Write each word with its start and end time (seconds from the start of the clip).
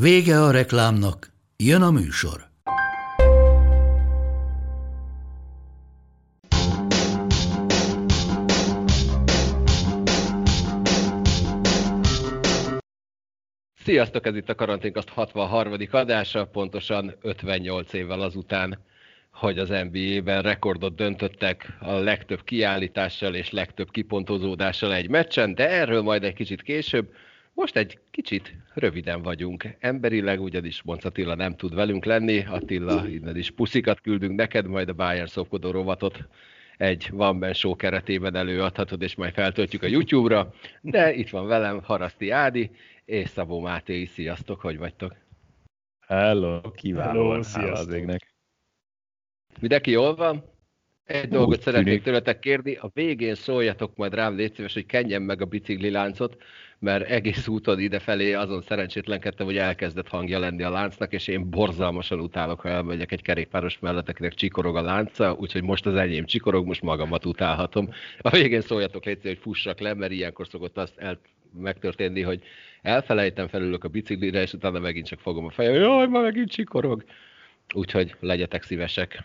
Vége 0.00 0.40
a 0.42 0.50
reklámnak, 0.50 1.32
jön 1.56 1.82
a 1.82 1.90
műsor. 1.90 2.48
Sziasztok, 13.84 14.26
ez 14.26 14.36
itt 14.36 14.48
a 14.48 14.54
Karanténkast 14.54 15.08
63. 15.08 15.76
adása, 15.90 16.46
pontosan 16.46 17.14
58 17.22 17.92
évvel 17.92 18.20
azután, 18.20 18.78
hogy 19.32 19.58
az 19.58 19.68
NBA-ben 19.68 20.42
rekordot 20.42 20.94
döntöttek 20.94 21.76
a 21.80 21.92
legtöbb 21.92 22.44
kiállítással 22.44 23.34
és 23.34 23.50
legtöbb 23.50 23.90
kipontozódással 23.90 24.94
egy 24.94 25.08
meccsen, 25.08 25.54
de 25.54 25.68
erről 25.68 26.02
majd 26.02 26.24
egy 26.24 26.34
kicsit 26.34 26.62
később. 26.62 27.12
Most 27.52 27.76
egy 27.76 27.98
kicsit 28.10 28.54
röviden 28.76 29.22
vagyunk. 29.22 29.64
Emberileg 29.78 30.40
ugyanis 30.40 30.82
Monc 30.82 31.04
Attila 31.04 31.34
nem 31.34 31.56
tud 31.56 31.74
velünk 31.74 32.04
lenni. 32.04 32.44
Attila, 32.44 33.08
innen 33.08 33.36
is 33.36 33.50
puszikat 33.50 34.00
küldünk 34.00 34.36
neked, 34.36 34.66
majd 34.66 34.88
a 34.88 34.92
Bayern 34.92 35.26
szopkodó 35.26 35.70
rovatot 35.70 36.28
egy 36.76 37.10
Van 37.10 37.38
Ben 37.38 37.52
Show 37.52 37.76
keretében 37.76 38.34
előadhatod, 38.34 39.02
és 39.02 39.14
majd 39.14 39.32
feltöltjük 39.32 39.82
a 39.82 39.86
YouTube-ra. 39.86 40.54
De 40.80 41.14
itt 41.14 41.28
van 41.28 41.46
velem 41.46 41.82
Haraszti 41.82 42.30
Ádi 42.30 42.70
és 43.04 43.28
Szabó 43.28 43.60
Máté 43.60 44.00
is. 44.00 44.10
Sziasztok, 44.10 44.60
hogy 44.60 44.78
vagytok? 44.78 45.14
Hello, 46.06 46.60
kiváló. 46.70 47.42
Sziasztok. 47.42 48.16
Mindenki 49.60 49.90
jól 49.90 50.14
van? 50.14 50.44
Egy 51.04 51.24
Úgy 51.24 51.30
dolgot 51.30 51.60
szeretnék 51.60 51.86
tűnik. 51.86 52.02
tőletek 52.02 52.38
kérni, 52.38 52.74
a 52.74 52.90
végén 52.94 53.34
szóljatok 53.34 53.96
majd 53.96 54.14
rám, 54.14 54.36
légy 54.36 54.54
szíves, 54.54 54.74
hogy 54.74 54.86
kenjem 54.86 55.22
meg 55.22 55.40
a 55.40 55.44
bicikli 55.44 55.90
láncot, 55.90 56.42
mert 56.86 57.10
egész 57.10 57.46
úton 57.46 57.78
idefelé 57.78 58.32
azon 58.32 58.62
szerencsétlenkedtem, 58.62 59.46
hogy 59.46 59.56
elkezdett 59.56 60.08
hangja 60.08 60.38
lenni 60.38 60.62
a 60.62 60.70
láncnak, 60.70 61.12
és 61.12 61.28
én 61.28 61.50
borzalmasan 61.50 62.20
utálok, 62.20 62.60
ha 62.60 62.68
elmegyek 62.68 63.12
egy 63.12 63.22
kerékpáros 63.22 63.78
mellett, 63.78 64.08
akinek 64.08 64.34
csikorog 64.34 64.76
a 64.76 64.80
lánca, 64.80 65.36
úgyhogy 65.38 65.62
most 65.62 65.86
az 65.86 65.94
enyém 65.94 66.24
csikorog, 66.24 66.66
most 66.66 66.82
magamat 66.82 67.26
utálhatom. 67.26 67.88
A 68.18 68.30
végén 68.30 68.60
szóljatok, 68.60 69.06
szíves, 69.06 69.28
hogy 69.28 69.38
fussak 69.38 69.80
le, 69.80 69.94
mert 69.94 70.12
ilyenkor 70.12 70.46
szokott 70.46 70.78
azt 70.78 70.98
el, 70.98 71.20
megtörténni, 71.58 72.22
hogy 72.22 72.42
elfelejtem, 72.82 73.48
felülök 73.48 73.84
a 73.84 73.88
biciklire, 73.88 74.42
és 74.42 74.52
utána 74.52 74.78
megint 74.78 75.06
csak 75.06 75.20
fogom 75.20 75.44
a 75.44 75.50
fejem, 75.50 75.74
jaj, 75.74 76.06
ma 76.06 76.20
megint 76.20 76.50
csikorog. 76.50 77.04
Úgyhogy 77.74 78.14
legyetek 78.20 78.62
szívesek. 78.62 79.24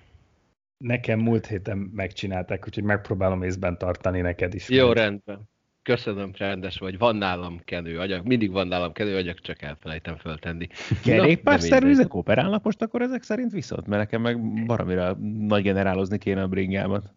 Nekem 0.78 1.20
múlt 1.20 1.48
héten 1.48 1.78
megcsinálták, 1.78 2.64
úgyhogy 2.66 2.84
megpróbálom 2.84 3.44
észben 3.44 3.78
tartani 3.78 4.22
neked 4.22 4.54
is. 4.54 4.70
Jó, 4.70 4.86
majd. 4.86 4.98
rendben. 4.98 5.50
Köszönöm, 5.84 6.32
rendes 6.38 6.78
vagy. 6.78 6.98
Van 6.98 7.16
nálam 7.16 7.62
kenő 7.66 8.00
agyag. 8.00 8.26
Mindig 8.28 8.52
van 8.52 8.68
nálam 8.68 8.92
kenő 8.92 9.16
agyag, 9.16 9.40
csak 9.40 9.62
elfelejtem 9.62 10.16
föltenni. 10.18 10.68
Kerékpár 11.04 11.24
Na, 11.24 11.60
de 11.60 11.62
mindegy. 11.62 11.70
szervizek 11.70 12.14
operálnak 12.14 12.64
most 12.64 12.82
akkor 12.82 13.02
ezek 13.02 13.24
szerint 13.24 13.52
viszont? 13.52 13.88
Mert 13.88 14.02
nekem 14.02 14.22
meg 14.22 14.66
baromira 14.66 15.18
nagy 15.40 15.64
generálozni 15.64 16.18
kéne 16.18 16.42
a 16.42 16.48
bringámat. 16.48 17.14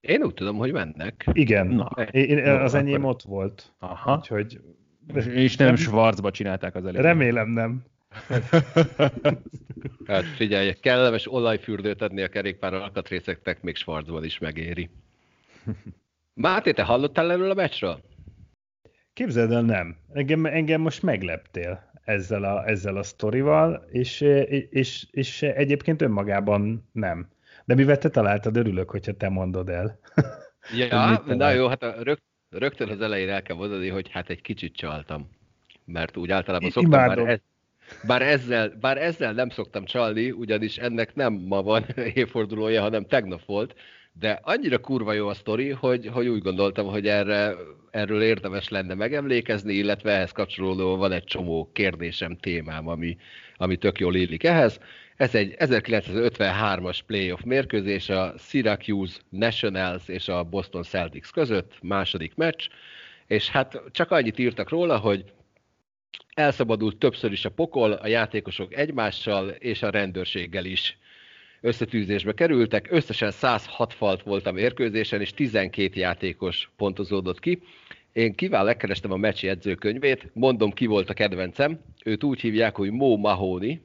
Én 0.00 0.22
úgy 0.22 0.34
tudom, 0.34 0.56
hogy 0.56 0.72
mennek. 0.72 1.24
Igen, 1.32 1.66
Na, 1.66 1.90
én, 2.10 2.24
én, 2.38 2.48
az 2.48 2.74
enyém 2.74 2.94
akkor- 3.04 3.10
ott 3.14 3.22
volt. 3.22 3.72
Aha. 3.78 4.16
Úgyhogy 4.16 4.60
És 5.34 5.56
nem 5.56 5.76
Schwarzba 5.76 6.30
csinálták 6.30 6.74
az 6.74 6.84
elég. 6.86 7.00
remélem 7.00 7.48
nem. 7.48 7.82
Hát 10.06 10.24
figyelj, 10.24 10.72
kellemes 10.80 11.32
olajfürdőt 11.32 12.02
adni 12.02 12.22
a 12.22 12.28
kerékpár 12.28 12.74
alkatrészeknek 12.74 13.62
még 13.62 13.76
Schwarzban 13.76 14.24
is 14.24 14.38
megéri. 14.38 14.90
Máté, 16.40 16.72
te 16.72 16.82
hallottál 16.82 17.32
erről 17.32 17.50
a 17.50 17.54
meccsről? 17.54 18.00
Képzeld 19.12 19.52
el, 19.52 19.62
nem. 19.62 19.96
Engem, 20.12 20.46
engem 20.46 20.80
most 20.80 21.02
megleptél 21.02 21.90
ezzel 22.04 22.44
a, 22.44 22.68
ezzel 22.68 22.96
a 22.96 23.02
sztorival, 23.02 23.86
és, 23.90 24.20
és, 24.70 25.06
és 25.10 25.42
egyébként 25.42 26.02
önmagában 26.02 26.88
nem. 26.92 27.28
De 27.64 27.74
mivel 27.74 27.98
te 27.98 28.08
találtad, 28.08 28.56
örülök, 28.56 28.90
hogyha 28.90 29.12
te 29.12 29.28
mondod 29.28 29.68
el. 29.68 29.98
Ja, 30.76 31.22
na 31.26 31.50
jó, 31.50 31.66
hát 31.66 31.82
a 31.82 32.02
rög, 32.02 32.18
rögtön 32.50 32.88
az 32.88 33.00
elején 33.00 33.28
el 33.28 33.42
kell 33.42 33.56
mondani, 33.56 33.88
hogy 33.88 34.10
hát 34.10 34.30
egy 34.30 34.40
kicsit 34.40 34.76
csaltam. 34.76 35.30
Mert 35.84 36.16
úgy 36.16 36.30
általában 36.30 36.70
szoktam, 36.70 36.90
bár, 36.90 37.04
imádom. 37.06 37.26
ez, 37.26 37.38
bár, 38.06 38.22
ezzel, 38.22 38.72
bár 38.80 38.98
ezzel 38.98 39.32
nem 39.32 39.48
szoktam 39.48 39.84
csalni, 39.84 40.30
ugyanis 40.30 40.76
ennek 40.76 41.14
nem 41.14 41.32
ma 41.32 41.62
van 41.62 41.84
évfordulója, 42.14 42.80
hanem 42.80 43.06
tegnap 43.06 43.44
volt, 43.44 43.74
de 44.12 44.40
annyira 44.42 44.78
kurva 44.78 45.12
jó 45.12 45.28
a 45.28 45.34
sztori, 45.34 45.70
hogy, 45.70 46.06
hogy 46.06 46.28
úgy 46.28 46.42
gondoltam, 46.42 46.86
hogy 46.86 47.06
erre, 47.06 47.54
erről 47.90 48.22
érdemes 48.22 48.68
lenne 48.68 48.94
megemlékezni, 48.94 49.74
illetve 49.74 50.12
ehhez 50.12 50.32
kapcsolódóan 50.32 50.98
van 50.98 51.12
egy 51.12 51.24
csomó 51.24 51.70
kérdésem, 51.72 52.36
témám, 52.36 52.88
ami, 52.88 53.16
ami 53.56 53.76
tök 53.76 53.98
jól 53.98 54.14
illik 54.14 54.44
ehhez. 54.44 54.80
Ez 55.16 55.34
egy 55.34 55.54
1953-as 55.58 56.98
playoff 57.06 57.40
mérkőzés 57.44 58.08
a 58.08 58.34
Syracuse 58.38 59.20
Nationals 59.28 60.08
és 60.08 60.28
a 60.28 60.44
Boston 60.44 60.82
Celtics 60.82 61.30
között, 61.30 61.78
második 61.82 62.34
meccs, 62.34 62.68
és 63.26 63.48
hát 63.48 63.82
csak 63.90 64.10
annyit 64.10 64.38
írtak 64.38 64.68
róla, 64.68 64.98
hogy 64.98 65.24
elszabadult 66.34 66.96
többször 66.96 67.32
is 67.32 67.44
a 67.44 67.50
pokol, 67.50 67.92
a 67.92 68.06
játékosok 68.06 68.74
egymással 68.74 69.48
és 69.48 69.82
a 69.82 69.90
rendőrséggel 69.90 70.64
is 70.64 70.98
összetűzésbe 71.60 72.32
kerültek. 72.32 72.88
Összesen 72.90 73.30
106 73.30 73.92
falt 73.92 74.22
volt 74.22 74.46
a 74.46 74.52
mérkőzésen, 74.52 75.20
és 75.20 75.30
12 75.32 76.00
játékos 76.00 76.70
pontozódott 76.76 77.40
ki. 77.40 77.62
Én 78.12 78.34
kivál 78.34 78.64
megkerestem 78.64 79.12
a 79.12 79.16
meccsi 79.16 79.48
edzőkönyvét, 79.48 80.30
mondom 80.32 80.70
ki 80.70 80.86
volt 80.86 81.10
a 81.10 81.14
kedvencem. 81.14 81.80
Őt 82.04 82.24
úgy 82.24 82.40
hívják, 82.40 82.76
hogy 82.76 82.90
Mo 82.90 83.16
Mahoney, 83.16 83.80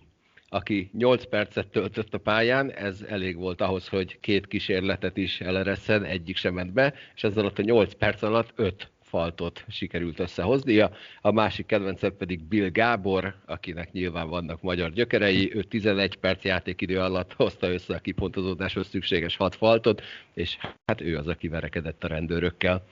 aki 0.49 0.89
8 0.93 1.25
percet 1.25 1.67
töltött 1.67 2.13
a 2.13 2.17
pályán, 2.17 2.71
ez 2.71 3.01
elég 3.01 3.35
volt 3.37 3.61
ahhoz, 3.61 3.87
hogy 3.87 4.19
két 4.19 4.47
kísérletet 4.47 5.17
is 5.17 5.41
eleresszen, 5.41 6.03
egyik 6.03 6.37
sem 6.37 6.53
ment 6.53 6.73
be, 6.73 6.93
és 7.15 7.23
ezzel 7.23 7.41
alatt 7.43 7.59
a 7.59 7.63
8 7.63 7.93
perc 7.93 8.21
alatt 8.21 8.51
5 8.55 8.89
faltot 9.15 9.65
sikerült 9.67 10.19
összehoznia. 10.19 10.91
A 11.21 11.31
másik 11.31 11.65
kedvencem 11.65 12.17
pedig 12.17 12.43
Bill 12.43 12.69
Gábor, 12.69 13.35
akinek 13.45 13.91
nyilván 13.91 14.29
vannak 14.29 14.61
magyar 14.61 14.91
gyökerei, 14.91 15.55
ő 15.55 15.63
11 15.63 16.15
perc 16.15 16.43
játékidő 16.43 16.99
alatt 16.99 17.33
hozta 17.33 17.71
össze 17.71 17.95
a 17.95 17.99
kipontozódáshoz 17.99 18.87
szükséges 18.87 19.35
6 19.35 19.55
faltot, 19.55 20.01
és 20.33 20.57
hát 20.85 21.01
ő 21.01 21.17
az, 21.17 21.27
aki 21.27 21.47
verekedett 21.47 22.03
a 22.03 22.07
rendőrökkel 22.07 22.85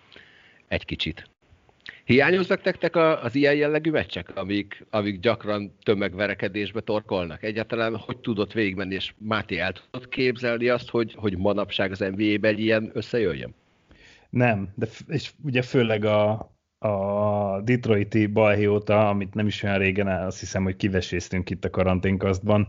egy 0.67 0.85
kicsit. 0.85 1.29
Hiányoznak 2.05 2.63
nektek 2.63 2.95
az 2.95 3.35
ilyen 3.35 3.55
jellegű 3.55 3.91
meccsek, 3.91 4.35
amik, 4.35 4.85
amik 4.89 5.19
gyakran 5.19 5.75
tömegverekedésbe 5.83 6.81
torkolnak? 6.81 7.43
Egyáltalán 7.43 7.95
hogy 7.97 8.17
tudott 8.17 8.53
végigmenni, 8.53 8.93
és 8.93 9.13
Máté 9.17 9.57
el 9.57 9.73
tudott 9.73 10.09
képzelni 10.09 10.67
azt, 10.69 10.89
hogy, 10.89 11.13
hogy 11.15 11.37
manapság 11.37 11.91
az 11.91 11.99
NBA-ben 11.99 12.57
ilyen 12.57 12.91
összejöjjön? 12.93 13.55
Nem, 14.33 14.69
de 14.75 14.87
és 15.07 15.31
ugye 15.43 15.61
főleg 15.61 16.05
a, 16.05 16.51
a 16.77 17.61
Detroiti 17.61 18.25
balhé 18.25 18.65
óta, 18.65 19.09
amit 19.09 19.33
nem 19.33 19.47
is 19.47 19.63
olyan 19.63 19.77
régen, 19.77 20.07
azt 20.07 20.39
hiszem, 20.39 20.63
hogy 20.63 20.75
kiveséztünk 20.75 21.49
itt 21.49 21.65
a 21.65 21.69
karanténkasztban, 21.69 22.67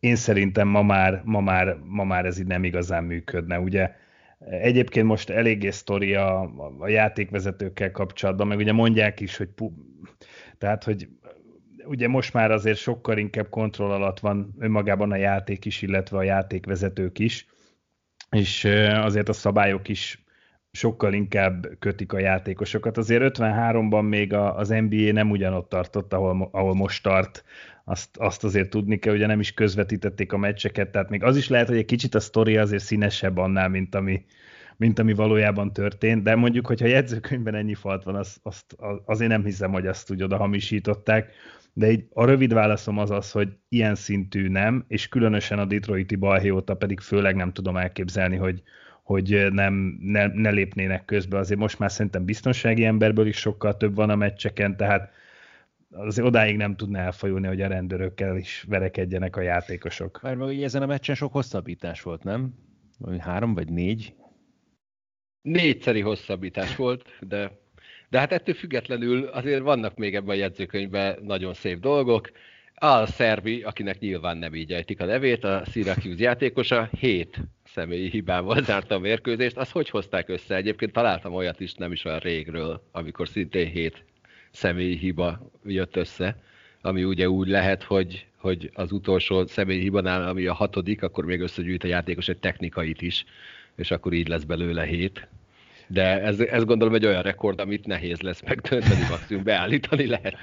én 0.00 0.16
szerintem 0.16 0.68
ma 0.68 0.82
már, 0.82 1.22
ma 1.24 1.40
már, 1.40 1.76
ma 1.84 2.04
már 2.04 2.24
ez 2.24 2.38
így 2.38 2.46
nem 2.46 2.64
igazán 2.64 3.04
működne. 3.04 3.60
Ugye 3.60 3.90
egyébként 4.38 5.06
most 5.06 5.30
eléggé 5.30 5.70
sztori 5.70 6.14
a, 6.14 6.40
a 6.78 6.88
játékvezetőkkel 6.88 7.90
kapcsolatban, 7.90 8.46
meg 8.46 8.58
ugye 8.58 8.72
mondják 8.72 9.20
is, 9.20 9.36
hogy 9.36 9.48
pu, 9.48 9.70
tehát, 10.58 10.84
hogy 10.84 11.08
ugye 11.84 12.08
most 12.08 12.32
már 12.32 12.50
azért 12.50 12.78
sokkal 12.78 13.18
inkább 13.18 13.48
kontroll 13.48 13.90
alatt 13.90 14.18
van 14.18 14.54
önmagában 14.58 15.12
a 15.12 15.16
játék 15.16 15.64
is, 15.64 15.82
illetve 15.82 16.16
a 16.16 16.22
játékvezetők 16.22 17.18
is, 17.18 17.46
és 18.30 18.64
azért 18.94 19.28
a 19.28 19.32
szabályok 19.32 19.88
is 19.88 20.24
sokkal 20.72 21.12
inkább 21.12 21.66
kötik 21.78 22.12
a 22.12 22.18
játékosokat. 22.18 22.96
Azért 22.96 23.22
53-ban 23.22 24.08
még 24.08 24.32
a- 24.32 24.56
az 24.56 24.68
NBA 24.68 25.12
nem 25.12 25.30
ugyanott 25.30 25.68
tartott, 25.68 26.12
ahol, 26.12 26.48
ahol 26.52 26.74
most 26.74 27.02
tart. 27.02 27.44
Azt, 27.84 28.16
azt 28.16 28.44
azért 28.44 28.70
tudni 28.70 28.98
kell, 28.98 29.14
ugye 29.14 29.26
nem 29.26 29.40
is 29.40 29.52
közvetítették 29.52 30.32
a 30.32 30.36
meccseket, 30.36 30.90
tehát 30.90 31.10
még 31.10 31.22
az 31.22 31.36
is 31.36 31.48
lehet, 31.48 31.68
hogy 31.68 31.76
egy 31.76 31.84
kicsit 31.84 32.14
a 32.14 32.20
sztori 32.20 32.56
azért 32.56 32.82
színesebb 32.82 33.36
annál, 33.36 33.68
mint 33.68 33.94
ami, 33.94 34.24
mint 34.76 34.98
ami 34.98 35.12
valójában 35.12 35.72
történt, 35.72 36.22
de 36.22 36.34
mondjuk, 36.34 36.66
hogyha 36.66 36.86
a 36.86 36.88
jegyzőkönyvben 36.88 37.54
ennyi 37.54 37.74
falt 37.74 38.04
van, 38.04 38.14
azt, 38.14 38.38
azt, 38.42 38.76
azért 39.04 39.30
nem 39.30 39.44
hiszem, 39.44 39.72
hogy 39.72 39.86
azt 39.86 40.10
úgy 40.10 40.22
oda 40.22 40.36
hamisították, 40.36 41.32
de 41.72 41.90
így 41.90 42.04
a 42.12 42.24
rövid 42.24 42.52
válaszom 42.52 42.98
az 42.98 43.10
az, 43.10 43.30
hogy 43.30 43.48
ilyen 43.68 43.94
szintű 43.94 44.48
nem, 44.48 44.84
és 44.88 45.08
különösen 45.08 45.58
a 45.58 45.64
Detroiti 45.64 46.16
balhéóta 46.16 46.74
pedig 46.74 47.00
főleg 47.00 47.36
nem 47.36 47.52
tudom 47.52 47.76
elképzelni, 47.76 48.36
hogy, 48.36 48.62
hogy 49.10 49.52
nem, 49.52 49.98
ne, 50.00 50.26
ne 50.26 50.50
lépnének 50.50 51.04
közbe. 51.04 51.38
Azért 51.38 51.60
most 51.60 51.78
már 51.78 51.90
szerintem 51.90 52.24
biztonsági 52.24 52.84
emberből 52.84 53.26
is 53.26 53.36
sokkal 53.36 53.76
több 53.76 53.94
van 53.94 54.10
a 54.10 54.16
meccseken, 54.16 54.76
tehát 54.76 55.12
azért 55.90 56.26
odáig 56.26 56.56
nem 56.56 56.76
tudna 56.76 56.98
elfajulni, 56.98 57.46
hogy 57.46 57.60
a 57.60 57.68
rendőrökkel 57.68 58.36
is 58.36 58.64
verekedjenek 58.68 59.36
a 59.36 59.40
játékosok. 59.40 60.20
Már 60.22 60.34
meg 60.34 60.62
ezen 60.62 60.82
a 60.82 60.86
meccsen 60.86 61.14
sok 61.14 61.32
hosszabbítás 61.32 62.02
volt, 62.02 62.22
nem? 62.22 62.54
Vagy 62.98 63.20
három 63.20 63.54
vagy 63.54 63.68
négy? 63.68 64.14
Négyszeri 65.42 66.00
hosszabbítás 66.00 66.76
volt, 66.76 67.16
de, 67.20 67.50
de 68.08 68.18
hát 68.18 68.32
ettől 68.32 68.54
függetlenül 68.54 69.24
azért 69.24 69.62
vannak 69.62 69.96
még 69.96 70.14
ebben 70.14 70.34
a 70.36 70.38
jegyzőkönyvben 70.38 71.18
nagyon 71.22 71.54
szép 71.54 71.80
dolgok. 71.80 72.30
Al 72.74 73.06
Szervi, 73.06 73.62
akinek 73.62 73.98
nyilván 73.98 74.36
nem 74.36 74.54
így 74.54 74.72
ejtik 74.72 75.00
a 75.00 75.04
nevét, 75.04 75.44
a 75.44 75.62
Syracuse 75.64 76.22
játékosa, 76.22 76.88
hét 76.98 77.40
személyi 77.72 78.10
hibával 78.10 78.62
zárta 78.68 78.94
a 78.94 78.98
mérkőzést. 78.98 79.56
Azt 79.56 79.70
hogy 79.70 79.90
hozták 79.90 80.28
össze? 80.28 80.54
Egyébként 80.54 80.92
találtam 80.92 81.34
olyat 81.34 81.60
is 81.60 81.74
nem 81.74 81.92
is 81.92 82.04
olyan 82.04 82.18
régről, 82.18 82.82
amikor 82.92 83.28
szintén 83.28 83.70
hét 83.70 84.04
személyi 84.50 84.96
hiba 84.96 85.50
jött 85.64 85.96
össze, 85.96 86.36
ami 86.80 87.04
ugye 87.04 87.28
úgy 87.28 87.48
lehet, 87.48 87.82
hogy, 87.82 88.26
hogy 88.36 88.70
az 88.74 88.92
utolsó 88.92 89.46
személyi 89.46 89.80
hibanál, 89.80 90.28
ami 90.28 90.46
a 90.46 90.54
hatodik, 90.54 91.02
akkor 91.02 91.24
még 91.24 91.40
összegyűjt 91.40 91.84
a 91.84 91.88
játékos 91.88 92.28
egy 92.28 92.38
technikait 92.38 93.02
is, 93.02 93.24
és 93.76 93.90
akkor 93.90 94.12
így 94.12 94.28
lesz 94.28 94.44
belőle 94.44 94.84
hét. 94.84 95.28
De 95.86 96.20
ez, 96.20 96.40
ez 96.40 96.64
gondolom 96.64 96.94
egy 96.94 97.06
olyan 97.06 97.22
rekord, 97.22 97.60
amit 97.60 97.86
nehéz 97.86 98.20
lesz 98.20 98.42
megdönteni, 98.42 99.06
maximum 99.10 99.42
beállítani 99.42 100.06
lehet. 100.06 100.36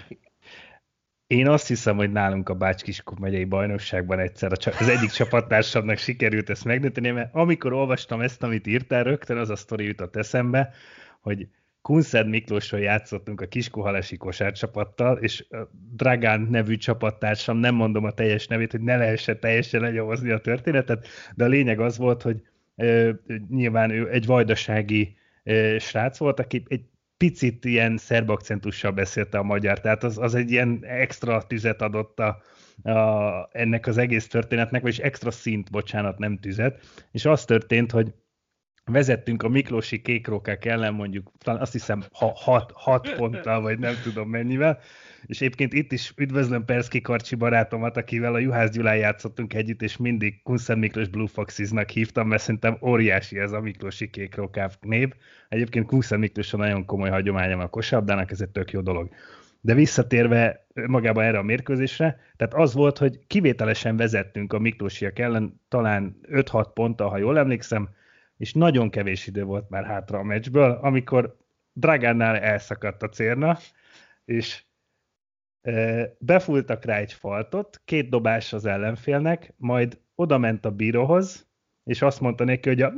Én 1.27 1.47
azt 1.47 1.67
hiszem, 1.67 1.95
hogy 1.95 2.11
nálunk 2.11 2.49
a 2.49 2.53
Bács-Kiskun 2.53 3.17
megyei 3.19 3.45
bajnokságban 3.45 4.19
egyszer 4.19 4.51
az 4.51 4.87
egyik 4.87 5.09
csapattársamnak 5.09 5.97
sikerült 5.97 6.49
ezt 6.49 6.65
megdönteni, 6.65 7.09
mert 7.09 7.35
amikor 7.35 7.73
olvastam 7.73 8.21
ezt, 8.21 8.43
amit 8.43 8.67
írtál, 8.67 9.03
rögtön 9.03 9.37
az 9.37 9.49
a 9.49 9.55
sztori 9.55 9.85
jutott 9.85 10.15
eszembe, 10.15 10.73
hogy 11.21 11.47
Kunszed 11.81 12.27
Miklósról 12.27 12.81
játszottunk 12.81 13.41
a 13.41 13.47
Kiskuhalesi 13.47 14.17
kosárcsapattal, 14.17 15.17
és 15.17 15.47
Dragán 15.95 16.41
nevű 16.41 16.77
csapattársam, 16.77 17.57
nem 17.57 17.75
mondom 17.75 18.03
a 18.03 18.11
teljes 18.11 18.47
nevét, 18.47 18.71
hogy 18.71 18.81
ne 18.81 18.97
lehessen 18.97 19.39
teljesen 19.39 19.81
lenyomozni 19.81 20.31
a 20.31 20.39
történetet, 20.39 21.07
de 21.35 21.43
a 21.43 21.47
lényeg 21.47 21.79
az 21.79 21.97
volt, 21.97 22.21
hogy 22.21 22.41
ö, 22.75 23.11
nyilván 23.49 23.89
ő 23.89 24.09
egy 24.09 24.25
vajdasági 24.25 25.15
ö, 25.43 25.75
srác 25.79 26.17
volt, 26.17 26.39
aki 26.39 26.63
egy 26.67 26.83
picit 27.17 27.65
ilyen 27.65 27.97
szerb 27.97 28.29
akcentussal 28.29 28.91
beszélte 28.91 29.37
a 29.37 29.43
magyar, 29.43 29.79
tehát 29.79 30.03
az, 30.03 30.17
az 30.17 30.35
egy 30.35 30.51
ilyen 30.51 30.79
extra 30.81 31.43
tüzet 31.47 31.81
adott 31.81 32.19
a, 32.19 32.41
a, 32.91 33.49
ennek 33.51 33.87
az 33.87 33.97
egész 33.97 34.27
történetnek, 34.27 34.81
vagyis 34.81 34.99
extra 34.99 35.31
szint, 35.31 35.71
bocsánat, 35.71 36.17
nem 36.17 36.39
tüzet, 36.39 36.85
és 37.11 37.25
az 37.25 37.45
történt, 37.45 37.91
hogy 37.91 38.13
vezettünk 38.87 39.43
a 39.43 39.49
Miklósi 39.49 40.01
kékrókák 40.01 40.65
ellen 40.65 40.93
mondjuk, 40.93 41.31
talán 41.37 41.61
azt 41.61 41.71
hiszem 41.71 42.03
6 42.11 43.13
ponttal, 43.15 43.61
vagy 43.61 43.79
nem 43.79 43.93
tudom 44.03 44.29
mennyivel, 44.29 44.79
és 45.25 45.41
egyébként 45.41 45.73
itt 45.73 45.91
is 45.91 46.13
üdvözlöm 46.15 46.65
Perszki 46.65 47.01
Karcsi 47.01 47.35
barátomat, 47.35 47.97
akivel 47.97 48.33
a 48.33 48.39
Juhász 48.39 48.71
Gyulán 48.71 48.97
játszottunk 48.97 49.53
együtt, 49.53 49.81
és 49.81 49.97
mindig 49.97 50.43
Kunszent 50.43 50.79
Miklós 50.79 51.07
Blue 51.07 51.27
Foxes-nak 51.27 51.89
hívtam, 51.89 52.27
mert 52.27 52.41
szerintem 52.41 52.77
óriási 52.81 53.39
ez 53.39 53.51
a 53.51 53.59
Miklósi 53.59 54.09
kékrókáv 54.09 54.75
név. 54.81 55.09
Egyébként 55.49 55.85
Kunszent 55.85 56.21
Miklós 56.21 56.53
a 56.53 56.57
nagyon 56.57 56.85
komoly 56.85 57.09
hagyománya 57.09 57.57
a 57.57 57.67
kosabdának, 57.67 58.31
ez 58.31 58.41
egy 58.41 58.49
tök 58.49 58.71
jó 58.71 58.81
dolog. 58.81 59.09
De 59.61 59.73
visszatérve 59.73 60.67
magában 60.73 61.23
erre 61.23 61.37
a 61.37 61.43
mérkőzésre, 61.43 62.19
tehát 62.37 62.53
az 62.53 62.73
volt, 62.73 62.97
hogy 62.97 63.19
kivételesen 63.27 63.97
vezettünk 63.97 64.53
a 64.53 64.59
Miklósiak 64.59 65.19
ellen, 65.19 65.61
talán 65.67 66.19
5-6 66.31 66.65
ponttal, 66.73 67.09
ha 67.09 67.17
jól 67.17 67.37
emlékszem, 67.37 67.89
és 68.37 68.53
nagyon 68.53 68.89
kevés 68.89 69.27
idő 69.27 69.43
volt 69.43 69.69
már 69.69 69.85
hátra 69.85 70.19
a 70.19 70.23
meccsből, 70.23 70.71
amikor 70.81 71.37
Dragánnál 71.73 72.37
elszakadt 72.37 73.03
a 73.03 73.09
cérna, 73.09 73.57
és 74.25 74.65
befúltak 76.17 76.85
rá 76.85 76.97
egy 76.97 77.13
faltot, 77.13 77.81
két 77.85 78.09
dobás 78.09 78.53
az 78.53 78.65
ellenfélnek, 78.65 79.53
majd 79.57 79.99
oda 80.15 80.37
ment 80.37 80.65
a 80.65 80.71
bíróhoz, 80.71 81.47
és 81.83 82.01
azt 82.01 82.21
mondta 82.21 82.43
neki, 82.43 82.69
hogy 82.69 82.81
a 82.81 82.93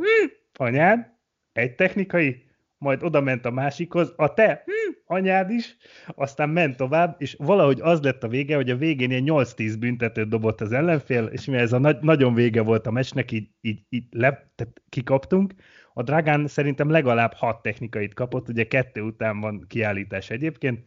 anyád, 0.53 1.11
egy 1.51 1.75
technikai, 1.75 2.47
majd 2.77 3.03
oda 3.03 3.21
ment 3.21 3.45
a 3.45 3.51
másikhoz, 3.51 4.13
a 4.15 4.33
te 4.33 4.63
hm, 4.65 4.78
anyád 5.09 5.49
is, 5.49 5.77
aztán 6.07 6.49
ment 6.49 6.77
tovább, 6.77 7.15
és 7.17 7.35
valahogy 7.37 7.79
az 7.81 8.01
lett 8.01 8.23
a 8.23 8.27
vége, 8.27 8.55
hogy 8.55 8.69
a 8.69 8.75
végén 8.75 9.11
ilyen 9.11 9.23
8-10 9.25 9.75
büntetőt 9.79 10.29
dobott 10.29 10.61
az 10.61 10.71
ellenfél, 10.71 11.25
és 11.25 11.45
mivel 11.45 11.61
ez 11.61 11.73
a 11.73 11.79
nagy, 11.79 11.97
nagyon 12.01 12.33
vége 12.33 12.61
volt 12.61 12.87
a 12.87 12.91
meccsnek, 12.91 13.31
így, 13.31 13.49
így, 13.61 13.79
így 13.89 14.03
le, 14.09 14.51
tehát 14.55 14.81
kikaptunk. 14.89 15.53
A 15.93 16.03
Dragán 16.03 16.47
szerintem 16.47 16.89
legalább 16.89 17.33
6 17.33 17.61
technikait 17.61 18.13
kapott, 18.13 18.49
ugye 18.49 18.63
kettő 18.63 19.01
után 19.01 19.39
van 19.39 19.65
kiállítás 19.67 20.29
egyébként, 20.29 20.85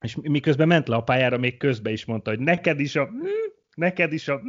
és 0.00 0.16
miközben 0.22 0.68
ment 0.68 0.88
le 0.88 0.96
a 0.96 1.02
pályára, 1.02 1.38
még 1.38 1.56
közben 1.56 1.92
is 1.92 2.04
mondta, 2.04 2.30
hogy 2.30 2.40
neked 2.40 2.80
is 2.80 2.96
a 2.96 3.04
hm, 3.04 3.26
neked 3.74 4.12
is 4.12 4.28
a 4.28 4.38
hm, 4.38 4.48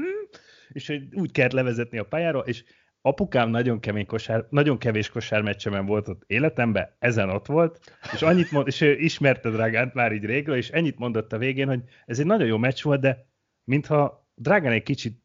és 0.69 0.87
hogy 0.87 1.15
úgy 1.15 1.31
kellett 1.31 1.51
levezetni 1.51 1.97
a 1.97 2.03
pályára, 2.03 2.39
és 2.39 2.63
apukám 3.07 3.49
nagyon 3.49 3.79
kemény 3.79 4.05
kosár, 4.05 4.45
nagyon 4.49 4.77
kevés 4.77 5.09
kosármeccsemen 5.09 5.85
volt 5.85 6.07
ott 6.07 6.23
életemben, 6.27 6.95
ezen 6.99 7.29
ott 7.29 7.45
volt, 7.45 7.79
és 8.13 8.21
annyit 8.21 8.51
mond, 8.51 8.67
és 8.67 8.81
ő 8.81 8.97
ismerte 8.97 9.49
Dragánt 9.49 9.93
már 9.93 10.11
így 10.11 10.25
régről, 10.25 10.55
és 10.55 10.69
ennyit 10.69 10.97
mondott 10.97 11.33
a 11.33 11.37
végén, 11.37 11.67
hogy 11.67 11.83
ez 12.05 12.19
egy 12.19 12.25
nagyon 12.25 12.47
jó 12.47 12.57
meccs 12.57 12.83
volt, 12.83 13.01
de 13.01 13.25
mintha 13.63 14.27
Dragán 14.35 14.71
egy 14.71 14.83
kicsit 14.83 15.21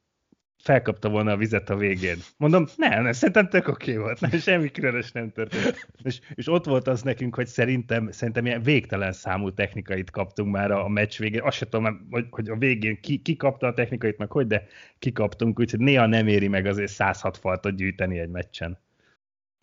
felkapta 0.62 1.08
volna 1.08 1.32
a 1.32 1.36
vizet 1.36 1.70
a 1.70 1.76
végén. 1.76 2.16
Mondom, 2.36 2.66
nem, 2.76 3.02
nem 3.02 3.12
szerintem 3.12 3.48
tök 3.48 3.68
oké 3.68 3.96
volt, 3.96 4.20
nem, 4.20 4.30
semmi 4.30 4.70
különös 4.70 5.12
nem 5.12 5.32
történt. 5.32 5.88
És, 6.02 6.20
és 6.34 6.48
ott 6.48 6.64
volt 6.64 6.88
az 6.88 7.02
nekünk, 7.02 7.34
hogy 7.34 7.46
szerintem, 7.46 8.10
szerintem 8.10 8.46
ilyen 8.46 8.62
végtelen 8.62 9.12
számú 9.12 9.50
technikait 9.50 10.10
kaptunk 10.10 10.52
már 10.52 10.70
a, 10.70 10.84
a 10.84 10.88
meccs 10.88 11.18
végén. 11.18 11.42
Azt 11.42 11.56
sem 11.56 11.68
tudom, 11.68 12.06
hogy, 12.10 12.26
hogy 12.30 12.48
a 12.48 12.56
végén 12.56 13.00
ki, 13.00 13.18
ki 13.18 13.36
kapta 13.36 13.66
a 13.66 13.74
technikait, 13.74 14.18
meg 14.18 14.30
hogy, 14.30 14.46
de 14.46 14.66
kikaptunk, 14.98 15.58
úgyhogy 15.58 15.80
néha 15.80 16.06
nem 16.06 16.26
éri 16.26 16.48
meg 16.48 16.66
azért 16.66 16.90
106 16.90 17.36
faltot 17.36 17.76
gyűjteni 17.76 18.18
egy 18.18 18.30
meccsen. 18.30 18.78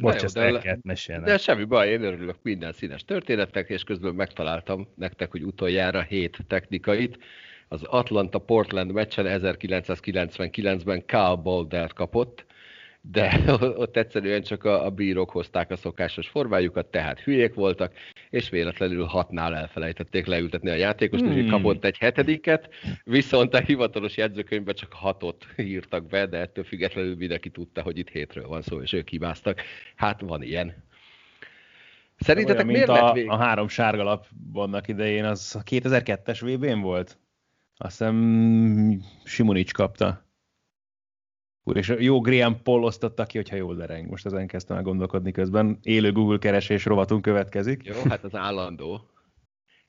Bocs, 0.01 0.23
ezt 0.23 0.37
el 0.37 0.59
kellett 0.59 0.83
mesélni. 0.83 1.25
De 1.25 1.37
semmi 1.37 1.63
baj, 1.63 1.89
én 1.89 2.03
örülök 2.03 2.37
minden 2.41 2.73
színes 2.73 3.05
történetnek, 3.05 3.69
és 3.69 3.83
közben 3.83 4.15
megtaláltam 4.15 4.87
nektek, 4.95 5.31
hogy 5.31 5.43
utoljára 5.43 6.01
hét 6.01 6.37
technikait 6.47 7.17
az 7.69 7.83
Atlanta-Portland 7.83 8.91
meccsen 8.91 9.25
1999-ben 9.29 11.05
Kyle 11.05 11.35
Boulder 11.43 11.93
kapott, 11.93 12.45
de 13.01 13.41
ott 13.83 13.97
egyszerűen 13.97 14.41
csak 14.41 14.63
a, 14.63 14.85
a 14.85 14.89
bírók 14.89 15.29
hozták 15.29 15.71
a 15.71 15.75
szokásos 15.75 16.27
formájukat, 16.27 16.85
tehát 16.85 17.19
hülyék 17.19 17.53
voltak, 17.53 17.93
és 18.29 18.49
véletlenül 18.49 19.03
hatnál 19.03 19.55
elfelejtették 19.55 20.25
leültetni 20.25 20.69
a 20.69 20.75
játékost, 20.75 21.23
hmm. 21.23 21.37
és 21.37 21.49
kapott 21.49 21.85
egy 21.85 21.97
hetediket, 21.97 22.69
viszont 23.03 23.53
a 23.53 23.59
hivatalos 23.59 24.17
jegyzőkönyvben 24.17 24.75
csak 24.75 24.93
hatot 24.93 25.45
írtak 25.57 26.07
be, 26.07 26.25
de 26.25 26.37
ettől 26.37 26.63
függetlenül 26.63 27.15
mindenki 27.15 27.49
tudta, 27.49 27.81
hogy 27.81 27.97
itt 27.97 28.09
hétről 28.09 28.47
van 28.47 28.61
szó, 28.61 28.81
és 28.81 28.93
ők 28.93 29.09
hibáztak. 29.09 29.61
Hát 29.95 30.21
van 30.21 30.41
ilyen. 30.41 30.83
Szerintetek 32.17 32.67
Olyan, 32.67 32.87
miért 32.87 33.27
a, 33.27 33.33
a 33.33 33.37
három 33.37 33.67
sárgalap 33.67 34.27
vannak 34.51 34.87
idején, 34.87 35.25
az 35.25 35.59
2002-es 35.65 36.39
VB-n 36.41 36.79
volt? 36.79 37.17
Azt 37.81 37.97
hiszem 37.97 39.01
Simonics 39.23 39.73
kapta. 39.73 40.25
Úr, 41.63 41.77
és 41.77 41.95
jó 41.99 42.21
Graham 42.21 42.61
Paul 42.61 42.83
osztotta 42.83 43.25
ki, 43.25 43.37
hogyha 43.37 43.55
jól 43.55 43.75
dereng. 43.75 44.09
Most 44.09 44.25
ezen 44.25 44.47
kezdtem 44.47 44.77
el 44.77 44.83
gondolkodni 44.83 45.31
közben. 45.31 45.79
Élő 45.83 46.11
Google 46.11 46.37
keresés 46.37 46.85
rovatunk 46.85 47.21
következik. 47.21 47.83
Jó, 47.83 47.95
hát 48.09 48.23
az 48.23 48.35
állandó. 48.35 49.09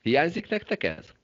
Hiányzik 0.01 0.49
nektek 0.49 0.85
ez? 0.85 1.15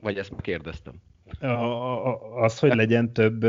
Vagy 0.00 0.18
ezt 0.18 0.32
kérdeztem? 0.40 0.94
A, 1.40 1.46
a, 1.46 2.42
az, 2.42 2.58
hogy 2.58 2.74
legyen 2.74 3.12
több 3.12 3.44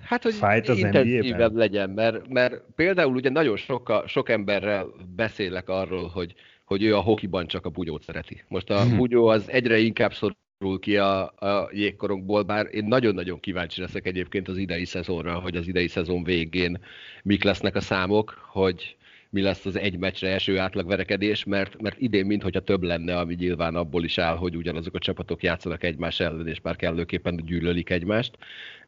Hát, 0.00 0.22
hogy 0.22 0.34
fight 0.34 0.68
az 0.68 0.78
intenzívebb 0.78 1.54
legyen, 1.54 1.90
mert, 1.90 2.28
mert 2.28 2.62
például 2.74 3.14
ugye 3.14 3.30
nagyon 3.30 3.56
sok, 3.56 4.02
sok 4.06 4.28
emberrel 4.28 4.86
beszélek 5.14 5.68
arról, 5.68 6.08
hogy, 6.08 6.34
hogy 6.64 6.82
ő 6.82 6.96
a 6.96 7.00
hokiban 7.00 7.46
csak 7.46 7.66
a 7.66 7.70
bugyót 7.70 8.02
szereti. 8.02 8.44
Most 8.48 8.70
a 8.70 8.82
hmm. 8.82 8.96
bugyó 8.96 9.26
az 9.26 9.50
egyre 9.50 9.78
inkább 9.78 10.12
szor 10.58 10.78
ki 10.78 10.96
a, 10.96 11.22
a 11.24 11.68
jégkorongból, 11.72 12.42
bár 12.42 12.68
én 12.70 12.84
nagyon-nagyon 12.84 13.40
kíváncsi 13.40 13.80
leszek 13.80 14.06
egyébként 14.06 14.48
az 14.48 14.56
idei 14.56 14.84
szezonra, 14.84 15.38
hogy 15.38 15.56
az 15.56 15.68
idei 15.68 15.88
szezon 15.88 16.24
végén 16.24 16.78
mik 17.22 17.44
lesznek 17.44 17.74
a 17.74 17.80
számok, 17.80 18.48
hogy 18.48 18.96
mi 19.30 19.42
lesz 19.42 19.66
az 19.66 19.76
egy 19.78 19.98
meccsre 19.98 20.28
eső 20.28 20.58
átlagverekedés, 20.58 21.44
mert, 21.44 21.82
mert 21.82 22.00
idén 22.00 22.26
mintha 22.26 22.60
több 22.60 22.82
lenne, 22.82 23.18
ami 23.18 23.34
nyilván 23.34 23.74
abból 23.74 24.04
is 24.04 24.18
áll, 24.18 24.36
hogy 24.36 24.56
ugyanazok 24.56 24.94
a 24.94 24.98
csapatok 24.98 25.42
játszanak 25.42 25.84
egymás 25.84 26.20
ellen, 26.20 26.48
és 26.48 26.60
már 26.60 26.76
kellőképpen 26.76 27.36
gyűlölik 27.46 27.90
egymást. 27.90 28.38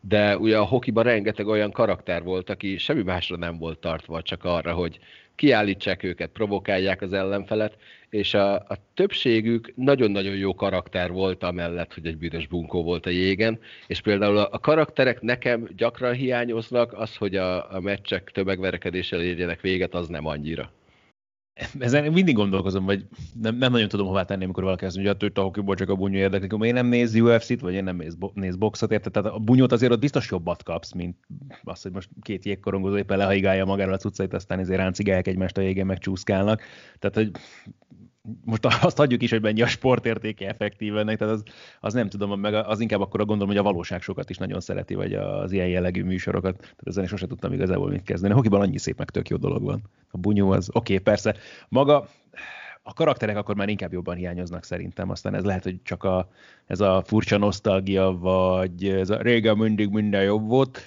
de 0.01 0.39
ugye 0.39 0.59
a 0.59 0.65
hokiban 0.65 1.05
rengeteg 1.05 1.47
olyan 1.47 1.71
karakter 1.71 2.23
volt, 2.23 2.51
aki 2.51 2.79
semmi 2.79 3.03
másra 3.03 3.37
nem 3.37 3.59
volt 3.59 3.79
tartva, 3.79 4.23
csak 4.23 4.45
arra, 4.45 4.73
hogy 4.73 4.99
kiállítsák 5.35 6.03
őket, 6.03 6.31
provokálják 6.31 7.03
az 7.03 7.13
ellenfelet, 7.13 7.77
és 8.11 8.35
a, 8.35 8.55
a 8.55 8.77
többségük 8.95 9.73
nagyon-nagyon 9.75 10.37
jó 10.37 10.55
karakter 10.55 11.11
volt 11.11 11.43
amellett, 11.43 11.95
hogy 11.95 12.07
egy 12.07 12.19
bűnös 12.19 12.47
bunkó 12.47 12.83
volt 12.83 13.07
a 13.07 13.11
jégen, 13.11 13.59
és 13.87 14.01
például 14.01 14.37
a, 14.37 14.49
a 14.51 14.59
karakterek 14.59 15.21
nekem 15.21 15.69
gyakran 15.77 16.13
hiányoznak, 16.13 16.93
az, 16.93 17.17
hogy 17.17 17.37
a, 17.37 17.75
a 17.75 17.81
meccsek 17.81 18.31
tömegverekedéssel 18.31 19.21
érjenek 19.21 19.61
véget, 19.61 19.95
az 19.95 20.09
nem 20.09 20.27
annyira 20.27 20.73
ezen 21.79 22.13
mindig 22.13 22.35
gondolkozom, 22.35 22.85
vagy 22.85 23.07
nem, 23.41 23.57
nem 23.57 23.73
nagyon 23.73 23.89
tudom 23.89 24.07
hová 24.07 24.25
tenni, 24.25 24.45
amikor 24.45 24.63
valaki 24.63 24.85
azt 24.85 24.95
mondja, 24.95 25.15
hogy 25.19 25.33
a 25.35 25.41
hokiból 25.41 25.75
csak 25.75 25.89
a 25.89 25.95
bunyó 25.95 26.17
érdeklik, 26.17 26.53
hogy 26.53 26.67
én 26.67 26.75
nem 26.75 26.87
néz 26.87 27.15
UFC-t, 27.15 27.61
vagy 27.61 27.75
én 27.75 27.85
nem 27.85 27.97
néz, 27.97 28.17
néz 28.35 28.57
boxot, 28.57 28.93
érted? 28.93 29.13
Tehát 29.13 29.33
a 29.33 29.39
bunyót 29.39 29.73
azért 29.73 29.93
ott 29.93 30.01
biztos 30.01 30.31
jobbat 30.31 30.63
kapsz, 30.63 30.93
mint 30.93 31.17
az, 31.63 31.83
hogy 31.83 31.93
most 31.93 32.09
két 32.23 32.45
jégkorongozó 32.45 32.97
éppen 32.97 33.19
lehaigálja 33.19 33.65
magáról 33.65 33.95
a 33.95 33.99
cuccait, 33.99 34.35
aztán 34.35 34.59
ezért 34.59 34.79
ráncigálják 34.79 35.27
egymást 35.27 35.57
a 35.57 35.61
jégen, 35.61 35.87
meg 35.87 35.99
csúszkálnak. 35.99 36.63
Tehát, 36.99 37.17
hogy 37.17 37.31
most 38.45 38.67
azt 38.83 38.99
adjuk 38.99 39.23
is, 39.23 39.31
hogy 39.31 39.43
mennyi 39.43 39.63
a 39.63 39.67
sportértéke 39.67 40.49
effektív 40.49 40.97
ennek, 40.97 41.19
tehát 41.19 41.35
az, 41.35 41.43
az 41.81 41.93
nem 41.93 42.09
tudom, 42.09 42.41
meg 42.41 42.55
az 42.55 42.81
inkább 42.81 43.01
akkor 43.01 43.21
gondolom, 43.21 43.49
hogy 43.49 43.57
a 43.57 43.63
valóság 43.63 44.03
sokat 44.03 44.31
is 44.31 44.37
nagyon 44.37 44.61
szereti, 44.61 44.95
vagy 44.95 45.15
az 45.15 45.53
ilyen 45.53 45.69
jellegű 45.69 46.05
műsorokat. 46.05 46.57
Tehát 46.59 46.87
ezen 46.87 47.05
is 47.05 47.11
sosem 47.11 47.29
tudtam 47.29 47.53
igazából 47.53 47.91
mit 47.91 48.03
kezdeni. 48.03 48.33
A 48.33 48.37
hokiban 48.37 48.61
annyi 48.61 48.79
szép, 48.79 48.99
meg 48.99 49.11
tök 49.11 49.29
jó 49.29 49.37
dolog 49.37 49.63
van. 49.63 49.83
A 50.11 50.19
bunyó 50.19 50.51
az, 50.51 50.69
oké, 50.69 50.93
okay, 50.93 51.05
persze. 51.05 51.35
Maga 51.69 52.09
a 52.83 52.93
karakterek 52.93 53.37
akkor 53.37 53.55
már 53.55 53.69
inkább 53.69 53.93
jobban 53.93 54.17
hiányoznak 54.17 54.65
szerintem, 54.65 55.11
aztán 55.11 55.35
ez 55.35 55.45
lehet, 55.45 55.63
hogy 55.63 55.83
csak 55.83 56.05
a, 56.05 56.29
ez 56.67 56.81
a 56.81 57.03
furcsa 57.07 57.39
nosztalgia, 57.39 58.19
vagy 58.19 58.89
ez 58.89 59.11
a 59.11 59.23
régen 59.23 59.57
mindig 59.57 59.89
minden 59.89 60.23
jobb 60.23 60.49
volt 60.49 60.81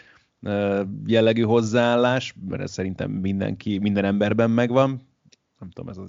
jellegű 1.05 1.41
hozzáállás, 1.41 2.36
mert 2.50 2.62
ez 2.62 2.71
szerintem 2.71 3.12
mindenki, 3.12 3.77
minden 3.77 4.05
emberben 4.05 4.50
megvan. 4.50 5.01
Nem 5.60 5.69
tudom, 5.69 5.89
ez 5.89 5.98
a 5.98 6.05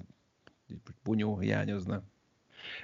bunyó 1.03 1.39
hiányozna. 1.39 2.03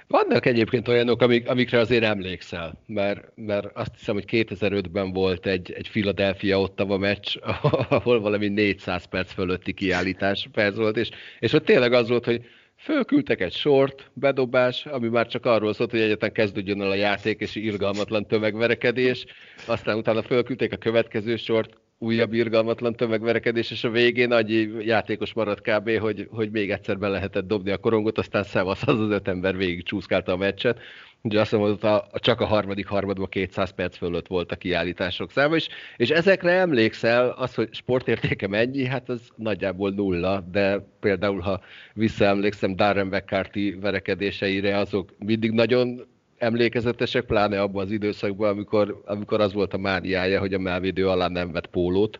Vannak 0.07 0.45
egyébként 0.45 0.87
olyanok, 0.87 1.21
amik, 1.21 1.49
amikre 1.49 1.79
azért 1.79 2.03
emlékszel, 2.03 2.83
mert, 2.85 3.31
mert 3.35 3.67
azt 3.73 3.91
hiszem, 3.97 4.15
hogy 4.15 4.25
2005-ben 4.27 5.13
volt 5.13 5.45
egy, 5.45 5.71
egy 5.71 5.89
Philadelphia 5.89 6.59
Ottawa 6.59 6.97
meccs, 6.97 7.37
ahol 7.89 8.19
valami 8.19 8.47
400 8.47 9.05
perc 9.05 9.31
fölötti 9.31 9.73
kiállítás 9.73 10.47
perc 10.51 10.75
volt, 10.75 10.97
és, 10.97 11.09
és 11.39 11.53
ott 11.53 11.65
tényleg 11.65 11.93
az 11.93 12.09
volt, 12.09 12.25
hogy 12.25 12.45
fölküldtek 12.77 13.41
egy 13.41 13.53
sort, 13.53 14.11
bedobás, 14.13 14.85
ami 14.85 15.07
már 15.07 15.27
csak 15.27 15.45
arról 15.45 15.73
szólt, 15.73 15.91
hogy 15.91 15.99
egyetlen 15.99 16.31
kezdődjön 16.31 16.81
el 16.81 16.89
a 16.89 16.95
játék, 16.95 17.39
és 17.39 17.55
irgalmatlan 17.55 18.27
tömegverekedés, 18.27 19.25
aztán 19.65 19.97
utána 19.97 20.21
fölküldték 20.21 20.73
a 20.73 20.77
következő 20.77 21.35
sort, 21.35 21.77
újabb 21.99 22.33
irgalmatlan 22.33 22.95
tömegverekedés, 22.95 23.71
és 23.71 23.83
a 23.83 23.89
végén 23.89 24.31
annyi 24.31 24.85
játékos 24.85 25.33
maradt 25.33 25.61
kb., 25.61 25.99
hogy, 25.99 26.27
hogy 26.31 26.51
még 26.51 26.71
egyszer 26.71 26.97
be 26.97 27.07
lehetett 27.07 27.47
dobni 27.47 27.71
a 27.71 27.77
korongot, 27.77 28.17
aztán 28.17 28.43
szevasz, 28.43 28.87
az 28.87 28.99
az 28.99 29.09
öt 29.09 29.27
ember 29.27 29.57
végig 29.57 29.83
csúszkálta 29.83 30.31
a 30.31 30.37
meccset. 30.37 30.79
Ugye 31.21 31.39
azt 31.39 31.51
mondom, 31.51 31.77
hogy 31.79 31.89
a, 31.89 32.19
csak 32.19 32.41
a 32.41 32.45
harmadik 32.45 32.87
harmadban 32.87 33.29
200 33.29 33.71
perc 33.71 33.97
fölött 33.97 34.27
volt 34.27 34.51
a 34.51 34.55
kiállítások 34.55 35.31
száma, 35.31 35.55
és, 35.55 35.67
és 35.97 36.09
ezekre 36.09 36.51
emlékszel, 36.51 37.29
az, 37.29 37.55
hogy 37.55 37.69
sportértéke 37.71 38.47
mennyi, 38.47 38.85
hát 38.85 39.09
az 39.09 39.21
nagyjából 39.35 39.89
nulla, 39.89 40.39
de 40.51 40.87
például, 40.99 41.39
ha 41.39 41.61
visszaemlékszem 41.93 42.75
Darren 42.75 43.07
McCarthy 43.07 43.71
verekedéseire, 43.71 44.77
azok 44.77 45.15
mindig 45.17 45.51
nagyon 45.51 46.07
emlékezetesek, 46.39 47.25
pláne 47.25 47.61
abban 47.61 47.85
az 47.85 47.91
időszakban, 47.91 48.49
amikor, 48.49 49.01
amikor 49.05 49.41
az 49.41 49.53
volt 49.53 49.73
a 49.73 49.77
mániája, 49.77 50.39
hogy 50.39 50.53
a 50.53 50.59
melvédő 50.59 51.07
alá 51.07 51.27
nem 51.27 51.51
vett 51.51 51.67
pólót, 51.67 52.19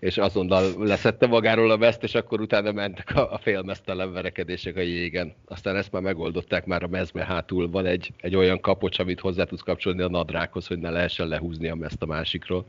és 0.00 0.18
azonnal 0.18 0.72
leszette 0.78 1.26
magáról 1.26 1.70
a 1.70 1.78
veszt, 1.78 2.02
és 2.02 2.14
akkor 2.14 2.40
utána 2.40 2.72
mentek 2.72 3.16
a, 3.16 3.32
a 3.32 3.38
félmeztelen 3.38 4.12
verekedések 4.12 4.76
a 4.76 4.80
jégen. 4.80 5.34
Aztán 5.44 5.76
ezt 5.76 5.92
már 5.92 6.02
megoldották, 6.02 6.66
már 6.66 6.82
a 6.82 6.88
mezme 6.88 7.24
hátul 7.24 7.70
van 7.70 7.86
egy, 7.86 8.12
egy 8.20 8.36
olyan 8.36 8.60
kapocs, 8.60 8.98
amit 8.98 9.20
hozzá 9.20 9.44
tudsz 9.44 9.62
kapcsolni 9.62 10.02
a 10.02 10.08
nadrághoz, 10.08 10.66
hogy 10.66 10.78
ne 10.78 10.90
lehessen 10.90 11.28
lehúzni 11.28 11.68
a 11.68 11.74
mezt 11.74 12.02
a 12.02 12.06
másikról. 12.06 12.66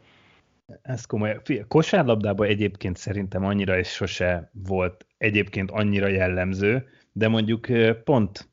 Ez 0.81 1.05
komoly. 1.05 1.41
Kosárlabdában 1.67 2.48
egyébként 2.48 2.98
szerintem 2.98 3.45
annyira 3.45 3.77
is 3.77 3.88
sose 3.88 4.51
volt 4.67 5.05
egyébként 5.17 5.71
annyira 5.71 6.07
jellemző, 6.07 6.88
de 7.12 7.27
mondjuk 7.27 7.67
pont 8.03 8.50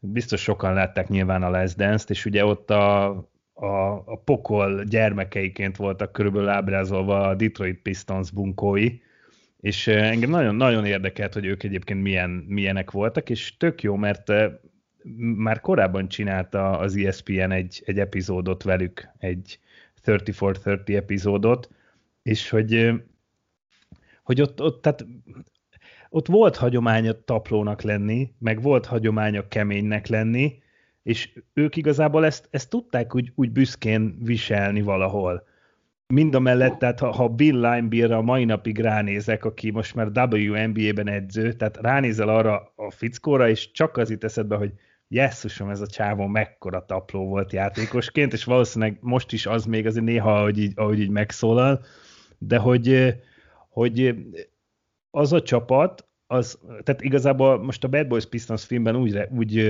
biztos 0.00 0.40
sokan 0.42 0.74
látták 0.74 1.08
nyilván 1.08 1.42
a 1.42 1.50
Les 1.50 1.74
Dance-t, 1.74 2.10
és 2.10 2.24
ugye 2.24 2.44
ott 2.44 2.70
a, 2.70 3.06
a, 3.52 4.02
a 4.04 4.20
pokol 4.24 4.84
gyermekeiként 4.84 5.76
voltak 5.76 6.12
körülbelül 6.12 6.48
ábrázolva 6.48 7.20
a 7.20 7.34
Detroit 7.34 7.82
Pistons 7.82 8.30
bunkói, 8.30 8.98
és 9.60 9.86
engem 9.86 10.30
nagyon, 10.30 10.54
nagyon 10.54 10.84
érdekelt, 10.84 11.34
hogy 11.34 11.44
ők 11.44 11.62
egyébként 11.62 12.02
milyen, 12.02 12.30
milyenek 12.30 12.90
voltak, 12.90 13.30
és 13.30 13.56
tök 13.56 13.82
jó, 13.82 13.96
mert 13.96 14.32
már 15.18 15.60
korábban 15.60 16.08
csinálta 16.08 16.78
az 16.78 16.96
ESPN 16.96 17.50
egy, 17.50 17.82
egy 17.86 17.98
epizódot 17.98 18.62
velük, 18.62 19.08
egy 19.18 19.58
30 20.04 20.36
for 20.36 20.56
30 20.64 20.90
epizódot, 20.90 21.70
és 22.22 22.48
hogy, 22.48 22.90
hogy 24.22 24.40
ott, 24.40 24.62
ott 24.62 24.82
tehát 24.82 25.06
ott 26.10 26.26
volt 26.26 26.56
hagyománya 26.56 27.24
taplónak 27.24 27.82
lenni, 27.82 28.32
meg 28.38 28.62
volt 28.62 28.86
hagyománya 28.86 29.48
keménynek 29.48 30.06
lenni, 30.06 30.58
és 31.02 31.32
ők 31.54 31.76
igazából 31.76 32.24
ezt, 32.24 32.48
ezt 32.50 32.70
tudták 32.70 33.14
úgy, 33.14 33.32
úgy 33.34 33.50
büszkén 33.50 34.18
viselni 34.22 34.82
valahol. 34.82 35.46
Mind 36.14 36.34
a 36.34 36.38
mellett, 36.38 36.78
tehát 36.78 36.98
ha, 36.98 37.12
ha 37.12 37.28
Bill 37.28 37.54
Linebeer 37.54 38.10
a 38.10 38.22
mai 38.22 38.44
napig 38.44 38.78
ránézek, 38.78 39.44
aki 39.44 39.70
most 39.70 39.94
már 39.94 40.06
WNBA-ben 40.06 41.08
edző, 41.08 41.52
tehát 41.52 41.76
ránézel 41.76 42.28
arra 42.28 42.72
a 42.76 42.90
fickóra, 42.90 43.48
és 43.48 43.70
csak 43.70 43.96
az 43.96 44.10
itt 44.10 44.24
eszedbe, 44.24 44.56
hogy 44.56 44.72
jesszusom, 45.08 45.70
ez 45.70 45.80
a 45.80 45.86
csávó 45.86 46.26
mekkora 46.26 46.84
tapló 46.84 47.26
volt 47.26 47.52
játékosként, 47.52 48.32
és 48.32 48.44
valószínűleg 48.44 48.98
most 49.00 49.32
is 49.32 49.46
az 49.46 49.64
még 49.64 49.86
azért 49.86 50.04
néha, 50.04 50.38
ahogy 50.38 50.58
így, 50.58 50.72
ahogy 50.74 51.00
így 51.00 51.10
megszólal, 51.10 51.84
de 52.38 52.58
hogy, 52.58 53.14
hogy 53.68 54.14
az 55.18 55.32
a 55.32 55.42
csapat, 55.42 56.08
az, 56.26 56.58
tehát 56.66 57.02
igazából 57.02 57.62
most 57.62 57.84
a 57.84 57.88
Bad 57.88 58.06
Boys 58.06 58.26
Pistons 58.26 58.64
filmben 58.64 58.96
úgy, 58.96 59.18
úgy, 59.36 59.60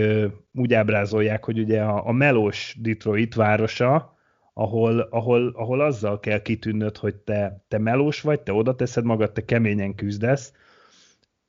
úgy 0.52 0.74
ábrázolják, 0.74 1.44
hogy 1.44 1.58
ugye 1.58 1.82
a, 1.82 2.06
a 2.06 2.12
melós 2.12 2.76
Detroit 2.80 3.34
városa, 3.34 4.16
ahol, 4.52 5.00
ahol, 5.00 5.52
ahol 5.54 5.80
azzal 5.80 6.20
kell 6.20 6.42
kitűnnöd, 6.42 6.96
hogy 6.96 7.14
te, 7.14 7.64
te 7.68 7.78
melós 7.78 8.20
vagy, 8.20 8.40
te 8.40 8.52
oda 8.52 8.74
teszed 8.74 9.04
magad, 9.04 9.32
te 9.32 9.44
keményen 9.44 9.94
küzdesz, 9.94 10.52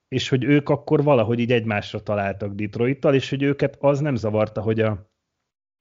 és 0.08 0.30
hogy 0.30 0.44
ők 0.44 0.70
akkor 0.70 1.04
valahogy 1.04 1.40
így 1.40 1.52
egymásra 1.52 2.00
találtak 2.00 2.54
Detroittal, 2.54 3.14
és 3.14 3.30
hogy 3.30 3.44
őket 3.44 3.78
az 3.80 4.00
nem 4.00 4.16
zavarta, 4.16 4.62
hogy 4.62 4.80
a, 4.80 5.09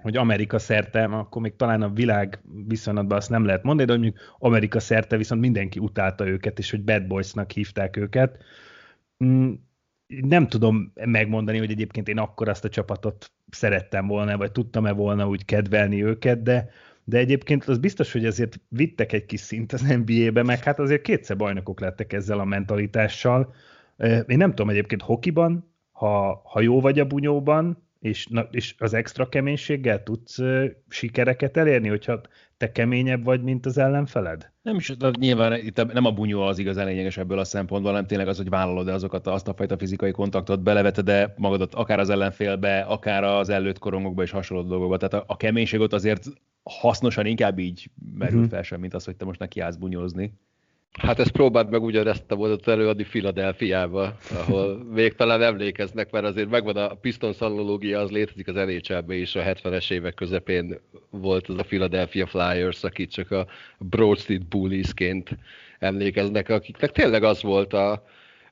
hogy 0.03 0.17
Amerika 0.17 0.59
szerte, 0.59 1.05
akkor 1.05 1.43
még 1.43 1.57
talán 1.57 1.83
a 1.83 1.91
világ 1.91 2.41
viszonylatban 2.67 3.17
azt 3.17 3.31
nem 3.31 3.45
lehet 3.45 3.63
mondani, 3.63 3.89
de 3.89 3.97
mondjuk 3.97 4.37
Amerika 4.39 4.81
szerte 4.81 5.17
viszont 5.17 5.41
mindenki 5.41 5.79
utálta 5.79 6.27
őket, 6.27 6.59
és 6.59 6.71
hogy 6.71 6.83
Bad 6.83 7.07
Boysnak 7.07 7.51
hívták 7.51 7.97
őket. 7.97 8.39
Mm, 9.25 9.53
nem 10.07 10.49
tudom 10.49 10.93
megmondani, 11.05 11.59
hogy 11.59 11.71
egyébként 11.71 12.09
én 12.09 12.19
akkor 12.19 12.49
azt 12.49 12.65
a 12.65 12.69
csapatot 12.69 13.33
szerettem 13.51 14.07
volna, 14.07 14.37
vagy 14.37 14.53
tudtam-e 14.53 14.93
volna 14.93 15.29
úgy 15.29 15.45
kedvelni 15.45 16.05
őket, 16.05 16.43
de, 16.43 16.71
de 17.05 17.19
egyébként 17.19 17.65
az 17.65 17.79
biztos, 17.79 18.13
hogy 18.13 18.27
azért 18.27 18.61
vittek 18.69 19.13
egy 19.13 19.25
kis 19.27 19.41
szint 19.41 19.73
az 19.73 19.81
NBA-be, 19.81 20.43
meg 20.43 20.63
hát 20.63 20.79
azért 20.79 21.03
kétszer 21.03 21.37
bajnokok 21.37 21.81
lettek 21.81 22.13
ezzel 22.13 22.39
a 22.39 22.45
mentalitással. 22.45 23.55
Én 24.27 24.37
nem 24.37 24.51
tudom 24.51 24.69
egyébként 24.69 25.03
hokiban, 25.03 25.73
ha, 25.93 26.43
ha 26.45 26.61
jó 26.61 26.81
vagy 26.81 26.99
a 26.99 27.07
bunyóban, 27.07 27.88
és, 28.01 28.27
na, 28.27 28.49
és 28.51 28.75
az 28.79 28.95
extra 28.95 29.29
keménységgel 29.29 30.03
tudsz 30.03 30.39
uh, 30.39 30.65
sikereket 30.89 31.57
elérni, 31.57 31.89
hogyha 31.89 32.21
te 32.57 32.73
keményebb 32.73 33.25
vagy, 33.25 33.43
mint 33.43 33.67
az 33.67 33.79
ellenfeled? 33.79 34.53
Nem 34.63 34.77
is, 34.77 34.97
de 34.97 35.11
nyilván 35.19 35.55
itt 35.55 35.93
nem 35.93 36.05
a 36.05 36.13
bunyó 36.13 36.41
az 36.41 36.59
igazán 36.59 36.87
lényeges 36.87 37.17
ebből 37.17 37.39
a 37.39 37.45
szempontból, 37.45 37.91
hanem 37.91 38.07
tényleg 38.07 38.29
az, 38.29 38.37
hogy 38.37 38.49
vállalod-e 38.49 38.93
azokat, 38.93 39.27
azt 39.27 39.49
a 39.49 39.55
fajta 39.55 39.79
fizikai 39.79 40.11
kontaktot, 40.11 40.63
beleveted 40.63 41.05
de 41.05 41.35
magadat 41.37 41.75
akár 41.75 41.99
az 41.99 42.11
ellenfélbe, 42.11 42.81
akár 42.81 43.25
az 43.25 43.49
előtt 43.49 43.79
korongokba 43.79 44.23
és 44.23 44.31
hasonló 44.31 44.63
dolgokba. 44.63 44.97
Tehát 44.97 45.15
a, 45.15 45.33
a 45.33 45.37
keménység 45.37 45.81
ott 45.81 45.93
azért 45.93 46.27
hasznosan 46.63 47.27
inkább 47.27 47.59
így 47.59 47.91
merül 48.19 48.37
uh-huh. 48.37 48.53
fel 48.53 48.63
sem, 48.63 48.81
mint 48.81 48.95
az, 48.95 49.05
hogy 49.05 49.17
te 49.17 49.25
most 49.25 49.41
nekiállsz 49.41 49.77
bunyózni. 49.77 50.33
Hát 50.93 51.19
ezt 51.19 51.31
próbált 51.31 51.71
meg 51.71 51.83
ugyanezt 51.83 52.31
a 52.31 52.37
mondatot 52.37 52.69
előadni 52.69 53.05
Philadelphia-ba, 53.05 54.17
ahol 54.31 54.85
még 54.95 55.15
talán 55.15 55.43
emlékeznek, 55.43 56.11
mert 56.11 56.25
azért 56.25 56.49
megvan 56.49 56.77
a 56.77 56.95
Pistons 56.95 57.41
analógia, 57.41 58.01
az 58.01 58.11
létezik 58.11 58.49
az 58.49 58.55
nhl 58.55 59.13
is, 59.13 59.35
a 59.35 59.43
70-es 59.43 59.91
évek 59.91 60.15
közepén 60.15 60.81
volt 61.11 61.49
az 61.49 61.59
a 61.59 61.63
Philadelphia 61.63 62.27
Flyers, 62.27 62.85
akik 62.85 63.09
csak 63.09 63.31
a 63.31 63.47
Broad 63.79 64.19
Street 64.19 64.49
Bullies-ként 64.49 65.37
emlékeznek, 65.79 66.49
akiknek 66.49 66.93
tényleg 66.93 67.23
az 67.23 67.43
volt 67.43 67.73
a, 67.73 68.05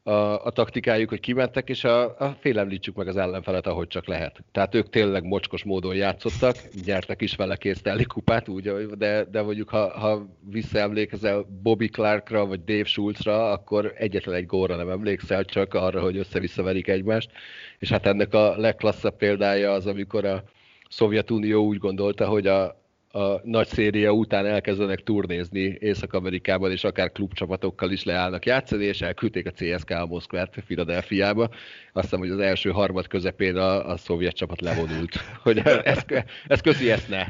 a, 0.06 0.44
a 0.44 0.50
taktikájuk, 0.50 1.08
hogy 1.08 1.20
kimentek, 1.20 1.68
és 1.68 1.84
a, 1.84 2.18
a 2.18 2.36
félemlítsük 2.40 2.94
meg 2.96 3.08
az 3.08 3.16
ellenfelet, 3.16 3.66
ahogy 3.66 3.86
csak 3.88 4.06
lehet. 4.06 4.44
Tehát 4.52 4.74
ők 4.74 4.90
tényleg 4.90 5.24
mocskos 5.24 5.64
módon 5.64 5.94
játszottak, 5.94 6.56
nyertek 6.84 7.22
is 7.22 7.36
vele 7.36 7.56
Stanley 7.74 8.06
kupát, 8.06 8.48
úgy, 8.48 8.70
de, 8.98 9.24
de 9.24 9.42
mondjuk 9.42 9.68
ha, 9.68 9.98
ha 9.98 10.26
visszaemlékezel 10.50 11.46
Bobby 11.62 11.88
Clarkra, 11.88 12.46
vagy 12.46 12.64
Dave 12.64 12.84
Schultzra, 12.84 13.50
akkor 13.50 13.92
egyetlen 13.96 14.34
egy 14.34 14.46
gólra 14.46 14.76
nem 14.76 14.88
emlékszel, 14.88 15.44
csak 15.44 15.74
arra, 15.74 16.00
hogy 16.00 16.16
össze-vissza 16.16 16.62
verik 16.62 16.88
egymást. 16.88 17.30
És 17.78 17.88
hát 17.88 18.06
ennek 18.06 18.34
a 18.34 18.56
legklasszabb 18.56 19.16
példája 19.16 19.72
az, 19.72 19.86
amikor 19.86 20.24
a 20.24 20.42
Szovjetunió 20.88 21.64
úgy 21.64 21.78
gondolta, 21.78 22.26
hogy 22.26 22.46
a, 22.46 22.85
a 23.16 23.40
nagy 23.44 23.66
széria 23.66 24.12
után 24.12 24.46
elkezdenek 24.46 25.02
turnézni 25.02 25.76
Észak-Amerikában, 25.80 26.70
és 26.70 26.84
akár 26.84 27.12
klubcsapatokkal 27.12 27.90
is 27.90 28.04
leállnak 28.04 28.46
játszani, 28.46 28.84
és 28.84 29.00
elküldték 29.00 29.46
a 29.46 29.50
CSK 29.50 29.90
a 29.90 30.06
Moszkvát 30.06 30.54
Filadelfiába. 30.66 31.48
Azt 31.92 32.04
hiszem, 32.04 32.18
hogy 32.18 32.30
az 32.30 32.38
első 32.38 32.70
harmad 32.70 33.06
közepén 33.06 33.56
a, 33.56 33.88
a 33.88 33.96
szovjet 33.96 34.34
csapat 34.34 34.60
levonult, 34.60 35.16
hogy 35.42 35.58
ez, 35.84 36.04
ez 36.46 36.60
közi, 36.60 36.90
ezt 36.90 37.08
ne. 37.08 37.26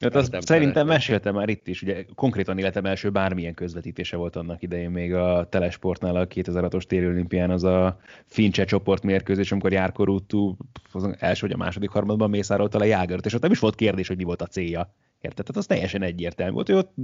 Hát 0.00 0.14
azt 0.14 0.36
szerintem 0.40 0.86
meséltem 0.86 1.34
már 1.34 1.48
itt 1.48 1.68
is, 1.68 1.82
ugye 1.82 2.04
konkrétan 2.14 2.58
életem 2.58 2.84
első 2.84 3.10
bármilyen 3.10 3.54
közvetítése 3.54 4.16
volt 4.16 4.36
annak 4.36 4.62
idején 4.62 4.90
még 4.90 5.14
a 5.14 5.46
Telesportnál 5.48 6.16
a 6.16 6.26
2006-os 6.26 6.82
téli 6.82 7.06
olimpián 7.06 7.50
az 7.50 7.64
a 7.64 8.00
Fincse 8.26 8.64
csoport 8.64 9.02
mérkőzés, 9.02 9.52
amikor 9.52 9.72
Járkorútú 9.72 10.56
az 10.92 11.16
első 11.18 11.46
vagy 11.46 11.54
a 11.54 11.58
második 11.58 11.90
harmadban 11.90 12.30
mészárolta 12.30 12.78
le 12.78 12.86
Jágert, 12.86 13.26
és 13.26 13.34
ott 13.34 13.42
nem 13.42 13.50
is 13.50 13.58
volt 13.58 13.74
kérdés, 13.74 14.08
hogy 14.08 14.16
mi 14.16 14.24
volt 14.24 14.42
a 14.42 14.46
célja. 14.46 14.94
Érted? 15.20 15.44
Tehát 15.44 15.56
az 15.56 15.66
teljesen 15.66 16.02
egyértelmű 16.02 16.52
volt. 16.52 16.68
Ő 16.68 16.76
ott 16.76 16.94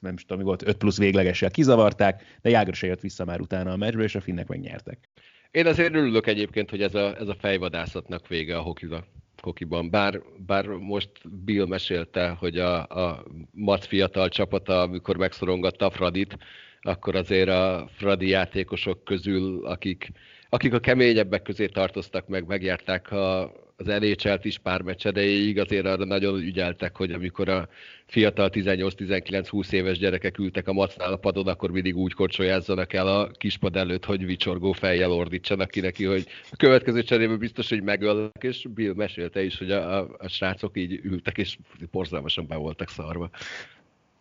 nem 0.00 0.16
tudom, 0.16 0.38
mi 0.38 0.44
volt, 0.44 0.66
5 0.66 0.76
plusz 0.76 0.98
véglegessel 0.98 1.50
kizavarták, 1.50 2.38
de 2.42 2.50
Jágr 2.50 2.74
se 2.74 2.86
jött 2.86 3.00
vissza 3.00 3.24
már 3.24 3.40
utána 3.40 3.72
a 3.72 3.76
meccsből, 3.76 4.04
és 4.04 4.14
a 4.14 4.20
finnek 4.20 4.46
megnyertek. 4.46 5.08
Én 5.50 5.66
azért 5.66 5.94
örülök 5.94 6.26
egyébként, 6.26 6.70
hogy 6.70 6.82
ez 6.82 6.94
a, 6.94 7.16
ez 7.16 7.28
a 7.28 7.36
fejvadászatnak 7.38 8.28
vége 8.28 8.56
a 8.56 8.62
hokira 8.62 9.04
hokiban. 9.44 9.90
Bár, 9.90 10.20
bár 10.46 10.66
most 10.66 11.10
Bill 11.44 11.66
mesélte, 11.66 12.28
hogy 12.28 12.58
a, 12.58 12.86
a 12.86 13.24
Mat 13.50 13.84
fiatal 13.84 14.28
csapata, 14.28 14.80
amikor 14.80 15.16
megszorongatta 15.16 15.86
a 15.86 15.90
Fradit, 15.90 16.38
akkor 16.80 17.14
azért 17.14 17.48
a 17.48 17.88
Fradi 17.92 18.28
játékosok 18.28 19.04
közül, 19.04 19.66
akik, 19.66 20.10
akik 20.48 20.74
a 20.74 20.80
keményebbek 20.80 21.42
közé 21.42 21.66
tartoztak 21.66 22.28
meg, 22.28 22.46
megjárták 22.46 23.10
a, 23.10 23.52
az 23.76 23.86
nhl 23.86 24.38
is 24.42 24.58
pár 24.58 24.82
meccs 24.82 25.06
erejéig, 25.06 25.58
azért 25.58 25.86
arra 25.86 26.04
nagyon 26.04 26.40
ügyeltek, 26.40 26.96
hogy 26.96 27.12
amikor 27.12 27.48
a 27.48 27.68
fiatal 28.06 28.50
18-19-20 28.52 29.72
éves 29.72 29.98
gyerekek 29.98 30.38
ültek 30.38 30.68
a 30.68 30.72
macnál 30.72 31.12
a 31.12 31.16
padon, 31.16 31.46
akkor 31.46 31.70
mindig 31.70 31.96
úgy 31.96 32.12
korcsolyázzanak 32.12 32.92
el 32.92 33.06
a 33.06 33.30
kispad 33.30 33.76
előtt, 33.76 34.04
hogy 34.04 34.24
vicsorgó 34.24 34.72
fejjel 34.72 35.12
ordítsanak 35.12 35.70
ki 35.70 35.80
neki, 35.80 36.04
hogy 36.04 36.26
a 36.50 36.56
következő 36.56 37.02
cserében 37.02 37.38
biztos, 37.38 37.68
hogy 37.68 37.82
megölnek, 37.82 38.42
és 38.42 38.66
Bill 38.74 38.94
mesélte 38.94 39.42
is, 39.44 39.58
hogy 39.58 39.70
a, 39.70 39.98
a, 39.98 40.14
a 40.18 40.28
srácok 40.28 40.76
így 40.76 41.00
ültek, 41.02 41.38
és 41.38 41.58
borzalmasan 41.90 42.46
be 42.46 42.56
voltak 42.56 42.88
szarva. 42.88 43.30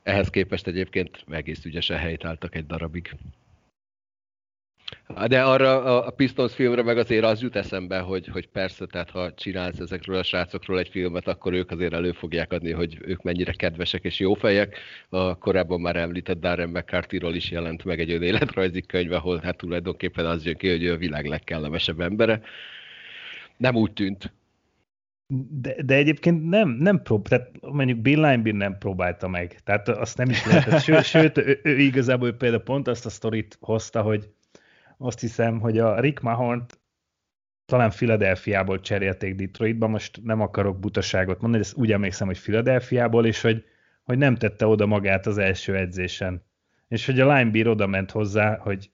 Ehhez 0.04 0.30
képest 0.30 0.68
egyébként 0.68 1.24
egész 1.30 1.66
ügyesen 1.66 1.98
helytálltak 1.98 2.56
egy 2.56 2.66
darabig. 2.66 3.16
De 5.28 5.42
arra 5.42 6.04
a 6.04 6.10
Pistons 6.10 6.54
filmre 6.54 6.84
meg 6.84 6.98
azért 6.98 7.24
az 7.24 7.42
jut 7.42 7.56
eszembe, 7.56 8.00
hogy, 8.00 8.28
hogy 8.28 8.48
persze, 8.48 8.86
tehát 8.86 9.10
ha 9.10 9.34
csinálsz 9.34 9.80
ezekről 9.80 10.18
a 10.18 10.24
srácokról 10.24 10.80
egy 10.80 10.90
filmet, 10.90 11.28
akkor 11.28 11.54
ők 11.54 11.72
azért 11.72 11.94
elő 11.94 12.12
fogják 12.12 12.52
adni, 12.52 12.72
hogy 12.72 12.98
ők 13.02 13.22
mennyire 13.22 13.52
kedvesek 13.52 14.04
és 14.04 14.20
jófejek. 14.20 14.78
A 15.10 15.38
korábban 15.38 15.82
már 15.82 15.96
említett 15.96 16.40
Darren 16.40 16.70
mccarthy 16.70 17.36
is 17.36 17.52
jelent 17.52 17.84
meg 17.84 18.00
egy 18.00 18.12
önéletrajzi 18.12 18.82
könyv, 18.82 19.12
ahol 19.12 19.40
hát 19.44 19.58
tulajdonképpen 19.58 20.26
az 20.26 20.46
jön 20.46 20.56
ki, 20.56 20.70
hogy 20.70 20.84
ő 20.84 20.92
a 20.92 20.98
világ 20.98 21.26
legkellemesebb 21.26 22.00
embere. 22.00 22.42
Nem 23.58 23.76
úgy 23.76 23.94
tűnt. 23.94 24.34
De, 25.50 25.76
de 25.84 25.96
egyébként 25.96 26.50
nem, 26.50 26.70
nem 26.70 27.02
prób, 27.02 27.28
tehát 27.28 27.50
mondjuk 27.62 28.00
Bill 28.00 28.22
Linebeer 28.22 28.56
nem 28.56 28.78
próbálta 28.78 29.28
meg, 29.28 29.60
tehát 29.64 29.90
azt 29.90 30.18
nem 30.18 30.30
is 30.30 30.46
lehetett. 30.46 30.82
Sőt, 30.82 31.04
sőt 31.04 31.38
ő, 31.38 31.60
ő, 31.64 31.78
igazából 31.78 32.28
ő 32.28 32.36
például 32.36 32.64
pont 32.64 32.88
azt 32.88 33.06
a 33.06 33.10
sztorit 33.10 33.58
hozta, 33.60 34.02
hogy 34.02 34.30
azt 35.04 35.20
hiszem, 35.20 35.60
hogy 35.60 35.80
a 35.80 36.00
Rick 36.00 36.22
mahon 36.22 36.66
talán 37.66 37.92
Filadelfiából 37.92 38.80
cserélték 38.80 39.36
Detroitba, 39.36 39.88
most 39.88 40.24
nem 40.24 40.42
akarok 40.42 40.80
butaságot 40.80 41.42
mondani, 41.42 41.64
de 41.64 41.70
ezt 41.70 41.78
úgy 41.78 41.92
emlékszem, 41.92 42.28
hogy 42.28 42.38
Filadelfiából, 42.38 43.26
és 43.26 43.42
hogy, 43.42 43.64
hogy 44.04 44.18
nem 44.18 44.36
tette 44.36 44.66
oda 44.66 44.86
magát 44.86 45.26
az 45.26 45.38
első 45.38 45.76
edzésen. 45.76 46.44
És 46.88 47.06
hogy 47.06 47.20
a 47.20 47.36
linebeer 47.36 47.68
oda 47.68 47.88
ment 47.88 48.12
hozzá, 48.12 48.58
hogy 48.58 48.92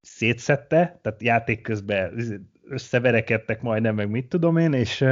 szétszette, 0.00 0.98
tehát 1.02 1.22
játék 1.22 1.60
közben 1.60 2.12
összeverekedtek 2.64 3.62
majdnem, 3.62 3.94
meg 3.94 4.10
mit 4.10 4.28
tudom 4.28 4.56
én, 4.56 4.72
és, 4.72 5.04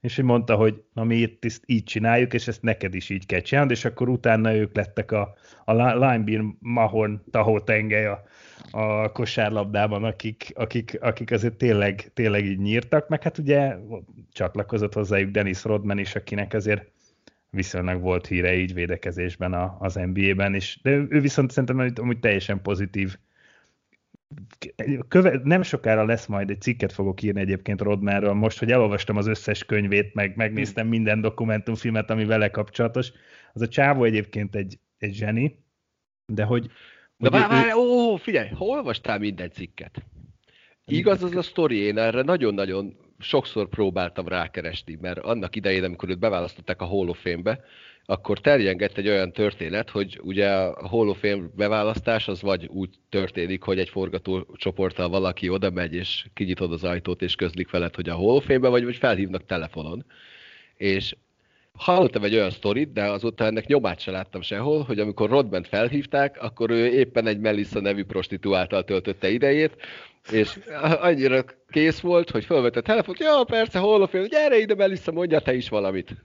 és 0.00 0.16
hogy 0.16 0.24
mondta, 0.24 0.54
hogy 0.56 0.84
na 0.92 1.04
mi 1.04 1.16
itt 1.16 1.44
ezt 1.44 1.62
így 1.66 1.84
csináljuk, 1.84 2.34
és 2.34 2.48
ezt 2.48 2.62
neked 2.62 2.94
is 2.94 3.10
így 3.10 3.26
kell 3.26 3.40
csinálni, 3.40 3.70
és 3.70 3.84
akkor 3.84 4.08
utána 4.08 4.54
ők 4.54 4.76
lettek 4.76 5.12
a, 5.12 5.34
a 5.64 5.72
Linebeer 5.72 6.42
Mahorn 6.58 7.20
tahó 7.30 7.60
tengely 7.60 8.06
a, 8.06 8.22
a 8.72 9.12
kosárlabdában, 9.12 10.04
akik, 10.04 10.52
akik, 10.54 10.98
akik 11.00 11.30
azért 11.30 11.54
tényleg, 11.54 12.10
tényleg 12.14 12.44
így 12.44 12.58
nyírtak, 12.58 13.08
meg 13.08 13.22
hát 13.22 13.38
ugye 13.38 13.76
csatlakozott 14.32 14.94
hozzájuk 14.94 15.30
Dennis 15.30 15.64
Rodman 15.64 15.98
is, 15.98 16.14
akinek 16.14 16.54
azért 16.54 16.90
viszonylag 17.50 18.00
volt 18.00 18.26
híre 18.26 18.54
így 18.54 18.74
védekezésben 18.74 19.52
a, 19.52 19.76
az 19.80 19.94
NBA-ben, 19.94 20.54
és 20.54 20.78
de 20.82 20.90
ő 20.90 21.20
viszont 21.20 21.50
szerintem 21.50 21.92
amúgy 22.00 22.18
teljesen 22.18 22.62
pozitív. 22.62 23.16
Köve, 25.08 25.40
nem 25.44 25.62
sokára 25.62 26.04
lesz 26.04 26.26
majd 26.26 26.50
egy 26.50 26.60
cikket 26.60 26.92
fogok 26.92 27.22
írni 27.22 27.40
egyébként 27.40 27.80
Rodmanről, 27.80 28.32
most, 28.32 28.58
hogy 28.58 28.72
elolvastam 28.72 29.16
az 29.16 29.26
összes 29.26 29.64
könyvét, 29.64 30.14
meg 30.14 30.36
megnéztem 30.36 30.86
minden 30.86 31.20
dokumentumfilmet, 31.20 32.10
ami 32.10 32.24
vele 32.24 32.50
kapcsolatos. 32.50 33.12
Az 33.52 33.62
a 33.62 33.68
csávó 33.68 34.04
egyébként 34.04 34.54
egy, 34.54 34.78
egy 34.98 35.14
zseni, 35.14 35.58
de 36.26 36.44
hogy 36.44 36.70
de 37.16 37.30
várj, 37.30 37.48
várj, 37.48 37.72
ó, 37.72 38.16
figyelj, 38.16 38.48
ha 38.48 38.64
olvastál 38.64 39.18
minden 39.18 39.50
cikket? 39.50 40.02
Igaz 40.86 41.22
az 41.22 41.36
a 41.36 41.42
sztori, 41.42 41.76
én 41.76 41.98
erre 41.98 42.22
nagyon-nagyon 42.22 42.96
sokszor 43.18 43.68
próbáltam 43.68 44.28
rákeresni, 44.28 44.98
mert 45.00 45.18
annak 45.18 45.56
idején, 45.56 45.84
amikor 45.84 46.08
őt 46.08 46.18
beválasztották 46.18 46.80
a 46.80 46.84
Hall 46.84 47.08
of 47.08 47.20
Fame-be, 47.20 47.64
akkor 48.04 48.40
terjengett 48.40 48.98
egy 48.98 49.08
olyan 49.08 49.32
történet, 49.32 49.90
hogy 49.90 50.20
ugye 50.22 50.50
a 50.50 50.88
Hall 50.88 51.08
of 51.08 51.18
Fame 51.18 51.48
beválasztás 51.56 52.28
az 52.28 52.42
vagy 52.42 52.66
úgy 52.66 52.90
történik, 53.08 53.62
hogy 53.62 53.78
egy 53.78 53.88
forgatócsoporttal 53.88 55.08
valaki 55.08 55.48
oda 55.48 55.70
megy, 55.70 55.94
és 55.94 56.26
kinyitod 56.34 56.72
az 56.72 56.84
ajtót, 56.84 57.22
és 57.22 57.34
közlik 57.34 57.70
veled, 57.70 57.94
hogy 57.94 58.08
a 58.08 58.14
Hall 58.14 58.36
of 58.36 58.44
Fame-be 58.44 58.68
vagy, 58.68 58.84
vagy 58.84 58.96
felhívnak 58.96 59.46
telefonon. 59.46 60.04
És 60.76 61.16
hallottam 61.78 62.24
egy 62.24 62.34
olyan 62.34 62.50
sztorit, 62.50 62.92
de 62.92 63.04
azóta 63.04 63.44
ennek 63.44 63.66
nyomát 63.66 64.00
se 64.00 64.10
láttam 64.10 64.42
sehol, 64.42 64.82
hogy 64.82 64.98
amikor 64.98 65.30
Rodbent 65.30 65.68
felhívták, 65.68 66.42
akkor 66.42 66.70
ő 66.70 66.86
éppen 66.86 67.26
egy 67.26 67.38
Melissa 67.38 67.80
nevű 67.80 68.04
prostituáltal 68.04 68.84
töltötte 68.84 69.30
idejét, 69.30 69.76
és 70.30 70.58
annyira 71.00 71.44
kész 71.68 72.00
volt, 72.00 72.30
hogy 72.30 72.44
felvette 72.44 72.78
a 72.78 72.82
telefont, 72.82 73.18
ja, 73.18 73.44
persze, 73.44 73.78
hol 73.78 74.02
a 74.02 74.06
film, 74.06 74.24
gyere 74.24 74.58
ide, 74.58 74.74
Melissa, 74.74 75.12
mondja 75.12 75.40
te 75.40 75.54
is 75.54 75.68
valamit. 75.68 76.24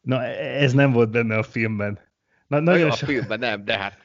Na, 0.00 0.24
ez 0.24 0.72
nem 0.72 0.92
volt 0.92 1.10
benne 1.10 1.36
a 1.36 1.42
filmben. 1.42 1.98
Na, 2.46 2.60
nagyon 2.60 2.90
so... 2.90 3.04
a 3.04 3.08
filmben 3.08 3.38
nem, 3.38 3.64
de 3.64 3.78
hát 3.78 3.98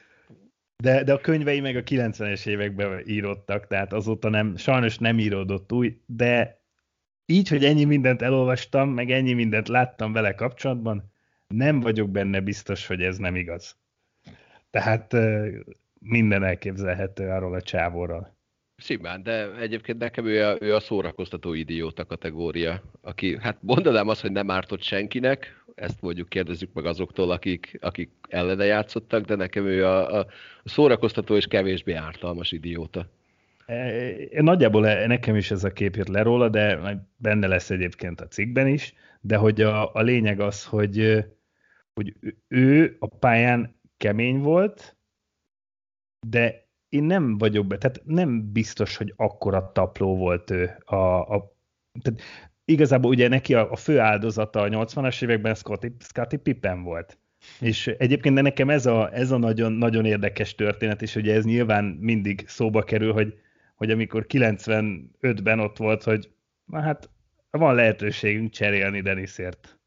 de, 0.80 1.04
de 1.04 1.12
a 1.12 1.20
könyvei 1.20 1.60
meg 1.60 1.76
a 1.76 1.82
90-es 1.82 2.46
években 2.46 3.02
írottak, 3.06 3.66
tehát 3.66 3.92
azóta 3.92 4.28
nem, 4.28 4.56
sajnos 4.56 4.98
nem 4.98 5.18
íródott 5.18 5.72
új, 5.72 6.00
de 6.06 6.59
így, 7.30 7.48
hogy 7.48 7.64
ennyi 7.64 7.84
mindent 7.84 8.22
elolvastam, 8.22 8.88
meg 8.88 9.10
ennyi 9.10 9.32
mindent 9.32 9.68
láttam 9.68 10.12
vele 10.12 10.34
kapcsolatban, 10.34 11.12
nem 11.46 11.80
vagyok 11.80 12.10
benne 12.10 12.40
biztos, 12.40 12.86
hogy 12.86 13.02
ez 13.02 13.16
nem 13.16 13.36
igaz. 13.36 13.76
Tehát 14.70 15.16
minden 16.00 16.44
elképzelhető 16.44 17.28
arról 17.28 17.54
a 17.54 17.62
csávóról. 17.62 18.38
Simán, 18.76 19.22
de 19.22 19.54
egyébként 19.56 19.98
nekem 19.98 20.26
ő 20.26 20.44
a, 20.44 20.56
ő 20.60 20.74
a 20.74 20.80
szórakoztató 20.80 21.52
idióta 21.52 22.04
kategória, 22.06 22.82
aki, 23.00 23.38
hát 23.40 23.56
mondanám 23.60 24.08
azt, 24.08 24.20
hogy 24.20 24.32
nem 24.32 24.50
ártott 24.50 24.82
senkinek, 24.82 25.64
ezt 25.74 26.00
mondjuk 26.00 26.28
kérdezzük 26.28 26.72
meg 26.72 26.84
azoktól, 26.84 27.30
akik, 27.30 27.78
akik 27.80 28.10
ellene 28.28 28.64
játszottak, 28.64 29.24
de 29.24 29.34
nekem 29.34 29.66
ő 29.66 29.86
a, 29.86 30.18
a 30.18 30.26
szórakoztató 30.64 31.36
és 31.36 31.46
kevésbé 31.46 31.92
ártalmas 31.92 32.52
idióta. 32.52 33.06
Nagyjából 34.40 34.88
e, 34.88 35.06
nekem 35.06 35.36
is 35.36 35.50
ez 35.50 35.64
a 35.64 35.72
kép 35.72 35.96
jött 35.96 36.08
le 36.08 36.22
róla, 36.22 36.48
de 36.48 36.78
benne 37.16 37.46
lesz 37.46 37.70
egyébként 37.70 38.20
a 38.20 38.28
cikkben 38.28 38.66
is, 38.66 38.94
de 39.20 39.36
hogy 39.36 39.60
a, 39.60 39.94
a 39.94 40.00
lényeg 40.00 40.40
az, 40.40 40.64
hogy, 40.64 41.24
hogy 41.92 42.14
ő 42.48 42.96
a 42.98 43.06
pályán 43.06 43.80
kemény 43.96 44.38
volt, 44.38 44.96
de 46.26 46.68
én 46.88 47.04
nem 47.04 47.38
vagyok 47.38 47.66
be, 47.66 47.78
tehát 47.78 48.02
nem 48.04 48.52
biztos, 48.52 48.96
hogy 48.96 49.12
akkora 49.16 49.72
tapló 49.72 50.16
volt 50.16 50.50
ő. 50.50 50.76
A, 50.84 50.94
a, 50.94 51.56
tehát 52.02 52.20
igazából 52.64 53.10
ugye 53.10 53.28
neki 53.28 53.54
a, 53.54 53.70
a 53.70 53.76
fő 53.76 53.98
áldozata 53.98 54.60
a 54.60 54.68
80-as 54.68 55.22
években 55.22 55.54
Scotty, 55.54 55.86
Scotty 55.98 56.36
Pippen 56.36 56.82
volt. 56.82 57.18
És 57.60 57.86
egyébként 57.86 58.34
de 58.34 58.40
nekem 58.40 58.70
ez 58.70 58.86
a, 58.86 59.14
ez 59.14 59.30
a 59.30 59.38
nagyon, 59.38 59.72
nagyon 59.72 60.04
érdekes 60.04 60.54
történet, 60.54 61.02
és 61.02 61.16
ugye 61.16 61.34
ez 61.34 61.44
nyilván 61.44 61.84
mindig 61.84 62.44
szóba 62.46 62.82
kerül, 62.82 63.12
hogy, 63.12 63.38
hogy 63.80 63.90
amikor 63.90 64.26
95-ben 64.28 65.60
ott 65.60 65.76
volt, 65.76 66.02
hogy 66.02 66.30
na 66.64 66.80
hát 66.80 67.10
van 67.50 67.74
lehetőségünk 67.74 68.50
cserélni 68.50 69.00
Denisért. 69.00 69.78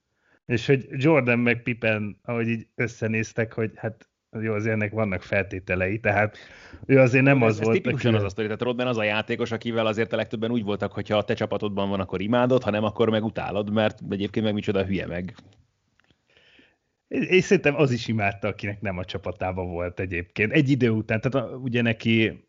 És 0.46 0.66
hogy 0.66 0.86
Jordan 0.90 1.40
meg 1.40 1.64
Pippen, 1.64 2.20
ahogy 2.24 2.48
így 2.48 2.68
összenéztek, 2.76 3.54
hogy 3.54 3.72
hát 3.76 4.10
jó, 4.42 4.54
azért 4.54 4.74
ennek 4.74 4.92
vannak 4.92 5.22
feltételei, 5.22 6.00
tehát 6.00 6.38
ő 6.86 7.00
azért 7.00 7.24
nem 7.24 7.44
ez, 7.44 7.50
az 7.50 7.60
ez 7.60 7.66
volt. 7.66 7.88
Ez 7.88 7.94
aki... 7.94 8.08
az 8.08 8.24
a 8.24 8.30
sztori, 8.30 8.48
tehát 8.48 8.62
Rodman 8.62 8.88
az 8.88 8.98
a 8.98 9.04
játékos, 9.04 9.52
akivel 9.52 9.86
azért 9.86 10.14
a 10.14 10.16
legtöbben 10.16 10.52
úgy 10.52 10.64
voltak, 10.64 10.92
hogy 10.92 11.10
ha 11.10 11.18
a 11.18 11.24
te 11.24 11.34
csapatodban 11.34 11.90
van, 11.90 12.00
akkor 12.00 12.22
imádod, 12.22 12.64
ha 12.64 12.70
nem, 12.70 12.84
akkor 12.84 13.10
meg 13.10 13.24
utálod, 13.24 13.72
mert 13.72 14.00
egyébként 14.10 14.46
meg 14.46 14.54
micsoda 14.54 14.86
hülye 14.86 15.08
meg. 15.08 15.36
És 17.20 17.44
szerintem 17.44 17.76
az 17.76 17.92
is 17.92 18.08
imádta, 18.08 18.48
akinek 18.48 18.82
nem 18.82 18.98
a 18.98 19.06
csapatában 19.06 19.72
volt 19.72 20.00
egyébként. 20.00 20.52
Egy 20.52 20.70
idő 20.70 20.90
után, 20.90 21.22
tehát 21.22 21.50
ugye 21.64 21.82
neki, 21.82 22.46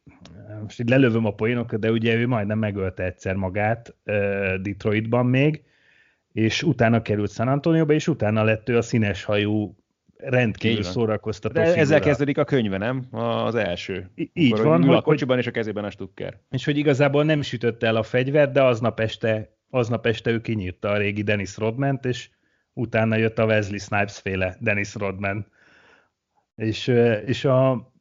most 0.63 0.81
így 0.81 0.89
lelövöm 0.89 1.25
a 1.25 1.35
poénokat, 1.35 1.81
de 1.81 1.91
ugye 1.91 2.15
ő 2.15 2.27
majdnem 2.27 2.59
megölte 2.59 3.05
egyszer 3.05 3.35
magát 3.35 3.95
uh, 4.05 4.55
Detroitban 4.55 5.27
még, 5.27 5.63
és 6.33 6.63
utána 6.63 7.03
került 7.03 7.33
San 7.33 7.49
Antonioba, 7.49 7.93
és 7.93 8.09
utána 8.09 8.43
lett 8.43 8.69
ő 8.69 8.77
a 8.77 8.83
színes 8.83 9.25
hajú 9.25 9.77
rendkívül 10.17 10.83
szórakoztató 10.83 11.55
De 11.55 11.75
ezzel 11.75 12.01
kezdődik 12.01 12.39
a 12.39 12.45
könyve, 12.45 12.79
nem? 12.79 13.05
Az 13.11 13.55
első. 13.55 14.11
I- 14.15 14.31
így 14.35 14.53
Akkor 14.53 14.65
van. 14.65 14.83
Ül 14.83 14.95
a 14.95 15.03
kocsiban, 15.03 15.39
és 15.39 15.47
a 15.47 15.51
kezében 15.51 15.85
a 15.85 15.91
stukker. 15.91 16.39
És 16.51 16.65
hogy 16.65 16.79
igazából 16.79 17.25
nem 17.25 17.43
sütötte 17.43 17.87
el 17.87 17.97
a 17.97 18.03
fegyvert, 18.03 18.53
de 18.53 18.63
aznap 18.63 19.01
este, 19.01 19.57
aznap 19.71 20.07
este 20.07 20.31
ő 20.31 20.41
kinyírta 20.41 20.89
a 20.89 20.97
régi 20.97 21.23
Dennis 21.23 21.57
Rodment, 21.57 22.05
és 22.05 22.29
utána 22.75 23.17
jött 23.17 23.39
a 23.39 23.45
Wesley 23.45 23.79
Snipes 23.79 24.19
féle 24.19 24.57
Dennis 24.61 24.95
Rodman. 24.95 25.47
És, 26.55 26.87
és, 27.27 27.45
a, 27.45 27.93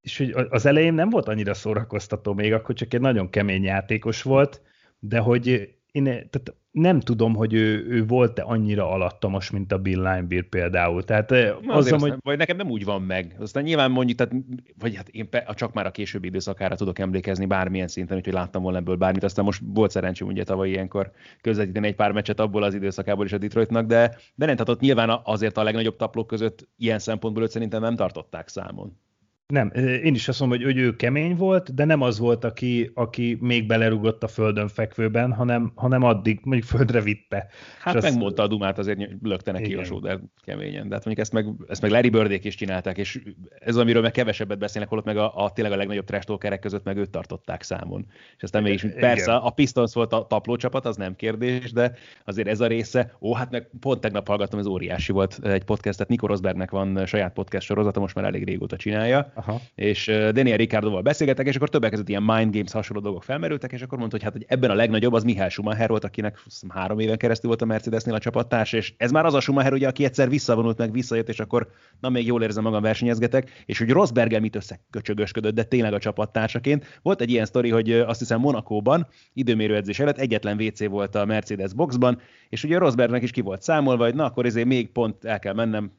és 0.00 0.32
az 0.48 0.66
elején 0.66 0.94
nem 0.94 1.10
volt 1.10 1.28
annyira 1.28 1.54
szórakoztató 1.54 2.32
még, 2.32 2.52
akkor 2.52 2.74
csak 2.74 2.94
egy 2.94 3.00
nagyon 3.00 3.30
kemény 3.30 3.62
játékos 3.62 4.22
volt, 4.22 4.62
de 4.98 5.18
hogy 5.18 5.76
én 5.92 6.04
tehát 6.04 6.54
nem 6.74 7.00
tudom, 7.00 7.34
hogy 7.34 7.54
ő, 7.54 7.86
ő 7.88 8.06
volt-e 8.06 8.42
annyira 8.42 8.90
alattomos, 8.90 9.50
mint 9.50 9.72
a 9.72 9.78
Bill 9.78 10.02
Linebeer 10.02 10.42
például. 10.42 11.04
Tehát 11.04 11.30
Na, 11.30 11.74
az, 11.74 11.90
hogy... 11.90 12.14
vagy 12.20 12.38
nekem 12.38 12.56
nem 12.56 12.70
úgy 12.70 12.84
van 12.84 13.02
meg. 13.02 13.36
Aztán 13.38 13.62
nyilván 13.62 13.90
mondjuk, 13.90 14.18
tehát, 14.18 14.34
vagy 14.78 14.96
hát 14.96 15.08
én 15.08 15.28
pe, 15.28 15.52
csak 15.54 15.72
már 15.72 15.86
a 15.86 15.90
későbbi 15.90 16.26
időszakára 16.26 16.76
tudok 16.76 16.98
emlékezni 16.98 17.46
bármilyen 17.46 17.88
szinten, 17.88 18.16
úgyhogy 18.16 18.32
láttam 18.32 18.62
volna 18.62 18.78
ebből 18.78 18.96
bármit. 18.96 19.22
Aztán 19.22 19.44
most 19.44 19.62
volt 19.64 19.90
szerencsém 19.90 20.28
ugye 20.28 20.44
tavaly 20.44 20.68
ilyenkor 20.68 21.10
közvetíteni 21.40 21.86
egy 21.86 21.94
pár 21.94 22.12
meccset 22.12 22.40
abból 22.40 22.62
az 22.62 22.74
időszakából 22.74 23.24
is 23.24 23.32
a 23.32 23.38
Detroitnak, 23.38 23.86
de, 23.86 24.16
de 24.34 24.46
nem, 24.46 24.54
tehát 24.54 24.68
ott 24.68 24.80
nyilván 24.80 25.20
azért 25.24 25.56
a 25.56 25.62
legnagyobb 25.62 25.96
taplók 25.96 26.26
között 26.26 26.68
ilyen 26.76 26.98
szempontból 26.98 27.42
őt 27.42 27.50
szerintem 27.50 27.80
nem 27.80 27.96
tartották 27.96 28.48
számon. 28.48 28.98
Nem, 29.46 29.70
én 30.04 30.14
is 30.14 30.28
azt 30.28 30.40
mondom, 30.40 30.62
hogy 30.62 30.78
ő 30.78 30.96
kemény 30.96 31.36
volt, 31.36 31.74
de 31.74 31.84
nem 31.84 32.00
az 32.00 32.18
volt, 32.18 32.44
aki, 32.44 32.90
aki 32.94 33.38
még 33.40 33.66
belerugott 33.66 34.22
a 34.22 34.28
földön 34.28 34.68
fekvőben, 34.68 35.32
hanem, 35.32 35.72
hanem 35.74 36.02
addig 36.02 36.40
mondjuk 36.42 36.68
földre 36.68 37.00
vitte. 37.00 37.46
Hát 37.80 38.02
megmondta 38.02 38.42
azt... 38.42 38.50
a 38.50 38.54
dumát, 38.54 38.78
azért 38.78 39.10
lökte 39.22 39.52
neki 39.52 39.64
Igen. 39.64 39.78
a 39.78 39.84
sóder 39.84 40.20
keményen. 40.44 40.88
De 40.88 40.94
hát 40.94 41.04
mondjuk 41.04 41.18
ezt 41.18 41.32
meg, 41.32 41.46
ezt 41.68 41.82
meg 41.82 41.90
Larry 41.90 42.08
Birdék 42.08 42.44
is 42.44 42.54
csinálták, 42.54 42.98
és 42.98 43.22
ez 43.58 43.76
amiről 43.76 44.02
meg 44.02 44.10
kevesebbet 44.10 44.58
beszélnek, 44.58 44.90
holott 44.90 45.04
meg 45.04 45.16
a, 45.16 45.44
a 45.44 45.50
tényleg 45.52 45.72
a 45.74 45.76
legnagyobb 45.76 46.04
trash 46.04 46.58
között 46.60 46.84
meg 46.84 46.96
őt 46.96 47.10
tartották 47.10 47.62
számon. 47.62 48.06
És 48.36 48.42
aztán 48.42 48.62
mégis, 48.62 48.86
persze, 49.00 49.30
Igen. 49.30 49.42
a 49.42 49.50
Pistons 49.50 49.94
volt 49.94 50.12
a 50.12 50.26
taplócsapat, 50.26 50.86
az 50.86 50.96
nem 50.96 51.16
kérdés, 51.16 51.72
de 51.72 51.92
azért 52.24 52.48
ez 52.48 52.60
a 52.60 52.66
része, 52.66 53.16
ó, 53.20 53.34
hát 53.34 53.50
meg 53.50 53.70
pont 53.80 54.00
tegnap 54.00 54.26
hallgattam, 54.26 54.58
ez 54.58 54.66
óriási 54.66 55.12
volt 55.12 55.38
egy 55.42 55.64
podcastet, 55.64 56.08
Nico 56.08 56.26
Rosbergnek 56.26 56.70
van 56.70 57.06
saját 57.06 57.32
podcast 57.32 57.66
sorozata, 57.66 58.00
most 58.00 58.14
már 58.14 58.24
elég 58.24 58.44
régóta 58.44 58.76
csinálja, 58.76 59.32
Aha. 59.34 59.60
és 59.74 60.06
Daniel 60.06 60.56
Ricardoval 60.56 61.02
beszélgetek, 61.02 61.46
és 61.46 61.56
akkor 61.56 61.68
többek 61.68 61.90
között 61.90 62.08
ilyen 62.08 62.22
mind 62.22 62.54
games 62.54 62.72
hasonló 62.72 63.02
dolgok 63.02 63.22
felmerültek, 63.22 63.72
és 63.72 63.82
akkor 63.82 63.98
mondta, 63.98 64.16
hogy 64.16 64.24
hát 64.24 64.32
hogy 64.32 64.44
ebben 64.48 64.70
a 64.70 64.74
legnagyobb 64.74 65.12
az 65.12 65.24
Mihály 65.24 65.48
Schumacher 65.48 65.88
volt, 65.88 66.04
akinek 66.04 66.38
három 66.68 66.98
éven 66.98 67.16
keresztül 67.16 67.48
volt 67.48 67.62
a 67.62 67.64
Mercedesnél 67.64 68.14
a 68.14 68.18
csapattárs, 68.18 68.72
és 68.72 68.94
ez 68.96 69.10
már 69.10 69.24
az 69.26 69.34
a 69.34 69.40
Schumacher, 69.40 69.72
ugye, 69.72 69.88
aki 69.88 70.04
egyszer 70.04 70.28
visszavonult, 70.28 70.78
meg 70.78 70.92
visszajött, 70.92 71.28
és 71.28 71.40
akkor 71.40 71.68
na 72.00 72.08
még 72.08 72.26
jól 72.26 72.42
érzem 72.42 72.62
magam, 72.62 72.82
versenyezgetek, 72.82 73.62
és 73.66 73.78
hogy 73.78 73.90
Rosberggel 73.90 74.40
mit 74.40 74.56
összeköcsögösködött, 74.56 75.54
de 75.54 75.62
tényleg 75.62 75.92
a 75.92 75.98
csapattársaként. 75.98 77.00
Volt 77.02 77.20
egy 77.20 77.30
ilyen 77.30 77.46
sztori, 77.46 77.70
hogy 77.70 77.92
azt 77.92 78.18
hiszem 78.18 78.40
Monakóban 78.40 79.06
időmérőedzés 79.32 79.98
előtt 79.98 80.18
egyetlen 80.18 80.60
WC 80.60 80.86
volt 80.86 81.14
a 81.14 81.24
Mercedes 81.24 81.72
boxban, 81.72 82.20
és 82.48 82.64
ugye 82.64 82.78
Rosbergnek 82.78 83.22
is 83.22 83.30
ki 83.30 83.40
volt 83.40 83.62
számolva, 83.62 84.04
hogy 84.04 84.14
na 84.14 84.24
akkor 84.24 84.46
ezért 84.46 84.66
még 84.66 84.92
pont 84.92 85.24
el 85.24 85.38
kell 85.38 85.54
mennem 85.54 85.92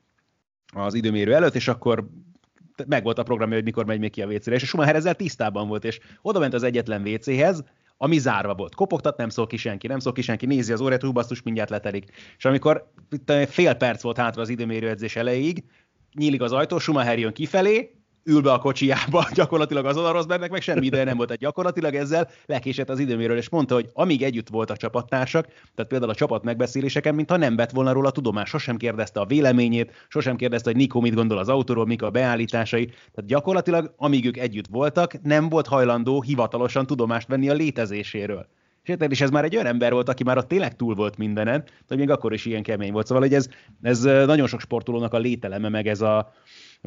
az 0.74 0.94
időmérő 0.94 1.34
előtt, 1.34 1.56
és 1.56 1.68
akkor 1.68 2.08
meg 2.88 3.04
volt 3.04 3.20
a 3.20 3.24
programja, 3.24 3.56
hogy 3.56 3.64
mikor 3.64 3.86
megy 3.86 4.00
még 4.00 4.12
ki 4.12 4.22
a 4.22 4.28
WC-re, 4.28 4.56
és 4.56 4.64
a 4.64 4.66
Schumacher 4.66 4.96
ezzel 4.96 5.16
tisztában 5.16 5.68
volt, 5.68 5.86
és 5.86 6.00
oda 6.22 6.40
ment 6.40 6.54
az 6.54 6.64
egyetlen 6.64 7.08
WC-hez, 7.08 7.64
ami 7.98 8.18
zárva 8.18 8.56
volt. 8.56 8.76
Kopogtat, 8.76 9.18
nem 9.18 9.30
szól 9.30 9.48
ki 9.48 9.58
senki, 9.58 9.88
nem 9.88 10.00
szól 10.00 10.14
ki 10.14 10.22
senki, 10.22 10.46
nézi 10.46 10.72
az 10.72 10.82
órát, 10.82 11.02
hú, 11.02 11.12
basszus, 11.12 11.42
mindjárt 11.42 11.70
letelik. 11.70 12.12
És 12.38 12.46
amikor 12.46 12.92
itt 13.10 13.32
fél 13.50 13.74
perc 13.74 14.02
volt 14.02 14.18
hátra 14.18 14.42
az 14.42 14.50
időmérő 14.50 14.90
edzés 14.90 15.16
elejéig, 15.16 15.64
nyílik 16.14 16.42
az 16.42 16.52
ajtó, 16.52 16.80
Schumacher 16.80 17.20
jön 17.20 17.34
kifelé, 17.34 17.96
ül 18.26 18.42
be 18.42 18.52
a 18.52 18.60
kocsiába, 18.60 19.28
gyakorlatilag 19.34 19.86
az 19.86 19.96
Rosbergnek 19.96 20.52
meg 20.52 20.62
semmi 20.62 20.86
ideje 20.86 21.04
nem 21.04 21.18
volt, 21.18 21.32
egy 21.32 21.38
gyakorlatilag 21.38 21.96
ezzel 21.96 22.30
lekésett 22.46 22.90
az 22.90 23.00
időméről, 23.00 23.38
és 23.38 23.50
mondta, 23.50 23.74
hogy 23.74 23.90
amíg 23.94 24.24
együtt 24.24 24.50
voltak 24.50 24.78
csapattársak, 24.78 25.46
tehát 25.46 25.92
például 25.92 26.12
a 26.12 26.16
csapat 26.16 26.44
megbeszéléseken, 26.44 27.16
mintha 27.16 27.38
nem 27.38 27.56
vett 27.56 27.72
volna 27.72 27.92
róla 27.92 28.12
tudomás, 28.12 28.50
sosem 28.50 28.78
kérdezte 28.78 29.20
a 29.20 29.26
véleményét, 29.26 29.92
sosem 30.08 30.36
kérdezte, 30.36 30.70
hogy 30.70 30.80
Nikó 30.80 31.02
mit 31.02 31.14
gondol 31.14 31.38
az 31.38 31.50
autóról, 31.50 31.86
mik 31.86 32.02
a 32.02 32.10
beállításai, 32.10 32.86
tehát 32.86 33.26
gyakorlatilag 33.26 33.94
amíg 33.98 34.26
ők 34.26 34.38
együtt 34.38 34.68
voltak, 34.68 35.22
nem 35.22 35.50
volt 35.50 35.68
hajlandó 35.68 36.22
hivatalosan 36.22 36.86
tudomást 36.86 37.28
venni 37.28 37.50
a 37.50 37.54
létezéséről. 37.54 38.48
És 39.10 39.22
ez 39.22 39.30
már 39.30 39.44
egy 39.44 39.56
olyan 39.56 39.68
ember 39.68 39.92
volt, 39.92 40.10
aki 40.10 40.24
már 40.24 40.38
ott 40.38 40.48
tényleg 40.48 40.76
túl 40.76 40.96
volt 40.96 41.18
mindenen, 41.18 41.64
hogy 41.88 41.98
még 41.98 42.10
akkor 42.10 42.34
is 42.34 42.46
ilyen 42.46 42.64
kemény 42.64 42.92
volt. 42.92 43.08
Szóval 43.08 43.24
hogy 43.24 43.34
ez, 43.34 43.48
ez 43.82 44.02
nagyon 44.02 44.48
sok 44.48 44.60
sportolónak 44.60 45.14
a 45.14 45.18
lételeme, 45.18 45.70
meg 45.70 45.88
ez 45.88 46.02
a, 46.02 46.34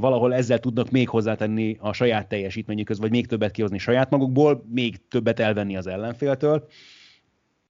valahol 0.00 0.34
ezzel 0.34 0.58
tudnak 0.58 0.90
még 0.90 1.08
hozzátenni 1.08 1.76
a 1.80 1.92
saját 1.92 2.28
teljesítményükhöz, 2.28 2.98
vagy 2.98 3.10
még 3.10 3.26
többet 3.26 3.50
kihozni 3.50 3.78
saját 3.78 4.10
magukból, 4.10 4.64
még 4.68 5.08
többet 5.08 5.40
elvenni 5.40 5.76
az 5.76 5.86
ellenféltől. 5.86 6.66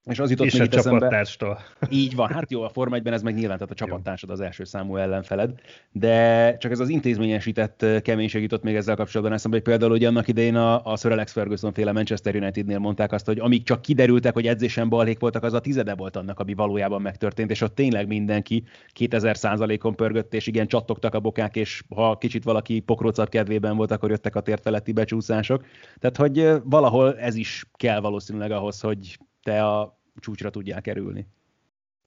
És 0.04 0.18
az 0.18 0.30
jutott 0.30 0.46
és 0.46 0.52
még 0.52 0.62
a 0.62 0.82
csapattárstól. 0.82 1.58
Így 1.90 2.14
van, 2.14 2.28
hát 2.28 2.50
jó, 2.50 2.62
a 2.62 2.68
Forma 2.68 2.96
1 2.96 3.06
ez 3.06 3.22
meg 3.22 3.34
nyilván, 3.34 3.56
tehát 3.56 3.72
a 3.72 3.76
csapattársad 3.76 4.30
az 4.30 4.40
első 4.40 4.64
számú 4.64 4.96
ellenfeled, 4.96 5.50
de 5.92 6.56
csak 6.56 6.70
ez 6.70 6.78
az 6.78 6.88
intézményesített 6.88 7.86
keménység 8.02 8.42
jutott 8.42 8.62
még 8.62 8.74
ezzel 8.74 8.96
kapcsolatban 8.96 9.36
eszembe, 9.36 9.56
hogy 9.56 9.66
például 9.66 9.90
hogy 9.90 10.04
annak 10.04 10.28
idején 10.28 10.56
a, 10.56 10.84
a 10.84 10.96
Sir 10.96 11.12
Alex 11.12 11.32
Ferguson 11.32 11.72
féle 11.72 11.92
Manchester 11.92 12.36
Unitednél 12.36 12.78
mondták 12.78 13.12
azt, 13.12 13.26
hogy 13.26 13.38
amíg 13.38 13.62
csak 13.62 13.82
kiderültek, 13.82 14.34
hogy 14.34 14.46
edzésen 14.46 14.88
balhék 14.88 15.18
voltak, 15.18 15.42
az 15.42 15.52
a 15.52 15.60
tizede 15.60 15.94
volt 15.94 16.16
annak, 16.16 16.40
ami 16.40 16.54
valójában 16.54 17.02
megtörtént, 17.02 17.50
és 17.50 17.60
ott 17.60 17.74
tényleg 17.74 18.06
mindenki 18.06 18.62
2000 18.92 19.36
százalékon 19.36 19.94
pörgött, 19.94 20.34
és 20.34 20.46
igen, 20.46 20.66
csattogtak 20.66 21.14
a 21.14 21.20
bokák, 21.20 21.56
és 21.56 21.82
ha 21.94 22.18
kicsit 22.18 22.44
valaki 22.44 22.80
pokrócat 22.80 23.28
kedvében 23.28 23.76
volt, 23.76 23.90
akkor 23.90 24.10
jöttek 24.10 24.36
a 24.36 24.40
térfeletti 24.40 24.92
becsúszások. 24.92 25.64
Tehát, 25.98 26.16
hogy 26.16 26.50
valahol 26.64 27.18
ez 27.18 27.34
is 27.34 27.64
kell 27.76 28.00
valószínűleg 28.00 28.50
ahhoz, 28.50 28.80
hogy 28.80 29.18
te 29.48 29.64
a 29.64 29.98
csúcsra 30.20 30.50
tudják 30.50 30.82
kerülni. 30.82 31.26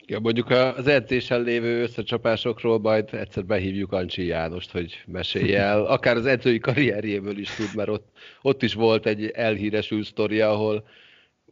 Ja, 0.06 0.20
mondjuk 0.20 0.50
az 0.50 0.88
edzésen 0.88 1.42
lévő 1.42 1.82
összecsapásokról 1.82 2.80
majd 2.80 3.14
egyszer 3.14 3.46
behívjuk 3.46 3.92
Ancsi 3.92 4.26
Jánost, 4.26 4.72
hogy 4.72 5.04
mesélje 5.06 5.60
el. 5.60 5.86
Akár 5.96 6.16
az 6.16 6.26
edzői 6.26 6.60
karrierjéből 6.60 7.38
is 7.38 7.50
tud, 7.50 7.76
mert 7.76 7.90
ott, 7.90 8.10
ott 8.42 8.64
is 8.64 8.74
volt 8.74 9.06
egy 9.06 9.26
elhíresült 9.26 10.06
sztori, 10.06 10.42
ahol 10.42 10.88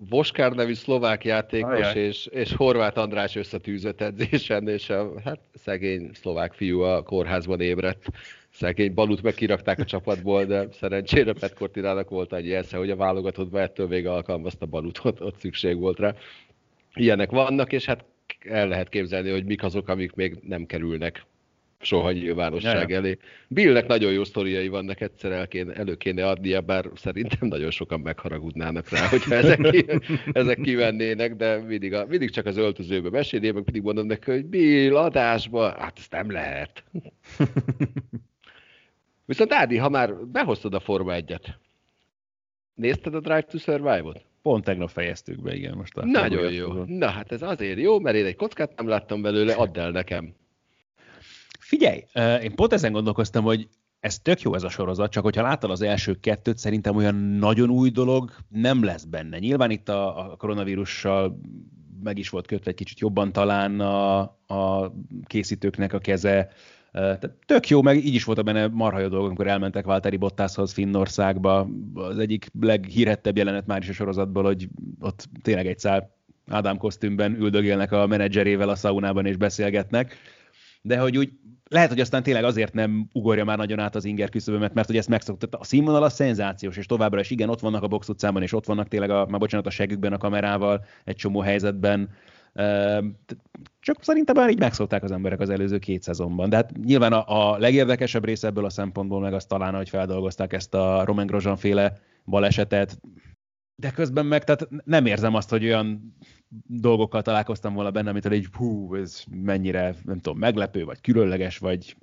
Voskár 0.10 0.52
nevű 0.52 0.74
szlovák 0.74 1.26
játékos 1.26 1.94
és, 1.94 2.26
és 2.26 2.54
Horváth 2.54 2.98
András 2.98 3.36
összetűzött 3.36 4.02
edzésen, 4.02 4.68
és 4.68 4.90
a 4.90 5.20
hát, 5.24 5.40
szegény 5.54 6.10
szlovák 6.14 6.54
fiú 6.54 6.82
a 6.82 7.04
kórházban 7.04 7.62
ébredt. 7.62 8.06
Szegény 8.60 8.94
Balut 8.94 9.22
meg 9.22 9.34
kirakták 9.34 9.80
a 9.80 9.86
csapatból, 9.86 10.46
de 10.46 10.68
szerencsére 10.72 11.34
Pet 11.34 11.54
Cortinának 11.54 12.10
volt 12.10 12.34
egy 12.34 12.52
esze, 12.52 12.78
hogy 12.78 12.90
a 12.90 12.96
válogatottban 12.96 13.62
ettől 13.62 13.88
még 13.88 14.08
alkalmazta 14.08 14.66
Balut, 14.66 15.00
ott, 15.04 15.40
szükség 15.40 15.78
volt 15.78 16.00
rá 16.00 16.16
ilyenek 16.94 17.30
vannak, 17.30 17.72
és 17.72 17.86
hát 17.86 18.06
el 18.40 18.68
lehet 18.68 18.90
képzelni, 18.90 19.30
hogy 19.30 19.46
mik 19.46 19.64
azok, 19.64 19.88
amik 19.88 20.14
még 20.14 20.38
nem 20.42 20.66
kerülnek 20.66 21.26
soha 21.82 22.12
nyilvánosság 22.12 22.92
elé. 22.92 23.18
Billnek 23.48 23.88
nagyon 23.88 24.12
jó 24.12 24.24
sztoriai 24.24 24.68
vannak, 24.68 25.02
egyszer 25.02 25.32
el 25.32 25.48
kéne, 25.48 25.74
elő 25.74 25.96
kéne 25.96 26.28
adnia, 26.28 26.62
bár 26.62 26.90
szerintem 26.96 27.48
nagyon 27.48 27.72
sokan 27.72 28.00
megharagudnának 28.00 28.90
rá, 28.90 29.08
hogyha 29.08 29.36
ezek, 29.36 29.62
ki, 29.62 29.86
ezek 30.32 30.62
kivennének, 30.62 31.36
de 31.36 31.58
mindig, 31.58 31.94
a, 31.94 32.06
mindig 32.10 32.30
csak 32.30 32.46
az 32.46 32.58
öltözőbe 32.58 33.10
meséli, 33.10 33.46
én 33.46 33.54
meg 33.54 33.64
mindig 33.64 33.84
mondom 33.84 34.06
neki, 34.06 34.32
hogy 34.32 34.46
Bill, 34.46 34.98
adásba, 34.98 35.76
hát 35.78 35.98
ezt 35.98 36.12
nem 36.12 36.32
lehet. 36.32 36.84
Viszont 39.30 39.54
Ádi, 39.54 39.78
ha 39.78 39.90
már 39.90 40.16
behoztad 40.16 40.74
a 40.74 40.80
Forma 40.80 41.14
egyet, 41.14 41.58
nézted 42.74 43.16
a 43.16 43.20
Drive 43.20 43.42
to 43.42 43.58
Survive-ot? 43.58 44.26
Pont 44.42 44.64
tegnap 44.64 44.90
fejeztük 44.90 45.42
be, 45.42 45.56
igen, 45.56 45.78
most. 45.78 45.96
Nagyon 45.96 46.52
jó. 46.52 46.84
Na 46.86 47.08
hát 47.08 47.32
ez 47.32 47.42
azért 47.42 47.80
jó, 47.80 48.00
mert 48.00 48.16
én 48.16 48.26
egy 48.26 48.36
kockát 48.36 48.76
nem 48.78 48.88
láttam 48.88 49.22
belőle, 49.22 49.54
add 49.54 49.78
el 49.78 49.92
nekem. 49.92 50.34
Figyelj, 51.60 52.04
én 52.42 52.56
pont 52.56 52.74
ezen 52.74 52.92
gondolkoztam, 52.92 53.44
hogy 53.44 53.68
ez 54.00 54.20
tök 54.20 54.42
jó 54.42 54.56
ez 54.56 54.64
a 54.64 54.70
sorozat, 54.70 55.12
csak 55.12 55.24
hogyha 55.24 55.42
láttad 55.42 55.72
az 55.72 55.82
első 55.82 56.20
kettőt, 56.20 56.58
szerintem 56.58 56.96
olyan 56.96 57.16
nagyon 57.16 57.70
új 57.70 57.90
dolog 57.90 58.32
nem 58.48 58.84
lesz 58.84 59.04
benne. 59.04 59.40
Nyilván 59.40 59.72
itt 59.72 59.90
a, 59.90 60.32
a 60.32 60.36
koronavírussal 60.36 61.40
meg 62.04 62.18
is 62.18 62.30
volt 62.30 62.48
kötve 62.48 62.70
egy 62.70 62.78
kicsit 62.78 63.00
jobban 63.00 63.32
talán 63.32 63.80
a, 63.80 64.20
a 64.48 64.94
készítőknek 65.26 65.94
a 65.94 66.00
keze. 66.00 66.52
Tök 67.46 67.68
jó, 67.68 67.82
meg 67.82 68.06
így 68.06 68.14
is 68.14 68.24
volt 68.24 68.44
benne 68.44 68.68
marha 68.68 69.00
jó 69.00 69.08
dolgok, 69.08 69.28
amikor 69.28 69.48
elmentek 69.48 69.86
Valtteri 69.86 70.18
Bottashoz 70.18 70.74
Finnországba. 70.74 71.68
Az 71.94 72.18
egyik 72.18 72.52
leghírettebb 72.60 73.38
jelenet 73.38 73.68
már 73.68 73.82
is 73.82 73.90
a 73.90 73.94
sorozatból, 73.94 74.44
hogy 74.44 74.68
ott 75.00 75.30
tényleg 75.42 75.68
egy 75.68 75.80
szál 75.80 76.18
Ádám 76.50 76.78
kosztümben 76.78 77.36
üldögélnek 77.36 77.92
a 77.92 78.08
menedzserével 78.08 78.70
a 78.70 78.76
szaunában 78.76 79.26
és 79.26 79.38
beszélgetnek. 79.38 80.16
De 80.82 81.00
hogy 81.00 81.18
úgy 81.18 81.30
lehet, 81.70 81.90
hogy 81.90 82.00
aztán 82.00 82.24
tényleg 82.24 82.44
azért 82.44 82.74
nem 82.74 83.08
ugorja 83.14 83.46
már 83.46 83.58
nagyon 83.58 83.80
át 83.80 83.96
az 83.96 84.06
inger 84.06 84.30
küszöbömet, 84.30 84.74
mert 84.74 84.88
hogy 84.88 84.98
ezt 84.98 85.08
megszokta. 85.08 85.58
A 85.58 85.64
színvonal 85.64 86.04
a 86.04 86.10
szenzációs, 86.10 86.78
és 86.78 86.86
továbbra 86.86 87.20
is 87.20 87.30
igen, 87.30 87.50
ott 87.50 87.60
vannak 87.60 87.84
a 87.84 87.88
box 87.88 88.10
utcában, 88.10 88.42
és 88.42 88.54
ott 88.54 88.66
vannak 88.66 88.88
tényleg 88.88 89.10
a, 89.10 89.26
már 89.30 89.40
bocsánat, 89.40 89.68
a 89.68 89.70
segükben 89.70 90.14
a 90.14 90.18
kamerával, 90.18 90.86
egy 91.04 91.16
csomó 91.16 91.40
helyzetben. 91.40 92.10
Csak 93.80 94.04
szerintem 94.04 94.36
már 94.36 94.50
így 94.50 94.60
megszokták 94.60 95.04
az 95.04 95.12
emberek 95.12 95.40
az 95.40 95.50
előző 95.50 95.80
két 95.80 96.02
szezonban. 96.02 96.50
De 96.50 96.56
hát 96.56 96.78
nyilván 96.78 97.14
a, 97.14 97.52
a 97.54 97.58
legérdekesebb 97.58 98.26
része 98.26 98.48
ebből 98.48 98.66
a 98.66 98.70
szempontból 98.70 99.20
meg 99.20 99.34
az 99.34 99.46
talán, 99.46 99.76
hogy 99.76 99.90
feldolgozták 99.90 100.54
ezt 100.54 100.74
a 100.74 101.04
Roman 101.06 101.26
Grosjean 101.26 101.58
féle 101.58 102.00
balesetet, 102.26 103.00
de 103.76 103.92
közben 103.92 104.26
meg 104.26 104.44
tehát 104.44 104.68
nem 104.84 105.06
érzem 105.06 105.36
azt, 105.36 105.50
hogy 105.50 105.64
olyan 105.66 106.16
dolgokkal 106.68 107.22
találkoztam 107.22 107.74
volna 107.74 107.92
benne, 107.92 108.10
amit 108.10 108.26
egy 108.26 108.48
hú, 108.54 108.96
ez 108.96 109.24
mennyire, 109.30 109.96
nem 110.04 110.20
tudom, 110.20 110.38
meglepő, 110.40 110.86
vagy 110.86 111.02
különleges, 111.02 111.58
vagy 111.58 111.96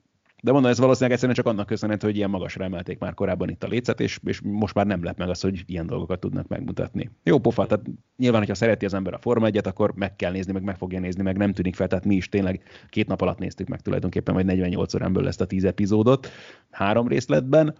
de 0.42 0.52
mondom, 0.52 0.70
ez 0.70 0.78
valószínűleg 0.78 1.12
egyszerűen 1.12 1.36
csak 1.36 1.46
annak 1.46 1.66
köszönhető, 1.66 2.06
hogy 2.06 2.16
ilyen 2.16 2.30
magasra 2.30 2.64
emelték 2.64 2.98
már 2.98 3.14
korábban 3.14 3.48
itt 3.48 3.64
a 3.64 3.68
lécet, 3.68 4.00
és, 4.00 4.18
és 4.24 4.40
most 4.40 4.74
már 4.74 4.86
nem 4.86 5.04
lep 5.04 5.18
meg 5.18 5.28
az, 5.28 5.40
hogy 5.40 5.62
ilyen 5.66 5.86
dolgokat 5.86 6.20
tudnak 6.20 6.48
megmutatni. 6.48 7.10
Jó 7.22 7.38
pofa, 7.38 7.66
tehát 7.66 7.84
nyilván, 8.16 8.40
hogyha 8.40 8.54
szereti 8.54 8.84
az 8.84 8.94
ember 8.94 9.14
a 9.14 9.18
Forma 9.18 9.46
1 9.46 9.56
akkor 9.56 9.94
meg 9.94 10.16
kell 10.16 10.32
nézni, 10.32 10.52
meg 10.52 10.62
meg 10.62 10.76
fogja 10.76 11.00
nézni, 11.00 11.22
meg 11.22 11.36
nem 11.36 11.52
tűnik 11.52 11.74
fel, 11.74 11.88
tehát 11.88 12.04
mi 12.04 12.14
is 12.14 12.28
tényleg 12.28 12.62
két 12.88 13.06
nap 13.06 13.20
alatt 13.20 13.38
néztük 13.38 13.68
meg 13.68 13.80
tulajdonképpen, 13.80 14.34
vagy 14.34 14.44
48 14.44 14.94
óránből 14.94 15.26
ezt 15.26 15.40
a 15.40 15.46
10 15.46 15.64
epizódot, 15.64 16.28
három 16.70 17.08
részletben. 17.08 17.74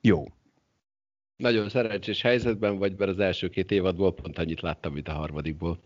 Jó, 0.00 0.24
nagyon 1.40 1.68
szerencsés 1.68 2.22
helyzetben 2.22 2.78
vagy, 2.78 2.94
mert 2.98 3.10
az 3.10 3.18
első 3.18 3.48
két 3.48 3.70
évadból 3.70 4.14
pont 4.14 4.38
annyit 4.38 4.60
láttam, 4.60 4.92
mint 4.92 5.08
a 5.08 5.12
harmadikból. 5.12 5.80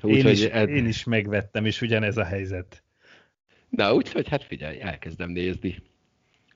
Úgy, 0.00 0.16
én, 0.16 0.26
is, 0.26 0.44
ez... 0.44 0.68
én 0.68 0.86
is 0.86 1.04
megvettem, 1.04 1.64
és 1.64 1.82
ugyanez 1.82 2.16
a 2.16 2.24
helyzet. 2.24 2.82
Na, 3.68 3.94
úgyhogy 3.94 4.28
hát 4.28 4.44
figyelj, 4.44 4.80
elkezdem 4.80 5.30
nézni. 5.30 5.82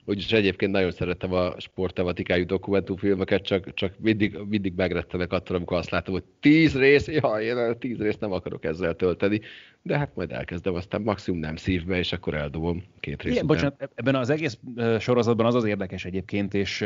Úgyis 0.05 0.31
egyébként 0.31 0.71
nagyon 0.71 0.91
szeretem 0.91 1.33
a 1.33 1.59
sporttematikájú 1.59 2.45
dokumentumfilmeket, 2.45 3.43
csak, 3.43 3.73
csak 3.73 3.93
mindig, 3.99 4.37
mindig 4.49 4.73
megrettenek 4.75 5.31
attól, 5.31 5.55
amikor 5.55 5.77
azt 5.77 5.89
látom, 5.89 6.13
hogy 6.13 6.23
tíz 6.39 6.77
rész, 6.77 7.07
ja, 7.07 7.37
én 7.41 7.57
a 7.57 7.73
tíz 7.73 7.97
részt 7.97 8.19
nem 8.19 8.31
akarok 8.31 8.63
ezzel 8.63 8.95
tölteni, 8.95 9.41
de 9.81 9.97
hát 9.97 10.15
majd 10.15 10.31
elkezdem, 10.31 10.73
aztán 10.73 11.01
maximum 11.01 11.39
nem 11.39 11.55
szívbe, 11.55 11.97
és 11.97 12.11
akkor 12.11 12.33
eldobom 12.33 12.83
két 12.99 13.23
részt. 13.23 13.45
bocsánat, 13.45 13.91
ebben 13.95 14.15
az 14.15 14.29
egész 14.29 14.57
sorozatban 14.99 15.45
az 15.45 15.55
az 15.55 15.65
érdekes 15.65 16.05
egyébként, 16.05 16.53
és 16.53 16.85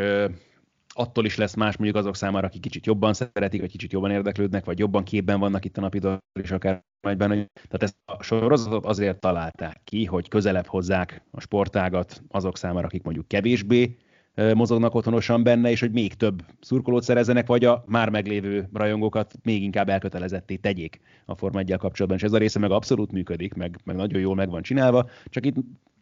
attól 0.97 1.25
is 1.25 1.36
lesz 1.36 1.53
más 1.55 1.77
mondjuk 1.77 1.99
azok 1.99 2.15
számára, 2.15 2.47
akik 2.47 2.62
kicsit 2.62 2.86
jobban 2.86 3.13
szeretik, 3.13 3.60
vagy 3.60 3.69
kicsit 3.71 3.91
jobban 3.91 4.12
érdeklődnek, 4.12 4.65
vagy 4.65 4.79
jobban 4.79 5.03
képben 5.03 5.39
vannak 5.39 5.65
itt 5.65 5.77
a 5.77 5.81
napi 5.81 5.99
is 6.41 6.51
akár 6.51 6.84
benne. 7.01 7.27
Tehát 7.53 7.84
ezt 7.84 7.97
a 8.05 8.23
sorozatot 8.23 8.86
azért 8.86 9.19
találták 9.19 9.81
ki, 9.84 10.05
hogy 10.05 10.27
közelebb 10.27 10.65
hozzák 10.65 11.23
a 11.31 11.41
sportágat 11.41 12.23
azok 12.27 12.58
számára, 12.58 12.86
akik 12.86 13.03
mondjuk 13.03 13.27
kevésbé 13.27 13.97
mozognak 14.53 14.95
otthonosan 14.95 15.43
benne, 15.43 15.69
és 15.69 15.79
hogy 15.79 15.91
még 15.91 16.13
több 16.13 16.43
szurkolót 16.60 17.03
szerezzenek, 17.03 17.47
vagy 17.47 17.65
a 17.65 17.84
már 17.88 18.10
meglévő 18.10 18.69
rajongókat 18.73 19.34
még 19.43 19.63
inkább 19.63 19.89
elkötelezetté 19.89 20.55
tegyék 20.55 20.99
a 21.25 21.36
Forma 21.36 21.60
1 21.60 21.75
kapcsolatban. 21.77 22.17
És 22.17 22.23
ez 22.23 22.34
a 22.34 22.38
része 22.38 22.60
meg 22.60 22.71
abszolút 22.71 23.12
működik, 23.12 23.53
meg, 23.53 23.79
meg 23.84 23.95
nagyon 23.95 24.21
jól 24.21 24.36
meg 24.36 24.49
van 24.49 24.62
csinálva, 24.62 25.10
csak 25.25 25.45
itt 25.45 25.55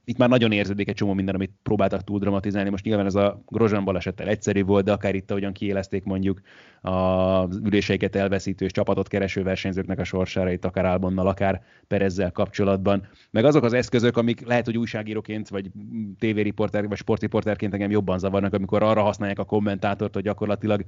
itt 0.06 0.18
már 0.18 0.30
nagyon 0.30 0.52
érződik 0.52 0.88
egy 0.88 0.96
csomó 0.96 1.14
minden, 1.14 1.36
amit 1.36 1.52
próbáltak 1.64 2.04
túl 2.04 2.20
dramatizálni. 2.20 2.70
Most 2.70 2.86
nyilván 2.86 3.06
ez 3.06 3.16
a 3.16 3.44
Grozsán 3.48 3.84
balesettel 3.84 4.28
egyszerű 4.28 4.64
volt, 4.64 4.86
de 4.86 4.92
akár 4.92 5.16
itt, 5.16 5.32
ahogyan 5.32 5.54
kiélezték 5.54 6.04
mondjuk 6.04 6.42
az 6.82 7.60
üléseiket 7.64 8.16
elveszítő 8.16 8.66
és 8.66 8.72
csapatot 8.72 9.08
kereső 9.08 9.44
versenyzőknek 9.44 10.00
a 10.00 10.04
sorsára, 10.04 10.52
itt 10.52 10.66
akár 10.66 10.86
Albonnal, 10.86 11.28
akár 11.28 11.64
Perezzel 11.88 12.32
kapcsolatban. 12.32 13.08
Meg 13.32 13.46
azok 13.46 13.64
az 13.64 13.74
eszközök, 13.74 14.18
amik 14.18 14.46
lehet, 14.46 14.66
hogy 14.66 14.78
újságíróként, 14.78 15.50
vagy 15.50 15.72
tévériporter, 16.20 16.88
vagy 16.88 16.98
sportriporterként 16.98 17.74
engem 17.74 17.92
jobban 17.92 18.20
zavarnak, 18.20 18.54
amikor 18.54 18.84
arra 18.84 19.02
használják 19.02 19.40
a 19.40 19.46
kommentátort, 19.46 20.14
hogy 20.14 20.24
gyakorlatilag 20.24 20.86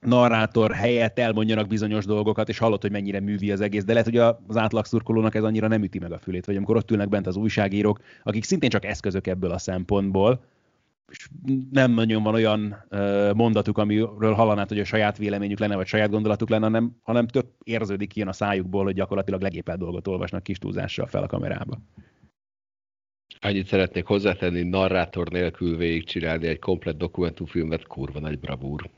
narrátor 0.00 0.72
helyett 0.72 1.18
elmondjanak 1.18 1.66
bizonyos 1.66 2.04
dolgokat, 2.04 2.48
és 2.48 2.58
hallott, 2.58 2.82
hogy 2.82 2.90
mennyire 2.90 3.20
művi 3.20 3.50
az 3.50 3.60
egész, 3.60 3.84
de 3.84 3.92
lehet, 3.92 4.08
hogy 4.08 4.36
az 4.46 4.56
átlag 4.56 4.84
szurkolónak 4.84 5.34
ez 5.34 5.42
annyira 5.42 5.68
nem 5.68 5.82
üti 5.82 5.98
meg 5.98 6.12
a 6.12 6.18
fülét, 6.18 6.46
vagy 6.46 6.56
amikor 6.56 6.76
ott 6.76 6.90
ülnek 6.90 7.08
bent 7.08 7.26
az 7.26 7.36
újságírók, 7.36 8.00
akik 8.22 8.44
szintén 8.44 8.70
csak 8.70 8.84
eszközök 8.84 9.26
ebből 9.26 9.50
a 9.50 9.58
szempontból, 9.58 10.44
és 11.10 11.28
nem 11.70 11.92
nagyon 11.92 12.22
van 12.22 12.34
olyan 12.34 12.84
uh, 12.90 13.32
mondatuk, 13.34 13.78
amiről 13.78 14.32
hallanád, 14.32 14.68
hogy 14.68 14.80
a 14.80 14.84
saját 14.84 15.18
véleményük 15.18 15.58
lenne, 15.58 15.76
vagy 15.76 15.86
saját 15.86 16.10
gondolatuk 16.10 16.48
lenne, 16.48 16.64
hanem, 16.64 16.96
hanem 17.02 17.26
tök 17.26 17.46
érződik 17.64 18.16
ilyen 18.16 18.28
a 18.28 18.32
szájukból, 18.32 18.84
hogy 18.84 18.94
gyakorlatilag 18.94 19.40
legépelt 19.40 19.78
dolgot 19.78 20.06
olvasnak 20.06 20.42
kis 20.42 20.58
túlzással 20.58 21.06
fel 21.06 21.22
a 21.22 21.26
kamerába. 21.26 21.78
Annyit 23.40 23.66
szeretnék 23.66 24.04
hozzátenni, 24.04 24.62
narrátor 24.62 25.28
nélkül 25.28 25.76
végigcsinálni 25.76 26.46
egy 26.46 26.58
komplet 26.58 26.96
dokumentumfilmet, 26.96 27.86
kurva 27.86 28.20
nagy 28.20 28.38
bravúr. 28.38 28.90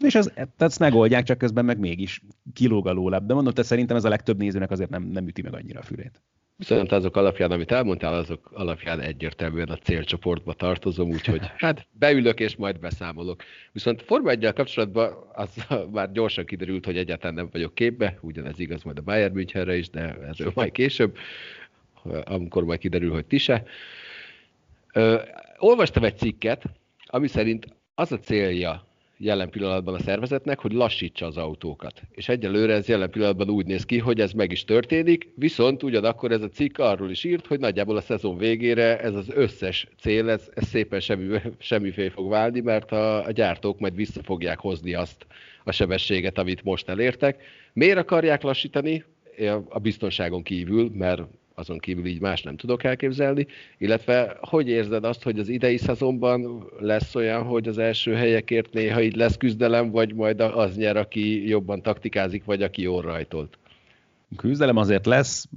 És 0.00 0.14
ez, 0.14 0.30
ezt 0.58 0.78
megoldják, 0.78 1.24
csak 1.24 1.38
közben 1.38 1.64
meg 1.64 1.78
mégis 1.78 2.22
kilóg 2.52 2.86
a 2.86 2.92
lólab. 2.92 3.26
De 3.26 3.34
mondom, 3.34 3.52
te 3.52 3.62
szerintem 3.62 3.96
ez 3.96 4.04
a 4.04 4.08
legtöbb 4.08 4.38
nézőnek 4.38 4.70
azért 4.70 4.90
nem, 4.90 5.02
nem 5.02 5.26
üti 5.26 5.42
meg 5.42 5.54
annyira 5.54 5.80
a 5.80 5.82
fülét. 5.82 6.22
Viszont 6.56 6.92
azok 6.92 7.16
alapján, 7.16 7.50
amit 7.50 7.72
elmondtál, 7.72 8.14
azok 8.14 8.50
alapján 8.54 9.00
egyértelműen 9.00 9.68
a 9.68 9.76
célcsoportba 9.76 10.52
tartozom, 10.52 11.10
úgyhogy 11.10 11.40
hát 11.56 11.86
beülök 11.90 12.40
és 12.40 12.56
majd 12.56 12.78
beszámolok. 12.80 13.42
Viszont 13.72 14.02
Forma 14.02 14.30
1 14.30 14.52
kapcsolatban 14.54 15.14
az 15.32 15.66
már 15.92 16.12
gyorsan 16.12 16.44
kiderült, 16.44 16.84
hogy 16.84 16.96
egyáltalán 16.96 17.34
nem 17.34 17.48
vagyok 17.52 17.74
képbe, 17.74 18.18
ugyanez 18.20 18.58
igaz 18.58 18.82
majd 18.82 18.98
a 18.98 19.02
Bayern 19.02 19.34
Münchenre 19.34 19.76
is, 19.76 19.90
de 19.90 20.00
erről 20.00 20.52
majd 20.54 20.72
később, 20.72 21.16
amikor 22.24 22.64
majd 22.64 22.78
kiderül, 22.78 23.12
hogy 23.12 23.26
ti 23.26 23.38
se. 23.38 23.64
Ö, 24.92 25.20
olvastam 25.58 26.04
egy 26.04 26.18
cikket, 26.18 26.64
ami 27.06 27.28
szerint 27.28 27.66
az 27.94 28.12
a 28.12 28.18
célja 28.18 28.86
jelen 29.22 29.50
pillanatban 29.50 29.94
a 29.94 29.98
szervezetnek, 29.98 30.58
hogy 30.58 30.72
lassítsa 30.72 31.26
az 31.26 31.36
autókat. 31.36 32.02
És 32.10 32.28
egyelőre 32.28 32.74
ez 32.74 32.88
jelen 32.88 33.10
pillanatban 33.10 33.50
úgy 33.50 33.66
néz 33.66 33.84
ki, 33.84 33.98
hogy 33.98 34.20
ez 34.20 34.32
meg 34.32 34.52
is 34.52 34.64
történik, 34.64 35.28
viszont 35.34 35.82
ugyanakkor 35.82 36.32
ez 36.32 36.42
a 36.42 36.48
cikk 36.48 36.78
arról 36.78 37.10
is 37.10 37.24
írt, 37.24 37.46
hogy 37.46 37.60
nagyjából 37.60 37.96
a 37.96 38.00
szezon 38.00 38.36
végére 38.36 39.00
ez 39.00 39.14
az 39.14 39.30
összes 39.34 39.86
cél, 40.00 40.30
ez, 40.30 40.50
ez 40.54 40.66
szépen 40.66 41.00
semmi, 41.00 41.38
semmiféle 41.58 42.10
fog 42.10 42.28
válni, 42.28 42.60
mert 42.60 42.92
a, 42.92 43.24
a 43.24 43.30
gyártók 43.30 43.78
majd 43.78 43.94
vissza 43.94 44.22
fogják 44.22 44.58
hozni 44.58 44.94
azt 44.94 45.26
a 45.64 45.72
sebességet, 45.72 46.38
amit 46.38 46.62
most 46.62 46.88
elértek. 46.88 47.42
Miért 47.72 47.98
akarják 47.98 48.42
lassítani? 48.42 49.04
A 49.68 49.78
biztonságon 49.78 50.42
kívül, 50.42 50.90
mert 50.94 51.22
azon 51.54 51.78
kívül 51.78 52.06
így 52.06 52.20
más 52.20 52.42
nem 52.42 52.56
tudok 52.56 52.84
elképzelni, 52.84 53.46
illetve 53.78 54.36
hogy 54.40 54.68
érzed 54.68 55.04
azt, 55.04 55.22
hogy 55.22 55.38
az 55.38 55.48
idei 55.48 55.76
szezonban 55.76 56.64
lesz 56.78 57.14
olyan, 57.14 57.42
hogy 57.42 57.68
az 57.68 57.78
első 57.78 58.14
helyekért 58.14 58.72
néha 58.72 59.02
így 59.02 59.16
lesz 59.16 59.36
küzdelem, 59.36 59.90
vagy 59.90 60.14
majd 60.14 60.40
az 60.40 60.76
nyer, 60.76 60.96
aki 60.96 61.48
jobban 61.48 61.82
taktikázik, 61.82 62.44
vagy 62.44 62.62
aki 62.62 62.82
jól 62.82 63.02
rajtolt? 63.02 63.58
Küzdelem 64.36 64.76
azért 64.76 65.06
lesz, 65.06 65.48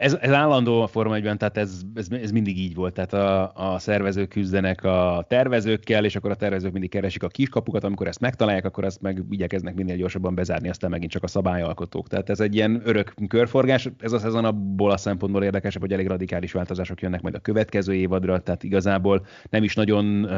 ez, 0.00 0.16
ez 0.20 0.32
állandó 0.32 0.82
a 0.82 0.86
Forma 0.86 1.14
1 1.14 1.22
tehát 1.22 1.56
ez, 1.56 1.80
ez, 1.94 2.06
ez, 2.10 2.30
mindig 2.30 2.58
így 2.58 2.74
volt. 2.74 2.94
Tehát 2.94 3.12
a, 3.12 3.52
a 3.72 3.78
szervezők 3.78 4.28
küzdenek 4.28 4.84
a 4.84 5.24
tervezőkkel, 5.28 6.04
és 6.04 6.16
akkor 6.16 6.30
a 6.30 6.34
tervezők 6.34 6.72
mindig 6.72 6.90
keresik 6.90 7.22
a 7.22 7.28
kiskapukat, 7.28 7.84
amikor 7.84 8.06
ezt 8.06 8.20
megtalálják, 8.20 8.64
akkor 8.64 8.84
ezt 8.84 9.00
meg 9.00 9.22
igyekeznek 9.30 9.74
minél 9.74 9.96
gyorsabban 9.96 10.34
bezárni, 10.34 10.68
aztán 10.68 10.90
megint 10.90 11.10
csak 11.10 11.22
a 11.22 11.26
szabályalkotók. 11.26 12.08
Tehát 12.08 12.30
ez 12.30 12.40
egy 12.40 12.54
ilyen 12.54 12.80
örök 12.84 13.14
körforgás. 13.28 13.88
Ez 13.98 14.12
a 14.12 14.18
szezon 14.18 14.44
abból 14.44 14.90
a 14.90 14.96
szempontból 14.96 15.44
érdekesebb, 15.44 15.82
hogy 15.82 15.92
elég 15.92 16.06
radikális 16.06 16.52
változások 16.52 17.00
jönnek 17.00 17.22
majd 17.22 17.34
a 17.34 17.38
következő 17.38 17.94
évadra, 17.94 18.38
tehát 18.38 18.62
igazából 18.62 19.26
nem 19.50 19.62
is 19.62 19.74
nagyon 19.74 20.24
uh, 20.24 20.30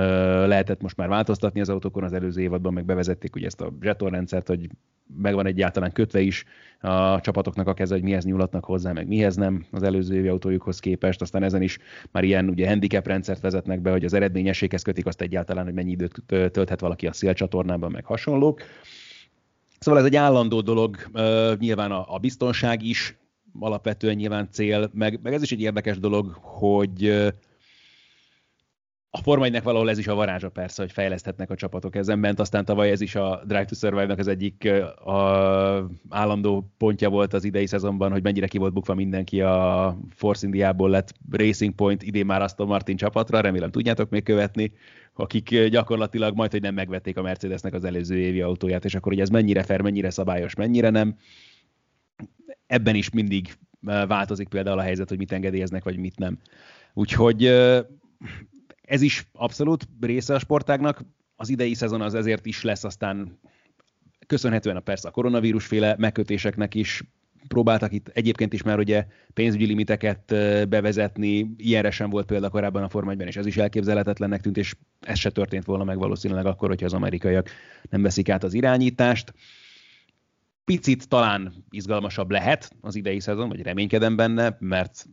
lehetett 0.47 0.81
most 0.81 0.97
már 0.97 1.09
változtatni 1.09 1.61
az 1.61 1.69
autókon, 1.69 2.05
az 2.05 2.13
előző 2.13 2.41
évadban 2.41 2.73
meg 2.73 2.85
bevezették 2.85 3.37
ugye 3.37 3.47
ezt 3.47 3.61
a 3.61 3.73
zsetonrendszert, 3.81 4.49
hogy 4.49 4.69
megvan 5.17 5.47
egyáltalán 5.47 5.93
kötve 5.93 6.21
is 6.21 6.45
a 6.83 7.21
csapatoknak 7.21 7.69
a 7.69 7.75
keze, 7.75 7.95
hogy 7.95 8.03
mihez 8.03 8.25
nyúlatnak 8.25 8.65
hozzá, 8.65 8.93
meg 8.93 9.07
mihez 9.09 9.37
nem 9.37 9.65
az 9.71 9.83
előző 9.83 10.15
évi 10.15 10.29
autójukhoz 10.29 10.79
képest. 10.79 11.21
Aztán 11.21 11.43
ezen 11.43 11.63
is 11.63 11.79
már 12.11 12.25
ilyen 12.25 12.49
ugye 12.49 12.69
handicap 12.69 13.07
rendszert 13.07 13.41
vezetnek 13.41 13.81
be, 13.81 13.91
hogy 13.91 14.05
az 14.05 14.13
eredményességhez 14.13 14.83
kötik 14.83 15.07
azt 15.07 15.21
egyáltalán, 15.21 15.65
hogy 15.65 15.75
mennyi 15.75 15.91
időt 15.91 16.23
tölthet 16.27 16.81
valaki 16.81 17.07
a 17.07 17.13
szélcsatornában, 17.13 17.91
meg 17.91 18.05
hasonlók. 18.05 18.63
Szóval 19.79 20.01
ez 20.01 20.07
egy 20.07 20.17
állandó 20.17 20.61
dolog, 20.61 20.97
nyilván 21.59 21.91
a, 21.91 22.19
biztonság 22.19 22.83
is 22.83 23.17
alapvetően 23.59 24.15
nyilván 24.15 24.49
cél, 24.51 24.91
meg, 24.93 25.21
meg 25.23 25.33
ez 25.33 25.43
is 25.43 25.53
egy 25.53 25.61
érdekes 25.61 25.99
dolog, 25.99 26.39
hogy 26.41 27.33
a 29.15 29.19
Forma 29.23 29.45
1 29.45 29.63
valahol 29.63 29.91
ez 29.91 29.99
is 29.99 30.07
a 30.07 30.15
varázsa 30.15 30.49
persze, 30.49 30.83
hogy 30.83 30.93
fejleszthetnek 30.93 31.51
a 31.51 31.55
csapatok 31.55 31.97
ezen 31.97 32.19
ment, 32.19 32.41
aztán 32.41 32.65
tavaly 32.65 32.91
ez 32.91 33.01
is 33.01 33.15
a 33.15 33.43
Drive 33.47 33.65
to 33.65 33.75
Survive-nak 33.75 34.19
az 34.19 34.27
egyik 34.27 34.71
a 35.05 35.21
állandó 36.09 36.73
pontja 36.79 37.09
volt 37.11 37.33
az 37.33 37.45
idei 37.45 37.67
szezonban, 37.67 38.11
hogy 38.11 38.23
mennyire 38.23 38.47
ki 38.47 38.59
volt 38.59 38.73
bukva 38.73 38.95
mindenki 38.95 39.41
a 39.41 39.97
Force 40.11 40.47
Indiából 40.47 40.91
lett 40.91 41.15
Racing 41.31 41.75
Point, 41.75 42.03
idén 42.03 42.27
már 42.27 42.43
Aston 42.43 42.67
Martin 42.67 42.97
csapatra, 42.97 43.41
remélem 43.41 43.71
tudjátok 43.71 44.11
még 44.11 44.23
követni, 44.23 44.73
akik 45.15 45.65
gyakorlatilag 45.65 46.37
majd, 46.37 46.51
hogy 46.51 46.63
nem 46.63 46.75
megvették 46.75 47.17
a 47.17 47.23
Mercedesnek 47.23 47.75
az 47.75 47.85
előző 47.85 48.19
évi 48.19 48.41
autóját, 48.41 48.85
és 48.85 48.95
akkor 48.95 49.13
hogy 49.13 49.21
ez 49.21 49.29
mennyire 49.29 49.63
fair, 49.63 49.81
mennyire 49.81 50.11
szabályos, 50.11 50.55
mennyire 50.55 50.91
nem. 50.91 51.17
Ebben 52.67 52.95
is 52.95 53.11
mindig 53.11 53.53
változik 54.07 54.49
például 54.49 54.79
a 54.79 54.83
helyzet, 54.83 55.09
hogy 55.09 55.19
mit 55.19 55.33
engedélyeznek, 55.33 55.85
vagy 55.85 55.97
mit 55.97 56.19
nem. 56.19 56.39
Úgyhogy 56.95 57.53
ez 58.83 59.03
is 59.03 59.29
abszolút 59.33 59.89
része 60.01 60.35
a 60.35 60.39
sportágnak. 60.39 61.05
Az 61.37 61.49
idei 61.49 61.75
szezon 61.75 62.01
az 62.01 62.15
ezért 62.15 62.47
is 62.47 62.63
lesz 62.63 62.85
aztán 62.85 63.39
köszönhetően 64.27 64.77
a 64.77 64.81
persze 64.81 65.09
a 65.09 65.11
koronavírusféle 65.11 65.95
megkötéseknek 65.99 66.75
is 66.75 67.03
próbáltak 67.49 67.93
itt 67.93 68.09
egyébként 68.09 68.53
is 68.53 68.63
már 68.63 68.79
ugye 68.79 69.07
pénzügyi 69.35 69.67
limiteket 69.67 70.35
bevezetni, 70.69 71.55
ilyenre 71.57 71.91
sem 71.91 72.11
volt 72.11 72.27
példa 72.27 72.51
korábban 72.51 72.83
a 72.83 72.89
Forma 72.89 73.13
és 73.13 73.37
ez 73.37 73.47
is 73.47 73.57
elképzelhetetlennek 73.57 74.41
tűnt, 74.41 74.57
és 74.57 74.75
ez 75.01 75.19
se 75.19 75.31
történt 75.31 75.65
volna 75.65 75.85
meg 75.85 75.99
valószínűleg 75.99 76.47
akkor, 76.47 76.69
hogyha 76.69 76.87
az 76.87 76.93
amerikaiak 76.93 77.51
nem 77.91 78.03
veszik 78.03 78.29
át 78.29 78.45
az 78.45 78.55
irányítást. 78.55 79.35
Picit 80.65 81.09
talán 81.09 81.65
izgalmasabb 81.71 82.31
lehet 82.31 82.73
az 82.81 82.95
idei 82.95 83.21
szezon, 83.21 83.49
vagy 83.49 83.63
reménykedem 83.63 84.17
benne, 84.17 84.57
mert 84.61 85.07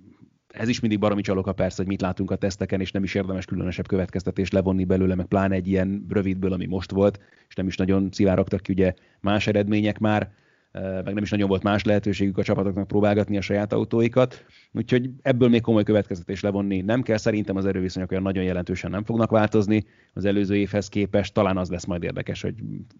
ez 0.53 0.69
is 0.69 0.79
mindig 0.79 0.99
baromi 0.99 1.21
csaloka 1.21 1.53
persze, 1.53 1.75
hogy 1.77 1.88
mit 1.88 2.01
látunk 2.01 2.31
a 2.31 2.35
teszteken, 2.35 2.81
és 2.81 2.91
nem 2.91 3.03
is 3.03 3.15
érdemes 3.15 3.45
különösebb 3.45 3.88
következtetést 3.88 4.53
levonni 4.53 4.85
belőle, 4.85 5.15
meg 5.15 5.25
pláne 5.25 5.55
egy 5.55 5.67
ilyen 5.67 6.05
rövidből, 6.09 6.53
ami 6.53 6.65
most 6.65 6.91
volt, 6.91 7.19
és 7.47 7.55
nem 7.55 7.67
is 7.67 7.75
nagyon 7.75 8.09
szivárogtak 8.12 8.62
ki 8.62 8.71
ugye 8.71 8.93
más 9.19 9.47
eredmények 9.47 9.99
már 9.99 10.31
meg 10.71 11.13
nem 11.13 11.23
is 11.23 11.29
nagyon 11.29 11.49
volt 11.49 11.63
más 11.63 11.84
lehetőségük 11.84 12.38
a 12.38 12.43
csapatoknak 12.43 12.88
próbálgatni 12.88 13.38
a 13.38 13.41
saját 13.41 13.73
autóikat, 13.73 14.45
úgyhogy 14.71 15.10
ebből 15.21 15.49
még 15.49 15.62
komoly 15.62 15.84
következtetés 15.84 16.41
levonni 16.41 16.82
nem 16.82 17.01
kell. 17.01 17.17
Szerintem 17.17 17.55
az 17.55 17.65
erőviszonyok 17.65 18.12
olyan 18.12 18.23
nagyon 18.23 18.43
jelentősen 18.43 18.91
nem 18.91 19.03
fognak 19.03 19.32
változni 19.32 19.86
az 20.13 20.25
előző 20.25 20.55
évhez 20.55 20.89
képest. 20.89 21.34
Talán 21.34 21.58
az 21.58 21.69
lesz 21.69 21.86
majd 21.86 22.03
érdekes, 22.03 22.41
hogy 22.41 22.53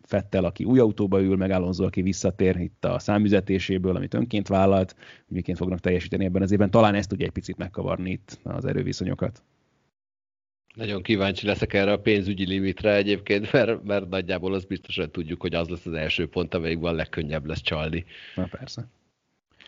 Fettel, 0.04 0.46
aki 0.46 0.64
új 0.64 0.80
autóba 0.80 1.22
ül, 1.22 1.36
meg 1.36 1.52
Alonso, 1.52 1.84
aki 1.86 2.02
visszatér 2.02 2.56
itt 2.56 2.86
a 2.86 3.00
számüzetéséből, 3.00 3.96
amit 3.96 4.14
önként 4.14 4.48
vállalt, 4.48 4.96
miként 5.28 5.58
fognak 5.58 5.80
teljesíteni 5.80 6.26
ebben 6.26 6.42
az 6.42 6.52
évben. 6.52 6.72
Talán 6.72 6.96
ezt 6.96 7.10
tudja 7.10 7.26
egy 7.26 7.32
picit 7.32 7.58
megkavarni 7.58 8.12
itt 8.12 8.40
az 8.44 8.66
erőviszonyokat. 8.66 9.44
Nagyon 10.76 11.02
kíváncsi 11.02 11.46
leszek 11.46 11.74
erre 11.74 11.92
a 11.92 12.00
pénzügyi 12.00 12.46
limitre 12.46 12.96
egyébként, 12.96 13.52
mert, 13.54 13.84
mert 13.84 14.10
nagyjából 14.10 14.54
az 14.54 14.66
biztosan 14.66 15.12
tudjuk, 15.12 15.42
hogy 15.42 15.56
az 15.56 15.68
lesz 15.68 15.86
az 15.86 15.94
első 15.94 16.28
pont, 16.28 16.54
amelyikben 16.54 16.94
a 16.94 16.96
legkönnyebb 16.96 17.46
lesz 17.46 17.62
csalni. 17.62 18.06
Na 18.36 18.48
persze. 18.52 18.88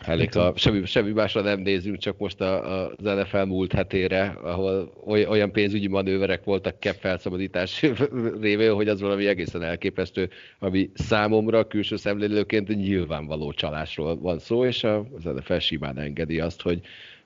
Elég, 0.04 0.36
a, 0.36 0.52
semmi, 0.56 0.86
semmi 0.86 1.10
másra 1.10 1.40
nem 1.40 1.60
nézünk, 1.60 1.98
csak 1.98 2.18
most 2.18 2.40
a, 2.40 2.86
az 2.86 2.94
NFL 3.02 3.42
múlt 3.42 3.72
hetére, 3.72 4.26
ahol 4.42 4.92
olyan 5.04 5.52
pénzügyi 5.52 5.86
manőverek 5.88 6.44
voltak 6.44 6.80
kepp 6.80 7.00
felszabadítás 7.00 7.82
révén, 8.40 8.74
hogy 8.74 8.88
az 8.88 9.00
valami 9.00 9.26
egészen 9.26 9.62
elképesztő, 9.62 10.30
ami 10.58 10.90
számomra 10.94 11.66
külső 11.66 11.96
szemlélőként 11.96 12.68
nyilvánvaló 12.68 13.52
csalásról 13.52 14.18
van 14.18 14.38
szó, 14.38 14.64
és 14.64 14.84
az 14.84 15.24
NFL 15.24 15.58
simán 15.58 15.98
engedi 15.98 16.40
azt, 16.40 16.62
hogy 16.62 16.80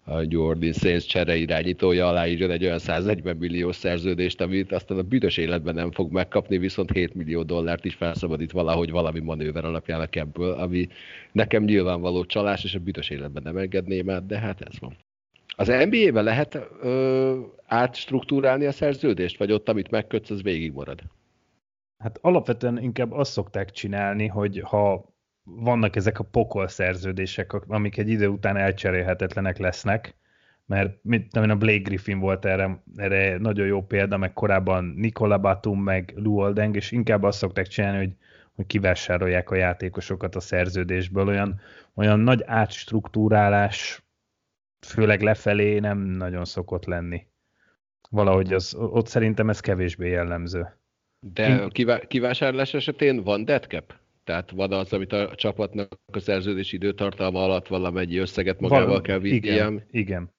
a 0.09 0.21
New 0.21 0.43
Orleans 0.43 0.77
Saints 0.77 1.07
csere 1.07 1.37
irányítója 1.37 2.09
aláírjon 2.09 2.51
egy 2.51 2.65
olyan 2.65 2.79
140 2.79 3.37
millió 3.37 3.73
szerződést, 3.73 4.41
amit 4.41 4.73
aztán 4.73 4.99
a 4.99 5.03
büdös 5.03 5.37
életben 5.37 5.75
nem 5.75 5.93
fog 5.93 6.13
megkapni, 6.13 6.59
viszont 6.59 6.93
7 6.93 7.15
millió 7.15 7.43
dollárt 7.43 7.85
is 7.85 7.95
felszabadít 7.95 8.53
valahogy 8.53 8.91
valami 8.91 9.21
manőver 9.21 9.65
alapján 9.65 10.09
ebből, 10.11 10.53
ami 10.53 10.89
nekem 11.33 11.65
nyilvánvaló 11.65 12.25
csalás, 12.25 12.65
és 12.65 12.75
a 12.75 12.79
büdös 12.79 13.11
életben 13.11 13.43
nem 13.43 13.57
engedném 13.57 14.11
át, 14.11 14.27
de 14.27 14.39
hát 14.39 14.61
ez 14.61 14.79
van. 14.81 14.97
Az 15.57 15.67
NBA-ben 15.67 16.25
lehet 16.25 16.59
ö, 16.83 17.41
átstruktúrálni 17.67 18.65
a 18.65 18.73
szerződést, 18.73 19.39
vagy 19.39 19.53
ott, 19.53 19.69
amit 19.69 19.91
megkötsz, 19.91 20.31
az 20.31 20.43
végig 20.43 20.73
marad? 20.73 21.03
Hát 21.99 22.19
alapvetően 22.21 22.83
inkább 22.83 23.13
azt 23.13 23.33
szokták 23.33 23.71
csinálni, 23.71 24.27
hogy 24.27 24.61
ha 24.65 25.16
vannak 25.47 25.97
ezek 25.97 26.19
a 26.19 26.25
pokol 26.25 26.69
szerződések, 26.69 27.53
amik 27.53 27.99
egy 27.99 28.09
idő 28.09 28.29
után 28.29 28.57
elcserélhetetlenek 28.57 29.59
lesznek, 29.59 30.17
mert 30.67 30.99
mit 31.03 31.31
tudom 31.31 31.51
a 31.51 31.55
Blake 31.55 31.79
Griffin 31.79 32.19
volt 32.19 32.45
erre, 32.45 32.83
erre 32.97 33.39
nagyon 33.39 33.67
jó 33.67 33.83
példa, 33.83 34.17
meg 34.17 34.33
korábban 34.33 34.85
Nikola 34.85 35.39
Batum, 35.39 35.83
meg 35.83 36.13
Lou 36.17 36.39
Oldeng, 36.39 36.77
és 36.77 36.91
inkább 36.91 37.23
azt 37.23 37.39
szokták 37.39 37.67
csinálni, 37.67 37.99
hogy, 37.99 38.13
hogy 38.55 38.67
kivásárolják 38.67 39.51
a 39.51 39.55
játékosokat 39.55 40.35
a 40.35 40.41
szerződésből, 40.41 41.29
olyan, 41.29 41.61
olyan 41.95 42.21
nagy 42.21 42.43
átstruktúrálás, 42.47 44.03
főleg 44.87 45.23
lefelé 45.23 45.79
nem 45.79 45.99
nagyon 45.99 46.45
szokott 46.45 46.85
lenni. 46.85 47.27
Valahogy 48.11 48.53
az, 48.53 48.75
ott 48.75 49.07
szerintem 49.07 49.49
ez 49.49 49.61
kevésbé 49.61 50.09
jellemző. 50.09 50.79
De 51.21 51.69
a 51.87 51.99
kivásárlás 51.99 52.75
esetén 52.75 53.23
van 53.23 53.45
deadcap? 53.45 53.95
Tehát 54.27 54.51
van 54.51 54.73
az, 54.73 54.93
amit 54.93 55.13
a 55.13 55.35
csapatnak 55.35 55.99
a 56.13 56.19
szerződés 56.19 56.73
időtartalma 56.73 57.43
alatt 57.43 57.67
valamennyi 57.67 58.17
összeget 58.17 58.61
magával 58.61 58.87
Val- 58.87 59.03
kell 59.03 59.19
vinni. 59.19 59.35
Igen, 59.35 59.83
igen. 59.91 60.31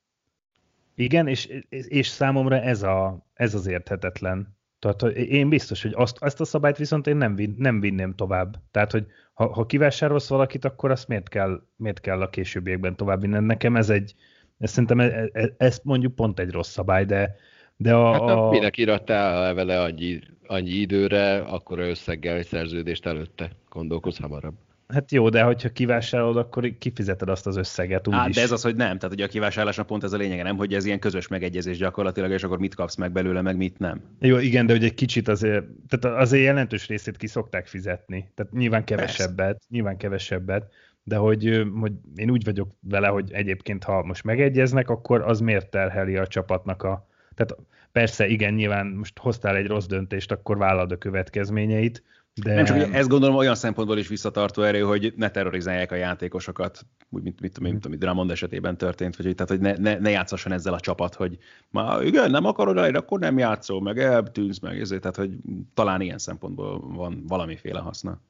Igen, 0.96 1.28
és, 1.28 1.50
és 1.70 2.08
számomra 2.08 2.62
ez, 2.62 2.84
a, 2.84 3.28
ez 3.34 3.54
az 3.54 3.68
érthetetlen. 3.68 4.58
Tehát 4.80 5.18
én 5.18 5.50
biztos, 5.50 5.82
hogy 5.82 5.94
azt, 5.96 6.18
ezt 6.20 6.42
a 6.42 6.46
szabályt 6.46 6.78
viszont 6.78 7.08
én 7.08 7.18
nem, 7.18 7.36
vin, 7.36 7.56
nem 7.58 7.80
vinném 7.80 8.16
tovább. 8.16 8.56
Tehát, 8.72 8.92
hogy 8.92 9.06
ha, 9.34 9.54
ha 9.54 9.66
kivásárolsz 9.66 10.30
valakit, 10.30 10.66
akkor 10.66 10.92
azt 10.92 11.08
miért 11.08 11.30
kell, 11.30 11.62
miért 11.76 12.00
kell 12.00 12.22
a 12.22 12.30
későbbiekben 12.30 12.96
tovább 12.96 13.22
vinni? 13.22 13.40
Nekem 13.40 13.76
ez 13.76 13.90
egy, 13.90 14.16
ez 14.58 14.70
szerintem 14.70 15.00
ez, 15.00 15.30
ez, 15.32 15.50
ez 15.58 15.80
mondjuk 15.84 16.16
pont 16.16 16.40
egy 16.40 16.52
rossz 16.52 16.72
szabály, 16.72 17.06
de, 17.06 17.36
de 17.78 17.94
a... 17.94 18.12
Hát 18.12 18.22
a... 18.22 18.50
minek 18.50 18.78
irattál 18.78 19.54
vele 19.54 19.82
annyi, 19.82 20.20
annyi 20.48 20.70
időre, 20.70 21.38
akkor 21.38 21.80
összeggel 21.80 22.38
egy 22.38 22.48
szerződést 22.48 23.06
előtte? 23.06 23.50
Gondolkozz 23.70 24.18
hamarabb. 24.18 24.56
Hát 24.88 25.12
jó, 25.12 25.30
de 25.30 25.42
hogyha 25.42 25.70
kivásárolod, 25.70 26.38
akkor 26.38 26.78
kifizeted 26.78 27.30
azt 27.30 27.48
az 27.48 27.58
összeget 27.58 28.08
úgy 28.08 28.30
de 28.34 28.42
ez 28.42 28.52
az, 28.52 28.62
hogy 28.62 28.76
nem. 28.76 28.98
Tehát 28.98 29.16
ugye 29.16 29.26
a 29.26 29.28
kivásárlásnak 29.28 29.86
pont 29.86 30.04
ez 30.04 30.14
a 30.14 30.18
lényege, 30.18 30.44
nem, 30.44 30.58
hogy 30.58 30.74
ez 30.74 30.86
ilyen 30.86 31.00
közös 31.00 31.28
megegyezés 31.28 31.78
gyakorlatilag, 31.78 32.32
és 32.32 32.44
akkor 32.44 32.60
mit 32.60 32.76
kapsz 32.76 32.96
meg 32.96 33.12
belőle, 33.12 33.42
meg 33.42 33.58
mit 33.58 33.80
nem. 33.80 34.02
Jó, 34.20 34.38
igen, 34.38 34.66
de 34.66 34.74
hogy 34.74 34.84
egy 34.84 34.94
kicsit 34.94 35.28
azért, 35.28 35.66
tehát 35.88 36.20
azért 36.20 36.44
jelentős 36.44 36.88
részét 36.88 37.18
ki 37.18 37.28
szokták 37.28 37.68
fizetni. 37.68 38.32
Tehát 38.36 38.52
nyilván 38.52 38.84
kevesebbet, 38.84 39.36
Persze. 39.36 39.66
nyilván 39.70 39.98
kevesebbet, 39.98 40.72
de 41.04 41.16
hogy, 41.16 41.68
hogy 41.80 41.92
én 42.16 42.30
úgy 42.30 42.44
vagyok 42.44 42.70
vele, 42.80 43.08
hogy 43.08 43.32
egyébként 43.32 43.84
ha 43.84 44.04
most 44.04 44.24
megegyeznek, 44.24 44.90
akkor 44.90 45.22
az 45.22 45.40
miért 45.40 45.70
terheli 45.70 46.18
a 46.18 46.28
csapatnak 46.28 46.84
a, 46.84 47.08
tehát 47.38 47.64
persze, 47.92 48.28
igen, 48.28 48.54
nyilván 48.54 48.88
most 48.88 49.18
hoztál 49.18 49.56
egy 49.56 49.68
rossz 49.68 49.86
döntést, 49.86 50.32
akkor 50.32 50.58
vállald 50.58 50.92
a 50.92 50.98
következményeit, 50.98 52.04
de... 52.42 52.54
Nem 52.54 52.66
csak, 52.66 52.94
ezt 52.94 53.10
gondolom 53.10 53.36
olyan 53.36 53.56
szempontból 53.56 53.98
is 53.98 54.08
visszatartó 54.08 54.62
erő, 54.62 54.82
hogy 54.82 55.14
ne 55.16 55.30
terrorizálják 55.30 55.92
a 55.92 55.96
játékosokat, 55.96 56.86
úgy, 57.10 57.24
mint, 57.24 57.42
mint, 57.42 57.60
mint, 57.60 57.72
mint 57.74 57.86
amit 57.86 58.00
Dramond 58.00 58.32
esetében 58.32 58.78
történt, 58.78 59.16
vagy, 59.16 59.36
tehát 59.36 59.52
hogy 59.52 59.60
ne, 59.60 59.74
ne, 59.92 60.00
ne 60.00 60.10
játszasson 60.10 60.52
ezzel 60.52 60.74
a 60.74 60.80
csapat, 60.80 61.16
hogy 61.16 61.38
ma 61.70 62.02
igen, 62.02 62.32
nem 62.32 62.46
akarod 62.46 62.78
elérni, 62.78 62.98
akkor 62.98 63.20
nem 63.20 63.38
játszol, 63.38 63.82
meg 63.82 64.00
eltűnsz, 64.00 64.60
meg 64.60 64.80
ezért, 64.80 65.02
tehát 65.02 65.16
hogy 65.16 65.32
talán 65.74 66.02
ilyen 66.02 66.18
szempontból 66.18 66.80
van 66.80 67.24
valamiféle 67.28 67.80
haszna. 67.80 68.22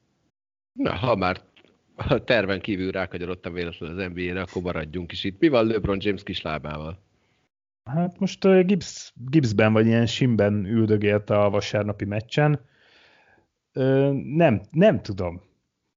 Na, 0.72 0.94
ha 0.94 1.16
már 1.16 1.40
a 1.96 2.24
terven 2.24 2.60
kívül 2.60 2.90
rákagyarodtam 2.90 3.52
véletlenül 3.52 3.98
az 3.98 4.10
NBA-re, 4.14 4.40
akkor 4.40 4.62
maradjunk 4.62 5.12
is 5.12 5.24
itt. 5.24 5.40
Mi 5.40 5.48
van 5.48 5.66
LeBron 5.66 5.98
James 6.00 6.22
kislábával? 6.22 7.06
Hát 7.94 8.18
most 8.18 8.66
Gibbs, 8.66 9.12
Gibbsben 9.14 9.72
vagy 9.72 9.86
ilyen 9.86 10.06
simben 10.06 10.66
üldögélt 10.66 11.30
a 11.30 11.50
vasárnapi 11.50 12.04
meccsen. 12.04 12.60
Nem, 14.24 14.60
nem 14.70 15.02
tudom. 15.02 15.42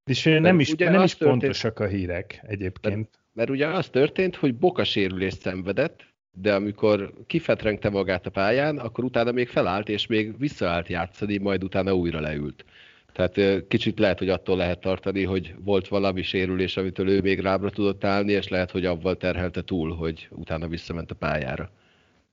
És 0.06 0.24
nem 0.24 0.42
mert 0.42 0.60
is, 0.60 0.76
nem 0.76 1.04
is 1.04 1.16
történt, 1.16 1.40
pontosak 1.40 1.80
a 1.80 1.88
hírek 1.88 2.40
egyébként. 2.44 2.96
Mert, 2.96 3.20
mert 3.34 3.50
ugye 3.50 3.68
az 3.68 3.90
történt, 3.90 4.36
hogy 4.36 4.56
bokasérülést 4.56 5.40
szenvedett, 5.40 6.06
de 6.32 6.54
amikor 6.54 7.14
kifetrengte 7.28 7.90
magát 7.90 8.26
a 8.26 8.30
pályán, 8.30 8.78
akkor 8.78 9.04
utána 9.04 9.32
még 9.32 9.48
felállt, 9.48 9.90
és 9.90 10.08
még 10.08 10.38
visszaállt 10.38 10.88
játszani, 10.88 11.38
majd 11.38 11.64
utána 11.64 11.96
újra 11.96 12.20
leült. 12.20 12.66
Tehát 13.14 13.68
kicsit 13.68 14.00
lehet, 14.00 14.20
hogy 14.20 14.30
attól 14.30 14.58
lehet 14.58 14.80
tartani, 14.80 15.24
hogy 15.24 15.56
volt 15.60 15.88
valami 15.88 16.22
sérülés, 16.22 16.78
amitől 16.78 17.10
ő 17.10 17.22
még 17.22 17.40
rábra 17.40 17.70
tudott 17.70 18.04
állni, 18.04 18.32
és 18.32 18.48
lehet, 18.48 18.72
hogy 18.72 18.86
avval 18.86 19.18
terhelte 19.18 19.62
túl, 19.62 19.96
hogy 19.96 20.28
utána 20.30 20.68
visszament 20.68 21.12
a 21.12 21.16
pályára. 21.16 21.72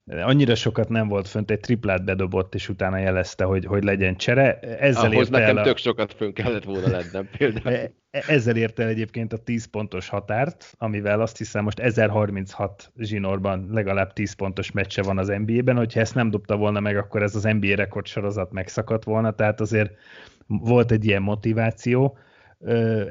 Annyira 0.08 0.54
sokat 0.54 0.88
nem 0.88 1.08
volt 1.08 1.28
fönt, 1.28 1.50
egy 1.50 1.60
triplát 1.60 2.04
bedobott, 2.04 2.54
és 2.54 2.68
utána 2.68 2.98
jelezte, 2.98 3.44
hogy, 3.44 3.64
hogy 3.64 3.84
legyen 3.84 4.16
csere. 4.16 4.58
Ezzel 4.58 5.10
Ahhoz 5.10 5.28
nekem 5.28 5.56
el 5.56 5.62
a... 5.62 5.62
tök 5.62 5.76
sokat 5.76 6.12
fönn 6.12 6.32
kellett 6.32 6.64
volna 6.64 6.88
lennem 6.88 7.28
például. 7.38 7.76
E, 7.76 7.92
e, 8.10 8.22
ezzel 8.26 8.56
ért 8.56 8.78
el 8.78 8.88
egyébként 8.88 9.32
a 9.32 9.36
10 9.36 9.64
pontos 9.64 10.08
határt, 10.08 10.74
amivel 10.78 11.20
azt 11.20 11.38
hiszem 11.38 11.64
most 11.64 11.78
1036 11.78 12.92
zsinórban 12.98 13.68
legalább 13.70 14.12
10 14.12 14.32
pontos 14.32 14.70
meccse 14.70 15.02
van 15.02 15.18
az 15.18 15.28
NBA-ben, 15.28 15.76
hogyha 15.76 16.00
ezt 16.00 16.14
nem 16.14 16.30
dobta 16.30 16.56
volna 16.56 16.80
meg, 16.80 16.96
akkor 16.96 17.22
ez 17.22 17.34
az 17.34 17.42
NBA 17.42 17.74
rekord 17.74 18.06
sorozat 18.06 18.52
megszakadt 18.52 19.04
volna, 19.04 19.30
tehát 19.30 19.60
azért 19.60 19.90
volt 20.46 20.90
egy 20.90 21.04
ilyen 21.04 21.22
motiváció 21.22 22.18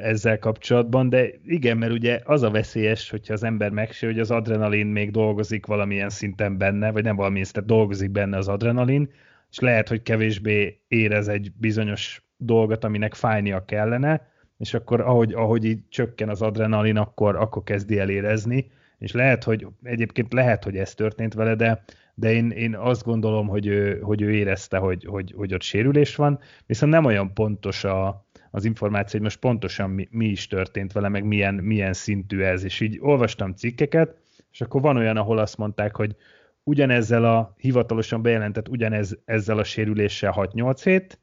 ezzel 0.01 0.39
kapcsolatban, 0.39 1.09
de 1.09 1.29
igen, 1.45 1.77
mert 1.77 1.91
ugye 1.91 2.21
az 2.23 2.41
a 2.41 2.51
veszélyes, 2.51 3.09
hogyha 3.09 3.33
az 3.33 3.43
ember 3.43 3.69
megsérül, 3.69 4.13
hogy 4.15 4.23
az 4.23 4.31
adrenalin 4.31 4.87
még 4.87 5.11
dolgozik 5.11 5.65
valamilyen 5.65 6.09
szinten 6.09 6.57
benne, 6.57 6.91
vagy 6.91 7.03
nem 7.03 7.15
valamilyen 7.15 7.45
szinten 7.45 7.65
dolgozik 7.65 8.11
benne 8.11 8.37
az 8.37 8.47
adrenalin, 8.47 9.09
és 9.51 9.59
lehet, 9.59 9.87
hogy 9.87 10.01
kevésbé 10.01 10.79
érez 10.87 11.27
egy 11.27 11.51
bizonyos 11.57 12.21
dolgot, 12.37 12.83
aminek 12.83 13.13
fájnia 13.13 13.65
kellene, 13.65 14.31
és 14.57 14.73
akkor 14.73 15.01
ahogy, 15.01 15.33
ahogy 15.33 15.65
így 15.65 15.79
csökken 15.89 16.29
az 16.29 16.41
adrenalin, 16.41 16.97
akkor, 16.97 17.35
akkor 17.35 17.63
kezdi 17.63 17.99
el 17.99 18.09
érezni, 18.09 18.71
és 18.97 19.11
lehet, 19.11 19.43
hogy 19.43 19.67
egyébként 19.83 20.33
lehet, 20.33 20.63
hogy 20.63 20.77
ez 20.77 20.93
történt 20.93 21.33
vele, 21.33 21.55
de, 21.55 21.83
de 22.13 22.33
én, 22.33 22.49
én 22.49 22.75
azt 22.75 23.03
gondolom, 23.03 23.47
hogy 23.47 23.67
ő, 23.67 23.99
hogy 23.99 24.21
ő 24.21 24.31
érezte, 24.31 24.77
hogy, 24.77 25.05
hogy, 25.05 25.33
hogy 25.35 25.53
ott 25.53 25.61
sérülés 25.61 26.15
van, 26.15 26.39
viszont 26.65 26.91
nem 26.91 27.05
olyan 27.05 27.33
pontos 27.33 27.83
a, 27.83 28.26
az 28.51 28.65
információ, 28.65 29.11
hogy 29.11 29.21
most 29.21 29.39
pontosan 29.39 29.89
mi, 29.89 30.07
mi 30.11 30.25
is 30.25 30.47
történt 30.47 30.91
vele, 30.91 31.09
meg 31.09 31.23
milyen, 31.23 31.53
milyen 31.53 31.93
szintű 31.93 32.41
ez, 32.41 32.63
és 32.63 32.79
így 32.79 32.97
olvastam 33.01 33.53
cikkeket, 33.53 34.15
és 34.51 34.61
akkor 34.61 34.81
van 34.81 34.97
olyan, 34.97 35.17
ahol 35.17 35.37
azt 35.37 35.57
mondták, 35.57 35.95
hogy 35.95 36.15
ugyanezzel 36.63 37.25
a 37.25 37.53
hivatalosan 37.57 38.21
bejelentett, 38.21 38.69
ugyanez 38.69 39.17
ezzel 39.25 39.57
a 39.57 39.63
sérüléssel 39.63 40.33
6-8 40.35 40.79
hét, 40.83 41.19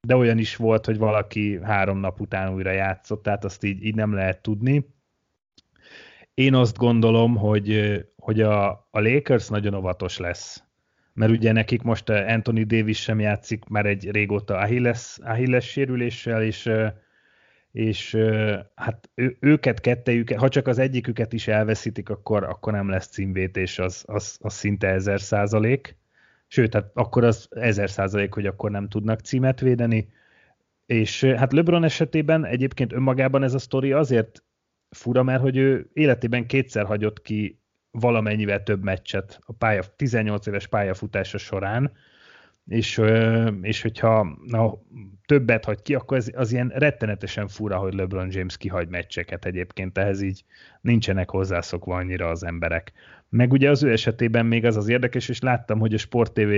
de 0.00 0.16
olyan 0.16 0.38
is 0.38 0.56
volt, 0.56 0.84
hogy 0.84 0.98
valaki 0.98 1.58
három 1.62 1.98
nap 1.98 2.20
után 2.20 2.54
újra 2.54 2.70
játszott, 2.70 3.22
tehát 3.22 3.44
azt 3.44 3.64
így, 3.64 3.84
így 3.84 3.94
nem 3.94 4.12
lehet 4.12 4.42
tudni. 4.42 4.94
Én 6.34 6.54
azt 6.54 6.76
gondolom, 6.76 7.36
hogy, 7.36 8.00
hogy 8.16 8.40
a, 8.40 8.68
a 8.70 9.00
Lakers 9.00 9.48
nagyon 9.48 9.74
óvatos 9.74 10.18
lesz 10.18 10.65
mert 11.16 11.32
ugye 11.32 11.52
nekik 11.52 11.82
most 11.82 12.08
eh, 12.08 12.32
Anthony 12.32 12.66
Davis 12.66 13.02
sem 13.02 13.20
játszik 13.20 13.64
már 13.64 13.86
egy 13.86 14.10
régóta 14.10 14.56
Achilles, 14.56 15.18
Achilles 15.22 15.68
sérüléssel, 15.68 16.42
és, 16.42 16.66
eh, 16.66 16.92
és 17.72 18.14
eh, 18.14 18.60
hát 18.74 19.10
ő, 19.14 19.36
őket, 19.40 19.80
kettejüket, 19.80 20.38
ha 20.38 20.48
csak 20.48 20.66
az 20.66 20.78
egyiküket 20.78 21.32
is 21.32 21.48
elveszítik, 21.48 22.08
akkor, 22.08 22.44
akkor 22.44 22.72
nem 22.72 22.88
lesz 22.88 23.06
címvétés, 23.06 23.78
az, 23.78 24.04
az, 24.06 24.38
az 24.40 24.54
szinte 24.54 24.88
ezer 24.88 25.20
százalék. 25.20 25.96
Sőt, 26.46 26.74
hát 26.74 26.90
akkor 26.94 27.24
az 27.24 27.48
ezer 27.50 27.90
százalék, 27.90 28.34
hogy 28.34 28.46
akkor 28.46 28.70
nem 28.70 28.88
tudnak 28.88 29.20
címet 29.20 29.60
védeni. 29.60 30.08
És 30.86 31.24
hát 31.24 31.52
LeBron 31.52 31.84
esetében 31.84 32.44
egyébként 32.44 32.92
önmagában 32.92 33.42
ez 33.42 33.54
a 33.54 33.58
sztori 33.58 33.92
azért 33.92 34.42
fura, 34.90 35.22
mert 35.22 35.40
hogy 35.40 35.56
ő 35.56 35.90
életében 35.92 36.46
kétszer 36.46 36.84
hagyott 36.84 37.22
ki 37.22 37.60
valamennyivel 38.00 38.62
több 38.62 38.82
meccset 38.82 39.38
a 39.46 39.52
pálya, 39.52 39.82
18 39.96 40.46
éves 40.46 40.66
pályafutása 40.66 41.38
során, 41.38 41.92
és, 42.68 43.00
és 43.62 43.82
hogyha 43.82 44.38
na, 44.46 44.74
többet 45.26 45.64
hagy 45.64 45.82
ki, 45.82 45.94
akkor 45.94 46.16
az, 46.16 46.32
az 46.34 46.52
ilyen 46.52 46.72
rettenetesen 46.74 47.48
fura, 47.48 47.76
hogy 47.76 47.94
LeBron 47.94 48.28
James 48.30 48.56
kihagy 48.56 48.88
meccseket 48.88 49.44
egyébként, 49.44 49.98
ehhez 49.98 50.22
így 50.22 50.44
nincsenek 50.80 51.30
hozzászokva 51.30 51.96
annyira 51.96 52.28
az 52.28 52.44
emberek. 52.44 52.92
Meg 53.28 53.52
ugye 53.52 53.70
az 53.70 53.82
ő 53.82 53.92
esetében 53.92 54.46
még 54.46 54.64
az 54.64 54.76
az 54.76 54.88
érdekes, 54.88 55.28
és 55.28 55.40
láttam, 55.40 55.78
hogy 55.78 55.94
a 55.94 55.98
Sport 55.98 56.32
TV 56.32 56.52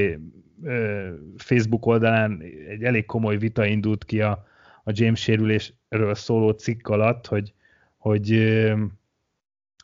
Facebook 1.36 1.86
oldalán 1.86 2.42
egy 2.68 2.82
elég 2.82 3.06
komoly 3.06 3.36
vita 3.36 3.66
indult 3.66 4.04
ki 4.04 4.20
a, 4.20 4.46
a 4.84 4.90
James 4.94 5.20
sérülésről 5.20 6.14
szóló 6.14 6.50
cikk 6.50 6.88
alatt, 6.88 7.26
hogy, 7.26 7.52
hogy 7.96 8.30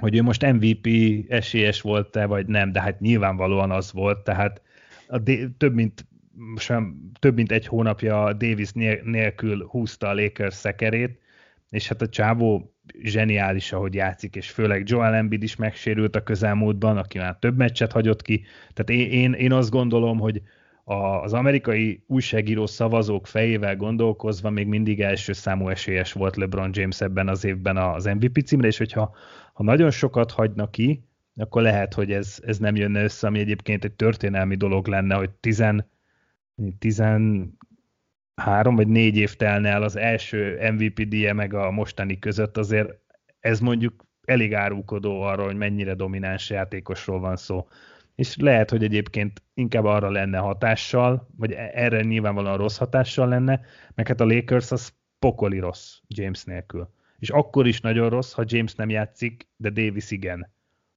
hogy 0.01 0.17
ő 0.17 0.23
most 0.23 0.53
MVP 0.53 0.89
esélyes 1.29 1.81
volt-e, 1.81 2.27
vagy 2.27 2.47
nem, 2.47 2.73
de 2.73 2.81
hát 2.81 3.01
nyilvánvalóan 3.01 3.71
az 3.71 3.93
volt, 3.93 4.19
tehát 4.19 4.63
a 5.09 5.19
D- 5.19 5.51
több 5.57 5.75
mint 5.75 6.07
sem, 6.57 7.11
több 7.19 7.35
mint 7.35 7.53
egy 7.53 7.67
hónapja 7.67 8.33
Davis 8.33 8.73
nélkül 9.03 9.67
húzta 9.67 10.09
a 10.09 10.15
Lakers 10.15 10.55
szekerét, 10.55 11.19
és 11.71 11.89
hát 11.89 12.03
a 12.03 12.09
csávó 12.09 12.75
zseniális, 13.03 13.73
ahogy 13.73 13.95
játszik, 13.95 14.37
és 14.37 14.51
főleg 14.51 14.89
Joel 14.89 15.15
Embiid 15.15 15.43
is 15.43 15.57
megsérült 15.57 16.17
a 16.17 16.23
közelmúltban, 16.23 16.97
aki 16.97 17.19
már 17.19 17.37
több 17.39 17.57
meccset 17.57 17.93
hagyott 17.93 18.23
ki. 18.23 18.45
Tehát 18.73 19.03
én, 19.03 19.11
én, 19.11 19.33
én 19.33 19.53
azt 19.53 19.71
gondolom, 19.71 20.19
hogy 20.19 20.43
az 20.85 21.33
amerikai 21.33 22.05
újságíró 22.07 22.67
szavazók 22.67 23.27
fejével 23.27 23.77
gondolkozva 23.77 24.51
még 24.51 24.67
mindig 24.67 25.01
első 25.01 25.33
számú 25.33 25.69
esélyes 25.69 26.13
volt 26.13 26.37
LeBron 26.37 26.71
James 26.73 27.01
ebben 27.01 27.29
az 27.29 27.45
évben 27.45 27.77
az 27.77 28.05
MVP 28.05 28.47
címre, 28.47 28.67
és 28.67 28.79
hogyha 28.79 29.15
ha 29.55 29.63
nagyon 29.63 29.91
sokat 29.91 30.31
hagynak 30.31 30.71
ki, 30.71 31.05
akkor 31.37 31.63
lehet, 31.63 31.95
hogy 31.95 32.13
ez, 32.13 32.39
ez 32.43 32.59
nem 32.59 32.77
jönne 32.77 33.03
össze, 33.03 33.27
ami 33.27 33.39
egyébként 33.39 33.85
egy 33.85 33.93
történelmi 33.93 34.55
dolog 34.55 34.87
lenne, 34.87 35.15
hogy 35.15 35.31
10, 35.31 35.65
13 36.79 37.57
vagy 38.75 38.89
4 38.89 39.17
év 39.17 39.35
telne 39.35 39.69
el 39.69 39.83
az 39.83 39.97
első 39.97 40.71
MVP 40.73 41.03
díje 41.03 41.33
meg 41.33 41.55
a 41.55 41.71
mostani 41.71 42.19
között, 42.19 42.57
azért 42.57 42.99
ez 43.41 43.61
mondjuk 43.61 44.05
elég 44.25 44.55
árulkodó 44.55 45.21
arról, 45.21 45.47
hogy 45.47 45.57
mennyire 45.57 45.95
domináns 45.95 46.51
játékosról 46.51 47.21
van 47.21 47.37
szó. 47.37 47.69
És 48.15 48.37
lehet, 48.37 48.71
hogy 48.71 48.85
egyébként 48.85 49.43
inkább 49.55 49.85
arra 49.85 50.11
lenne 50.11 50.39
hatással, 50.39 51.29
vagy 51.37 51.53
e- 51.53 51.71
erre 51.75 52.01
nyilvánvalóan 52.01 52.57
rossz 52.57 52.79
hatással 52.79 53.29
lenne, 53.29 53.61
meg 53.95 54.09
hát 54.09 54.21
a 54.21 54.27
Lakers 54.27 54.71
az 54.71 54.93
pokoli 55.19 55.59
rossz 55.59 55.99
James 56.07 56.45
nélkül 56.45 56.89
és 57.19 57.31
akkor 57.31 57.67
is 57.67 57.81
nagyon 57.81 58.11
rossz, 58.11 58.33
ha 58.33 58.45
James 58.47 58.75
nem 58.75 58.91
játszik, 58.91 59.49
de 59.57 59.71
Davis 59.71 60.11
igen. 60.11 60.53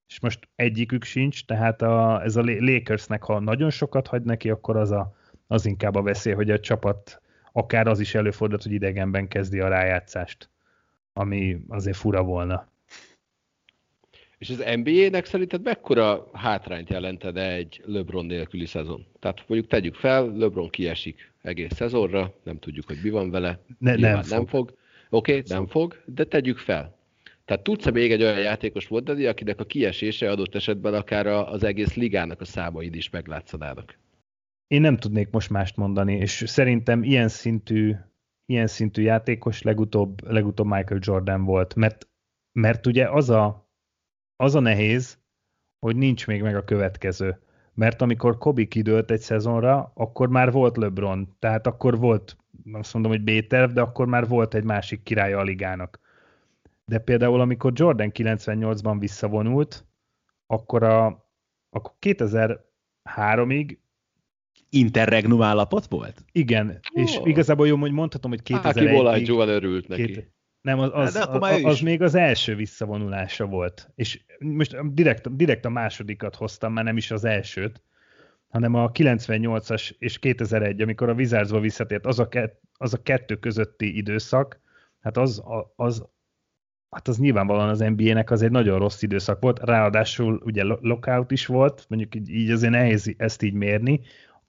És 0.08 0.20
most 0.20 0.48
egyikük 0.54 1.04
sincs, 1.04 1.44
tehát 1.44 1.82
a, 1.82 2.22
ez 2.24 2.36
a 2.36 2.42
Lakersnek, 2.44 3.22
ha 3.22 3.38
nagyon 3.38 3.70
sokat 3.70 4.06
hagy 4.06 4.22
neki, 4.22 4.50
akkor 4.50 4.76
az, 4.76 4.90
a, 4.90 5.16
az 5.46 5.66
inkább 5.66 5.94
a 5.94 6.02
veszély, 6.02 6.32
hogy 6.32 6.50
a 6.50 6.60
csapat 6.60 7.20
akár 7.52 7.86
az 7.86 8.00
is 8.00 8.14
előfordult, 8.14 8.62
hogy 8.62 8.72
idegenben 8.72 9.28
kezdi 9.28 9.60
a 9.60 9.68
rájátszást, 9.68 10.50
ami 11.12 11.60
azért 11.68 11.96
fura 11.96 12.22
volna. 12.22 12.68
És 14.38 14.50
az 14.50 14.64
NBA-nek 14.76 15.24
szerinted 15.24 15.62
mekkora 15.62 16.28
hátrányt 16.32 16.90
jelented 16.90 17.36
egy 17.36 17.82
LeBron 17.84 18.26
nélküli 18.26 18.66
szezon? 18.66 19.06
Tehát 19.18 19.44
mondjuk 19.46 19.70
tegyük 19.70 19.94
fel, 19.94 20.32
LeBron 20.36 20.70
kiesik 20.70 21.32
egész 21.42 21.74
szezonra, 21.74 22.34
nem 22.42 22.58
tudjuk, 22.58 22.86
hogy 22.86 22.98
mi 23.02 23.10
van 23.10 23.30
vele, 23.30 23.60
ne, 23.78 23.94
nem, 23.94 24.22
fog. 24.22 24.30
nem 24.30 24.46
fog. 24.46 24.77
Oké, 25.10 25.32
okay, 25.32 25.44
nem 25.46 25.66
fog, 25.66 26.02
de 26.06 26.24
tegyük 26.24 26.58
fel. 26.58 26.96
Tehát 27.44 27.62
tudsz-e 27.62 27.90
még 27.90 28.12
egy 28.12 28.22
olyan 28.22 28.38
játékos 28.38 28.88
mondani, 28.88 29.26
akinek 29.26 29.60
a 29.60 29.64
kiesése 29.64 30.30
adott 30.30 30.54
esetben 30.54 30.94
akár 30.94 31.26
az 31.26 31.62
egész 31.62 31.94
ligának 31.94 32.40
a 32.40 32.44
számaid 32.44 32.94
is 32.94 33.10
meglátszanának? 33.10 33.98
Én 34.66 34.80
nem 34.80 34.96
tudnék 34.96 35.30
most 35.30 35.50
mást 35.50 35.76
mondani, 35.76 36.14
és 36.14 36.42
szerintem 36.46 37.02
ilyen 37.02 37.28
szintű, 37.28 37.94
ilyen 38.46 38.66
szintű 38.66 39.02
játékos 39.02 39.62
legutóbb, 39.62 40.30
legutóbb 40.30 40.66
Michael 40.66 41.00
Jordan 41.02 41.44
volt, 41.44 41.74
mert, 41.74 42.08
mert 42.52 42.86
ugye 42.86 43.10
az 43.10 43.30
a, 43.30 43.70
az 44.36 44.54
a 44.54 44.60
nehéz, 44.60 45.18
hogy 45.78 45.96
nincs 45.96 46.26
még 46.26 46.42
meg 46.42 46.56
a 46.56 46.64
következő. 46.64 47.38
Mert 47.74 48.02
amikor 48.02 48.38
Kobe 48.38 48.64
kidőlt 48.64 49.10
egy 49.10 49.20
szezonra, 49.20 49.92
akkor 49.94 50.28
már 50.28 50.52
volt 50.52 50.76
LeBron, 50.76 51.36
tehát 51.38 51.66
akkor 51.66 51.98
volt 51.98 52.36
azt 52.72 52.94
mondom, 52.94 53.12
hogy 53.12 53.22
B-terv, 53.22 53.72
de 53.72 53.80
akkor 53.80 54.06
már 54.06 54.28
volt 54.28 54.54
egy 54.54 54.64
másik 54.64 55.02
királya 55.02 55.38
a 55.38 55.42
ligának. 55.42 56.00
De 56.84 56.98
például, 56.98 57.40
amikor 57.40 57.72
Jordan 57.74 58.10
98-ban 58.14 58.96
visszavonult, 58.98 59.86
akkor, 60.46 60.82
a, 60.82 61.06
akkor 61.70 61.92
2003-ig 62.00 63.76
interregnum 64.70 65.42
állapot 65.42 65.86
volt? 65.86 66.24
Igen, 66.32 66.68
oh. 66.68 67.02
és 67.02 67.18
igazából 67.24 67.66
jó, 67.66 67.76
hogy 67.76 67.92
mondhatom, 67.92 68.30
hogy 68.30 68.40
2001-ig... 68.44 69.00
Aki 69.00 69.30
örült 69.30 69.88
neki. 69.88 70.04
Két, 70.04 70.32
nem, 70.60 70.78
az, 70.78 70.90
az, 70.92 71.16
az, 71.16 71.28
az, 71.40 71.64
az 71.64 71.80
még 71.80 72.02
az 72.02 72.14
első 72.14 72.54
visszavonulása 72.54 73.46
volt. 73.46 73.90
És 73.94 74.20
most 74.38 74.92
direkt, 74.92 75.36
direkt 75.36 75.64
a 75.64 75.68
másodikat 75.68 76.34
hoztam, 76.34 76.72
már 76.72 76.84
nem 76.84 76.96
is 76.96 77.10
az 77.10 77.24
elsőt, 77.24 77.82
hanem 78.48 78.74
a 78.74 78.90
98-as 78.90 79.90
és 79.98 80.18
2001, 80.18 80.80
amikor 80.80 81.08
a 81.08 81.14
Wizardsba 81.14 81.60
visszatért, 81.60 82.06
az 82.06 82.18
a, 82.18 82.28
kett, 82.28 82.60
az 82.72 82.94
a 82.94 83.02
kettő 83.02 83.36
közötti 83.36 83.96
időszak, 83.96 84.60
hát 85.00 85.16
az, 85.16 85.42
az, 85.76 86.06
hát 86.90 87.08
az 87.08 87.18
nyilvánvalóan 87.18 87.68
az 87.68 87.78
NBA-nek 87.78 88.30
az 88.30 88.42
egy 88.42 88.50
nagyon 88.50 88.78
rossz 88.78 89.02
időszak 89.02 89.40
volt, 89.40 89.58
ráadásul 89.58 90.42
ugye 90.44 90.62
lockout 90.64 91.30
is 91.30 91.46
volt, 91.46 91.84
mondjuk 91.88 92.14
így, 92.14 92.28
így 92.28 92.50
azért 92.50 92.72
nehéz 92.72 93.14
ezt 93.16 93.42
így 93.42 93.54
mérni. 93.54 94.00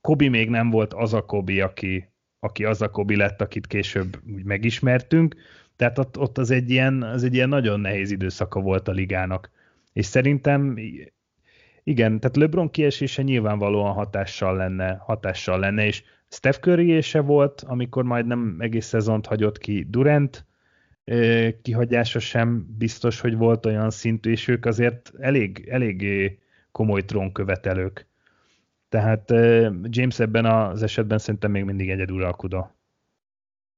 Kobi 0.02 0.28
még 0.28 0.50
nem 0.50 0.70
volt 0.70 0.94
az 0.94 1.14
a 1.14 1.26
Kobi, 1.26 1.62
aki, 1.62 2.10
aki 2.40 2.66
az 2.66 2.82
a 2.82 2.90
Kobi 2.90 3.16
lett, 3.16 3.42
akit 3.42 3.68
később 3.68 4.22
úgy 4.34 4.44
megismertünk, 4.44 5.36
tehát 5.76 5.98
ott, 5.98 6.18
ott 6.18 6.38
az, 6.38 6.52
egy 6.52 6.70
ilyen, 6.70 7.04
az 7.04 7.24
egy 7.24 7.34
ilyen 7.34 7.50
nagyon 7.50 7.80
nehéz 7.80 8.12
időszaka 8.12 8.60
volt 8.60 8.88
a 8.88 8.92
ligának. 8.92 9.50
És 9.94 10.06
szerintem 10.06 10.78
Igen, 11.90 12.20
tehát 12.20 12.36
LeBron 12.38 12.72
kiesése 12.72 13.22
nyilvánvalóan 13.22 13.94
hatással 13.94 14.56
lenne, 14.56 14.96
hatással 15.06 15.60
lenne, 15.60 15.86
és 15.86 16.04
Steph 16.28 16.60
curry 16.60 17.02
se 17.02 17.20
volt, 17.20 17.64
amikor 17.68 18.04
majd 18.04 18.26
nem 18.26 18.56
egész 18.60 18.86
szezont 18.86 19.26
hagyott 19.26 19.58
ki 19.58 19.86
Durant, 19.90 20.46
kihagyása 21.62 22.20
sem 22.20 22.76
biztos, 22.78 23.20
hogy 23.20 23.36
volt 23.36 23.66
olyan 23.66 23.90
szintű, 23.90 24.32
és 24.32 24.48
ők 24.48 24.66
azért 24.66 25.12
elég, 25.20 25.68
elég 25.70 26.06
komoly 26.72 27.02
trónkövetelők. 27.02 28.08
Tehát 28.90 29.30
James 29.84 30.20
ebben 30.20 30.46
az 30.46 30.84
esetben 30.84 31.18
szerintem 31.18 31.52
még 31.52 31.64
mindig 31.64 31.90
egyeduralkodó. 31.90 32.72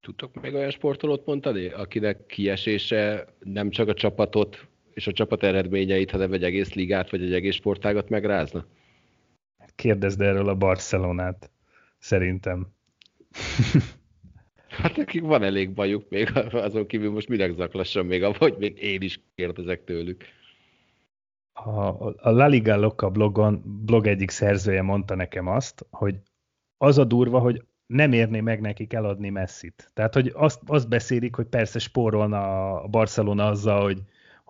Tudtok 0.02 0.42
még 0.42 0.54
olyan 0.54 0.72
sportolót 0.72 1.26
mondani, 1.26 1.68
akinek 1.68 2.26
kiesése 2.26 3.26
nem 3.40 3.70
csak 3.70 3.88
a 3.88 3.94
csapatot 3.94 4.70
és 4.94 5.08
a 5.08 5.12
csapat 5.12 5.44
eredményeit, 5.44 6.12
hanem 6.12 6.34
egy 6.34 6.44
egész 6.44 6.74
ligát 6.74 7.10
vagy 7.10 7.24
egy 7.24 7.34
egész 7.34 7.56
sportágat 7.56 8.10
megrázna? 8.10 8.66
Kérdezd 9.76 10.22
erről 10.22 10.50
a 10.50 10.56
Barcelonát, 10.56 11.52
szerintem. 11.98 12.68
Hát 14.72 14.96
nekik 14.96 15.22
van 15.22 15.44
elég 15.44 15.74
bajuk 15.74 16.10
még, 16.10 16.32
azon 16.52 16.88
kívül 16.88 17.12
most 17.12 17.28
minek 17.28 17.54
zaklassam 17.54 18.08
még, 18.08 18.24
ahogy 18.24 18.56
még 18.58 18.84
én 18.84 19.02
is 19.02 19.22
kérdezek 19.36 19.84
tőlük. 19.84 20.24
A, 21.54 21.88
a 22.06 22.30
La 22.30 22.48
Liga 22.48 22.78
Loca 22.78 23.10
blogon, 23.10 23.82
blog 23.86 24.08
egyik 24.08 24.30
szerzője 24.30 24.82
mondta 24.82 25.16
nekem 25.16 25.48
azt, 25.48 25.86
hogy 25.90 26.16
az 26.78 26.98
a 26.98 27.04
durva, 27.04 27.40
hogy 27.40 27.64
nem 27.86 28.14
érné 28.14 28.40
meg 28.40 28.62
nekik 28.62 28.94
eladni 28.94 29.30
messzit. 29.30 29.92
Tehát, 29.94 30.14
hogy 30.14 30.32
azt, 30.34 30.62
azt 30.66 30.90
beszélik, 30.90 31.36
hogy 31.36 31.48
persze 31.48 31.80
spórolna 31.80 32.72
a 32.82 32.88
Barcelona 32.88 33.48
azzal, 33.48 33.82
hogy, 33.82 34.02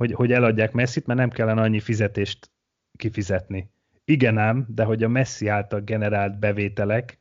hogy, 0.02 0.12
hogy 0.12 0.32
eladják 0.32 0.72
messzit, 0.72 1.06
mert 1.06 1.20
nem 1.20 1.30
kellene 1.30 1.62
annyi 1.62 1.80
fizetést 1.80 2.52
kifizetni. 2.98 3.70
Igen 4.06 4.38
ám, 4.38 4.66
de 4.70 4.84
hogy 4.84 5.04
a 5.04 5.08
Messi 5.08 5.48
által 5.48 5.80
generált 5.80 6.40
bevételek 6.40 7.20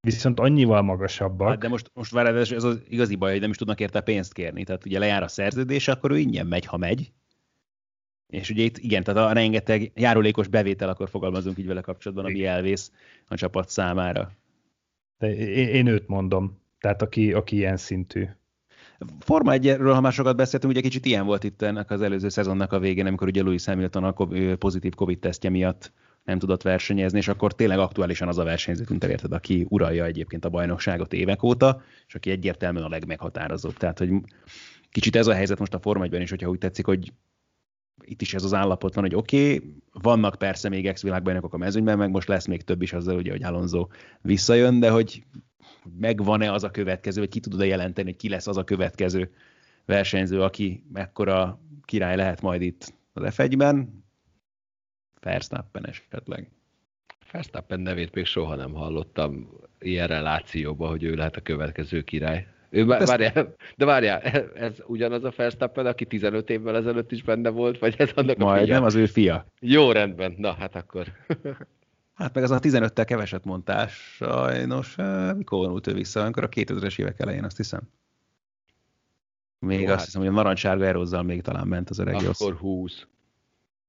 viszont 0.00 0.40
annyival 0.40 0.82
magasabbak. 0.82 1.48
Hát 1.48 1.58
de 1.58 1.68
most, 1.68 1.90
most 1.94 2.12
várj, 2.12 2.38
ez 2.38 2.64
az 2.64 2.82
igazi 2.88 3.16
baj, 3.16 3.30
hogy 3.30 3.40
nem 3.40 3.50
is 3.50 3.56
tudnak 3.56 3.80
érte 3.80 4.00
pénzt 4.00 4.32
kérni. 4.32 4.64
Tehát 4.64 4.86
ugye 4.86 4.98
lejár 4.98 5.22
a 5.22 5.28
szerződés, 5.28 5.88
akkor 5.88 6.10
ő 6.10 6.18
ingyen 6.18 6.46
megy, 6.46 6.66
ha 6.66 6.76
megy. 6.76 7.12
És 8.26 8.50
ugye 8.50 8.62
itt 8.62 8.78
igen, 8.78 9.02
tehát 9.02 9.30
a 9.30 9.32
rengeteg 9.32 9.92
járulékos 9.94 10.48
bevétel, 10.48 10.88
akkor 10.88 11.08
fogalmazunk 11.08 11.58
így 11.58 11.66
vele 11.66 11.80
kapcsolatban, 11.80 12.26
ami 12.26 12.44
elvész 12.44 12.92
a 13.26 13.34
csapat 13.34 13.68
számára. 13.68 14.32
De 15.18 15.34
én, 15.34 15.68
én 15.68 15.86
őt 15.86 16.08
mondom, 16.08 16.60
tehát 16.78 17.02
aki, 17.02 17.32
aki 17.32 17.56
ilyen 17.56 17.76
szintű. 17.76 18.28
Forma 19.18 19.52
1-ről, 19.54 19.90
ha 19.92 20.00
már 20.00 20.12
sokat 20.12 20.36
beszéltünk, 20.36 20.72
ugye 20.72 20.82
kicsit 20.82 21.06
ilyen 21.06 21.26
volt 21.26 21.44
itt 21.44 21.62
ennek 21.62 21.90
az 21.90 22.02
előző 22.02 22.28
szezonnak 22.28 22.72
a 22.72 22.78
végén, 22.78 23.06
amikor 23.06 23.28
ugye 23.28 23.42
Louis 23.42 23.64
Hamilton 23.64 24.04
a 24.04 24.14
pozitív 24.56 24.94
Covid-tesztje 24.94 25.50
miatt 25.50 25.92
nem 26.24 26.38
tudott 26.38 26.62
versenyezni, 26.62 27.18
és 27.18 27.28
akkor 27.28 27.54
tényleg 27.54 27.78
aktuálisan 27.78 28.28
az 28.28 28.38
a 28.38 28.44
versenyző 28.44 28.84
tűnt 28.84 29.04
érted, 29.04 29.32
aki 29.32 29.66
uralja 29.68 30.04
egyébként 30.04 30.44
a 30.44 30.48
bajnokságot 30.48 31.12
évek 31.12 31.42
óta, 31.42 31.82
és 32.06 32.14
aki 32.14 32.30
egyértelműen 32.30 32.84
a 32.84 32.88
legmeghatározóbb. 32.88 33.76
Tehát, 33.76 33.98
hogy 33.98 34.10
kicsit 34.90 35.16
ez 35.16 35.26
a 35.26 35.34
helyzet 35.34 35.58
most 35.58 35.74
a 35.74 35.80
Forma 35.80 36.04
1 36.04 36.20
is, 36.20 36.30
hogyha 36.30 36.48
úgy 36.48 36.58
tetszik, 36.58 36.86
hogy 36.86 37.12
itt 38.04 38.20
is 38.20 38.34
ez 38.34 38.44
az 38.44 38.54
állapot 38.54 38.94
van, 38.94 39.04
hogy 39.04 39.14
oké, 39.14 39.54
okay, 39.54 39.74
vannak 39.92 40.34
persze 40.34 40.68
még 40.68 40.86
ex-világbajnokok 40.86 41.54
a 41.54 41.56
mezőnyben, 41.56 41.98
meg 41.98 42.10
most 42.10 42.28
lesz 42.28 42.46
még 42.46 42.62
több 42.62 42.82
is 42.82 42.92
azzal, 42.92 43.16
ugye, 43.16 43.30
hogy 43.30 43.42
Alonso 43.42 43.86
visszajön, 44.22 44.80
de 44.80 44.90
hogy 44.90 45.24
megvan-e 45.98 46.52
az 46.52 46.64
a 46.64 46.70
következő, 46.70 47.20
vagy 47.20 47.30
ki 47.30 47.40
tudod-e 47.40 47.66
jelenteni, 47.66 48.10
hogy 48.10 48.18
ki 48.18 48.28
lesz 48.28 48.46
az 48.46 48.56
a 48.56 48.64
következő 48.64 49.32
versenyző, 49.84 50.42
aki 50.42 50.84
mekkora 50.92 51.60
király 51.84 52.16
lehet 52.16 52.40
majd 52.40 52.62
itt 52.62 52.94
az 53.12 53.34
F1-ben, 53.36 54.04
Verstappen 55.20 55.86
esetleg. 55.86 56.50
Verstappen 57.32 57.80
nevét 57.80 58.14
még 58.14 58.24
soha 58.24 58.54
nem 58.54 58.72
hallottam 58.72 59.50
ilyen 59.78 60.06
relációban, 60.06 60.90
hogy 60.90 61.02
ő 61.02 61.14
lehet 61.14 61.36
a 61.36 61.40
következő 61.40 62.02
király. 62.02 62.46
Ő, 62.70 62.84
már, 62.84 63.06
várjál, 63.06 63.54
de 63.76 63.84
várjál, 63.84 64.20
ez 64.54 64.82
ugyanaz 64.86 65.24
a 65.24 65.32
Verstappen, 65.36 65.86
aki 65.86 66.04
15 66.04 66.50
évvel 66.50 66.76
ezelőtt 66.76 67.12
is 67.12 67.22
benne 67.22 67.48
volt, 67.48 67.78
vagy 67.78 67.94
ez 67.98 68.10
annak 68.14 68.38
a 68.38 68.44
Majd 68.44 68.64
fia? 68.64 68.74
nem 68.74 68.84
az 68.84 68.94
ő 68.94 69.06
fia. 69.06 69.46
Jó, 69.60 69.92
rendben. 69.92 70.34
Na, 70.38 70.52
hát 70.52 70.74
akkor. 70.74 71.06
Hát 72.20 72.34
meg 72.34 72.44
az 72.44 72.50
a 72.50 72.58
15-tel 72.58 73.04
keveset 73.06 73.44
mondtás, 73.44 74.14
sajnos. 74.16 74.98
Eh, 74.98 75.34
mikor 75.34 75.58
vonult 75.58 75.86
ő 75.86 75.92
vissza? 75.92 76.22
Amikor 76.22 76.44
a 76.44 76.48
2000-es 76.48 76.98
évek 76.98 77.20
elején, 77.20 77.44
azt 77.44 77.56
hiszem. 77.56 77.80
Még 79.58 79.80
Jó, 79.80 79.86
azt 79.86 79.94
hát. 79.94 80.04
hiszem, 80.04 80.20
hogy 80.20 80.30
a 80.30 80.32
narancssárga 80.34 80.84
erózzal 80.84 81.22
még 81.22 81.42
talán 81.42 81.66
ment 81.66 81.90
az 81.90 81.98
öreg 81.98 82.14
Akkor 82.14 82.54
20. 82.54 83.06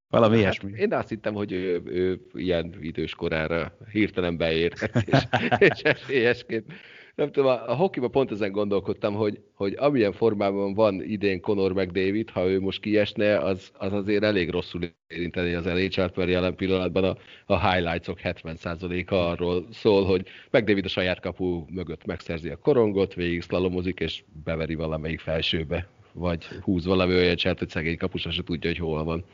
Valami 0.09 0.33
hát 0.33 0.41
ilyesmi. 0.41 0.71
Én 0.71 0.93
azt 0.93 1.09
hittem, 1.09 1.33
hogy 1.33 1.51
ő, 1.51 1.81
ő 1.85 2.21
ilyen 2.33 2.75
idős 2.79 3.15
korára 3.15 3.77
hirtelen 3.91 4.37
beérhet, 4.37 4.95
és, 5.05 5.27
és 5.57 5.81
esélyesként. 5.81 6.73
Nem 7.15 7.31
tudom, 7.31 7.49
a, 7.49 7.69
a 7.69 7.75
hokiban 7.75 8.11
pont 8.11 8.31
ezen 8.31 8.51
gondolkodtam, 8.51 9.13
hogy, 9.13 9.41
hogy 9.53 9.75
amilyen 9.77 10.13
formában 10.13 10.73
van 10.73 11.03
idén 11.03 11.41
Conor 11.41 11.73
McDavid, 11.73 12.29
ha 12.29 12.47
ő 12.47 12.59
most 12.59 12.81
kiesne, 12.81 13.39
az, 13.39 13.71
az 13.77 13.93
azért 13.93 14.23
elég 14.23 14.49
rosszul 14.49 14.81
érinteni 15.07 15.53
az 15.53 15.65
nhl 15.65 16.11
mert 16.15 16.29
jelen 16.29 16.55
pillanatban 16.55 17.03
a, 17.03 17.17
a 17.45 17.71
highlights-ok 17.71 18.19
70%-a 18.23 19.15
arról 19.15 19.67
szól, 19.71 20.05
hogy 20.05 20.27
McDavid 20.51 20.85
a 20.85 20.89
saját 20.89 21.19
kapu 21.19 21.65
mögött 21.69 22.05
megszerzi 22.05 22.49
a 22.49 22.57
korongot, 22.57 23.13
végig 23.13 23.41
szlalomozik, 23.41 23.99
és 23.99 24.23
beveri 24.43 24.75
valamelyik 24.75 25.19
felsőbe, 25.19 25.87
vagy 26.13 26.45
húz 26.45 26.85
valami 26.85 27.13
olyan 27.13 27.35
cselt, 27.35 27.59
hogy 27.59 27.69
szegény 27.69 27.97
kapusa 27.97 28.31
se 28.31 28.43
tudja, 28.43 28.69
hogy 28.69 28.79
hol 28.79 29.03
van. 29.03 29.25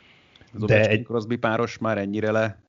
Az 0.54 0.64
De 0.64 0.90
egy 0.90 1.04
Crosby 1.04 1.36
páros 1.36 1.78
már 1.78 1.98
ennyire 1.98 2.32
le? 2.32 2.62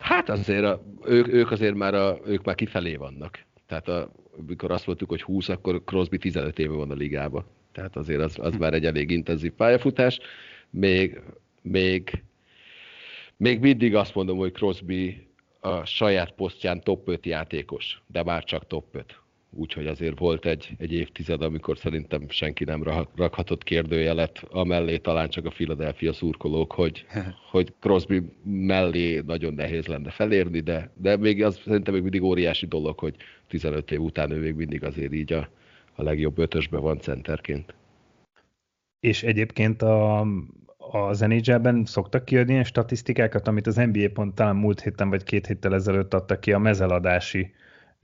Hát 0.00 0.28
azért 0.28 0.64
a, 0.64 0.82
ők, 1.04 1.28
ők 1.28 1.50
azért 1.50 1.74
már, 1.74 1.94
a, 1.94 2.18
ők 2.26 2.44
már 2.44 2.54
kifelé 2.54 2.96
vannak. 2.96 3.45
Tehát 3.66 3.88
a, 3.88 4.12
amikor 4.38 4.70
azt 4.70 4.86
mondtuk, 4.86 5.08
hogy 5.08 5.22
20, 5.22 5.48
akkor 5.48 5.82
Crosby 5.84 6.18
15 6.18 6.58
éve 6.58 6.74
van 6.74 6.90
a 6.90 6.94
ligába. 6.94 7.44
Tehát 7.72 7.96
azért 7.96 8.20
az, 8.20 8.38
az 8.38 8.56
már 8.56 8.74
egy 8.74 8.84
elég 8.84 9.10
intenzív 9.10 9.52
pályafutás. 9.52 10.18
Még, 10.70 11.20
még, 11.62 12.22
még 13.36 13.60
mindig 13.60 13.94
azt 13.94 14.14
mondom, 14.14 14.38
hogy 14.38 14.52
Crosby 14.52 15.26
a 15.60 15.84
saját 15.84 16.32
posztján 16.32 16.80
top 16.80 17.08
5 17.08 17.26
játékos, 17.26 18.02
de 18.06 18.22
már 18.22 18.44
csak 18.44 18.66
top 18.66 18.94
5 18.94 19.20
úgyhogy 19.50 19.86
azért 19.86 20.18
volt 20.18 20.46
egy, 20.46 20.70
egy 20.78 20.92
évtized, 20.92 21.42
amikor 21.42 21.78
szerintem 21.78 22.28
senki 22.28 22.64
nem 22.64 22.82
rakhatott 23.16 23.62
kérdőjelet, 23.62 24.42
amellé 24.50 24.96
talán 24.96 25.28
csak 25.28 25.44
a 25.44 25.50
Philadelphia 25.50 26.12
szurkolók, 26.12 26.72
hogy, 26.72 27.06
hogy 27.52 27.72
Crosby 27.80 28.22
mellé 28.44 29.22
nagyon 29.26 29.54
nehéz 29.54 29.86
lenne 29.86 30.10
felérni, 30.10 30.60
de, 30.60 30.90
de 30.94 31.16
még 31.16 31.44
az 31.44 31.60
szerintem 31.64 31.94
még 31.94 32.02
mindig 32.02 32.22
óriási 32.22 32.66
dolog, 32.66 32.98
hogy 32.98 33.16
15 33.48 33.90
év 33.90 34.00
után 34.00 34.30
ő 34.30 34.40
még 34.40 34.54
mindig 34.54 34.84
azért 34.84 35.12
így 35.12 35.32
a, 35.32 35.48
a 35.94 36.02
legjobb 36.02 36.38
ötösben 36.38 36.80
van 36.80 36.98
centerként. 36.98 37.74
És 39.00 39.22
egyébként 39.22 39.82
a, 39.82 40.20
a 40.76 41.26
nhl 41.26 41.84
szoktak 41.84 42.24
kiadni 42.24 42.52
ilyen 42.52 42.64
statisztikákat, 42.64 43.48
amit 43.48 43.66
az 43.66 43.76
NBA 43.76 44.08
pont 44.12 44.34
talán 44.34 44.56
múlt 44.56 44.80
héten 44.80 45.08
vagy 45.08 45.22
két 45.22 45.46
héttel 45.46 45.74
ezelőtt 45.74 46.14
adtak 46.14 46.40
ki 46.40 46.52
a 46.52 46.58
mezeladási 46.58 47.54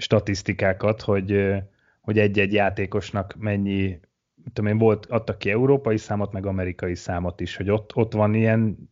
statisztikákat, 0.03 1.03
hogy, 1.03 1.55
hogy 2.01 2.19
egy-egy 2.19 2.53
játékosnak 2.53 3.35
mennyi, 3.39 4.01
tudom 4.53 4.71
én, 4.71 4.79
volt, 4.79 5.07
adtak 5.07 5.39
ki 5.39 5.51
európai 5.51 5.97
számot, 5.97 6.33
meg 6.33 6.47
amerikai 6.47 6.95
számot 6.95 7.41
is, 7.41 7.57
hogy 7.57 7.71
ott, 7.71 7.97
ott 7.97 8.13
van 8.13 8.35
ilyen, 8.35 8.91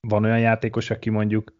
van 0.00 0.24
olyan 0.24 0.40
játékos, 0.40 0.90
aki 0.90 1.10
mondjuk 1.10 1.56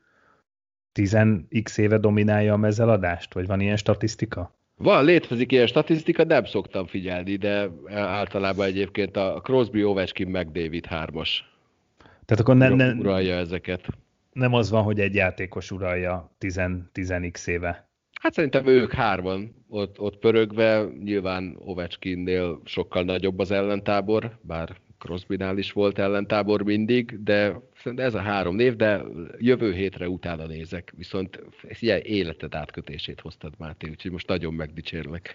10x 0.98 1.78
éve 1.78 1.98
dominálja 1.98 2.52
a 2.52 2.56
mezeladást, 2.56 3.34
vagy 3.34 3.46
van 3.46 3.60
ilyen 3.60 3.76
statisztika? 3.76 4.56
Van, 4.76 5.04
létezik 5.04 5.52
ilyen 5.52 5.66
statisztika, 5.66 6.24
nem 6.24 6.44
szoktam 6.44 6.86
figyelni, 6.86 7.36
de 7.36 7.68
általában 7.94 8.66
egyébként 8.66 9.16
a 9.16 9.40
Crosby, 9.42 9.84
Ovechkin, 9.84 10.28
meg 10.28 10.50
David 10.50 10.86
hármas. 10.86 11.56
Tehát 11.98 12.42
akkor 12.42 12.56
nem, 12.56 12.74
nem, 12.74 12.98
uralja 12.98 13.36
ezeket. 13.36 13.86
Nem 14.32 14.54
az 14.54 14.70
van, 14.70 14.82
hogy 14.82 15.00
egy 15.00 15.14
játékos 15.14 15.70
uralja 15.70 16.34
10, 16.38 16.60
10x 16.94 17.46
éve. 17.46 17.87
Hát 18.20 18.32
szerintem 18.32 18.66
ők 18.66 18.92
hárman 18.92 19.64
ott, 19.68 20.00
ott 20.00 20.18
pörögve, 20.18 20.84
nyilván 21.02 21.56
Ovechkinnél 21.58 22.60
sokkal 22.64 23.02
nagyobb 23.02 23.38
az 23.38 23.50
ellentábor, 23.50 24.38
bár 24.40 24.76
Crosbynál 24.98 25.58
is 25.58 25.72
volt 25.72 25.98
ellentábor 25.98 26.62
mindig, 26.62 27.22
de 27.22 27.60
szerintem 27.76 28.06
ez 28.06 28.14
a 28.14 28.20
három 28.20 28.56
név, 28.56 28.76
de 28.76 29.02
jövő 29.38 29.72
hétre 29.72 30.08
utána 30.08 30.46
nézek, 30.46 30.92
viszont 30.96 31.42
ilyen 31.78 32.00
életed 32.00 32.54
átkötését 32.54 33.20
hoztad, 33.20 33.54
Máté, 33.58 33.88
úgyhogy 33.88 34.10
most 34.10 34.28
nagyon 34.28 34.54
megdicsérlek. 34.54 35.34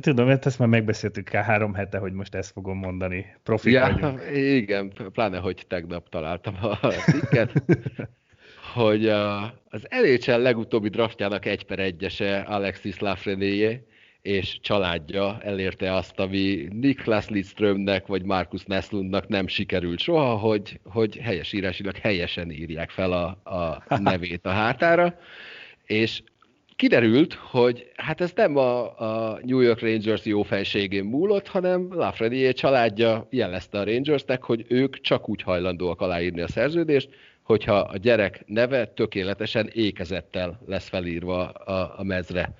Tudom, 0.00 0.28
ezt 0.28 0.58
már 0.58 0.68
megbeszéltük 0.68 1.32
el 1.32 1.42
három 1.42 1.74
hete, 1.74 1.98
hogy 1.98 2.12
most 2.12 2.34
ezt 2.34 2.52
fogom 2.52 2.78
mondani. 2.78 3.26
Profi 3.42 3.70
ja, 3.70 4.18
Igen, 4.32 4.92
pláne, 5.12 5.38
hogy 5.38 5.64
tegnap 5.68 6.08
találtam 6.08 6.56
a 6.60 6.86
cikket. 6.86 7.52
hogy 8.74 9.08
a, 9.08 9.42
az 9.68 9.86
NHL 9.88 10.42
legutóbbi 10.42 10.88
draftjának 10.88 11.46
egy 11.46 11.64
per 11.64 11.78
egyese 11.78 12.40
Alexis 12.40 12.98
Lafreniere, 12.98 13.80
és 14.22 14.58
családja 14.60 15.38
elérte 15.42 15.94
azt, 15.94 16.18
ami 16.18 16.68
Niklas 16.70 17.28
Lidströmnek 17.28 18.06
vagy 18.06 18.22
Markus 18.22 18.64
Neslundnak 18.64 19.28
nem 19.28 19.46
sikerült 19.46 19.98
soha, 19.98 20.36
hogy, 20.36 20.80
hogy 20.84 21.16
helyesírásilag 21.16 21.96
helyesen 21.96 22.50
írják 22.50 22.90
fel 22.90 23.12
a, 23.12 23.54
a 23.54 23.84
nevét 24.10 24.46
a 24.46 24.50
hátára, 24.50 25.18
és 25.86 26.22
kiderült, 26.76 27.34
hogy 27.34 27.90
hát 27.96 28.20
ez 28.20 28.32
nem 28.34 28.56
a, 28.56 29.00
a 29.00 29.38
New 29.42 29.60
York 29.60 29.80
Rangers 29.80 30.24
jó 30.24 30.42
fejségén 30.42 31.04
múlott, 31.04 31.48
hanem 31.48 31.88
Lafreniere 31.90 32.52
családja 32.52 33.26
jelezte 33.30 33.78
a 33.78 33.84
Rangersnek, 33.84 34.42
hogy 34.42 34.64
ők 34.68 35.00
csak 35.00 35.28
úgy 35.28 35.42
hajlandóak 35.42 36.00
aláírni 36.00 36.40
a 36.40 36.48
szerződést, 36.48 37.08
hogyha 37.44 37.76
a 37.76 37.96
gyerek 37.96 38.42
neve 38.46 38.86
tökéletesen 38.86 39.70
ékezettel 39.72 40.60
lesz 40.66 40.88
felírva 40.88 41.48
a, 41.48 41.94
a 41.98 42.02
mezre 42.02 42.54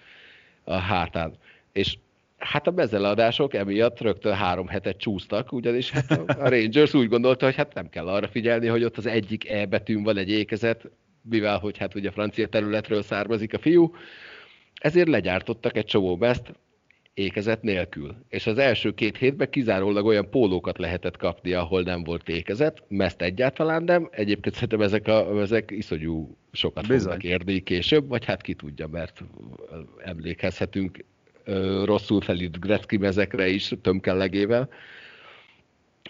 a 0.64 0.74
hátán. 0.74 1.32
És 1.72 1.96
hát 2.38 2.66
a 2.66 2.70
mezeladások 2.70 3.54
emiatt 3.54 4.00
rögtön 4.00 4.34
három 4.34 4.68
hetet 4.68 4.96
csúsztak, 4.96 5.52
ugyanis 5.52 5.90
hát 5.90 6.10
a 6.10 6.48
Rangers 6.48 6.94
úgy 6.94 7.08
gondolta, 7.08 7.44
hogy 7.44 7.54
hát 7.54 7.74
nem 7.74 7.88
kell 7.88 8.08
arra 8.08 8.28
figyelni, 8.28 8.66
hogy 8.66 8.84
ott 8.84 8.96
az 8.96 9.06
egyik 9.06 9.50
E 9.50 9.66
betűn 9.66 10.02
van 10.02 10.16
egy 10.16 10.30
ékezet, 10.30 10.88
mivel 11.22 11.58
hogy 11.58 11.78
hát 11.78 11.94
ugye 11.94 12.10
francia 12.10 12.48
területről 12.48 13.02
származik 13.02 13.54
a 13.54 13.58
fiú, 13.58 13.94
ezért 14.74 15.08
legyártottak 15.08 15.76
egy 15.76 15.84
csomó 15.84 16.16
meszt 16.16 16.52
ékezet 17.14 17.62
nélkül. 17.62 18.14
És 18.28 18.46
az 18.46 18.58
első 18.58 18.94
két 18.94 19.16
hétben 19.16 19.50
kizárólag 19.50 20.06
olyan 20.06 20.30
pólókat 20.30 20.78
lehetett 20.78 21.16
kapni, 21.16 21.52
ahol 21.52 21.82
nem 21.82 22.04
volt 22.04 22.28
ékezet, 22.28 22.82
meszt 22.88 23.22
egyáltalán 23.22 23.82
nem. 23.82 24.08
Egyébként 24.10 24.54
szerintem 24.54 24.80
ezek, 24.80 25.06
a, 25.06 25.40
ezek 25.40 25.70
iszonyú 25.70 26.36
sokat 26.52 26.86
Bizony. 26.86 27.00
fognak 27.00 27.22
érni 27.22 27.62
később, 27.62 28.08
vagy 28.08 28.24
hát 28.24 28.42
ki 28.42 28.54
tudja, 28.54 28.86
mert 28.86 29.24
emlékezhetünk 30.04 31.04
rosszul 31.84 32.20
felírt 32.20 32.60
Gretzky 32.60 32.96
mezekre 32.96 33.48
is 33.48 33.72
tömkellegével 33.82 34.68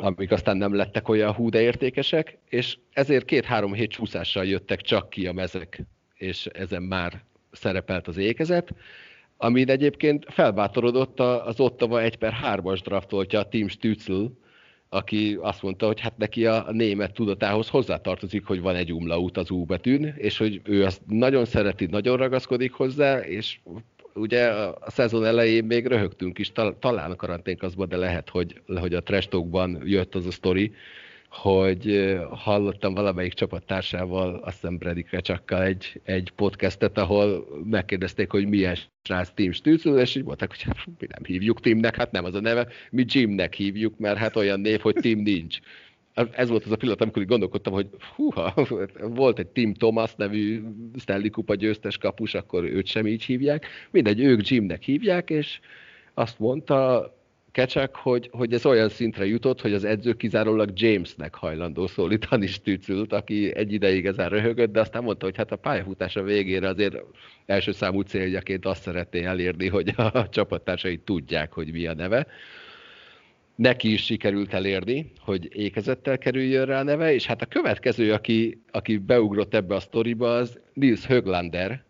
amik 0.00 0.30
aztán 0.30 0.56
nem 0.56 0.74
lettek 0.74 1.08
olyan 1.08 1.32
hú 1.32 1.48
de 1.48 1.60
értékesek, 1.60 2.36
és 2.48 2.78
ezért 2.92 3.24
két-három 3.24 3.72
hét 3.72 3.90
csúszással 3.90 4.44
jöttek 4.44 4.80
csak 4.80 5.10
ki 5.10 5.26
a 5.26 5.32
mezek, 5.32 5.80
és 6.14 6.46
ezen 6.46 6.82
már 6.82 7.22
szerepelt 7.52 8.08
az 8.08 8.16
ékezet, 8.16 8.74
amin 9.36 9.70
egyébként 9.70 10.26
felbátorodott 10.28 11.20
az 11.20 11.60
Ottawa 11.60 12.02
1 12.02 12.16
per 12.16 12.34
3-as 12.44 12.80
draftoltja 12.84 13.38
a 13.38 13.48
Tim 13.48 13.68
Stützl, 13.68 14.24
aki 14.88 15.38
azt 15.40 15.62
mondta, 15.62 15.86
hogy 15.86 16.00
hát 16.00 16.16
neki 16.16 16.46
a 16.46 16.66
német 16.70 17.12
tudatához 17.12 17.68
hozzátartozik, 17.68 18.46
hogy 18.46 18.60
van 18.60 18.74
egy 18.74 18.92
umlaut 18.92 19.36
az 19.36 19.50
U 19.50 19.64
betűn, 19.64 20.14
és 20.16 20.38
hogy 20.38 20.60
ő 20.64 20.84
azt 20.84 21.00
nagyon 21.08 21.44
szereti, 21.44 21.86
nagyon 21.86 22.16
ragaszkodik 22.16 22.72
hozzá, 22.72 23.18
és 23.18 23.58
ugye 24.14 24.46
a 24.48 24.90
szezon 24.90 25.24
elején 25.24 25.64
még 25.64 25.86
röhögtünk 25.86 26.38
is, 26.38 26.52
talán 26.78 27.10
a 27.10 27.16
karanténkaszban, 27.16 27.88
de 27.88 27.96
lehet, 27.96 28.28
hogy, 28.28 28.60
hogy 28.80 28.94
a 28.94 29.02
trestokban 29.02 29.80
jött 29.84 30.14
az 30.14 30.26
a 30.26 30.30
sztori, 30.30 30.72
hogy 31.34 32.16
hallottam 32.30 32.94
valamelyik 32.94 33.32
csapattársával, 33.32 34.34
azt 34.34 34.60
hiszem 34.60 34.76
Brady 34.78 35.02
Krecsakkal 35.02 35.62
egy, 35.62 36.00
egy 36.04 36.32
podcastet, 36.36 36.98
ahol 36.98 37.46
megkérdezték, 37.64 38.30
hogy 38.30 38.48
milyen 38.48 38.76
srác 39.02 39.30
Tim 39.34 39.52
Stützl, 39.52 39.98
és 39.98 40.14
így 40.14 40.24
mondták, 40.24 40.48
hogy 40.48 40.62
hát, 40.62 40.76
mi 40.86 41.06
nem 41.08 41.24
hívjuk 41.24 41.60
Timnek, 41.60 41.96
hát 41.96 42.12
nem 42.12 42.24
az 42.24 42.34
a 42.34 42.40
neve, 42.40 42.66
mi 42.90 43.04
Jimnek 43.08 43.54
hívjuk, 43.54 43.98
mert 43.98 44.18
hát 44.18 44.36
olyan 44.36 44.60
név, 44.60 44.80
hogy 44.80 44.94
Tim 44.94 45.18
nincs 45.18 45.58
ez 46.14 46.48
volt 46.48 46.64
az 46.64 46.72
a 46.72 46.76
pillanat, 46.76 47.00
amikor 47.00 47.24
gondolkodtam, 47.24 47.72
hogy 47.72 47.88
húha, 48.14 48.66
volt 49.00 49.38
egy 49.38 49.46
Tim 49.46 49.74
Thomas 49.74 50.14
nevű 50.14 50.62
Stanley 50.98 51.30
Kupa 51.30 51.54
győztes 51.54 51.98
kapus, 51.98 52.34
akkor 52.34 52.64
őt 52.64 52.86
sem 52.86 53.06
így 53.06 53.24
hívják. 53.24 53.66
Mindegy, 53.90 54.20
ők 54.20 54.48
Jimnek 54.48 54.82
hívják, 54.82 55.30
és 55.30 55.60
azt 56.14 56.38
mondta 56.38 57.12
Kecsak, 57.54 57.96
hogy, 57.96 58.28
hogy 58.32 58.52
ez 58.52 58.66
olyan 58.66 58.88
szintre 58.88 59.26
jutott, 59.26 59.60
hogy 59.60 59.72
az 59.72 59.84
edző 59.84 60.12
kizárólag 60.12 60.70
Jamesnek 60.74 61.34
hajlandó 61.34 61.86
szólítani 61.86 62.46
Stützült, 62.46 63.12
aki 63.12 63.54
egy 63.56 63.72
ideig 63.72 64.06
ezen 64.06 64.28
röhögött, 64.28 64.72
de 64.72 64.80
aztán 64.80 65.02
mondta, 65.02 65.24
hogy 65.24 65.36
hát 65.36 65.52
a 65.52 65.56
pályafutása 65.56 66.22
végére 66.22 66.68
azért 66.68 66.96
első 67.46 67.72
számú 67.72 68.00
céljaként 68.00 68.66
azt 68.66 68.82
szeretné 68.82 69.24
elérni, 69.24 69.68
hogy 69.68 69.92
a 69.96 70.28
csapattársai 70.28 70.98
tudják, 70.98 71.52
hogy 71.52 71.72
mi 71.72 71.86
a 71.86 71.94
neve. 71.94 72.26
Neki 73.54 73.92
is 73.92 74.04
sikerült 74.04 74.52
elérni, 74.52 75.12
hogy 75.20 75.48
ékezettel 75.52 76.18
kerüljön 76.18 76.64
rá 76.64 76.80
a 76.80 76.82
neve, 76.82 77.14
és 77.14 77.26
hát 77.26 77.42
a 77.42 77.46
következő, 77.46 78.12
aki, 78.12 78.62
aki 78.70 78.96
beugrott 78.96 79.54
ebbe 79.54 79.74
a 79.74 79.80
sztoriba, 79.80 80.36
az 80.36 80.60
Nils 80.72 81.06
Höglander, 81.06 81.84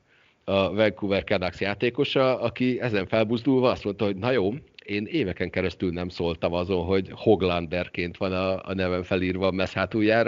a 0.44 0.74
Vancouver 0.74 1.24
Canucks 1.24 1.60
játékosa, 1.60 2.40
aki 2.40 2.80
ezen 2.80 3.06
felbuzdulva 3.06 3.70
azt 3.70 3.84
mondta, 3.84 4.04
hogy 4.04 4.16
na 4.16 4.30
jó, 4.30 4.54
én 4.84 5.06
éveken 5.06 5.50
keresztül 5.50 5.92
nem 5.92 6.08
szóltam 6.08 6.52
azon, 6.52 6.84
hogy 6.84 7.08
Hoglanderként 7.12 8.16
van 8.16 8.32
a, 8.32 8.68
a 8.68 8.74
nevem 8.74 9.02
felírva 9.02 9.46
a 9.46 9.50
messz 9.50 9.76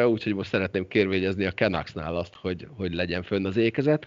úgyhogy 0.07 0.35
most 0.35 0.51
szeretném 0.51 0.89
kérvényezni 0.89 1.45
a 1.45 1.53
Canucksnál 1.53 2.17
azt, 2.17 2.35
hogy, 2.35 2.67
hogy 2.77 2.95
legyen 2.95 3.23
fönn 3.23 3.47
az 3.47 3.57
ékezet. 3.57 4.07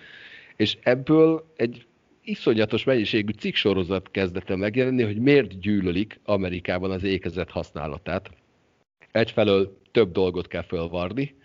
És 0.56 0.78
ebből 0.82 1.54
egy 1.56 1.86
iszonyatos 2.24 2.84
mennyiségű 2.84 3.32
cikksorozat 3.32 4.12
kezdett 4.12 4.50
el 4.50 4.56
megjelenni, 4.56 5.04
hogy 5.04 5.18
miért 5.18 5.60
gyűlölik 5.60 6.20
Amerikában 6.26 6.92
az 6.92 7.04
ékezet 7.04 7.50
használatát. 7.50 8.30
Egyfelől 9.12 9.78
több 9.92 10.12
dolgot 10.12 10.48
kell 10.48 10.64
fölvarni, 10.64 11.36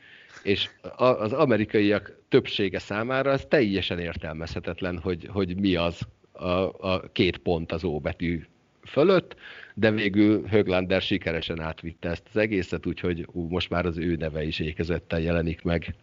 és 0.42 0.70
az 0.96 1.32
amerikaiak 1.32 2.18
többsége 2.28 2.78
számára 2.78 3.30
ez 3.30 3.46
teljesen 3.46 3.98
értelmezhetetlen, 3.98 4.98
hogy, 4.98 5.28
hogy 5.32 5.56
mi 5.56 5.74
az 5.74 6.00
a, 6.32 6.48
a 6.90 7.10
két 7.12 7.38
pont 7.38 7.72
az 7.72 7.84
óbetű 7.84 8.44
fölött, 8.86 9.36
de 9.74 9.90
végül 9.90 10.46
Höglander 10.46 11.02
sikeresen 11.02 11.60
átvitte 11.60 12.08
ezt 12.08 12.26
az 12.28 12.36
egészet, 12.36 12.86
úgyhogy 12.86 13.26
ú, 13.32 13.48
most 13.48 13.70
már 13.70 13.86
az 13.86 13.98
ő 13.98 14.16
neve 14.16 14.44
is 14.44 14.58
ékezettel 14.58 15.20
jelenik 15.20 15.62
meg. 15.62 15.94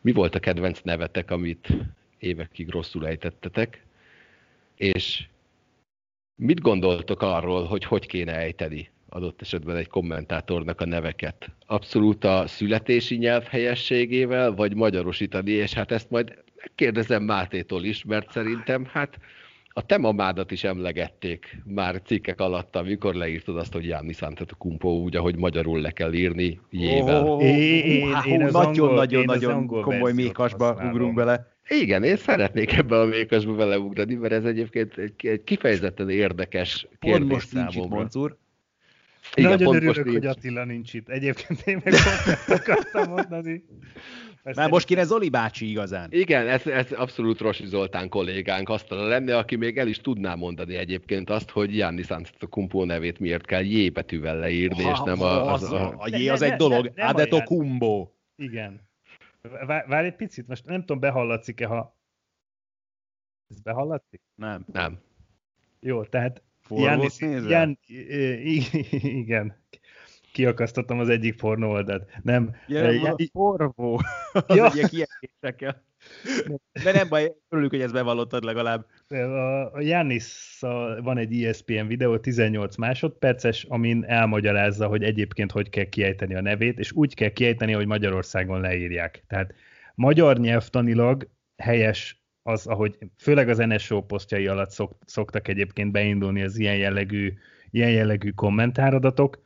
Mi 0.00 0.12
volt 0.12 0.34
a 0.34 0.40
kedvenc 0.40 0.80
nevetek, 0.80 1.30
amit 1.30 1.68
évekig 2.18 2.68
rosszul 2.70 3.06
ejtettetek? 3.06 3.84
És 4.76 5.26
mit 6.34 6.60
gondoltok 6.60 7.22
arról, 7.22 7.64
hogy 7.64 7.84
hogy 7.84 8.06
kéne 8.06 8.36
ejteni 8.36 8.90
adott 9.08 9.40
esetben 9.40 9.76
egy 9.76 9.88
kommentátornak 9.88 10.80
a 10.80 10.86
neveket? 10.86 11.50
Abszolút 11.66 12.24
a 12.24 12.46
születési 12.46 13.16
nyelv 13.16 13.44
helyességével, 13.44 14.54
vagy 14.54 14.74
magyarosítani, 14.74 15.50
és 15.50 15.72
hát 15.72 15.92
ezt 15.92 16.10
majd 16.10 16.42
kérdezem 16.74 17.22
Mátétól 17.22 17.84
is, 17.84 18.04
mert 18.04 18.30
szerintem 18.30 18.84
hát 18.84 19.18
a 19.72 19.86
te 19.86 19.98
mamádat 19.98 20.50
is 20.50 20.64
emlegették 20.64 21.56
már 21.64 22.02
cikkek 22.04 22.40
alatt, 22.40 22.76
amikor 22.76 23.14
leírtad 23.14 23.56
azt, 23.56 23.72
hogy 23.72 23.86
Jáni 23.86 24.14
Kumpó 24.58 25.02
úgy, 25.02 25.16
ahogy 25.16 25.36
magyarul 25.36 25.80
le 25.80 25.90
kell 25.90 26.12
írni 26.12 26.60
jével. 26.70 27.26
Oh, 27.26 28.50
Nagyon-nagyon-nagyon 28.50 29.66
komoly 29.66 30.12
mékasba 30.12 30.90
ugrunk 30.90 31.14
bele. 31.14 31.50
Igen, 31.68 32.04
én 32.04 32.16
szeretnék 32.16 32.72
ebbe 32.72 33.00
a 33.00 33.04
mékasba 33.04 33.54
beleugrani, 33.54 34.14
mert 34.14 34.32
ez 34.32 34.44
egyébként 34.44 34.98
egy, 34.98 35.26
egy 35.26 35.44
kifejezetten 35.44 36.10
érdekes 36.10 36.86
kérdés 36.98 37.18
pont 37.18 37.32
most 37.32 37.48
számomra. 37.48 37.98
Nincs 37.98 38.14
itt. 38.14 38.40
Igen, 39.34 39.50
Nagyon 39.50 39.74
örülök, 39.74 40.08
hogy 40.08 40.26
Attila 40.26 40.64
nincs 40.64 40.94
itt. 40.94 41.08
Egyébként 41.08 41.60
én 41.66 41.80
meg 41.84 41.94
akartam 42.46 43.08
mondani. 43.08 43.64
Ezt 44.42 44.56
Már 44.56 44.70
most 44.70 44.86
kéne 44.86 45.04
Zoli 45.04 45.28
bácsi 45.28 45.70
igazán. 45.70 46.08
Igen, 46.12 46.48
ez, 46.48 46.66
ez 46.66 46.92
abszolút 46.92 47.40
Rosi 47.40 47.66
Zoltán 47.66 48.08
kollégánk 48.08 48.68
azt 48.68 48.90
lenne, 48.90 49.36
aki 49.36 49.56
még 49.56 49.78
el 49.78 49.88
is 49.88 49.98
tudná 49.98 50.34
mondani 50.34 50.74
egyébként 50.74 51.30
azt, 51.30 51.50
hogy 51.50 51.76
Janni 51.76 52.02
Kumpó 52.48 52.84
nevét 52.84 53.18
miért 53.18 53.46
kell 53.46 53.62
J 53.62 53.88
betűvel 53.88 54.38
leírni, 54.38 54.82
ha, 54.82 54.90
és 54.90 54.98
nem 55.04 55.20
a, 55.20 55.52
az, 55.52 55.62
az, 55.62 55.72
a... 55.72 55.94
A 55.98 56.08
J 56.16 56.28
az 56.28 56.40
ne, 56.40 56.52
egy 56.52 56.56
dolog, 56.56 56.92
ne, 56.94 57.04
Adeto 57.04 57.42
Kumbo. 57.42 58.08
Igen. 58.36 58.80
Várj 59.66 60.06
egy 60.06 60.16
picit, 60.16 60.48
most 60.48 60.66
nem 60.66 60.80
tudom, 60.80 61.00
behallatszik-e, 61.00 61.66
ha... 61.66 61.96
Ez 63.48 63.60
behallatszik? 63.60 64.20
Nem. 64.34 64.64
Nem. 64.72 65.00
Jó, 65.80 66.04
tehát 66.04 66.42
Janis, 66.68 67.20
Jan, 67.20 67.78
igen, 69.00 69.61
kiakasztottam 70.32 70.98
az 70.98 71.08
egyik 71.08 71.36
pornó 71.36 71.70
oldalt. 71.70 72.10
Nem. 72.22 72.56
Ja, 72.66 73.12
a 73.12 73.16
porvó. 73.32 74.00
Az 74.46 74.56
ja. 74.56 74.70
ilyen. 74.90 75.76
De 76.84 76.92
nem 76.92 77.08
baj, 77.08 77.32
örülök, 77.48 77.70
hogy 77.70 77.80
ezt 77.80 77.92
bevallottad 77.92 78.44
legalább. 78.44 78.86
A 79.72 79.80
Janis 79.80 80.58
van 81.02 81.18
egy 81.18 81.44
ESPN 81.44 81.86
videó, 81.86 82.18
18 82.18 82.76
másodperces, 82.76 83.64
amin 83.64 84.04
elmagyarázza, 84.04 84.86
hogy 84.86 85.02
egyébként 85.02 85.52
hogy 85.52 85.68
kell 85.68 85.84
kiejteni 85.84 86.34
a 86.34 86.40
nevét, 86.40 86.78
és 86.78 86.92
úgy 86.92 87.14
kell 87.14 87.28
kiejteni, 87.28 87.72
hogy 87.72 87.86
Magyarországon 87.86 88.60
leírják. 88.60 89.24
Tehát 89.28 89.54
magyar 89.94 90.38
nyelvtanilag 90.38 91.28
helyes 91.56 92.22
az, 92.42 92.66
ahogy 92.66 92.98
főleg 93.18 93.48
az 93.48 93.58
NSO 93.58 94.02
posztjai 94.02 94.46
alatt 94.46 94.70
szok, 94.70 94.98
szoktak 95.04 95.48
egyébként 95.48 95.92
beindulni 95.92 96.42
az 96.42 96.58
ilyen 96.58 96.76
jellegű, 96.76 97.32
ilyen 97.70 97.90
jellegű 97.90 98.30
kommentáradatok, 98.30 99.42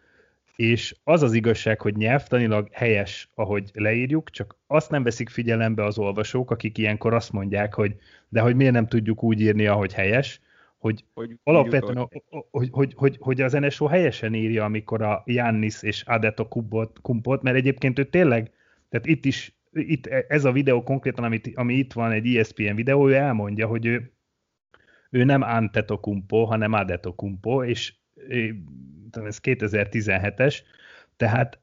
és 0.56 0.96
az 1.04 1.22
az 1.22 1.32
igazság, 1.32 1.80
hogy 1.80 1.96
nyelvtanilag 1.96 2.68
helyes, 2.72 3.30
ahogy 3.34 3.70
leírjuk, 3.74 4.30
csak 4.30 4.58
azt 4.66 4.90
nem 4.90 5.02
veszik 5.02 5.28
figyelembe 5.28 5.84
az 5.84 5.98
olvasók, 5.98 6.50
akik 6.50 6.78
ilyenkor 6.78 7.14
azt 7.14 7.32
mondják, 7.32 7.74
hogy 7.74 7.96
de 8.28 8.40
hogy 8.40 8.56
miért 8.56 8.72
nem 8.72 8.86
tudjuk 8.86 9.22
úgy 9.22 9.40
írni, 9.40 9.66
ahogy 9.66 9.92
helyes, 9.92 10.40
hogy, 10.78 11.04
hogy 11.14 11.38
alapvetően, 11.42 11.96
hogy, 11.96 12.22
hogy, 12.50 12.68
hogy, 12.70 12.92
hogy, 12.96 13.16
hogy 13.20 13.40
az 13.40 13.52
NSO 13.52 13.86
helyesen 13.86 14.34
írja, 14.34 14.64
amikor 14.64 15.02
a 15.02 15.22
Jannis 15.26 15.82
és 15.82 16.02
Adeto 16.02 16.48
kumpot, 16.48 16.98
kumpot, 17.00 17.42
mert 17.42 17.56
egyébként 17.56 17.98
ő 17.98 18.04
tényleg, 18.04 18.52
tehát 18.88 19.06
itt 19.06 19.24
is, 19.24 19.56
itt 19.72 20.06
ez 20.06 20.44
a 20.44 20.52
videó 20.52 20.82
konkrétan, 20.82 21.24
amit, 21.24 21.50
ami 21.54 21.74
itt 21.74 21.92
van, 21.92 22.12
egy 22.12 22.36
ESPN 22.36 22.74
videó, 22.74 23.08
ő 23.08 23.14
elmondja, 23.14 23.66
hogy 23.66 23.86
ő, 23.86 24.12
ő 25.10 25.24
nem 25.24 25.42
Antetokumpo, 25.42 26.44
hanem 26.44 26.72
Adetokumpo, 26.72 27.64
és 27.64 27.94
ez 29.24 29.38
2017-es, 29.42 30.58
tehát 31.16 31.60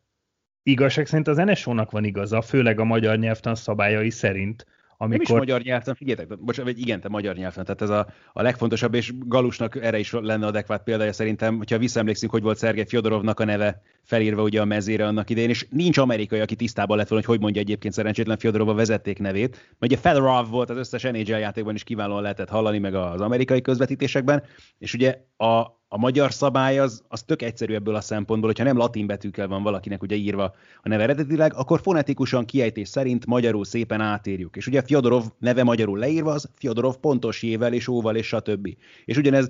igazság 0.64 1.06
szerint 1.06 1.28
az 1.28 1.38
NSO-nak 1.38 1.92
van 1.92 2.04
igaza, 2.04 2.42
főleg 2.42 2.80
a 2.80 2.84
magyar 2.84 3.18
nyelvtan 3.18 3.56
szabályai 3.56 4.10
szerint, 4.10 4.66
amikor... 4.98 5.28
Nem 5.28 5.44
is 5.44 5.48
magyar 5.50 5.62
nyelven, 5.62 5.96
figyeljetek, 5.96 6.40
bocsánat, 6.40 6.74
vagy 6.74 6.82
igen, 6.82 7.00
te 7.00 7.10
magyar 7.10 7.36
nyelven, 7.36 7.66
tehát 7.66 7.82
ez 7.82 7.90
a, 7.90 8.08
a 8.34 8.42
legfontosabb, 8.42 8.94
és 8.94 9.14
Galusnak 9.26 9.76
erre 9.76 10.00
is 10.00 10.12
lenne 10.12 10.46
adekvát 10.46 10.84
példája 10.84 11.14
szerintem, 11.14 11.58
hogyha 11.58 11.78
visszaemlékszünk, 11.78 12.32
hogy 12.32 12.42
volt 12.42 12.58
Szergej 12.58 12.86
Fyodorovnak 12.86 13.40
a 13.40 13.46
neve 13.46 13.82
felírva 14.04 14.42
ugye 14.42 14.62
a 14.62 14.66
mezére 14.66 15.06
annak 15.06 15.30
idején, 15.30 15.50
és 15.50 15.68
nincs 15.70 15.98
amerikai, 15.98 16.40
aki 16.40 16.56
tisztában 16.56 16.98
lett 16.98 17.08
volna, 17.08 17.26
hogy 17.26 17.34
hogy 17.36 17.44
mondja 17.44 17.62
egyébként 17.62 17.94
szerencsétlen 17.94 18.38
Fyodorov 18.38 18.70
a 18.70 18.74
vezeték 18.74 19.20
nevét, 19.20 19.50
mert 19.52 19.92
ugye 19.92 19.98
Fedorov 19.98 20.50
volt 20.50 20.70
az 20.70 20.78
összes 20.78 21.02
NHL 21.02 21.38
játékban 21.38 21.76
is 21.76 21.84
kiválóan 21.84 22.22
lehetett 22.22 22.50
hallani, 22.50 22.80
meg 22.80 22.96
az 22.96 23.22
amerikai 23.22 23.62
közvetítésekben, 23.62 24.44
és 24.78 24.94
ugye 24.94 25.18
a, 25.38 25.82
a 25.94 25.98
magyar 25.98 26.34
szabály 26.34 26.80
az, 26.80 27.04
az 27.08 27.24
tök 27.24 27.42
egyszerű 27.42 27.74
ebből 27.74 27.96
a 27.96 28.02
szempontból, 28.02 28.50
hogyha 28.50 28.64
nem 28.64 28.78
latin 28.78 29.08
betűkkel 29.08 29.48
van 29.48 29.64
valakinek 29.64 30.02
ugye 30.02 30.16
írva 30.16 30.44
a 30.82 30.90
neve 30.90 31.04
eredetileg, 31.04 31.54
akkor 31.54 31.80
fonetikusan 31.82 32.46
kiejtés 32.46 32.88
szerint 32.88 33.26
magyarul 33.26 33.66
szépen 33.66 34.02
átírjuk. 34.02 34.56
És 34.56 34.68
ugye 34.68 34.82
Fyodorov 34.82 35.24
neve 35.40 35.64
magyarul 35.64 35.98
leírva, 35.98 36.32
az 36.32 36.50
Fyodorov 36.56 36.96
pontos 36.96 37.44
jével 37.44 37.74
és 37.74 37.88
óval 37.88 38.16
és 38.16 38.28
stb. 38.28 38.76
És 39.06 39.18
ugyanez 39.18 39.50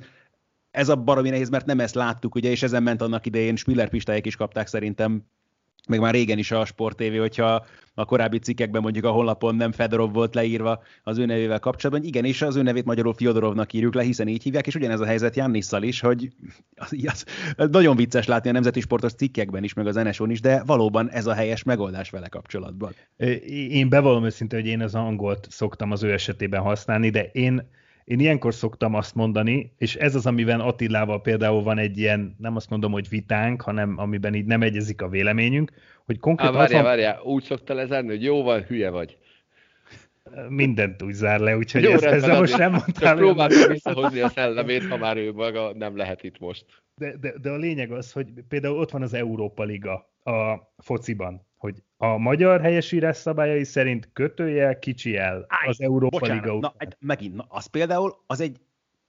ez 0.71 0.89
a 0.89 0.95
baromi 0.95 1.29
nehéz, 1.29 1.49
mert 1.49 1.65
nem 1.65 1.79
ezt 1.79 1.95
láttuk, 1.95 2.35
ugye, 2.35 2.49
és 2.49 2.63
ezen 2.63 2.83
ment 2.83 3.01
annak 3.01 3.25
idején, 3.25 3.55
Spiller 3.55 3.89
Pistályek 3.89 4.25
is 4.25 4.35
kapták 4.35 4.67
szerintem 4.67 5.23
meg 5.88 5.99
már 5.99 6.13
régen 6.13 6.38
is 6.38 6.51
a 6.51 6.65
Sport 6.65 6.97
TV, 6.97 7.17
hogyha 7.17 7.65
a 7.93 8.05
korábbi 8.05 8.38
cikkekben 8.38 8.81
mondjuk 8.81 9.05
a 9.05 9.11
honlapon 9.11 9.55
nem 9.55 9.71
Fedorov 9.71 10.13
volt 10.13 10.36
leírva 10.36 10.84
az 11.03 11.17
ő 11.17 11.25
nevével 11.25 11.59
kapcsolatban, 11.59 12.05
igen, 12.05 12.25
és 12.25 12.41
az 12.41 12.55
ő 12.55 12.61
nevét 12.61 12.86
magyarul 12.86 13.13
Fiodorovnak 13.13 13.73
írjuk 13.73 13.93
le, 13.93 14.03
hiszen 14.03 14.27
így 14.27 14.43
hívják, 14.43 14.67
és 14.67 14.75
ugyanez 14.75 14.99
a 14.99 15.05
helyzet 15.05 15.36
Jannisszal 15.36 15.84
is, 15.84 15.99
hogy 15.99 16.29
az, 16.75 16.95
az, 17.05 17.25
az 17.55 17.69
nagyon 17.69 17.95
vicces 17.95 18.27
látni 18.27 18.49
a 18.49 18.53
nemzeti 18.53 18.79
sportos 18.79 19.13
cikkekben 19.13 19.63
is, 19.63 19.73
meg 19.73 19.88
az 19.88 19.95
nso 19.95 20.25
is, 20.25 20.41
de 20.41 20.63
valóban 20.65 21.09
ez 21.09 21.25
a 21.25 21.34
helyes 21.34 21.63
megoldás 21.63 22.09
vele 22.09 22.27
kapcsolatban. 22.27 22.95
Én 23.69 23.89
bevallom 23.89 24.25
őszintén, 24.25 24.59
hogy 24.59 24.69
én 24.69 24.81
az 24.81 24.95
angolt 24.95 25.47
szoktam 25.49 25.91
az 25.91 26.03
ő 26.03 26.11
esetében 26.11 26.61
használni, 26.61 27.09
de 27.09 27.23
én 27.23 27.69
én 28.03 28.19
ilyenkor 28.19 28.53
szoktam 28.53 28.93
azt 28.93 29.15
mondani, 29.15 29.73
és 29.77 29.95
ez 29.95 30.15
az, 30.15 30.25
amiben 30.25 30.59
Attilával 30.59 31.21
például 31.21 31.63
van 31.63 31.77
egy 31.77 31.97
ilyen, 31.97 32.35
nem 32.37 32.55
azt 32.55 32.69
mondom, 32.69 32.91
hogy 32.91 33.09
vitánk, 33.09 33.61
hanem 33.61 33.97
amiben 33.97 34.33
így 34.33 34.45
nem 34.45 34.61
egyezik 34.61 35.01
a 35.01 35.09
véleményünk, 35.09 35.71
hogy 36.05 36.19
konkrétan... 36.19 36.55
Á, 36.55 36.57
várjál, 36.57 36.81
van... 36.81 36.91
várjál, 36.91 37.21
úgy 37.21 37.43
szoktál 37.43 37.75
lezárni, 37.75 38.09
hogy 38.09 38.23
jó 38.23 38.43
van, 38.43 38.63
hülye 38.63 38.89
vagy. 38.89 39.17
Mindent 40.49 41.01
úgy 41.01 41.13
zár 41.13 41.39
le, 41.39 41.57
úgyhogy 41.57 41.83
jó, 41.83 41.91
ezt, 41.91 42.03
ezzel 42.03 42.39
most 42.39 42.57
nem 42.57 42.71
mondtál. 42.71 43.15
Próbáltam 43.15 43.71
visszahozni 43.71 44.19
a 44.19 44.29
szellemét, 44.29 44.87
ha 44.87 44.97
már 44.97 45.17
ő 45.17 45.33
maga 45.33 45.73
nem 45.73 45.97
lehet 45.97 46.23
itt 46.23 46.39
most. 46.39 46.65
De, 46.95 47.17
de, 47.17 47.33
de 47.41 47.49
a 47.49 47.57
lényeg 47.57 47.91
az, 47.91 48.11
hogy 48.11 48.27
például 48.47 48.77
ott 48.77 48.91
van 48.91 49.01
az 49.01 49.13
Európa 49.13 49.63
Liga 49.63 49.93
a 50.23 50.57
fociban, 50.77 51.47
hogy 51.64 51.84
a 51.97 52.18
magyar 52.18 52.61
helyesírás 52.61 53.18
szabályai 53.18 53.64
szerint 53.64 54.09
kötőjel, 54.14 54.80
kicsi 54.80 55.16
el 55.18 55.45
az 55.68 55.82
Európa 55.82 56.20
bocsánat, 56.20 56.43
Liga 56.43 56.55
után. 56.55 56.72
Na, 56.80 56.88
megint, 56.99 57.36
na, 57.36 57.45
az 57.49 57.66
például, 57.66 58.16
az 58.28 58.41
egy, 58.41 58.59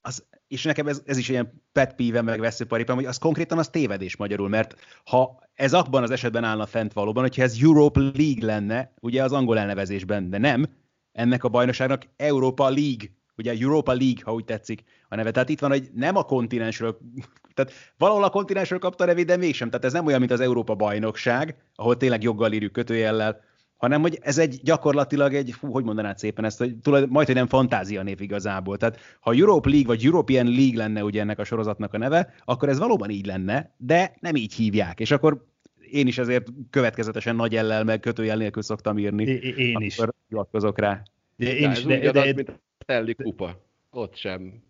az, 0.00 0.26
és 0.48 0.64
nekem 0.64 0.86
ez, 0.86 1.02
ez 1.06 1.16
is 1.16 1.28
ilyen 1.28 1.62
pet 1.72 1.94
peeve 1.94 2.22
meg 2.22 2.40
veszőparipám, 2.40 2.96
hogy 2.96 3.04
az 3.04 3.18
konkrétan 3.18 3.58
az 3.58 3.68
tévedés 3.68 4.16
magyarul, 4.16 4.48
mert 4.48 4.74
ha 5.04 5.38
ez 5.54 5.72
abban 5.72 6.02
az 6.02 6.10
esetben 6.10 6.44
állna 6.44 6.66
fent 6.66 6.92
valóban, 6.92 7.22
hogyha 7.22 7.42
ez 7.42 7.58
Europe 7.62 8.00
League 8.00 8.46
lenne, 8.46 8.92
ugye 9.00 9.22
az 9.22 9.32
angol 9.32 9.58
elnevezésben, 9.58 10.30
de 10.30 10.38
nem, 10.38 10.66
ennek 11.12 11.44
a 11.44 11.48
bajnokságnak 11.48 12.06
Európa 12.16 12.68
League, 12.68 13.08
ugye 13.36 13.54
Europa 13.58 13.92
League, 13.92 14.22
ha 14.24 14.32
úgy 14.32 14.44
tetszik 14.44 14.82
a 15.08 15.14
neve. 15.14 15.30
Tehát 15.30 15.48
itt 15.48 15.60
van, 15.60 15.70
hogy 15.70 15.90
nem 15.94 16.16
a 16.16 16.22
kontinensről, 16.22 16.98
tehát 17.54 17.72
valahol 17.98 18.24
a 18.24 18.30
kontinensről 18.30 18.78
kapta 18.78 19.04
a 19.04 19.06
nevét, 19.06 19.26
de 19.26 19.36
mégsem. 19.36 19.68
Tehát 19.68 19.84
ez 19.84 19.92
nem 19.92 20.06
olyan, 20.06 20.18
mint 20.18 20.32
az 20.32 20.40
Európa 20.40 20.74
bajnokság, 20.74 21.56
ahol 21.74 21.96
tényleg 21.96 22.22
joggal 22.22 22.52
írjuk 22.52 22.72
kötőjellel, 22.72 23.40
hanem 23.76 24.00
hogy 24.00 24.18
ez 24.22 24.38
egy 24.38 24.60
gyakorlatilag 24.62 25.34
egy, 25.34 25.54
fú, 25.58 25.72
hogy 25.72 25.84
mondanád 25.84 26.18
szépen 26.18 26.44
ezt, 26.44 26.58
hogy 26.58 26.76
tulajdon, 26.76 27.10
majd, 27.10 27.26
hogy 27.26 27.36
nem 27.36 27.46
fantázia 27.46 28.02
név 28.02 28.20
igazából. 28.20 28.76
Tehát 28.76 28.98
ha 29.20 29.32
Europe 29.32 29.68
League 29.68 29.86
vagy 29.86 30.04
European 30.04 30.46
League 30.46 30.76
lenne 30.76 31.04
ugye 31.04 31.20
ennek 31.20 31.38
a 31.38 31.44
sorozatnak 31.44 31.94
a 31.94 31.98
neve, 31.98 32.34
akkor 32.44 32.68
ez 32.68 32.78
valóban 32.78 33.10
így 33.10 33.26
lenne, 33.26 33.74
de 33.76 34.16
nem 34.20 34.34
így 34.34 34.54
hívják. 34.54 35.00
És 35.00 35.10
akkor 35.10 35.44
én 35.90 36.06
is 36.06 36.18
ezért 36.18 36.46
következetesen 36.70 37.36
nagy 37.36 37.56
ellel, 37.56 37.84
meg 37.84 38.00
kötőjel 38.00 38.36
nélkül 38.36 38.62
szoktam 38.62 38.98
írni. 38.98 39.24
É, 39.24 39.54
én 39.56 39.80
is. 39.80 40.00
Hivatkozok 40.28 40.78
rá. 40.78 41.02
De 41.36 41.56
én 41.56 41.70
is, 41.70 41.84
de, 41.84 41.98
de, 41.98 42.10
de, 42.10 42.32
mint 42.34 42.48
a 42.48 42.73
Stanley 42.84 43.14
Kupa. 43.14 43.60
Ott 43.90 44.16
sem. 44.16 44.62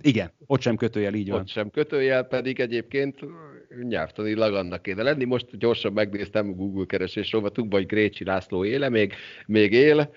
Igen, 0.00 0.32
ott 0.46 0.60
sem 0.60 0.76
kötőjel, 0.76 1.14
így 1.14 1.30
van. 1.30 1.40
Ott 1.40 1.48
sem 1.48 1.70
kötőjel, 1.70 2.24
pedig 2.24 2.60
egyébként 2.60 3.20
nyelvtanilag 3.82 4.54
annak 4.54 4.82
kéne 4.82 5.02
lenni. 5.02 5.24
Most 5.24 5.58
gyorsan 5.58 5.92
megnéztem 5.92 6.48
a 6.48 6.52
Google 6.52 6.86
keresés 6.86 7.32
rovatunkban, 7.32 7.78
hogy 7.78 7.88
Grécsi 7.88 8.24
László 8.24 8.64
éle, 8.64 8.88
még, 8.88 9.14
még 9.46 9.72
él. 9.72 10.12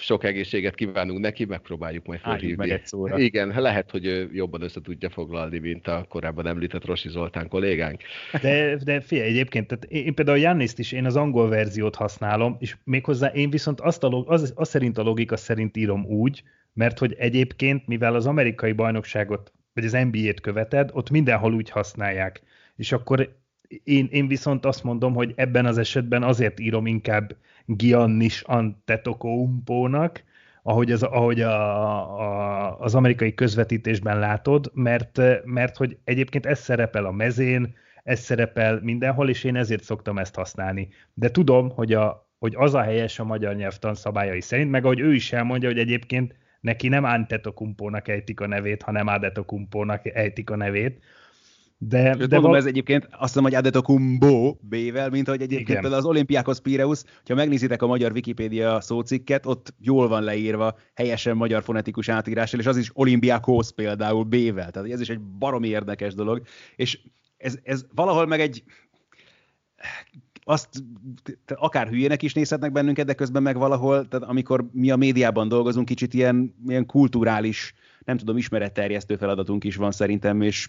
Sok 0.00 0.24
egészséget 0.24 0.74
kívánunk 0.74 1.20
neki, 1.20 1.44
megpróbáljuk 1.44 2.06
majd 2.06 2.20
felhívni. 2.20 2.56
meg 2.56 2.70
egy 2.70 2.86
szóra. 2.86 3.18
Igen, 3.18 3.54
lehet, 3.56 3.90
hogy 3.90 4.28
jobban 4.32 4.62
össze 4.62 4.80
tudja 4.80 5.10
foglalni, 5.10 5.58
mint 5.58 5.86
a 5.86 6.06
korábban 6.08 6.46
említett 6.46 6.84
Rosi 6.84 7.08
Zoltán 7.08 7.48
kollégánk. 7.48 8.02
De, 8.42 8.76
de 8.76 9.00
figyelj, 9.00 9.28
egyébként, 9.28 9.66
tehát 9.66 9.84
én 9.84 10.14
például 10.14 10.38
Janniszt 10.38 10.78
is, 10.78 10.92
én 10.92 11.04
az 11.04 11.16
angol 11.16 11.48
verziót 11.48 11.94
használom, 11.94 12.56
és 12.58 12.76
méghozzá 12.84 13.28
én 13.28 13.50
viszont 13.50 13.80
azt, 13.80 14.02
a, 14.04 14.24
az, 14.26 14.52
az 14.56 14.68
szerint 14.68 14.98
a 14.98 15.02
logika 15.02 15.36
szerint 15.36 15.76
írom 15.76 16.04
úgy, 16.04 16.42
mert 16.72 16.98
hogy 16.98 17.14
egyébként, 17.18 17.86
mivel 17.86 18.14
az 18.14 18.26
amerikai 18.26 18.72
bajnokságot, 18.72 19.52
vagy 19.74 19.84
az 19.84 19.92
NBA-t 19.92 20.40
követed, 20.40 20.90
ott 20.92 21.10
mindenhol 21.10 21.54
úgy 21.54 21.70
használják. 21.70 22.42
És 22.76 22.92
akkor 22.92 23.39
én, 23.84 24.08
én 24.10 24.28
viszont 24.28 24.66
azt 24.66 24.84
mondom, 24.84 25.14
hogy 25.14 25.32
ebben 25.36 25.66
az 25.66 25.78
esetben 25.78 26.22
azért 26.22 26.60
írom 26.60 26.86
inkább 26.86 27.36
Giannis 27.66 28.40
Antetokounmpónak, 28.40 30.22
ahogy, 30.62 30.92
az, 30.92 31.02
ahogy 31.02 31.40
a, 31.40 32.20
a, 32.20 32.78
az 32.80 32.94
amerikai 32.94 33.34
közvetítésben 33.34 34.18
látod, 34.18 34.70
mert, 34.74 35.20
mert 35.44 35.76
hogy 35.76 35.98
egyébként 36.04 36.46
ez 36.46 36.58
szerepel 36.58 37.04
a 37.04 37.10
mezén, 37.10 37.74
ez 38.02 38.20
szerepel 38.20 38.80
mindenhol, 38.82 39.28
és 39.28 39.44
én 39.44 39.56
ezért 39.56 39.82
szoktam 39.82 40.18
ezt 40.18 40.34
használni. 40.34 40.88
De 41.14 41.30
tudom, 41.30 41.70
hogy, 41.70 41.92
a, 41.92 42.28
hogy 42.38 42.54
az 42.56 42.74
a 42.74 42.82
helyes 42.82 43.18
a 43.18 43.24
magyar 43.24 43.54
nyelvtan 43.54 43.94
szabályai 43.94 44.40
szerint, 44.40 44.70
meg 44.70 44.84
ahogy 44.84 45.00
ő 45.00 45.14
is 45.14 45.32
elmondja, 45.32 45.68
hogy 45.68 45.78
egyébként 45.78 46.34
neki 46.60 46.88
nem 46.88 47.04
Antetokumpónak 47.04 48.08
ejtik 48.08 48.40
a 48.40 48.46
nevét, 48.46 48.82
hanem 48.82 49.06
Adetokumpónak 49.06 50.06
ejtik 50.14 50.50
a 50.50 50.56
nevét, 50.56 51.02
de, 51.82 52.02
de 52.02 52.18
mondom, 52.18 52.42
val- 52.42 52.56
ez 52.56 52.66
egyébként 52.66 53.04
azt 53.04 53.20
hiszem, 53.20 53.42
hogy 53.42 53.54
Adetokumbo 53.54 54.54
B-vel, 54.60 55.10
mint 55.10 55.28
hogy 55.28 55.42
egyébként 55.42 55.78
Igen. 55.78 55.92
az 55.92 56.04
Olimpiákos 56.04 56.60
Pireus, 56.60 57.02
ha 57.24 57.34
megnézitek 57.34 57.82
a 57.82 57.86
magyar 57.86 58.12
Wikipédia 58.12 58.80
szócikket, 58.80 59.46
ott 59.46 59.74
jól 59.78 60.08
van 60.08 60.22
leírva 60.22 60.78
helyesen 60.94 61.36
magyar 61.36 61.62
fonetikus 61.62 62.08
átírással, 62.08 62.60
és 62.60 62.66
az 62.66 62.76
is 62.76 62.90
Olimpiákos 62.92 63.72
például 63.72 64.24
B-vel. 64.24 64.70
Tehát 64.70 64.90
ez 64.90 65.00
is 65.00 65.08
egy 65.08 65.20
baromi 65.20 65.68
érdekes 65.68 66.14
dolog. 66.14 66.42
És 66.76 67.00
ez, 67.36 67.58
ez 67.62 67.84
valahol 67.94 68.26
meg 68.26 68.40
egy 68.40 68.62
azt 70.50 70.68
akár 71.54 71.88
hülyének 71.88 72.22
is 72.22 72.34
nézhetnek 72.34 72.72
bennünket, 72.72 73.06
de 73.06 73.14
közben 73.14 73.42
meg 73.42 73.56
valahol, 73.56 74.08
tehát 74.08 74.28
amikor 74.28 74.68
mi 74.72 74.90
a 74.90 74.96
médiában 74.96 75.48
dolgozunk, 75.48 75.86
kicsit 75.86 76.14
ilyen, 76.14 76.54
ilyen 76.66 76.86
kulturális, 76.86 77.74
nem 78.04 78.16
tudom, 78.16 78.36
ismeretterjesztő 78.36 79.16
feladatunk 79.16 79.64
is 79.64 79.76
van 79.76 79.92
szerintem, 79.92 80.42
és 80.42 80.68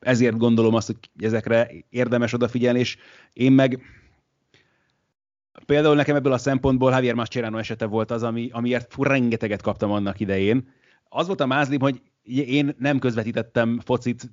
ezért 0.00 0.36
gondolom 0.36 0.74
azt, 0.74 0.86
hogy 0.86 0.96
ezekre 1.18 1.70
érdemes 1.88 2.32
odafigyelni, 2.32 2.78
és 2.78 2.96
én 3.32 3.52
meg 3.52 3.82
például 5.66 5.94
nekem 5.94 6.16
ebből 6.16 6.32
a 6.32 6.38
szempontból 6.38 6.92
Javier 6.92 7.14
Mascherano 7.14 7.58
esete 7.58 7.86
volt 7.86 8.10
az, 8.10 8.22
ami, 8.22 8.48
amiért 8.52 8.92
fú, 8.92 9.02
rengeteget 9.02 9.62
kaptam 9.62 9.90
annak 9.90 10.20
idején. 10.20 10.68
Az 11.08 11.26
volt 11.26 11.40
a 11.40 11.46
mázlim, 11.46 11.80
hogy 11.80 12.02
én 12.22 12.74
nem 12.78 12.98
közvetítettem 12.98 13.80
focit 13.84 14.30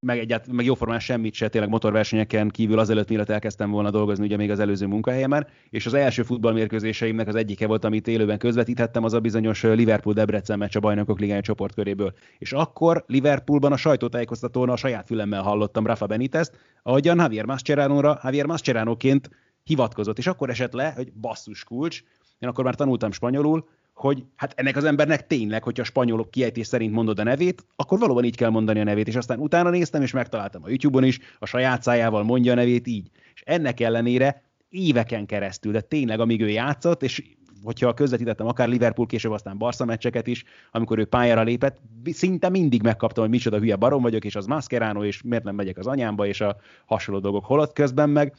meg, 0.00 0.18
egyált, 0.18 0.52
meg 0.52 0.64
jóformán 0.64 0.98
semmit 0.98 1.34
se, 1.34 1.48
tényleg 1.48 1.70
motorversenyeken 1.70 2.48
kívül 2.48 2.78
azelőtt, 2.78 3.08
mielőtt 3.08 3.28
elkezdtem 3.28 3.70
volna 3.70 3.90
dolgozni, 3.90 4.24
ugye 4.24 4.36
még 4.36 4.50
az 4.50 4.58
előző 4.58 4.86
munkahelyemen, 4.86 5.46
és 5.70 5.86
az 5.86 5.94
első 5.94 6.22
futballmérkőzéseimnek 6.22 7.28
az 7.28 7.34
egyike 7.34 7.66
volt, 7.66 7.84
amit 7.84 8.08
élőben 8.08 8.38
közvetíthettem, 8.38 9.04
az 9.04 9.12
a 9.12 9.20
bizonyos 9.20 9.62
Liverpool-Debrecen 9.62 10.58
meccs 10.58 10.76
a 10.76 10.80
bajnokok 10.80 11.20
ligája 11.20 11.40
csoportköréből. 11.40 12.12
És 12.38 12.52
akkor 12.52 13.04
Liverpoolban 13.06 13.72
a 13.72 13.76
sajtótájékoztatón 13.76 14.68
a 14.68 14.76
saját 14.76 15.06
fülemmel 15.06 15.42
hallottam 15.42 15.86
Rafa 15.86 16.06
Benitez, 16.06 16.52
ahogyan 16.82 17.18
Javier 17.18 17.44
Mascherano-ra, 17.44 18.20
Javier 18.22 18.46
Mascherano-ként 18.46 19.30
hivatkozott, 19.62 20.18
és 20.18 20.26
akkor 20.26 20.50
esett 20.50 20.72
le, 20.72 20.92
hogy 20.96 21.12
basszus 21.12 21.64
kulcs, 21.64 22.02
én 22.38 22.48
akkor 22.48 22.64
már 22.64 22.74
tanultam 22.74 23.10
spanyolul, 23.10 23.68
hogy 23.96 24.24
hát 24.36 24.52
ennek 24.56 24.76
az 24.76 24.84
embernek 24.84 25.26
tényleg, 25.26 25.62
hogyha 25.62 25.82
a 25.82 25.86
spanyolok 25.86 26.30
kiejtés 26.30 26.66
szerint 26.66 26.92
mondod 26.92 27.18
a 27.18 27.22
nevét, 27.22 27.66
akkor 27.76 27.98
valóban 27.98 28.24
így 28.24 28.36
kell 28.36 28.50
mondani 28.50 28.80
a 28.80 28.84
nevét, 28.84 29.08
és 29.08 29.16
aztán 29.16 29.38
utána 29.38 29.70
néztem, 29.70 30.02
és 30.02 30.12
megtaláltam 30.12 30.62
a 30.64 30.68
YouTube-on 30.68 31.04
is, 31.04 31.18
a 31.38 31.46
saját 31.46 31.82
szájával 31.82 32.22
mondja 32.22 32.52
a 32.52 32.54
nevét 32.54 32.86
így. 32.86 33.10
És 33.34 33.42
ennek 33.44 33.80
ellenére 33.80 34.42
éveken 34.68 35.26
keresztül, 35.26 35.72
de 35.72 35.80
tényleg 35.80 36.20
amíg 36.20 36.40
ő 36.40 36.48
játszott, 36.48 37.02
és 37.02 37.22
hogyha 37.62 37.94
közvetítettem 37.94 38.46
akár 38.46 38.68
Liverpool, 38.68 39.06
később 39.06 39.32
aztán 39.32 39.58
Barca 39.58 39.84
meccseket 39.84 40.26
is, 40.26 40.44
amikor 40.70 40.98
ő 40.98 41.04
pályára 41.04 41.42
lépett, 41.42 41.80
szinte 42.04 42.48
mindig 42.48 42.82
megkaptam, 42.82 43.22
hogy 43.22 43.32
micsoda 43.32 43.58
hülye 43.58 43.76
barom 43.76 44.02
vagyok, 44.02 44.24
és 44.24 44.36
az 44.36 44.46
Mascherano, 44.46 45.04
és 45.04 45.22
miért 45.22 45.44
nem 45.44 45.54
megyek 45.54 45.78
az 45.78 45.86
anyámba, 45.86 46.26
és 46.26 46.40
a 46.40 46.56
hasonló 46.86 47.20
dolgok 47.20 47.44
holott 47.44 47.72
közben 47.72 48.10
meg. 48.10 48.34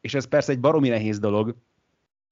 És 0.00 0.14
ez 0.14 0.24
persze 0.24 0.52
egy 0.52 0.60
baromi 0.60 0.88
nehéz 0.88 1.18
dolog, 1.18 1.56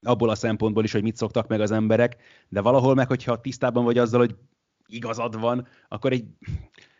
abból 0.03 0.31
a 0.31 0.35
szempontból 0.35 0.85
is, 0.85 0.93
hogy 0.93 1.03
mit 1.03 1.17
szoktak 1.17 1.49
meg 1.49 1.61
az 1.61 1.71
emberek, 1.71 2.17
de 2.49 2.61
valahol 2.61 2.95
meg, 2.95 3.07
hogyha 3.07 3.41
tisztában 3.41 3.85
vagy 3.85 3.99
azzal, 3.99 4.21
hogy 4.21 4.35
igazad 4.87 5.41
van, 5.41 5.67
akkor 5.89 6.13
egy 6.13 6.25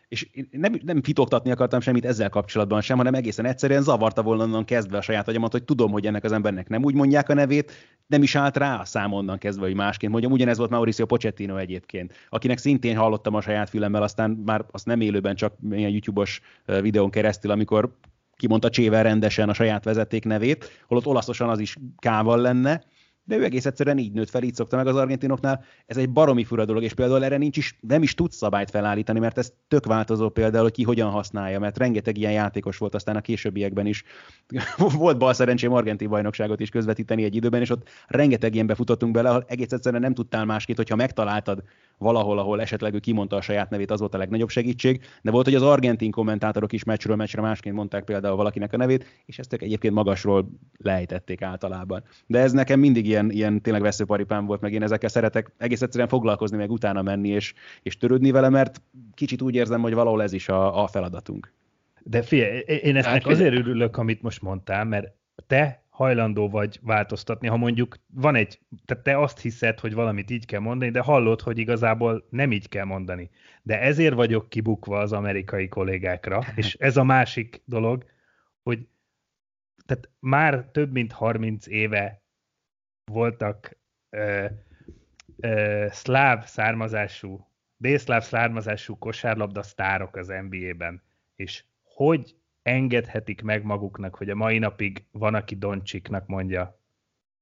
és 0.07 0.29
nem, 0.51 0.79
nem 0.83 1.01
fitoktatni 1.01 1.51
akartam 1.51 1.79
semmit 1.79 2.05
ezzel 2.05 2.29
kapcsolatban 2.29 2.81
sem, 2.81 2.97
hanem 2.97 3.13
egészen 3.13 3.45
egyszerűen 3.45 3.81
zavarta 3.81 4.23
volna 4.23 4.43
onnan 4.43 4.65
kezdve 4.65 4.97
a 4.97 5.01
saját 5.01 5.27
agyamat, 5.27 5.51
hogy 5.51 5.63
tudom, 5.63 5.91
hogy 5.91 6.05
ennek 6.05 6.23
az 6.23 6.31
embernek 6.31 6.69
nem 6.69 6.83
úgy 6.83 6.93
mondják 6.93 7.29
a 7.29 7.33
nevét, 7.33 7.71
nem 8.07 8.23
is 8.23 8.35
állt 8.35 8.57
rá 8.57 8.79
a 8.79 8.85
szám 8.85 9.13
onnan 9.13 9.37
kezdve, 9.37 9.65
hogy 9.65 9.75
másként 9.75 10.11
mondjam. 10.11 10.33
Ugyanez 10.33 10.57
volt 10.57 10.69
Mauricio 10.69 11.05
Pochettino 11.05 11.57
egyébként, 11.57 12.13
akinek 12.29 12.57
szintén 12.57 12.97
hallottam 12.97 13.33
a 13.33 13.41
saját 13.41 13.69
fülemmel, 13.69 14.03
aztán 14.03 14.31
már 14.45 14.65
azt 14.71 14.85
nem 14.85 15.01
élőben, 15.01 15.35
csak 15.35 15.53
ilyen 15.71 15.91
YouTube-os 15.91 16.41
videón 16.65 17.09
keresztül, 17.09 17.51
amikor 17.51 17.95
kimondta 18.39 18.69
Csével 18.69 19.03
rendesen 19.03 19.49
a 19.49 19.53
saját 19.53 19.83
vezeték 19.83 20.25
nevét, 20.25 20.83
holott 20.87 21.05
olaszosan 21.05 21.49
az 21.49 21.59
is 21.59 21.77
kával 22.01 22.41
lenne, 22.41 22.83
de 23.29 23.37
ő 23.37 23.43
egész 23.43 23.65
egyszerűen 23.65 23.97
így 23.97 24.11
nőtt 24.11 24.29
fel, 24.29 24.43
így 24.43 24.55
szokta 24.55 24.75
meg 24.75 24.87
az 24.87 24.95
argentinoknál. 24.95 25.63
Ez 25.85 25.97
egy 25.97 26.09
baromi 26.09 26.43
fura 26.43 26.65
dolog, 26.65 26.83
és 26.83 26.93
például 26.93 27.23
erre 27.23 27.37
nincs 27.37 27.57
is, 27.57 27.77
nem 27.81 28.03
is 28.03 28.13
tudsz 28.13 28.35
szabályt 28.35 28.69
felállítani, 28.69 29.19
mert 29.19 29.37
ez 29.37 29.53
tök 29.67 29.85
változó 29.85 30.29
például, 30.29 30.63
hogy 30.63 30.71
ki 30.71 30.83
hogyan 30.83 31.09
használja, 31.09 31.59
mert 31.59 31.77
rengeteg 31.77 32.17
ilyen 32.17 32.31
játékos 32.31 32.77
volt 32.77 32.95
aztán 32.95 33.15
a 33.15 33.21
későbbiekben 33.21 33.85
is. 33.85 34.03
volt 34.77 35.17
bal 35.17 35.33
szerencsém 35.33 35.73
argentin 35.73 36.09
bajnokságot 36.09 36.59
is 36.59 36.69
közvetíteni 36.69 37.23
egy 37.23 37.35
időben, 37.35 37.61
és 37.61 37.69
ott 37.69 37.89
rengeteg 38.07 38.53
ilyen 38.53 38.67
befutottunk 38.67 39.13
bele, 39.13 39.29
ahol 39.29 39.45
egész 39.47 39.71
egyszerűen 39.71 40.01
nem 40.01 40.13
tudtál 40.13 40.45
másként, 40.45 40.77
hogyha 40.77 40.95
megtaláltad 40.95 41.63
valahol, 41.99 42.39
ahol 42.39 42.61
esetleg 42.61 42.93
ő 42.93 42.99
kimondta 42.99 43.35
a 43.35 43.41
saját 43.41 43.69
nevét, 43.69 43.91
az 43.91 43.99
volt 43.99 44.13
a 44.13 44.17
legnagyobb 44.17 44.49
segítség, 44.49 45.01
de 45.21 45.31
volt, 45.31 45.45
hogy 45.45 45.55
az 45.55 45.61
argentin 45.61 46.11
kommentátorok 46.11 46.73
is 46.73 46.83
meccsről 46.83 47.15
meccsre 47.15 47.41
másként 47.41 47.75
mondták 47.75 48.03
például 48.03 48.35
valakinek 48.35 48.73
a 48.73 48.77
nevét, 48.77 49.05
és 49.25 49.39
ezt 49.39 49.53
egyébként 49.53 49.93
magasról 49.93 50.49
lejtették 50.77 51.41
általában. 51.41 52.03
De 52.27 52.39
ez 52.39 52.51
nekem 52.51 52.79
mindig 52.79 53.05
ilyen, 53.05 53.31
ilyen 53.31 53.61
tényleg 53.61 53.81
veszőparipám 53.81 54.45
volt, 54.45 54.61
meg 54.61 54.73
én 54.73 54.83
ezekkel 54.83 55.09
szeretek 55.09 55.51
egész 55.57 55.81
egyszerűen 55.81 56.09
foglalkozni, 56.09 56.57
meg 56.57 56.71
utána 56.71 57.01
menni 57.01 57.29
és, 57.29 57.53
és 57.81 57.97
törődni 57.97 58.31
vele, 58.31 58.49
mert 58.49 58.81
kicsit 59.13 59.41
úgy 59.41 59.55
érzem, 59.55 59.81
hogy 59.81 59.93
valahol 59.93 60.23
ez 60.23 60.33
is 60.33 60.49
a, 60.49 60.83
a 60.83 60.87
feladatunk. 60.87 61.53
De 62.03 62.21
figyelj, 62.21 62.59
én 62.59 62.95
ezt 62.95 63.07
hát, 63.07 63.25
azért 63.25 63.53
örülök, 63.53 63.97
amit 63.97 64.21
most 64.21 64.41
mondtál, 64.41 64.83
mert 64.85 65.13
te 65.47 65.83
hajlandó 65.99 66.49
vagy 66.49 66.79
változtatni, 66.81 67.47
ha 67.47 67.57
mondjuk 67.57 67.99
van 68.13 68.35
egy, 68.35 68.59
tehát 68.85 69.03
te 69.03 69.19
azt 69.19 69.39
hiszed, 69.39 69.79
hogy 69.79 69.93
valamit 69.93 70.29
így 70.29 70.45
kell 70.45 70.59
mondani, 70.59 70.91
de 70.91 70.99
hallod, 70.99 71.41
hogy 71.41 71.57
igazából 71.57 72.27
nem 72.29 72.51
így 72.51 72.69
kell 72.69 72.85
mondani. 72.85 73.29
De 73.63 73.81
ezért 73.81 74.13
vagyok 74.13 74.49
kibukva 74.49 74.99
az 74.99 75.13
amerikai 75.13 75.67
kollégákra, 75.67 76.43
és 76.55 76.73
ez 76.73 76.97
a 76.97 77.03
másik 77.03 77.61
dolog, 77.65 78.05
hogy 78.63 78.87
tehát 79.85 80.09
már 80.19 80.65
több 80.71 80.91
mint 80.91 81.11
30 81.11 81.67
éve 81.67 82.21
voltak 83.11 83.77
ö, 84.09 84.45
ö, 85.39 85.85
szláv 85.89 86.45
származású, 86.45 87.47
délszláv 87.77 88.23
származású 88.23 88.97
kosárlabda 88.97 89.63
sztárok 89.63 90.15
az 90.15 90.27
NBA-ben, 90.27 91.01
és 91.35 91.63
hogy 91.83 92.38
engedhetik 92.69 93.41
meg 93.41 93.63
maguknak, 93.63 94.15
hogy 94.15 94.29
a 94.29 94.35
mai 94.35 94.57
napig 94.57 95.05
van, 95.11 95.35
aki 95.35 95.55
Doncsiknak 95.55 96.27
mondja. 96.27 96.79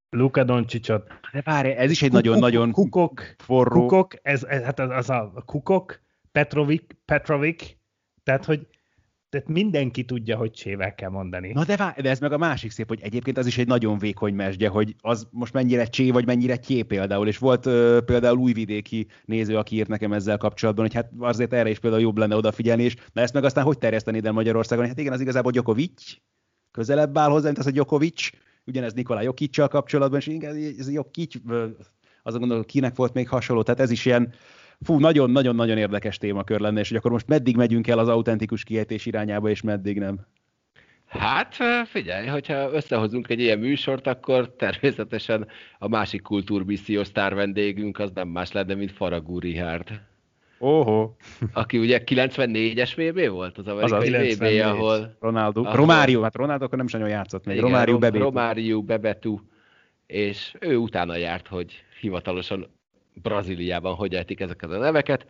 Luka 0.10 0.44
Doncsicsot. 0.44 1.08
De 1.32 1.42
várj, 1.42 1.70
ez 1.70 1.92
is 1.92 2.02
egy 2.02 2.12
nagyon-nagyon 2.12 2.72
kukok, 2.72 3.36
forró. 3.38 3.82
Kukok, 3.82 4.14
ez, 4.22 4.44
ez, 4.44 4.64
hát 4.64 4.80
az, 4.80 4.90
az 4.90 5.10
a 5.10 5.44
kukok, 5.46 6.02
Petrovic, 6.32 6.84
Petrovic, 7.06 7.76
tehát 8.24 8.46
hogy 8.46 8.68
tehát 9.30 9.48
mindenki 9.48 10.06
tudja, 10.06 10.38
hogy 10.38 10.52
csével 10.52 10.96
kell 10.96 11.10
mondani. 11.10 11.52
Na 11.52 11.66
de, 11.66 11.76
vá- 11.76 12.02
de 12.02 12.10
ez 12.10 12.20
meg 12.20 12.32
a 12.32 12.38
másik 12.38 12.72
szép, 12.72 12.88
hogy 12.88 13.00
egyébként 13.02 13.38
az 13.38 13.46
is 13.46 13.58
egy 13.58 13.68
nagyon 13.68 13.98
vékony 13.98 14.34
mesdje, 14.34 14.70
hogy 14.70 14.96
az 15.02 15.28
most 15.32 15.54
mennyire 15.54 15.86
csé, 15.86 16.12
vagy 16.12 16.26
mennyire 16.26 16.58
tyé 16.58 16.82
például. 16.82 17.28
És 17.28 17.38
volt 17.38 17.66
ö, 17.66 18.00
például 18.06 18.38
újvidéki 18.38 19.08
néző, 19.26 19.58
aki 19.58 19.76
írt 19.76 19.88
nekem 19.88 20.14
ezzel 20.14 20.38
kapcsolatban, 20.38 20.86
hogy 20.86 20.94
hát 20.94 21.12
azért 21.20 21.54
erre 21.54 21.70
is 21.70 21.80
például 21.80 22.02
jobb 22.02 22.18
lenne 22.18 22.36
odafigyelni, 22.36 22.84
és 22.84 22.96
na 23.14 23.22
ezt 23.22 23.34
meg 23.34 23.44
aztán 23.44 23.64
hogy 23.64 23.78
terjeszteni 23.78 24.18
ide 24.18 24.32
Magyarországon? 24.32 24.88
Hát 24.88 25.00
igen, 25.00 25.14
az 25.14 25.22
igazából 25.22 25.52
Gyokovics, 25.52 26.16
közelebb 26.72 27.18
áll 27.18 27.30
hozzá, 27.30 27.46
mint 27.46 27.58
az 27.58 27.68
a 27.68 27.72
Gyokovics, 27.72 28.30
ugyanez 28.66 28.94
Nikolaj 28.94 29.24
Jokicsal 29.24 29.68
kapcsolatban, 29.68 30.20
és 30.20 30.28
igen, 30.28 30.56
ez 30.78 30.92
Jokic, 30.92 31.36
azon 32.24 32.40
gondolom, 32.40 32.64
kinek 32.64 32.96
volt 32.96 33.14
még 33.14 33.28
hasonló, 33.30 33.64
tehát 33.64 33.80
ez 33.80 33.92
is 33.92 34.06
ilyen, 34.06 34.34
fú, 34.86 35.00
nagyon-nagyon-nagyon 35.00 35.78
érdekes 35.78 36.18
témakör 36.18 36.60
lenne, 36.60 36.80
és 36.80 36.88
hogy 36.88 36.98
akkor 36.98 37.12
most 37.12 37.28
meddig 37.28 37.56
megyünk 37.56 37.88
el 37.88 38.00
az 38.00 38.08
autentikus 38.08 38.64
kiejtés 38.64 39.06
irányába, 39.06 39.50
és 39.50 39.62
meddig 39.62 40.00
nem? 40.00 40.20
Hát 41.08 41.56
figyelj, 41.86 42.28
hogyha 42.28 42.72
összehozunk 42.72 43.30
egy 43.30 43.40
ilyen 43.40 43.60
műsort, 43.60 44.08
akkor 44.08 44.56
természetesen 44.56 45.48
a 45.80 45.88
másik 45.88 46.22
kultúrbissziós 46.22 47.08
sztár 47.08 47.36
vendégünk 47.36 48.00
az 48.00 48.12
nem 48.14 48.28
más 48.28 48.52
lenne, 48.52 48.74
mint 48.74 48.92
Faragú 48.92 49.40
Richard. 49.40 50.02
Oho. 50.60 51.12
Aki 51.54 51.78
ugye 51.78 52.02
94-es 52.06 52.92
VB 52.96 53.30
volt 53.30 53.58
az 53.58 53.68
amerikai 53.68 54.30
az 54.30 54.38
VB, 54.38 54.66
ahol... 54.66 55.16
Ronaldo. 55.20 55.62
Ahol... 55.62 55.76
Romário, 55.76 56.22
hát 56.22 56.36
Ronaldo 56.36 56.66
akkor 56.66 56.78
nem 56.78 56.86
is 56.86 56.94
nagyon 56.94 57.10
játszott 57.10 57.46
még. 57.46 57.56
Igen, 57.56 57.68
Romário 57.70 57.98
Bebetu. 57.98 58.24
Romário 58.24 58.82
Bebetu. 58.82 59.40
És 60.06 60.56
ő 60.60 60.78
utána 60.78 61.16
járt, 61.16 61.48
hogy 61.48 61.84
hivatalosan 62.00 62.68
Brazíliában 63.22 63.96
hogy 63.96 64.16
ejtik 64.16 64.40
ezeket 64.40 64.72
a 64.72 64.78
neveket, 64.78 65.26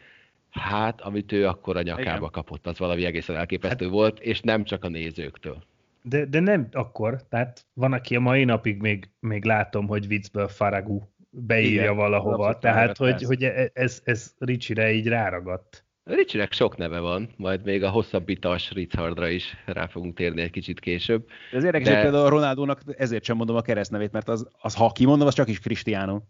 hát 0.50 1.02
amit 1.02 1.32
ő 1.32 1.48
akkor 1.48 1.78
a 1.78 1.82
nyakába 1.82 2.18
Igen. 2.18 2.30
kapott, 2.32 2.68
az 2.68 2.80
valami 2.80 3.06
egészen 3.06 3.36
elképesztő 3.36 3.86
hát, 3.86 3.94
volt, 3.94 4.20
és 4.20 4.42
nem 4.42 4.64
csak 4.64 4.84
a 4.84 4.90
nézőktől. 4.90 5.64
De, 6.02 6.26
de 6.26 6.40
nem 6.40 6.68
akkor, 6.72 7.24
tehát 7.30 7.66
van, 7.74 7.94
aki 7.94 8.16
a 8.16 8.20
mai 8.20 8.44
napig 8.44 8.82
még, 8.82 9.10
még 9.20 9.44
látom, 9.44 9.88
hogy 9.88 10.08
viccből 10.08 10.48
Faragu 10.48 11.02
beírja 11.30 11.82
Igen, 11.82 11.96
valahova, 11.96 12.60
tehát 12.60 12.98
hogy, 12.98 13.24
hogy 13.24 13.44
e, 13.44 13.70
ez, 13.74 14.02
ez 14.04 14.34
Ricsire 14.38 14.92
így 14.92 15.08
ráragadt. 15.08 15.86
Ricsinek 16.04 16.54
sok 16.54 16.78
neve 16.78 17.00
van, 17.00 17.30
majd 17.38 17.64
még 17.64 17.84
a 17.84 17.90
hosszabbítas 17.90 18.72
Richardra 18.72 19.28
is 19.28 19.58
rá 19.66 19.88
fogunk 19.88 20.16
térni 20.16 20.42
egy 20.42 20.50
kicsit 20.50 20.80
később. 20.80 21.28
Ez 21.52 21.64
érdekes, 21.64 21.88
de... 21.88 21.94
hogy 21.94 22.04
például 22.04 22.26
a 22.26 22.30
Ronaldónak 22.30 22.82
ezért 22.98 23.24
sem 23.24 23.36
mondom 23.38 23.56
a 23.56 23.62
keresztnevét, 23.62 24.12
mert 24.12 24.30
az, 24.30 24.48
az 24.62 24.76
ha 24.76 24.92
kimondom, 24.92 25.28
az 25.28 25.34
csak 25.34 25.48
is 25.48 25.60
Cristiano. 25.60 26.22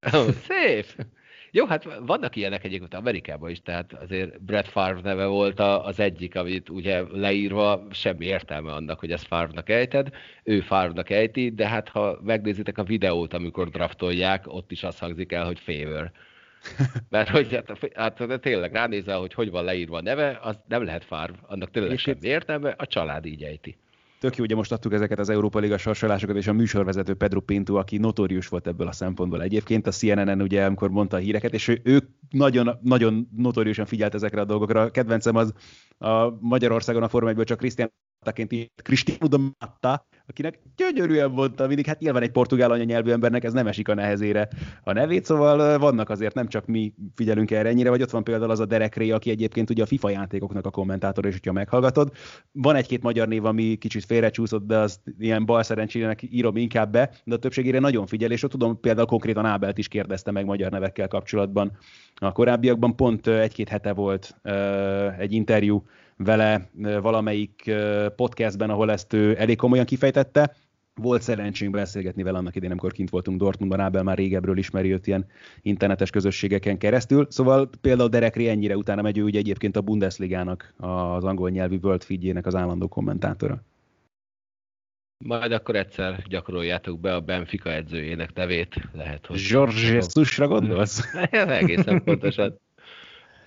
Szép! 0.48 1.06
Jó, 1.52 1.66
hát 1.66 1.84
vannak 2.06 2.36
ilyenek 2.36 2.64
egyébként 2.64 2.94
Amerikában 2.94 3.50
is, 3.50 3.62
tehát 3.62 3.92
azért 3.92 4.42
Brett 4.42 4.68
Favre 4.68 5.00
neve 5.00 5.26
volt 5.26 5.60
az 5.60 6.00
egyik, 6.00 6.36
amit 6.36 6.68
ugye 6.68 7.02
leírva 7.10 7.86
semmi 7.90 8.26
értelme 8.26 8.72
annak, 8.72 8.98
hogy 8.98 9.12
ezt 9.12 9.26
Favre-nak 9.26 9.68
ejted, 9.68 10.08
ő 10.44 10.60
Favre-nak 10.60 11.10
ejti, 11.10 11.50
de 11.50 11.68
hát 11.68 11.88
ha 11.88 12.18
megnézitek 12.22 12.78
a 12.78 12.82
videót, 12.82 13.34
amikor 13.34 13.68
draftolják, 13.68 14.46
ott 14.46 14.70
is 14.70 14.82
azt 14.82 14.98
hangzik 14.98 15.32
el, 15.32 15.44
hogy 15.44 15.58
favor. 15.58 16.10
Mert 17.10 17.28
hogy 17.28 17.54
hát, 17.54 17.92
hát 17.94 18.40
tényleg 18.40 18.72
ránézel, 18.72 19.18
hogy 19.18 19.34
hogy 19.34 19.50
van 19.50 19.64
leírva 19.64 19.96
a 19.96 20.02
neve, 20.02 20.38
az 20.42 20.58
nem 20.68 20.84
lehet 20.84 21.04
Favre, 21.04 21.34
annak 21.42 21.70
tényleg 21.70 21.98
semmi 21.98 22.26
értelme, 22.26 22.74
a 22.76 22.86
család 22.86 23.26
így 23.26 23.42
ejti 23.42 23.76
tök 24.20 24.36
jó, 24.36 24.44
ugye 24.44 24.54
most 24.54 24.72
adtuk 24.72 24.92
ezeket 24.92 25.18
az 25.18 25.28
Európa 25.28 25.58
Liga 25.58 25.78
sorsolásokat, 25.78 26.36
és 26.36 26.46
a 26.46 26.52
műsorvezető 26.52 27.14
Pedro 27.14 27.40
Pinto, 27.40 27.74
aki 27.74 27.96
notórius 27.96 28.48
volt 28.48 28.66
ebből 28.66 28.86
a 28.86 28.92
szempontból 28.92 29.42
egyébként, 29.42 29.86
a 29.86 29.90
CNN-en 29.90 30.42
ugye, 30.42 30.64
amikor 30.64 30.90
mondta 30.90 31.16
a 31.16 31.20
híreket, 31.20 31.54
és 31.54 31.68
ő, 31.68 31.80
ő 31.84 32.08
nagyon, 32.30 32.78
nagyon 32.82 33.28
notóriusan 33.36 33.86
figyelt 33.86 34.14
ezekre 34.14 34.40
a 34.40 34.44
dolgokra. 34.44 34.90
Kedvencem 34.90 35.36
az 35.36 35.52
a 35.98 36.30
Magyarországon 36.40 37.02
a 37.02 37.08
Forma 37.08 37.44
csak 37.44 37.58
Krisztián 37.58 37.92
Mattaként 38.24 38.52
írt 38.52 38.82
Cristiano 38.82 39.38
Matta, 39.58 40.06
akinek 40.26 40.58
gyönyörűen 40.76 41.30
mondta 41.30 41.66
mindig, 41.66 41.86
hát 41.86 42.00
nyilván 42.00 42.22
egy 42.22 42.30
portugál 42.30 42.70
anyanyelvű 42.70 43.10
embernek 43.10 43.44
ez 43.44 43.52
nem 43.52 43.66
esik 43.66 43.88
a 43.88 43.94
nehezére 43.94 44.48
a 44.82 44.92
nevét, 44.92 45.24
szóval 45.24 45.78
vannak 45.78 46.10
azért 46.10 46.34
nem 46.34 46.48
csak 46.48 46.66
mi 46.66 46.94
figyelünk 47.14 47.50
erre 47.50 47.68
ennyire, 47.68 47.90
vagy 47.90 48.02
ott 48.02 48.10
van 48.10 48.24
például 48.24 48.50
az 48.50 48.60
a 48.60 48.64
Derek 48.64 48.96
Ray, 48.96 49.10
aki 49.10 49.30
egyébként 49.30 49.70
ugye 49.70 49.82
a 49.82 49.86
FIFA 49.86 50.10
játékoknak 50.10 50.66
a 50.66 50.70
kommentátor, 50.70 51.26
és 51.26 51.32
hogyha 51.32 51.52
meghallgatod. 51.52 52.12
Van 52.52 52.76
egy-két 52.76 53.02
magyar 53.02 53.28
név, 53.28 53.44
ami 53.44 53.76
kicsit 53.76 54.04
félrecsúszott, 54.04 54.66
de 54.66 54.78
az 54.78 55.00
ilyen 55.18 55.44
bal 55.44 55.62
szerencsének 55.62 56.22
írom 56.22 56.56
inkább 56.56 56.92
be, 56.92 57.10
de 57.24 57.34
a 57.34 57.38
többségére 57.38 57.78
nagyon 57.78 58.06
figyel, 58.06 58.30
és 58.30 58.42
ott 58.42 58.50
tudom, 58.50 58.80
például 58.80 59.06
konkrétan 59.06 59.44
Ábelt 59.44 59.78
is 59.78 59.88
kérdezte 59.88 60.30
meg 60.30 60.44
magyar 60.44 60.70
nevekkel 60.70 61.08
kapcsolatban. 61.08 61.76
A 62.14 62.32
korábbiakban 62.32 62.96
pont 62.96 63.26
egy-két 63.26 63.68
hete 63.68 63.92
volt 63.92 64.40
egy 65.18 65.32
interjú 65.32 65.84
vele 66.24 66.70
valamelyik 67.00 67.70
podcastben, 68.16 68.70
ahol 68.70 68.90
ezt 68.90 69.12
ő 69.12 69.36
elég 69.38 69.56
komolyan 69.56 69.84
kifejtette, 69.84 70.54
volt 70.94 71.22
szerencsénk 71.22 71.72
beszélgetni 71.72 72.22
vele 72.22 72.38
annak 72.38 72.56
idén, 72.56 72.70
amikor 72.70 72.92
kint 72.92 73.10
voltunk 73.10 73.38
Dortmundban, 73.38 73.80
Ábel 73.80 74.02
már 74.02 74.16
régebről 74.16 74.58
ismeri 74.58 74.92
őt 74.92 75.06
ilyen 75.06 75.26
internetes 75.62 76.10
közösségeken 76.10 76.78
keresztül. 76.78 77.26
Szóval 77.30 77.70
például 77.80 78.08
Derek 78.08 78.36
Ray 78.36 78.48
ennyire 78.48 78.76
utána 78.76 79.02
megy, 79.02 79.18
ő 79.18 79.22
ugye 79.22 79.38
egyébként 79.38 79.76
a 79.76 79.80
Bundesligának, 79.80 80.74
az 80.76 81.24
angol 81.24 81.50
nyelvű 81.50 81.78
World 81.82 82.02
Feedjének 82.02 82.46
az 82.46 82.54
állandó 82.54 82.88
kommentátora. 82.88 83.62
Majd 85.24 85.52
akkor 85.52 85.76
egyszer 85.76 86.22
gyakoroljátok 86.28 87.00
be 87.00 87.14
a 87.14 87.20
Benfica 87.20 87.72
edzőjének 87.72 88.34
nevét, 88.34 88.88
lehet, 88.92 89.26
hogy... 89.26 89.46
George 89.50 89.92
Jesusra 89.92 90.48
gondolsz? 90.48 91.14
Egészen 91.30 92.04
pontosan. 92.04 92.58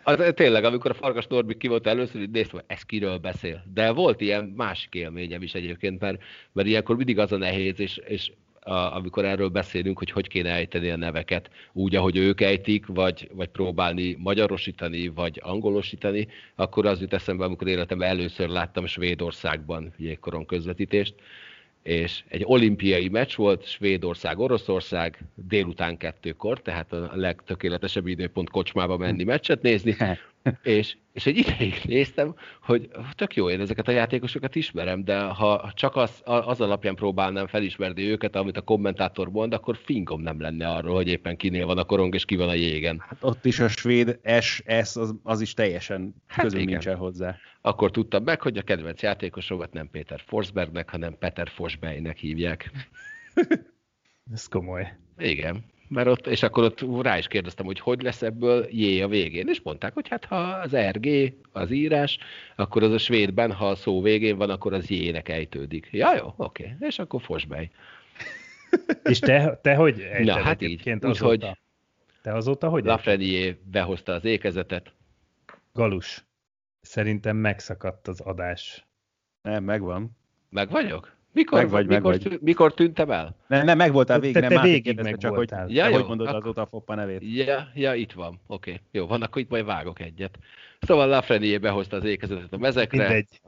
Az, 0.04 0.32
tényleg, 0.36 0.64
amikor 0.64 0.92
a 0.92 0.94
Farkas 0.94 1.28
Norbi 1.28 1.58
ki 1.58 1.68
volt 1.68 1.88
először, 1.88 2.22
így 2.22 2.30
néztem, 2.30 2.60
hogy 2.60 2.76
ez 2.76 2.82
kiről 2.82 3.18
beszél. 3.18 3.64
De 3.74 3.92
volt 3.92 4.22
ilyen 4.22 4.54
másik 4.56 4.94
élményem 4.94 5.42
is 5.42 5.54
egyébként, 5.54 6.00
mert, 6.00 6.22
mert 6.52 6.68
ilyenkor 6.68 6.96
mindig 6.96 7.20
az 7.20 7.32
a 7.32 7.38
nehéz, 7.38 7.80
és, 7.80 7.98
és 7.98 8.32
a, 8.66 8.74
amikor 8.74 9.26
erről 9.26 9.50
beszélünk, 9.50 9.98
hogy 9.98 10.12
hogy 10.12 10.28
kéne 10.28 10.52
ejteni 10.52 10.90
a 10.90 10.98
neveket, 10.98 11.50
úgy, 11.74 11.96
ahogy 11.96 12.18
ők 12.18 12.42
ejtik, 12.42 12.86
vagy, 12.86 13.30
vagy 13.34 13.48
próbálni 13.48 14.18
magyarosítani, 14.20 15.08
vagy 15.08 15.40
angolosítani, 15.44 16.28
akkor 16.56 16.86
az 16.86 17.02
jut 17.02 17.14
eszembe, 17.14 17.46
amikor 17.46 17.68
életemben 17.68 18.10
először 18.10 18.50
láttam 18.50 18.86
Svédországban 18.86 19.94
jégkoron 19.98 20.46
közvetítést, 20.46 21.16
és 21.84 22.24
egy 22.28 22.44
olimpiai 22.46 23.08
meccs 23.08 23.36
volt, 23.36 23.66
Svédország-Oroszország, 23.66 25.20
délután 25.36 25.98
kettőkor, 25.98 26.62
tehát 26.62 26.94
a 26.94 27.12
legtökéletesebb 27.14 28.08
időpont 28.08 28.50
kocsmába 28.50 28.98
menni 28.98 29.24
meccset 29.24 29.62
nézni, 29.62 29.96
és, 30.64 30.98
és 31.14 31.26
egy 31.26 31.38
ideig 31.38 31.82
néztem, 31.86 32.36
hogy 32.62 32.90
tök 33.16 33.36
jó, 33.36 33.50
én 33.50 33.60
ezeket 33.60 33.88
a 33.88 33.92
játékosokat 33.92 34.56
ismerem, 34.56 35.04
de 35.04 35.20
ha 35.22 35.72
csak 35.76 35.96
az, 35.96 36.22
az 36.24 36.62
alapján 36.62 36.96
próbálnám 36.96 37.48
felismerni 37.48 38.10
őket, 38.10 38.36
amit 38.36 38.58
a 38.58 38.62
kommentátor 38.62 39.30
mond, 39.30 39.54
akkor 39.54 39.78
fingom 39.78 40.22
nem 40.22 40.42
lenne 40.42 40.68
arról, 40.68 40.96
hogy 40.96 41.08
éppen 41.08 41.38
kinél 41.38 41.66
van 41.66 41.78
a 41.78 41.84
korong, 41.84 42.16
és 42.16 42.26
ki 42.26 42.36
van 42.36 42.50
a 42.50 42.54
jégen. 42.54 43.04
Hát 43.08 43.18
ott 43.22 43.46
is 43.46 43.60
a 43.60 43.68
svéd 43.68 44.20
SS, 44.40 44.96
az, 44.96 45.16
az 45.24 45.42
is 45.42 45.54
teljesen 45.54 46.16
hát 46.28 46.44
közül 46.44 46.60
igen. 46.60 46.72
nincsen 46.72 46.96
hozzá. 46.96 47.38
Akkor 47.62 47.92
tudtam 47.92 48.24
meg, 48.24 48.42
hogy 48.42 48.58
a 48.58 48.62
kedvenc 48.62 49.02
játékosomat 49.02 49.74
nem 49.74 49.90
Péter 49.90 50.22
Forsbergnek, 50.26 50.90
hanem 50.90 51.18
Peter 51.18 51.50
Forsbergnek 51.50 52.18
hívják. 52.18 52.72
Ez 54.34 54.48
komoly. 54.48 54.98
Igen 55.18 55.72
mert 55.94 56.08
ott, 56.08 56.28
és 56.28 56.44
akkor 56.44 56.64
ott 56.64 57.02
rá 57.02 57.18
is 57.18 57.28
kérdeztem, 57.28 57.66
hogy 57.66 57.80
hogy 57.80 58.02
lesz 58.02 58.22
ebből 58.22 58.68
J 58.70 59.02
a 59.02 59.08
végén, 59.08 59.48
és 59.48 59.62
mondták, 59.64 59.94
hogy 59.94 60.08
hát 60.08 60.26
ha 60.26 60.36
az 60.36 60.76
RG 60.76 61.34
az 61.52 61.72
írás, 61.72 62.18
akkor 62.56 62.84
az 62.84 62.92
a 62.92 62.98
svédben, 62.98 63.52
ha 63.52 63.70
a 63.70 63.76
szó 63.76 64.02
végén 64.02 64.38
van, 64.38 64.50
akkor 64.50 64.74
az 64.74 64.90
J-nek 64.90 65.30
ejtődik. 65.30 65.88
Ja, 65.92 66.16
jó, 66.16 66.34
oké, 66.36 66.64
okay. 66.64 66.88
és 66.88 67.00
akkor 67.00 67.22
Fosbej. 67.22 67.70
és 69.04 69.20
te, 69.20 69.60
te 69.62 69.76
hogy 69.76 70.00
ejted 70.00 70.26
Na, 70.26 70.42
hát 70.42 70.62
így, 70.62 70.98
úgyhogy 71.02 71.48
te 72.22 72.34
azóta 72.34 72.70
hogy 72.70 72.86
Lafrenié 72.86 73.58
behozta 73.72 74.14
az 74.14 74.26
ékezetet. 74.26 74.94
Galus, 75.74 76.26
szerintem 76.82 77.38
megszakadt 77.38 78.08
az 78.08 78.20
adás. 78.20 78.86
Nem, 79.42 79.64
megvan. 79.64 80.18
Meg 80.50 80.70
vagyok? 80.70 81.16
Mikor, 81.34 81.60
meg 81.60 81.70
vagy, 81.70 81.88
mikor, 81.88 82.12
meg 82.12 82.22
vagy. 82.22 82.40
mikor 82.42 82.74
tűntem 82.74 83.12
el? 83.12 83.36
Ne, 83.48 83.64
nem, 83.64 83.78
meg 83.78 83.92
voltál 83.92 84.20
végig, 84.20 84.36
te, 84.36 84.48
te 84.48 84.54
nem 84.54 84.64
végig 84.64 85.02
meg 85.02 85.18
csak, 85.18 85.36
hogy, 85.36 85.50
ja, 85.68 85.88
jó, 85.88 85.94
hogy 85.94 86.06
mondod 86.06 86.28
akkor... 86.28 86.42
azóta 86.42 86.62
a 86.62 86.66
Foppa 86.66 86.96
nevét. 86.96 87.22
Ja, 87.22 87.68
ja, 87.74 87.94
itt 87.94 88.12
van. 88.12 88.40
Oké, 88.48 88.72
okay. 88.72 88.82
jó, 88.92 89.08
van, 89.08 89.22
akkor 89.22 89.42
itt 89.42 89.50
majd 89.50 89.66
vágok 89.66 90.00
egyet. 90.00 90.40
Szóval 90.80 91.08
Lafrenié 91.08 91.58
behozta 91.58 91.96
az 91.96 92.04
ékezetet 92.04 92.54
a 92.54 92.58
mezekre. 92.58 93.04
Mindegy. 93.04 93.42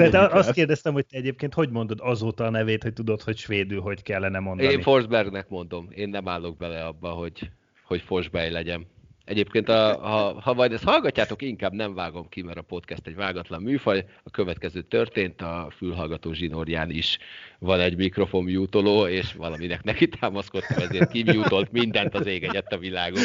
Tehát 0.10 0.32
azt 0.32 0.52
kérdeztem, 0.52 0.92
hogy 0.92 1.06
te 1.06 1.16
egyébként 1.16 1.54
hogy 1.54 1.70
mondod 1.70 1.98
azóta 2.02 2.44
a 2.44 2.50
nevét, 2.50 2.82
hogy 2.82 2.92
tudod, 2.92 3.22
hogy 3.22 3.36
svédül 3.36 3.80
hogy 3.80 4.02
kellene 4.02 4.38
mondani. 4.38 4.72
Én 4.72 4.80
Forsbergnek 4.80 5.48
mondom. 5.48 5.88
Én 5.94 6.08
nem 6.08 6.28
állok 6.28 6.56
bele 6.56 6.84
abba, 6.84 7.08
hogy, 7.08 7.50
hogy 7.84 8.00
Forsberg 8.00 8.52
legyen. 8.52 8.86
Egyébként, 9.24 9.68
a, 9.68 9.98
ha, 9.98 10.40
ha 10.40 10.54
majd 10.54 10.72
ezt 10.72 10.84
hallgatjátok, 10.84 11.42
inkább 11.42 11.72
nem 11.72 11.94
vágom 11.94 12.28
ki, 12.28 12.42
mert 12.42 12.58
a 12.58 12.62
podcast 12.62 13.06
egy 13.06 13.14
vágatlan 13.14 13.62
műfaj. 13.62 14.04
A 14.22 14.30
következő 14.30 14.82
történt, 14.82 15.40
a 15.40 15.68
fülhallgató 15.76 16.32
zsinórján 16.32 16.90
is 16.90 17.18
van 17.58 17.80
egy 17.80 17.96
mikrofon 17.96 18.44
mutoló, 18.44 19.06
és 19.06 19.32
valaminek 19.32 19.82
neki 19.82 20.08
támaszkodtam, 20.08 20.82
ezért 20.82 21.10
kimjutolt 21.10 21.72
mindent 21.72 22.14
az 22.14 22.26
ég 22.26 22.44
egyet 22.44 22.72
a 22.72 22.78
világon. 22.78 23.22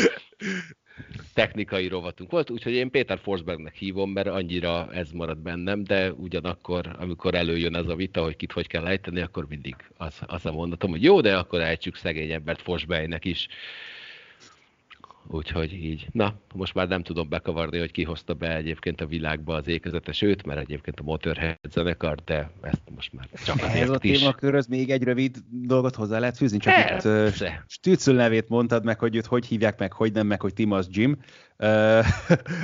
Technikai 1.33 1.87
rovatunk 1.87 2.31
volt, 2.31 2.49
úgyhogy 2.49 2.73
én 2.73 2.89
Péter 2.89 3.19
Forsbergnek 3.19 3.75
hívom, 3.75 4.11
mert 4.11 4.27
annyira 4.27 4.93
ez 4.93 5.11
marad 5.11 5.37
bennem, 5.37 5.83
de 5.83 6.11
ugyanakkor, 6.11 6.95
amikor 6.99 7.35
előjön 7.35 7.75
ez 7.75 7.87
a 7.87 7.95
vita, 7.95 8.23
hogy 8.23 8.35
kit 8.35 8.51
hogy 8.51 8.67
kell 8.67 8.87
ejteni, 8.87 9.21
akkor 9.21 9.47
mindig 9.49 9.75
az 10.27 10.45
a 10.45 10.51
mondatom, 10.51 10.89
hogy 10.89 11.03
jó, 11.03 11.21
de 11.21 11.37
akkor 11.37 11.61
ejtsük 11.61 11.95
szegény 11.95 12.31
embert 12.31 12.61
Forsbergnek 12.61 13.25
is 13.25 13.47
úgyhogy 15.29 15.73
így. 15.73 16.07
Na, 16.11 16.33
most 16.53 16.73
már 16.73 16.87
nem 16.87 17.03
tudom 17.03 17.29
bekavarni, 17.29 17.79
hogy 17.79 17.91
ki 17.91 18.03
hozta 18.03 18.33
be 18.33 18.55
egyébként 18.55 19.01
a 19.01 19.05
világba 19.05 19.55
az 19.55 19.67
ékezetes 19.67 20.21
őt, 20.21 20.45
mert 20.45 20.59
egyébként 20.59 20.99
a 20.99 21.03
Motorhead 21.03 21.57
zenekar, 21.69 22.17
de 22.25 22.51
ezt 22.61 22.81
most 22.95 23.13
már 23.13 23.29
csak 23.45 23.61
Ez 23.61 23.89
a 23.89 23.97
témakörhöz 23.97 24.67
még 24.67 24.89
egy 24.89 25.03
rövid 25.03 25.37
dolgot 25.49 25.95
hozzá 25.95 26.19
lehet 26.19 26.37
fűzni, 26.37 26.57
csak 26.57 26.73
Persze. 26.73 27.27
itt 27.27 27.41
uh, 27.41 27.49
Stützl 27.67 28.11
nevét 28.11 28.49
mondtad 28.49 28.83
meg, 28.83 28.99
hogy 28.99 29.15
őt 29.15 29.25
hogy 29.25 29.45
hívják 29.45 29.79
meg, 29.79 29.93
hogy 29.93 30.11
nem 30.11 30.27
meg, 30.27 30.41
hogy 30.41 30.53
Timas 30.53 30.85
Jim. 30.89 31.17
Uh, 31.57 31.67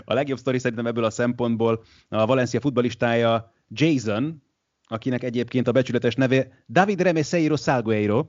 a 0.05 0.13
legjobb 0.13 0.37
sztori 0.37 0.59
szerintem 0.59 0.85
ebből 0.85 1.03
a 1.03 1.09
szempontból 1.09 1.83
a 2.09 2.25
Valencia 2.25 2.59
futbalistája 2.59 3.53
Jason, 3.67 4.43
akinek 4.83 5.23
egyébként 5.23 5.67
a 5.67 5.71
becsületes 5.71 6.15
neve 6.15 6.63
David 6.69 7.01
Remeseiro 7.01 7.55
Salgueiro, 7.55 8.25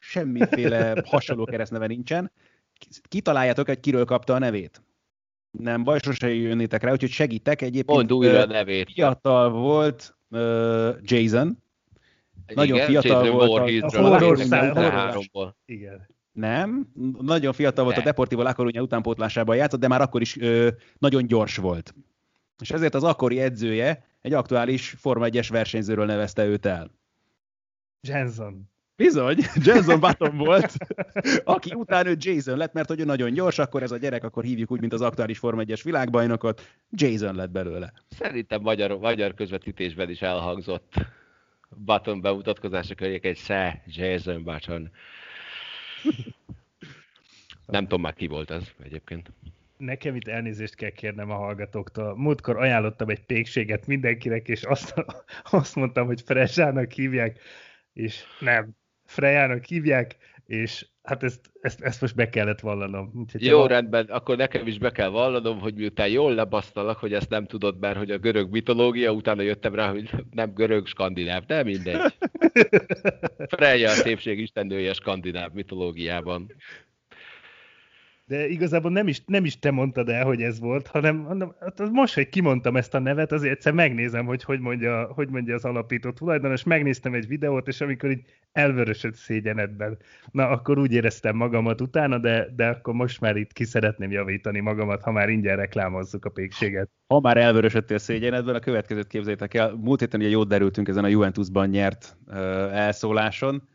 semmiféle 0.00 0.94
hasonló 1.04 1.44
keresztneve 1.44 1.86
nincsen, 1.86 2.32
kitaláljátok, 3.08 3.66
hogy 3.66 3.80
kiről 3.80 4.04
kapta 4.04 4.34
a 4.34 4.38
nevét. 4.38 4.82
Nem 5.50 5.84
baj, 5.84 5.98
sose 5.98 6.34
jönnétek 6.34 6.82
rá, 6.82 6.92
úgyhogy 6.92 7.10
segítek. 7.10 7.62
Egyébként 7.62 7.96
Mondd 7.96 8.12
újra 8.12 8.40
a 8.40 8.46
nevét. 8.46 8.92
Fiatal 8.92 9.50
volt 9.50 10.16
uh, 10.30 10.96
Jason. 11.02 11.62
Nagyon 12.54 12.76
Igen, 12.76 12.86
fiatal 12.86 13.24
Jason 13.24 13.36
volt. 13.36 13.82
A, 13.82 14.00
horror, 14.00 14.38
horror, 14.72 15.54
Igen. 15.64 16.08
Nem, 16.32 16.90
nagyon 17.20 17.52
fiatal 17.52 17.84
volt 17.84 17.96
de. 17.96 18.02
a 18.02 18.04
Deportivo 18.04 18.42
La 18.42 18.54
Coruña 18.54 18.80
utánpótlásában 18.80 19.56
játszott, 19.56 19.80
de 19.80 19.88
már 19.88 20.00
akkor 20.00 20.20
is 20.20 20.36
ö, 20.36 20.68
nagyon 20.98 21.26
gyors 21.26 21.56
volt. 21.56 21.94
És 22.60 22.70
ezért 22.70 22.94
az 22.94 23.04
akkori 23.04 23.40
edzője 23.40 24.04
egy 24.20 24.32
aktuális 24.32 24.94
Forma 24.98 25.26
1-es 25.28 25.48
versenyzőről 25.50 26.06
nevezte 26.06 26.46
őt 26.46 26.66
el. 26.66 26.90
Jenson. 28.08 28.70
Bizony, 29.00 29.36
Jason 29.54 30.00
Button 30.00 30.36
volt, 30.36 30.76
aki 31.44 31.74
utána 31.74 32.08
ő 32.08 32.16
Jason 32.18 32.56
lett, 32.56 32.72
mert 32.72 32.88
hogy 32.88 33.00
ő 33.00 33.04
nagyon 33.04 33.32
gyors, 33.32 33.58
akkor 33.58 33.82
ez 33.82 33.90
a 33.90 33.96
gyerek, 33.96 34.24
akkor 34.24 34.44
hívjuk 34.44 34.70
úgy, 34.70 34.80
mint 34.80 34.92
az 34.92 35.00
aktuális 35.00 35.38
Forma 35.38 35.62
1-es 35.64 35.80
világbajnokot, 35.84 36.74
Jason 36.90 37.34
lett 37.34 37.50
belőle. 37.50 37.92
Szerintem 38.08 38.60
magyar, 38.60 38.98
magyar 38.98 39.34
közvetítésben 39.34 40.10
is 40.10 40.22
elhangzott 40.22 40.94
Button 41.68 42.20
bemutatkozása 42.20 42.94
környék 42.94 43.24
egy 43.24 43.36
se 43.36 43.82
Jason 43.86 44.42
Button. 44.42 44.90
Nem 47.66 47.82
tudom 47.82 48.00
már 48.00 48.14
ki 48.14 48.26
volt 48.26 48.50
ez 48.50 48.62
egyébként. 48.82 49.32
Nekem 49.76 50.14
itt 50.14 50.28
elnézést 50.28 50.74
kell 50.74 50.90
kérnem 50.90 51.30
a 51.30 51.36
hallgatóktól. 51.36 52.16
Múltkor 52.16 52.56
ajánlottam 52.56 53.08
egy 53.08 53.24
pékséget 53.24 53.86
mindenkinek, 53.86 54.48
és 54.48 54.62
azt, 54.62 54.94
azt 55.50 55.74
mondtam, 55.74 56.06
hogy 56.06 56.20
Fresának 56.20 56.92
hívják, 56.92 57.38
és 57.92 58.22
nem, 58.40 58.78
Frejának 59.10 59.64
hívják, 59.64 60.16
és 60.46 60.86
hát 61.02 61.22
ezt, 61.22 61.50
ezt, 61.60 61.80
ezt 61.80 62.00
most 62.00 62.14
be 62.14 62.28
kellett 62.28 62.60
vallanom. 62.60 63.12
Úgyhogy 63.14 63.44
Jó, 63.44 63.60
a... 63.60 63.66
rendben, 63.66 64.06
akkor 64.06 64.36
nekem 64.36 64.66
is 64.66 64.78
be 64.78 64.90
kell 64.90 65.08
vallanom, 65.08 65.58
hogy 65.58 65.74
miután 65.74 66.08
jól 66.08 66.34
lebasztalak, 66.34 66.98
hogy 66.98 67.12
ezt 67.12 67.28
nem 67.28 67.46
tudod 67.46 67.78
már, 67.78 67.96
hogy 67.96 68.10
a 68.10 68.18
görög 68.18 68.50
mitológia, 68.50 69.12
utána 69.12 69.42
jöttem 69.42 69.74
rá, 69.74 69.90
hogy 69.90 70.10
nem 70.30 70.54
görög, 70.54 70.86
skandináv, 70.86 71.44
de 71.44 71.62
mindegy. 71.62 72.00
Freja 73.56 73.90
a 73.90 73.94
szépség 73.94 74.38
istennője 74.38 74.92
skandináv 74.92 75.52
mitológiában 75.52 76.54
de 78.30 78.48
igazából 78.48 78.90
nem 78.90 79.08
is, 79.08 79.22
nem 79.26 79.44
is 79.44 79.58
te 79.58 79.70
mondtad 79.70 80.08
el, 80.08 80.24
hogy 80.24 80.42
ez 80.42 80.60
volt, 80.60 80.86
hanem, 80.86 81.24
hanem 81.24 81.54
hát 81.60 81.90
most, 81.90 82.14
hogy 82.14 82.28
kimondtam 82.28 82.76
ezt 82.76 82.94
a 82.94 82.98
nevet, 82.98 83.32
azért 83.32 83.52
egyszer 83.52 83.72
megnézem, 83.72 84.26
hogy 84.26 84.42
hogy 84.42 84.60
mondja, 84.60 85.12
hogy 85.14 85.28
mondja 85.28 85.54
az 85.54 85.64
alapító 85.64 86.10
tulajdonos, 86.10 86.64
megnéztem 86.64 87.14
egy 87.14 87.26
videót, 87.26 87.68
és 87.68 87.80
amikor 87.80 88.10
így 88.10 88.22
elvörösödt 88.52 89.14
szégyenedben, 89.14 89.98
na 90.30 90.48
akkor 90.48 90.78
úgy 90.78 90.92
éreztem 90.92 91.36
magamat 91.36 91.80
utána, 91.80 92.18
de, 92.18 92.48
de 92.56 92.66
akkor 92.66 92.94
most 92.94 93.20
már 93.20 93.36
itt 93.36 93.52
ki 93.52 93.64
szeretném 93.64 94.10
javítani 94.10 94.60
magamat, 94.60 95.02
ha 95.02 95.12
már 95.12 95.28
ingyen 95.28 95.56
reklámozzuk 95.56 96.24
a 96.24 96.30
pékséget. 96.30 96.90
Ha 97.06 97.20
már 97.20 97.36
elvörösödtél 97.36 97.98
szégyenedben, 97.98 98.54
a 98.54 98.58
következőt 98.58 99.06
képzeljétek 99.06 99.54
el. 99.54 99.74
Múlt 99.82 100.00
héten 100.00 100.20
ugye 100.20 100.28
jót 100.28 100.48
derültünk 100.48 100.88
ezen 100.88 101.04
a 101.04 101.08
Juventusban 101.08 101.68
nyert 101.68 102.16
uh, 102.26 102.36
elszóláson, 102.76 103.68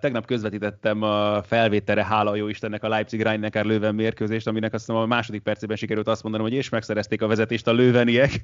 tegnap 0.00 0.26
közvetítettem 0.26 1.02
a 1.02 1.42
felvételre, 1.42 2.04
hála 2.04 2.30
a 2.30 2.34
jó 2.34 2.48
Istennek 2.48 2.84
a 2.84 2.88
Leipzig 2.88 3.22
Rhein-Neckar 3.22 3.64
Löwen 3.64 3.94
mérkőzést, 3.94 4.46
aminek 4.46 4.74
azt 4.74 4.88
mondom, 4.88 5.04
a 5.04 5.14
második 5.14 5.42
percében 5.42 5.76
sikerült 5.76 6.08
azt 6.08 6.22
mondanom, 6.22 6.46
hogy 6.46 6.56
és 6.56 6.68
megszerezték 6.68 7.22
a 7.22 7.26
vezetést 7.26 7.66
a 7.66 7.72
lőveniek. 7.72 8.40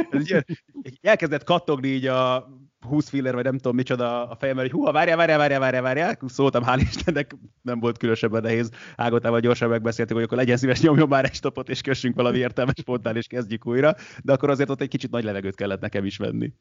elkezdett 1.00 1.44
kattogni 1.44 1.88
így 1.88 2.06
a 2.06 2.48
20 2.84 3.08
filler, 3.08 3.34
vagy 3.34 3.44
nem 3.44 3.56
tudom 3.56 3.74
micsoda 3.76 4.28
a 4.28 4.36
fejemben, 4.36 4.64
hogy 4.64 4.74
hú, 4.74 4.92
várjál, 4.92 5.16
várjál, 5.16 5.38
várjál, 5.38 5.60
várjál, 5.60 5.82
várjál, 5.82 6.18
szóltam, 6.26 6.62
hál' 6.66 6.80
Istennek, 6.80 7.36
nem 7.62 7.80
volt 7.80 7.98
különösebben 7.98 8.42
nehéz. 8.42 8.70
Ágotával 8.96 9.40
gyorsan 9.40 9.68
megbeszéltük, 9.68 10.14
hogy 10.14 10.24
akkor 10.24 10.38
legyen 10.38 10.56
szíves, 10.56 10.80
nyomjon 10.80 11.08
már 11.08 11.24
egy 11.24 11.34
stopot, 11.34 11.68
és 11.68 11.80
kössünk 11.80 12.14
valami 12.14 12.38
értelmes 12.38 12.82
pontnál, 12.84 13.16
és 13.16 13.26
kezdjük 13.26 13.66
újra, 13.66 13.94
de 14.22 14.32
akkor 14.32 14.50
azért 14.50 14.70
ott 14.70 14.80
egy 14.80 14.88
kicsit 14.88 15.10
nagy 15.10 15.24
levegőt 15.24 15.54
kellett 15.54 15.80
nekem 15.80 16.04
is 16.04 16.16
venni. 16.16 16.52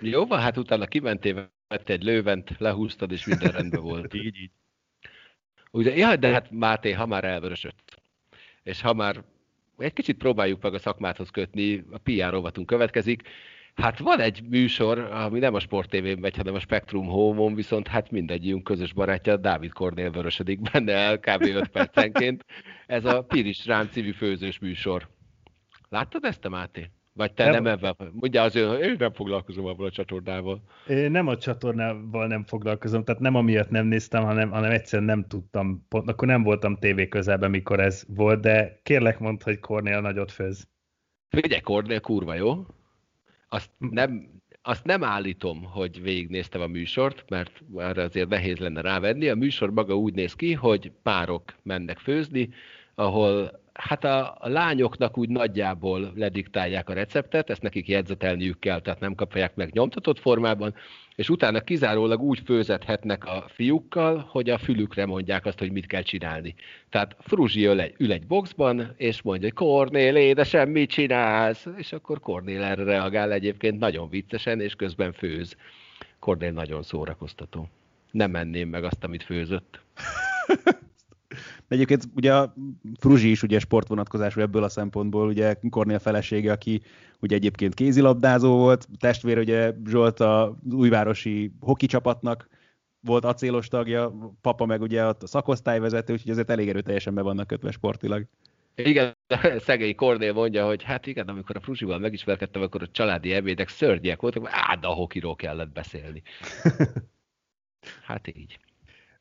Jó, 0.00 0.26
van, 0.26 0.40
hát 0.40 0.56
utána 0.56 0.86
kimentél, 0.86 1.50
vett 1.68 1.88
egy 1.88 2.02
lővent, 2.02 2.54
lehúztad, 2.58 3.12
és 3.12 3.26
minden 3.26 3.50
rendben 3.50 3.82
volt. 3.82 4.14
így, 4.24 4.24
így. 4.24 4.50
Ugye, 5.70 5.96
ja, 5.96 6.16
de 6.16 6.28
hát 6.28 6.50
Máté, 6.50 6.92
ha 6.92 7.06
már 7.06 7.24
elvörösött, 7.24 8.00
és 8.62 8.80
ha 8.80 8.94
már 8.94 9.24
egy 9.78 9.92
kicsit 9.92 10.16
próbáljuk 10.16 10.62
meg 10.62 10.74
a 10.74 10.78
szakmáthoz 10.78 11.30
kötni, 11.30 11.84
a 11.90 11.98
PR 11.98 12.30
rovatunk 12.30 12.66
következik. 12.66 13.22
Hát 13.74 13.98
van 13.98 14.20
egy 14.20 14.42
műsor, 14.48 14.98
ami 14.98 15.38
nem 15.38 15.54
a 15.54 15.60
Sport 15.60 15.90
tv 15.90 16.18
megy, 16.18 16.36
hanem 16.36 16.54
a 16.54 16.60
Spectrum 16.60 17.06
Home-on, 17.06 17.54
viszont 17.54 17.88
hát 17.88 18.10
mindegyünk 18.10 18.64
közös 18.64 18.92
barátja, 18.92 19.36
Dávid 19.36 19.72
Kornél 19.72 20.10
vörösödik 20.10 20.70
benne 20.70 20.92
el 20.92 21.18
kb. 21.18 21.42
5 21.42 21.68
percenként. 21.68 22.44
Ez 22.86 23.04
a 23.04 23.22
Piris 23.22 23.66
Rán 23.66 23.90
című 23.90 24.12
főzős 24.12 24.58
műsor. 24.58 25.08
Láttad 25.88 26.24
ezt 26.24 26.44
a 26.44 26.48
Máté? 26.48 26.90
Vagy 27.16 27.32
te 27.32 27.50
nem, 27.50 27.62
nem 27.62 27.72
ebben? 27.72 28.10
Mondja 28.12 28.42
azért, 28.42 28.82
én 28.82 28.94
nem 28.98 29.12
foglalkozom 29.12 29.66
abban 29.66 29.86
a 29.86 29.90
csatornával. 29.90 30.62
Nem 30.86 31.26
a 31.26 31.36
csatornával 31.36 32.26
nem 32.26 32.44
foglalkozom, 32.44 33.04
tehát 33.04 33.20
nem 33.20 33.34
amiatt 33.34 33.70
nem 33.70 33.86
néztem, 33.86 34.24
hanem, 34.24 34.50
hanem 34.50 34.70
egyszerűen 34.70 35.08
nem 35.08 35.26
tudtam, 35.28 35.86
pont, 35.88 36.08
akkor 36.08 36.28
nem 36.28 36.42
voltam 36.42 36.78
tévé 36.78 37.08
közelben, 37.08 37.50
mikor 37.50 37.80
ez 37.80 38.04
volt, 38.08 38.40
de 38.40 38.80
kérlek 38.82 39.18
mondd, 39.18 39.42
hogy 39.42 39.58
Kornél 39.58 40.00
nagyot 40.00 40.32
főz. 40.32 40.68
Figyelj, 41.28 41.60
Kornél 41.60 42.00
kurva 42.00 42.34
jó. 42.34 42.66
Azt 43.48 43.70
nem, 43.78 44.40
azt 44.62 44.84
nem 44.84 45.04
állítom, 45.04 45.64
hogy 45.64 46.02
végignéztem 46.02 46.60
a 46.60 46.66
műsort, 46.66 47.24
mert 47.28 47.62
erre 47.76 48.02
azért 48.02 48.28
nehéz 48.28 48.58
lenne 48.58 48.80
rávenni. 48.80 49.28
A 49.28 49.34
műsor 49.34 49.70
maga 49.70 49.96
úgy 49.96 50.14
néz 50.14 50.34
ki, 50.34 50.52
hogy 50.52 50.92
párok 51.02 51.42
mennek 51.62 51.98
főzni, 51.98 52.48
ahol 52.94 53.64
hát 53.78 54.04
a, 54.04 54.38
lányoknak 54.40 55.18
úgy 55.18 55.28
nagyjából 55.28 56.12
lediktálják 56.14 56.88
a 56.88 56.92
receptet, 56.92 57.50
ezt 57.50 57.62
nekik 57.62 57.88
jegyzetelniük 57.88 58.58
kell, 58.58 58.80
tehát 58.80 59.00
nem 59.00 59.14
kapják 59.14 59.54
meg 59.54 59.72
nyomtatott 59.72 60.18
formában, 60.18 60.74
és 61.14 61.28
utána 61.28 61.60
kizárólag 61.60 62.20
úgy 62.20 62.42
főzethetnek 62.44 63.24
a 63.24 63.44
fiúkkal, 63.48 64.26
hogy 64.28 64.50
a 64.50 64.58
fülükre 64.58 65.06
mondják 65.06 65.46
azt, 65.46 65.58
hogy 65.58 65.72
mit 65.72 65.86
kell 65.86 66.02
csinálni. 66.02 66.54
Tehát 66.90 67.16
Fruzsi 67.20 67.64
ül 67.64 67.80
egy, 67.80 67.94
ül 67.98 68.12
egy 68.12 68.26
boxban, 68.26 68.94
és 68.96 69.22
mondja, 69.22 69.48
hogy 69.48 69.56
Kornél, 69.56 70.16
édesem, 70.16 70.70
mit 70.70 70.90
csinálsz? 70.90 71.66
És 71.76 71.92
akkor 71.92 72.20
Kornél 72.20 72.62
erre 72.62 72.84
reagál 72.84 73.32
egyébként 73.32 73.78
nagyon 73.78 74.08
viccesen, 74.08 74.60
és 74.60 74.74
közben 74.74 75.12
főz. 75.12 75.56
Kornél 76.18 76.52
nagyon 76.52 76.82
szórakoztató. 76.82 77.68
Nem 78.10 78.30
menném 78.30 78.68
meg 78.68 78.84
azt, 78.84 79.04
amit 79.04 79.22
főzött. 79.22 79.80
De 81.68 81.74
egyébként 81.74 82.08
ugye 82.14 82.34
a 82.34 82.54
Fruzsi 82.98 83.30
is 83.30 83.42
ugye 83.42 83.58
sportvonatkozású 83.58 84.40
ebből 84.40 84.62
a 84.62 84.68
szempontból, 84.68 85.28
ugye 85.28 85.56
Kornél 85.70 85.98
felesége, 85.98 86.52
aki 86.52 86.82
ugye 87.20 87.36
egyébként 87.36 87.74
kézilabdázó 87.74 88.56
volt, 88.56 88.88
testvér 88.98 89.38
ugye 89.38 89.72
Zsolt 89.86 90.20
az 90.20 90.50
újvárosi 90.70 91.52
hoki 91.60 91.86
csapatnak 91.86 92.48
volt 93.00 93.24
acélos 93.24 93.68
tagja, 93.68 94.12
papa 94.40 94.66
meg 94.66 94.80
ugye 94.80 95.04
a 95.04 95.16
szakosztályvezető, 95.20 96.12
úgyhogy 96.12 96.30
azért 96.30 96.50
elég 96.50 96.68
erőteljesen 96.68 97.14
be 97.14 97.22
vannak 97.22 97.46
kötve 97.46 97.70
sportilag. 97.70 98.26
Igen, 98.74 99.16
szegény 99.58 99.94
Kornél 99.94 100.32
mondja, 100.32 100.66
hogy 100.66 100.82
hát 100.82 101.06
igen, 101.06 101.28
amikor 101.28 101.56
a 101.56 101.60
Fruzsival 101.60 101.98
megismerkedtem, 101.98 102.62
akkor 102.62 102.82
a 102.82 102.88
családi 102.90 103.32
ebédek 103.32 103.68
szörnyek 103.68 104.20
voltak, 104.20 104.48
át 104.50 104.84
a 104.84 104.88
hokiról 104.88 105.34
kellett 105.34 105.72
beszélni. 105.72 106.22
Hát 108.02 108.26
így. 108.28 108.58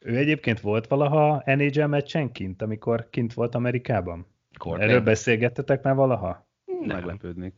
Ő 0.05 0.17
egyébként 0.17 0.59
volt 0.59 0.87
valaha 0.87 1.43
NHL 1.45 1.85
meccsen 1.85 2.31
kint, 2.31 2.61
amikor 2.61 3.09
kint 3.09 3.33
volt 3.33 3.55
Amerikában? 3.55 4.25
Kornél. 4.57 4.87
Erről 4.87 5.01
beszélgettetek 5.01 5.83
már 5.83 5.95
valaha? 5.95 6.47
Nem. 6.65 6.97
Meglepődnék. 6.97 7.53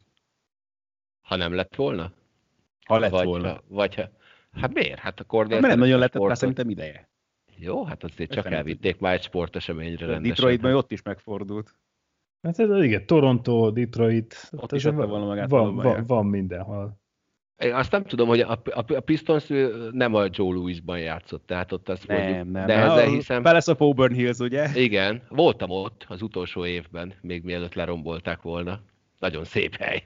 Ha 1.21 1.35
nem 1.35 1.53
lett 1.53 1.75
volna? 1.75 2.11
Ha 2.85 2.99
lett 2.99 3.11
vagy, 3.11 3.25
volna. 3.25 3.61
Vagy 3.67 3.95
ha... 3.95 4.09
Hát 4.51 4.73
miért? 4.73 4.99
Hát 4.99 5.19
a 5.19 5.23
Kornél... 5.23 5.59
Hát, 5.61 5.69
nem 5.69 5.79
nagyon 5.79 5.99
lett, 5.99 6.19
már 6.19 6.37
szerintem 6.37 6.69
ideje. 6.69 7.09
Jó, 7.55 7.83
hát 7.83 8.03
azért 8.03 8.31
csak 8.31 8.51
elvitték 8.51 8.99
már 8.99 9.13
egy 9.13 9.23
sporteseményre 9.23 10.05
rendesen. 10.05 10.29
Detroitban 10.29 10.73
ott 10.73 10.91
is 10.91 11.01
megfordult. 11.01 11.75
Hát 12.41 12.59
ez 12.59 12.83
igen, 12.83 13.05
Toronto, 13.05 13.71
Detroit, 13.71 14.49
ott 14.51 14.71
is 14.71 14.83
magát 14.83 15.49
van, 15.49 15.75
van, 15.75 16.05
van 16.05 16.25
mindenhol. 16.25 16.99
Én 17.57 17.73
azt 17.73 17.91
nem 17.91 18.03
tudom, 18.03 18.27
hogy 18.27 18.39
a, 18.39 18.51
a, 18.51 18.93
a 18.93 18.99
Pistons 18.99 19.47
nem 19.91 20.13
a 20.13 20.25
Joe 20.31 20.53
Louisban 20.53 20.99
játszott, 20.99 21.43
tehát 21.45 21.71
ott 21.71 21.89
azt 21.89 22.07
nem, 22.07 22.21
mondjuk, 22.21 22.51
nem, 22.51 22.69
ezzel 22.79 23.07
hiszem... 23.07 23.41
Palace 23.43 23.71
of 23.71 23.81
Auburn 23.81 24.13
Hills, 24.13 24.37
ugye? 24.37 24.69
Igen, 24.75 25.21
voltam 25.29 25.69
ott 25.69 26.05
az 26.07 26.21
utolsó 26.21 26.65
évben, 26.65 27.13
még 27.21 27.43
mielőtt 27.43 27.73
lerombolták 27.73 28.41
volna. 28.41 28.79
Nagyon 29.19 29.45
szép 29.45 29.75
hely. 29.75 30.03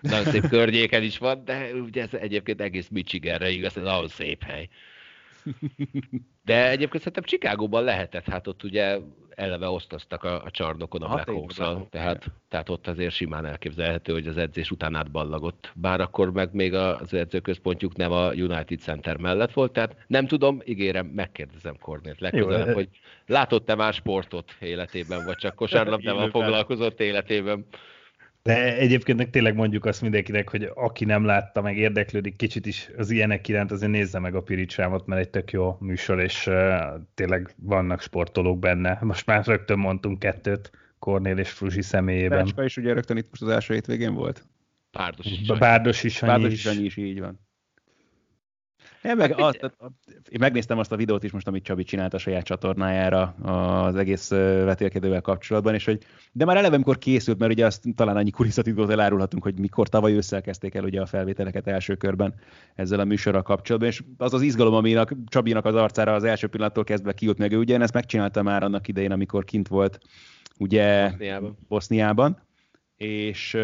nagyon 0.00 0.24
szép 0.24 0.48
környéken 0.48 1.02
is 1.02 1.18
van, 1.18 1.44
de 1.44 1.70
ugye 1.74 2.02
ez 2.02 2.14
egyébként 2.14 2.60
egész 2.60 2.88
Michiganre 2.88 3.50
igaz, 3.50 3.76
ez 3.76 3.82
nagyon 3.82 4.08
szép 4.08 4.42
hely. 4.42 4.68
De 6.44 6.68
egyébként 6.68 6.98
szerintem 6.98 7.22
Csikágóban 7.22 7.84
lehetett, 7.84 8.28
hát 8.28 8.46
ott 8.46 8.62
ugye 8.62 8.98
eleve 9.34 9.68
osztoztak 9.68 10.24
a, 10.24 10.42
a 10.42 10.50
csarnokon 10.50 11.02
a 11.02 11.08
Black 11.08 11.28
hawks 11.28 11.56
tehát, 11.90 12.26
tehát 12.48 12.68
ott 12.68 12.86
azért 12.86 13.14
simán 13.14 13.46
elképzelhető, 13.46 14.12
hogy 14.12 14.26
az 14.26 14.36
edzés 14.36 14.70
után 14.70 14.94
átballagott. 14.94 15.72
Bár 15.74 16.00
akkor 16.00 16.32
meg 16.32 16.52
még 16.52 16.74
az 16.74 17.14
edzőközpontjuk 17.14 17.96
nem 17.96 18.12
a 18.12 18.32
United 18.32 18.78
Center 18.78 19.16
mellett 19.16 19.52
volt, 19.52 19.72
tehát 19.72 19.96
nem 20.06 20.26
tudom, 20.26 20.60
ígérem, 20.64 21.06
megkérdezem 21.06 21.78
Kornélt 21.78 22.20
legközelebb, 22.20 22.66
Jó, 22.66 22.74
hogy 22.74 22.88
látott-e 23.26 23.74
már 23.74 23.92
sportot 23.92 24.56
életében, 24.60 25.24
vagy 25.24 25.36
csak 25.36 25.54
kosárlabdával 25.64 26.30
foglalkozott 26.30 27.00
életében. 27.00 27.66
De 28.44 28.76
egyébként 28.76 29.30
tényleg 29.30 29.54
mondjuk 29.54 29.84
azt 29.84 30.02
mindenkinek, 30.02 30.50
hogy 30.50 30.70
aki 30.74 31.04
nem 31.04 31.24
látta, 31.24 31.62
meg 31.62 31.76
érdeklődik 31.76 32.36
kicsit 32.36 32.66
is 32.66 32.90
az 32.96 33.10
ilyenek 33.10 33.48
iránt, 33.48 33.70
azért 33.70 33.90
nézze 33.90 34.18
meg 34.18 34.34
a 34.34 34.42
Piricsámot, 34.42 35.06
mert 35.06 35.20
egy 35.20 35.30
tök 35.30 35.50
jó 35.50 35.76
műsor, 35.80 36.20
és 36.20 36.46
uh, 36.46 36.54
tényleg 37.14 37.54
vannak 37.56 38.00
sportolók 38.00 38.58
benne. 38.58 38.98
Most 39.00 39.26
már 39.26 39.46
rögtön 39.46 39.78
mondtunk 39.78 40.18
kettőt 40.18 40.70
Kornél 40.98 41.38
és 41.38 41.50
Fruzsi 41.50 41.82
személyében. 41.82 42.44
Becska 42.44 42.64
is 42.64 42.76
ugye 42.76 42.92
rögtön 42.92 43.16
itt 43.16 43.30
most 43.30 43.42
az 43.42 43.48
első 43.48 43.74
hétvégén 43.74 44.14
volt? 44.14 44.46
Bárdos 44.92 45.26
is. 45.26 45.46
Bárdos 45.46 46.02
is, 46.02 46.20
Bárdos 46.20 46.52
is, 46.52 46.78
is, 46.78 46.96
így 46.96 47.20
van. 47.20 47.43
Én, 49.04 49.16
meg 49.16 49.34
azt, 49.40 49.76
én 50.28 50.38
megnéztem 50.38 50.78
azt 50.78 50.92
a 50.92 50.96
videót 50.96 51.24
is 51.24 51.30
most, 51.30 51.46
amit 51.46 51.64
Csabi 51.64 51.82
csinált 51.82 52.14
a 52.14 52.18
saját 52.18 52.44
csatornájára 52.44 53.22
az 53.42 53.96
egész 53.96 54.28
vetélkedővel 54.64 55.20
kapcsolatban, 55.20 55.74
és 55.74 55.84
hogy, 55.84 56.02
de 56.32 56.44
már 56.44 56.56
eleve, 56.56 56.74
amikor 56.74 56.98
készült, 56.98 57.38
mert 57.38 57.52
ugye 57.52 57.66
azt 57.66 57.82
talán 57.94 58.16
annyi 58.16 58.30
kulisszatitkot 58.30 58.90
elárulhatunk, 58.90 59.42
hogy 59.42 59.58
mikor 59.58 59.88
tavaly 59.88 60.12
ősszel 60.12 60.40
kezdték 60.40 60.74
el 60.74 60.84
ugye 60.84 61.00
a 61.00 61.06
felvételeket 61.06 61.66
első 61.66 61.94
körben 61.94 62.34
ezzel 62.74 63.00
a 63.00 63.04
műsorral 63.04 63.42
kapcsolatban, 63.42 63.90
és 63.90 64.02
az 64.16 64.34
az 64.34 64.42
izgalom, 64.42 64.74
aminek 64.74 65.14
Csabinak 65.26 65.64
az 65.64 65.74
arcára 65.74 66.14
az 66.14 66.24
első 66.24 66.46
pillanattól 66.46 66.84
kezdve 66.84 67.12
kijött 67.12 67.38
meg, 67.38 67.52
ő 67.52 67.58
ugye 67.58 67.80
ezt 67.80 67.94
megcsinálta 67.94 68.42
már 68.42 68.62
annak 68.62 68.88
idején, 68.88 69.12
amikor 69.12 69.44
kint 69.44 69.68
volt 69.68 69.98
ugye 70.58 71.08
Boszniában, 71.08 71.58
Boszniában 71.68 72.42
és 72.96 73.56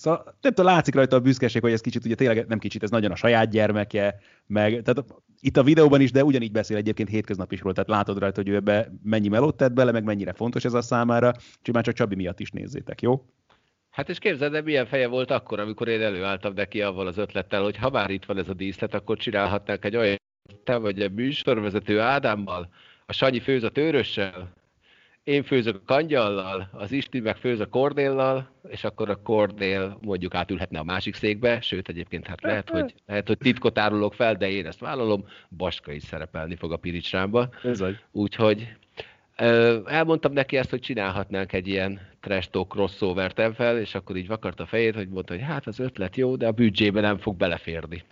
Szóval 0.00 0.22
nem 0.40 0.52
tudom, 0.52 0.72
látszik 0.72 0.94
rajta 0.94 1.16
a 1.16 1.20
büszkeség, 1.20 1.62
hogy 1.62 1.72
ez 1.72 1.80
kicsit, 1.80 2.04
ugye 2.04 2.14
tényleg 2.14 2.46
nem 2.46 2.58
kicsit, 2.58 2.82
ez 2.82 2.90
nagyon 2.90 3.10
a 3.10 3.16
saját 3.16 3.50
gyermeke, 3.50 4.20
meg, 4.46 4.82
tehát 4.82 5.04
itt 5.40 5.56
a 5.56 5.62
videóban 5.62 6.00
is, 6.00 6.10
de 6.10 6.24
ugyanígy 6.24 6.52
beszél 6.52 6.76
egyébként 6.76 7.08
hétköznap 7.08 7.52
is 7.52 7.60
róla, 7.60 7.74
tehát 7.74 7.88
látod 7.88 8.18
rajta, 8.18 8.40
hogy 8.40 8.50
ő 8.50 8.54
ebbe 8.54 8.92
mennyi 9.02 9.28
melót 9.28 9.56
tett 9.56 9.72
bele, 9.72 9.92
meg 9.92 10.04
mennyire 10.04 10.32
fontos 10.32 10.64
ez 10.64 10.74
a 10.74 10.82
számára, 10.82 11.32
úgyhogy 11.58 11.74
már 11.74 11.84
csak 11.84 11.94
Csabi 11.94 12.14
miatt 12.14 12.40
is 12.40 12.50
nézzétek, 12.50 13.02
jó? 13.02 13.24
Hát 13.90 14.08
és 14.08 14.18
képzeld, 14.18 14.52
de 14.52 14.62
milyen 14.62 14.86
feje 14.86 15.06
volt 15.06 15.30
akkor, 15.30 15.60
amikor 15.60 15.88
én 15.88 16.02
előálltam 16.02 16.52
neki 16.54 16.82
avval 16.82 17.06
az 17.06 17.18
ötlettel, 17.18 17.62
hogy 17.62 17.76
ha 17.76 17.90
már 17.90 18.10
itt 18.10 18.24
van 18.24 18.38
ez 18.38 18.48
a 18.48 18.54
díszlet, 18.54 18.94
akkor 18.94 19.16
csinálhatnánk 19.16 19.84
egy 19.84 19.96
olyan 19.96 20.16
te 20.64 20.76
vagy 20.76 21.02
a 21.02 21.08
műsorvezető 21.08 22.00
Ádámmal, 22.00 22.68
a 23.06 23.12
Sanyi 23.12 23.40
főzött 23.40 23.78
őrössel, 23.78 24.52
én 25.24 25.42
főzök 25.42 25.76
a 25.76 25.82
kangyallal, 25.84 26.68
az 26.72 26.92
Isti 26.92 27.20
meg 27.20 27.36
főz 27.36 27.60
a 27.60 27.66
Kornéllal, 27.66 28.50
és 28.68 28.84
akkor 28.84 29.10
a 29.10 29.22
Kornél 29.22 29.98
mondjuk 30.00 30.34
átülhetne 30.34 30.78
a 30.78 30.84
másik 30.84 31.14
székbe, 31.14 31.60
sőt 31.60 31.88
egyébként 31.88 32.26
hát 32.26 32.42
lehet, 32.42 32.70
hogy, 32.70 32.94
lehet, 33.06 33.26
hogy 33.26 33.38
titkot 33.38 33.78
árulok 33.78 34.14
fel, 34.14 34.34
de 34.34 34.50
én 34.50 34.66
ezt 34.66 34.80
vállalom, 34.80 35.24
Baska 35.56 35.92
is 35.92 36.02
szerepelni 36.02 36.56
fog 36.56 36.72
a 36.72 36.76
Piricsrámba. 36.76 37.48
Úgyhogy 38.12 38.68
elmondtam 39.84 40.32
neki 40.32 40.56
ezt, 40.56 40.70
hogy 40.70 40.80
csinálhatnánk 40.80 41.52
egy 41.52 41.68
ilyen 41.68 42.00
trash 42.20 42.50
talk 42.50 42.68
crossover 42.68 43.52
fel, 43.54 43.78
és 43.78 43.94
akkor 43.94 44.16
így 44.16 44.26
vakart 44.26 44.60
a 44.60 44.66
fejét, 44.66 44.94
hogy 44.94 45.08
mondta, 45.08 45.32
hogy 45.32 45.42
hát 45.42 45.66
az 45.66 45.78
ötlet 45.78 46.16
jó, 46.16 46.36
de 46.36 46.46
a 46.46 46.52
büdzsébe 46.52 47.00
nem 47.00 47.18
fog 47.18 47.36
beleférni. 47.36 48.02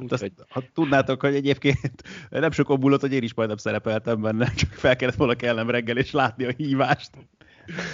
Úgy, 0.00 0.12
Azt, 0.12 0.22
hogy... 0.22 0.32
Ha 0.48 0.62
tudnátok, 0.74 1.20
hogy 1.20 1.34
egyébként 1.34 2.02
nem 2.30 2.50
sok 2.50 2.78
múlott, 2.78 3.00
hogy 3.00 3.12
én 3.12 3.22
is 3.22 3.34
majdnem 3.34 3.56
szerepeltem 3.56 4.20
benne, 4.20 4.52
csak 4.60 4.70
fel 4.70 4.96
kellett 4.96 5.14
volna 5.14 5.34
kellem 5.34 5.70
reggel 5.70 5.96
és 5.96 6.10
látni 6.10 6.44
a 6.44 6.52
hívást. 6.56 7.10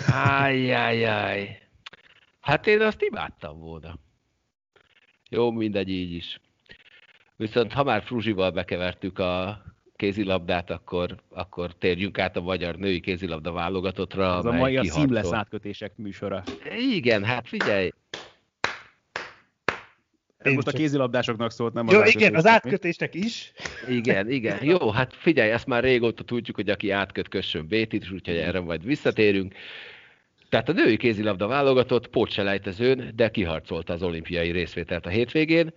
Ájjájjáj. 0.07 1.59
Hát 2.41 2.67
én 2.67 2.81
azt 2.81 3.03
imádtam 3.03 3.59
volna. 3.59 3.99
Jó, 5.31 5.51
mindegy, 5.51 5.89
így 5.89 6.13
is. 6.13 6.41
Viszont 7.37 7.73
ha 7.73 7.85
már 7.85 8.03
Fruzsival 8.03 8.51
bekevertük 8.51 9.19
a 9.19 9.63
kézilabdát, 9.97 10.71
akkor, 10.71 11.17
akkor 11.29 11.75
térjünk 11.75 12.19
át 12.19 12.37
a 12.37 12.41
magyar 12.41 12.77
női 12.77 13.01
kézilabda 13.01 13.53
válogatottra. 13.53 14.37
Ez 14.37 14.45
a 14.45 14.53
mai 14.53 14.77
a 14.77 14.85
szímlesz 14.85 15.33
átkötések 15.33 15.97
műsora. 15.97 16.43
Igen, 16.79 17.25
hát 17.25 17.49
figyelj, 17.49 17.91
ez 20.45 20.53
most 20.53 20.67
csak... 20.67 20.75
a 20.75 20.77
kézilabdásoknak 20.77 21.51
szólt, 21.51 21.73
nem 21.73 21.89
Jó, 21.89 22.01
az 22.01 22.15
igen, 22.15 22.35
az 22.35 22.47
átkötésnek 22.47 23.15
is. 23.15 23.53
Igen, 23.89 24.31
igen. 24.31 24.65
Jó, 24.65 24.91
hát 24.91 25.15
figyelj, 25.15 25.51
ezt 25.51 25.67
már 25.67 25.83
régóta 25.83 26.23
tudjuk, 26.23 26.57
hogy 26.57 26.71
aki 26.71 26.91
átköt, 26.91 27.29
kössön 27.29 27.67
Bétit, 27.67 28.11
úgyhogy 28.11 28.37
erre 28.37 28.61
majd 28.61 28.85
visszatérünk. 28.85 29.55
Tehát 30.49 30.69
a 30.69 30.73
női 30.73 30.97
kézilabda 30.97 31.47
válogatott 31.47 32.09
pótselejtezőn, 32.09 33.13
de 33.15 33.31
kiharcolta 33.31 33.93
az 33.93 34.03
olimpiai 34.03 34.51
részvételt 34.51 35.07
a 35.07 35.09
hétvégén, 35.09 35.73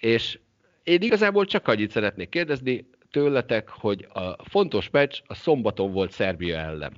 és 0.00 0.38
én 0.82 1.02
igazából 1.02 1.44
csak 1.44 1.68
annyit 1.68 1.90
szeretnék 1.90 2.28
kérdezni 2.28 2.88
tőletek, 3.12 3.68
hogy 3.68 4.06
a 4.12 4.44
fontos 4.44 4.90
meccs 4.90 5.20
a 5.26 5.34
szombaton 5.34 5.92
volt 5.92 6.10
Szerbia 6.10 6.56
ellen. 6.56 6.92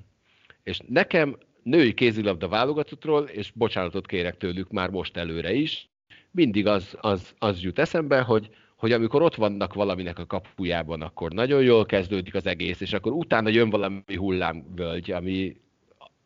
És 0.63 0.79
nekem 0.89 1.37
női 1.63 1.95
kézilabda 1.95 2.49
válogatottról, 2.49 3.23
és 3.23 3.51
bocsánatot 3.51 4.07
kérek 4.07 4.37
tőlük 4.37 4.71
már 4.71 4.91
most 4.91 5.17
előre 5.17 5.53
is, 5.53 5.89
mindig 6.31 6.67
az, 6.67 6.97
az, 7.01 7.35
az 7.39 7.61
jut 7.61 7.79
eszembe, 7.79 8.21
hogy, 8.21 8.51
hogy 8.77 8.93
amikor 8.93 9.23
ott 9.23 9.35
vannak 9.35 9.75
valaminek 9.75 10.19
a 10.19 10.27
kapujában, 10.27 11.03
akkor 11.03 11.33
nagyon 11.33 11.63
jól 11.63 11.87
kezdődik 11.87 12.35
az 12.35 12.47
egész, 12.47 12.81
és 12.81 12.93
akkor 12.93 13.13
utána 13.13 13.49
jön 13.49 13.71
valami 13.71 14.03
hullámvölgy, 14.17 15.11
ami 15.11 15.57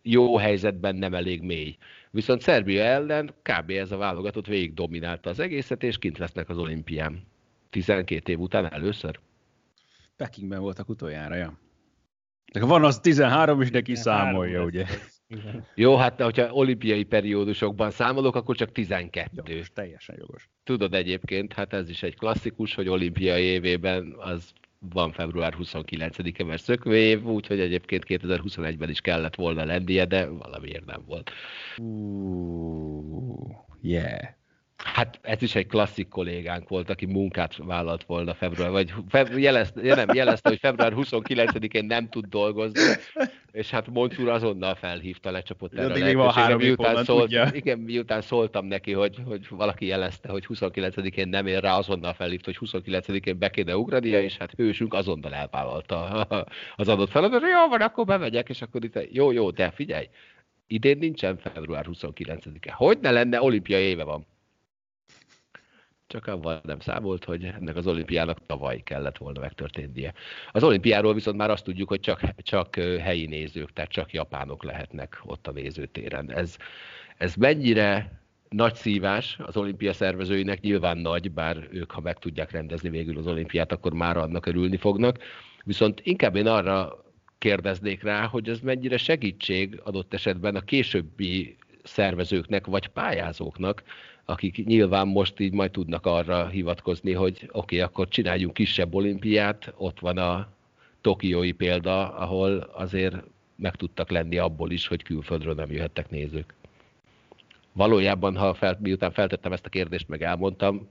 jó 0.02 0.36
helyzetben 0.36 0.97
nem 0.97 1.15
elég 1.15 1.43
mély. 1.43 1.77
Viszont 2.10 2.40
Szerbia 2.40 2.82
ellen 2.82 3.35
kb. 3.43 3.70
ez 3.70 3.93
a 3.93 3.97
válogatott 3.97 4.47
végig 4.47 4.74
dominálta 4.74 5.31
az 5.31 5.39
egészet, 5.40 5.82
és 5.82 5.98
kint 5.98 6.19
lesznek 6.19 6.48
az 6.48 6.59
olimpián. 6.59 7.23
12 7.70 8.32
év 8.32 8.40
után 8.40 8.73
először. 8.73 9.19
Pekingben 10.18 10.60
voltak 10.60 10.88
utoljára, 10.88 11.34
ja. 11.34 11.58
De 12.52 12.64
van 12.64 12.84
az 12.84 13.00
13 13.00 13.60
is, 13.60 13.70
de 13.70 13.80
kiszámolja, 13.80 14.64
ugye? 14.64 14.86
Jó, 15.74 15.96
hát 15.96 16.16
de 16.16 16.24
hogyha 16.24 16.52
olimpiai 16.52 17.04
periódusokban 17.04 17.90
számolok, 17.90 18.34
akkor 18.34 18.56
csak 18.56 18.72
12. 18.72 19.42
Jogos, 19.44 19.72
teljesen 19.72 20.16
jogos. 20.18 20.48
Tudod 20.64 20.94
egyébként, 20.94 21.52
hát 21.52 21.72
ez 21.72 21.88
is 21.88 22.02
egy 22.02 22.16
klasszikus, 22.16 22.74
hogy 22.74 22.88
olimpiai 22.88 23.42
évében 23.42 24.14
az 24.18 24.52
van 24.78 25.12
február 25.12 25.54
29-e, 25.58 26.44
mert 26.44 26.62
szökvév, 26.62 27.24
úgyhogy 27.26 27.60
egyébként 27.60 28.04
2021-ben 28.08 28.90
is 28.90 29.00
kellett 29.00 29.34
volna 29.34 29.64
lennie, 29.64 30.04
de 30.04 30.28
valamiért 30.28 30.84
nem 30.84 31.02
volt. 31.06 31.30
Uh, 31.78 33.50
yeah. 33.80 34.38
Hát 34.84 35.18
ez 35.22 35.42
is 35.42 35.55
egy 35.55 35.66
klasszik 35.66 36.09
kollégánk 36.09 36.68
volt, 36.68 36.90
aki 36.90 37.06
munkát 37.06 37.56
vállalt 37.56 38.05
volna 38.05 38.34
február, 38.34 38.70
vagy 38.70 38.92
feb, 39.09 39.38
jelezte, 39.38 39.94
nem, 39.94 40.14
jelezte, 40.14 40.48
hogy 40.48 40.59
február 40.59 40.92
29-én 40.96 41.84
nem 41.84 42.09
tud 42.09 42.26
dolgozni, 42.26 42.80
és 43.52 43.70
hát 43.70 43.86
Moncúr 43.88 44.28
azonnal 44.28 44.74
felhívta, 44.74 45.30
lecsapott 45.30 45.74
erre 45.74 45.94
a 45.94 45.98
lehetőségre, 45.98 46.56
miután, 46.56 47.05
szólt, 47.05 47.32
igen, 47.50 47.78
miután 47.78 48.20
szóltam 48.20 48.66
neki, 48.66 48.92
hogy, 48.92 49.16
hogy 49.24 49.46
valaki 49.50 49.86
jelezte, 49.86 50.28
hogy 50.28 50.46
29-én 50.48 51.28
nem 51.28 51.46
ér 51.46 51.62
rá, 51.62 51.76
azonnal 51.76 52.12
felhívta, 52.12 52.50
hogy 52.59 52.70
29-én 52.70 53.38
be 53.38 53.50
kéne 53.50 53.76
ugrania, 53.76 54.22
és 54.22 54.36
hát 54.36 54.52
hősünk 54.56 54.94
azonnal 54.94 55.34
elvállalta 55.34 56.22
az 56.76 56.88
adott 56.88 57.10
feladatot, 57.10 57.50
jó 57.50 57.68
van, 57.68 57.80
akkor 57.80 58.05
bemegyek, 58.05 58.48
és 58.48 58.62
akkor 58.62 58.84
itt, 58.84 58.98
jó, 59.12 59.30
jó, 59.30 59.50
de 59.50 59.70
figyelj, 59.70 60.09
idén 60.66 60.98
nincsen 60.98 61.36
február 61.36 61.86
29-e. 61.92 62.72
Hogy 62.72 62.98
ne 63.00 63.10
lenne, 63.10 63.42
olimpiai 63.42 63.82
éve 63.82 64.05
van 64.05 64.26
csak 66.09 66.26
avval 66.26 66.60
nem 66.62 66.80
számolt, 66.80 67.24
hogy 67.24 67.44
ennek 67.44 67.76
az 67.76 67.86
olimpiának 67.86 68.47
tavaly 68.47 68.80
kellett 68.82 69.16
volna 69.16 69.40
megtörténnie. 69.40 70.12
Az 70.52 70.62
olimpiáról 70.62 71.14
viszont 71.14 71.36
már 71.36 71.51
azt 71.51 71.64
tudjuk, 71.64 71.89
hogy 71.89 72.01
csak, 72.01 72.20
csak 72.36 72.76
helyi 72.76 73.26
nézők, 73.26 73.72
tehát 73.72 73.90
csak 73.90 74.12
japánok 74.12 74.64
lehetnek 74.64 75.20
ott 75.24 75.47
a 75.47 75.52
nézőtéren. 75.52 76.32
Ez, 76.32 76.56
ez 77.16 77.35
mennyire 77.35 78.20
nagy 78.48 78.74
szívás 78.74 79.39
az 79.47 79.56
olimpia 79.56 79.93
szervezőinek, 79.93 80.60
nyilván 80.60 80.98
nagy, 80.98 81.30
bár 81.30 81.68
ők, 81.70 81.90
ha 81.90 82.01
meg 82.01 82.18
tudják 82.18 82.51
rendezni 82.51 82.89
végül 82.89 83.18
az 83.18 83.26
olimpiát, 83.26 83.72
akkor 83.72 83.93
már 83.93 84.16
annak 84.16 84.47
örülni 84.47 84.76
fognak. 84.76 85.18
Viszont 85.64 86.01
inkább 86.02 86.36
én 86.36 86.47
arra 86.47 87.05
kérdeznék 87.39 88.02
rá, 88.02 88.26
hogy 88.26 88.48
ez 88.48 88.60
mennyire 88.60 88.97
segítség 88.97 89.80
adott 89.85 90.14
esetben 90.14 90.56
a 90.56 90.60
későbbi 90.60 91.56
szervezőknek 91.82 92.66
vagy 92.66 92.86
pályázóknak, 92.86 93.82
akik 94.30 94.64
nyilván 94.64 95.09
most 95.09 95.40
így 95.40 95.52
majd 95.52 95.70
tudnak 95.70 96.06
arra 96.06 96.48
hivatkozni, 96.48 97.12
hogy 97.12 97.34
oké, 97.34 97.50
okay, 97.52 97.80
akkor 97.80 98.09
csináljunk 98.09 98.55
kisebb 98.55 98.94
olimpiát, 98.94 99.72
ott 99.76 100.00
van 100.00 100.18
a 100.18 100.48
tokiói 101.00 101.52
példa, 101.52 102.14
ahol 102.16 102.59
azért 102.59 103.16
meg 103.56 103.76
tudtak 103.76 104.10
lenni 104.10 104.38
abból 104.38 104.70
is, 104.70 104.86
hogy 104.86 105.02
külföldről 105.02 105.55
nem 105.55 105.70
jöhettek 105.70 106.10
nézők. 106.10 106.55
Valójában, 107.72 108.36
ha 108.36 108.55
fel, 108.55 108.78
miután 108.80 109.12
feltettem 109.12 109.52
ezt 109.52 109.66
a 109.66 109.68
kérdést, 109.68 110.09
meg 110.09 110.22
elmondtam, 110.22 110.88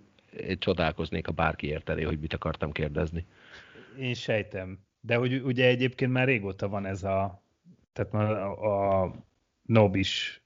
én 0.47 0.59
csodálkoznék, 0.59 1.25
ha 1.25 1.31
bárki 1.31 1.67
értené, 1.67 2.03
hogy 2.03 2.19
mit 2.19 2.33
akartam 2.33 2.71
kérdezni. 2.71 3.25
Én 3.99 4.13
sejtem. 4.13 4.79
De 4.99 5.15
hogy 5.15 5.41
ugye 5.43 5.67
egyébként 5.67 6.11
már 6.11 6.27
régóta 6.27 6.69
van 6.69 6.85
ez 6.85 7.03
a, 7.03 7.43
tehát 7.93 8.13
a, 8.13 9.03
a 9.03 9.15
Nobis 9.61 10.41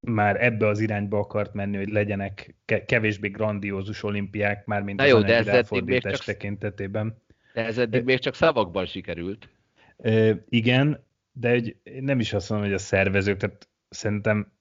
már 0.00 0.44
ebbe 0.44 0.66
az 0.66 0.80
irányba 0.80 1.18
akart 1.18 1.54
menni, 1.54 1.76
hogy 1.76 1.88
legyenek 1.88 2.54
kevésbé 2.86 3.28
grandiózus 3.28 4.02
olimpiák, 4.02 4.66
már 4.66 4.82
mint 4.82 4.98
Na 4.98 5.04
jó, 5.04 5.16
az 5.16 5.24
de 5.24 5.36
ez 5.36 5.68
csak, 5.68 6.24
tekintetében. 6.24 7.22
De 7.54 7.64
ez 7.64 7.78
eddig 7.78 8.04
még 8.04 8.18
csak 8.18 8.34
szavakban 8.34 8.86
sikerült. 8.86 9.48
E, 9.96 10.44
igen, 10.48 11.04
de 11.32 11.50
hogy 11.50 11.76
nem 12.00 12.20
is 12.20 12.32
azt 12.32 12.50
mondom, 12.50 12.68
hogy 12.68 12.76
a 12.76 12.80
szervezők, 12.80 13.36
tehát 13.36 13.68
szerintem 13.88 14.54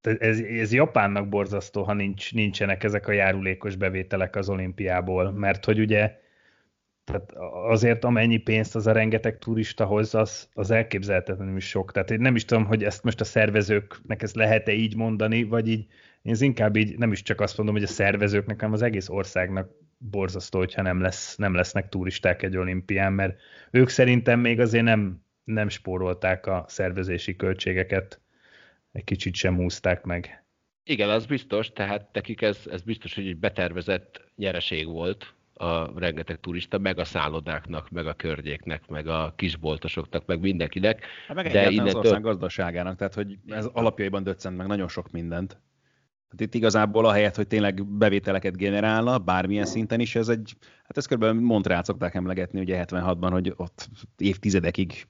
tehát 0.00 0.20
ez, 0.20 0.40
ez 0.40 0.72
Japánnak 0.72 1.28
borzasztó, 1.28 1.82
ha 1.82 1.92
nincs, 1.92 2.34
nincsenek 2.34 2.84
ezek 2.84 3.08
a 3.08 3.12
járulékos 3.12 3.76
bevételek 3.76 4.36
az 4.36 4.48
olimpiából, 4.48 5.30
mert 5.30 5.64
hogy 5.64 5.80
ugye 5.80 6.18
tehát 7.10 7.32
azért 7.68 8.04
amennyi 8.04 8.36
pénzt 8.36 8.74
az 8.74 8.86
a 8.86 8.92
rengeteg 8.92 9.38
turista 9.38 9.84
hoz, 9.84 10.14
az, 10.14 10.48
az 10.52 10.70
elképzelhetetlenül 10.70 11.60
sok. 11.60 11.92
Tehát 11.92 12.10
én 12.10 12.20
nem 12.20 12.34
is 12.34 12.44
tudom, 12.44 12.64
hogy 12.64 12.84
ezt 12.84 13.04
most 13.04 13.20
a 13.20 13.24
szervezőknek 13.24 14.22
ezt 14.22 14.34
lehet-e 14.34 14.72
így 14.72 14.96
mondani, 14.96 15.42
vagy 15.42 15.68
így, 15.68 15.86
én 16.22 16.32
ez 16.32 16.40
inkább 16.40 16.76
így 16.76 16.98
nem 16.98 17.12
is 17.12 17.22
csak 17.22 17.40
azt 17.40 17.56
mondom, 17.56 17.74
hogy 17.74 17.84
a 17.84 17.88
szervezőknek, 17.88 18.60
hanem 18.60 18.74
az 18.74 18.82
egész 18.82 19.08
országnak 19.08 19.70
borzasztó, 19.98 20.58
hogyha 20.58 20.82
nem, 20.82 21.00
lesz, 21.00 21.36
nem 21.36 21.54
lesznek 21.54 21.88
turisták 21.88 22.42
egy 22.42 22.56
olimpián, 22.56 23.12
mert 23.12 23.40
ők 23.70 23.88
szerintem 23.88 24.40
még 24.40 24.60
azért 24.60 24.84
nem, 24.84 25.24
nem 25.44 25.68
spórolták 25.68 26.46
a 26.46 26.64
szervezési 26.68 27.36
költségeket, 27.36 28.20
egy 28.92 29.04
kicsit 29.04 29.34
sem 29.34 29.56
húzták 29.56 30.04
meg. 30.04 30.44
Igen, 30.84 31.08
az 31.08 31.26
biztos, 31.26 31.72
tehát 31.72 32.08
nekik 32.12 32.42
ez, 32.42 32.58
ez 32.70 32.82
biztos, 32.82 33.14
hogy 33.14 33.26
egy 33.26 33.36
betervezett 33.36 34.24
nyereség 34.36 34.86
volt, 34.86 35.34
a 35.60 35.92
rengeteg 35.96 36.40
turista, 36.40 36.78
meg 36.78 36.98
a 36.98 37.04
szállodáknak, 37.04 37.90
meg 37.90 38.06
a 38.06 38.12
környéknek, 38.12 38.88
meg 38.88 39.06
a 39.06 39.32
kisboltosoknak, 39.36 40.26
meg 40.26 40.40
mindenkinek. 40.40 41.04
Hát 41.26 41.36
meg 41.36 41.52
de 41.52 41.70
innen 41.70 41.86
az 41.86 41.94
ország 41.94 42.22
gazdaságának, 42.22 42.96
tehát 42.96 43.14
hogy 43.14 43.38
ez 43.46 43.68
alapjaiban 43.72 44.22
döccent 44.22 44.56
meg 44.56 44.66
nagyon 44.66 44.88
sok 44.88 45.10
mindent. 45.10 45.60
Hát 46.30 46.40
itt 46.40 46.54
igazából 46.54 47.06
a 47.06 47.12
helyet, 47.12 47.36
hogy 47.36 47.46
tényleg 47.46 47.86
bevételeket 47.86 48.56
generálna, 48.56 49.18
bármilyen 49.18 49.66
szinten 49.66 50.00
is, 50.00 50.14
ez 50.14 50.28
egy, 50.28 50.56
hát 50.82 50.96
ezt 50.96 51.14
kb. 51.14 51.24
Montreal 51.24 51.84
szokták 51.84 52.14
emlegetni 52.14 52.60
ugye 52.60 52.84
76-ban, 52.86 53.28
hogy 53.30 53.52
ott 53.56 53.88
évtizedekig 54.16 55.06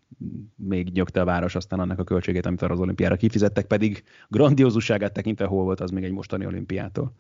még 0.57 0.89
nyögte 0.93 1.21
a 1.21 1.25
város 1.25 1.55
aztán 1.55 1.81
annak 1.81 1.99
a 1.99 2.05
költségét, 2.05 2.47
amit 2.47 2.63
arra 2.63 2.73
az 2.73 2.81
olimpiára 2.81 3.17
kifizettek, 3.17 3.67
pedig 3.67 4.05
grandiózusságát 4.29 5.13
tekintve 5.13 5.45
hol 5.45 5.65
volt 5.65 5.81
az 5.81 5.91
még 5.91 6.05
egy 6.05 6.13
mostani 6.13 6.47
olimpiától. 6.47 7.13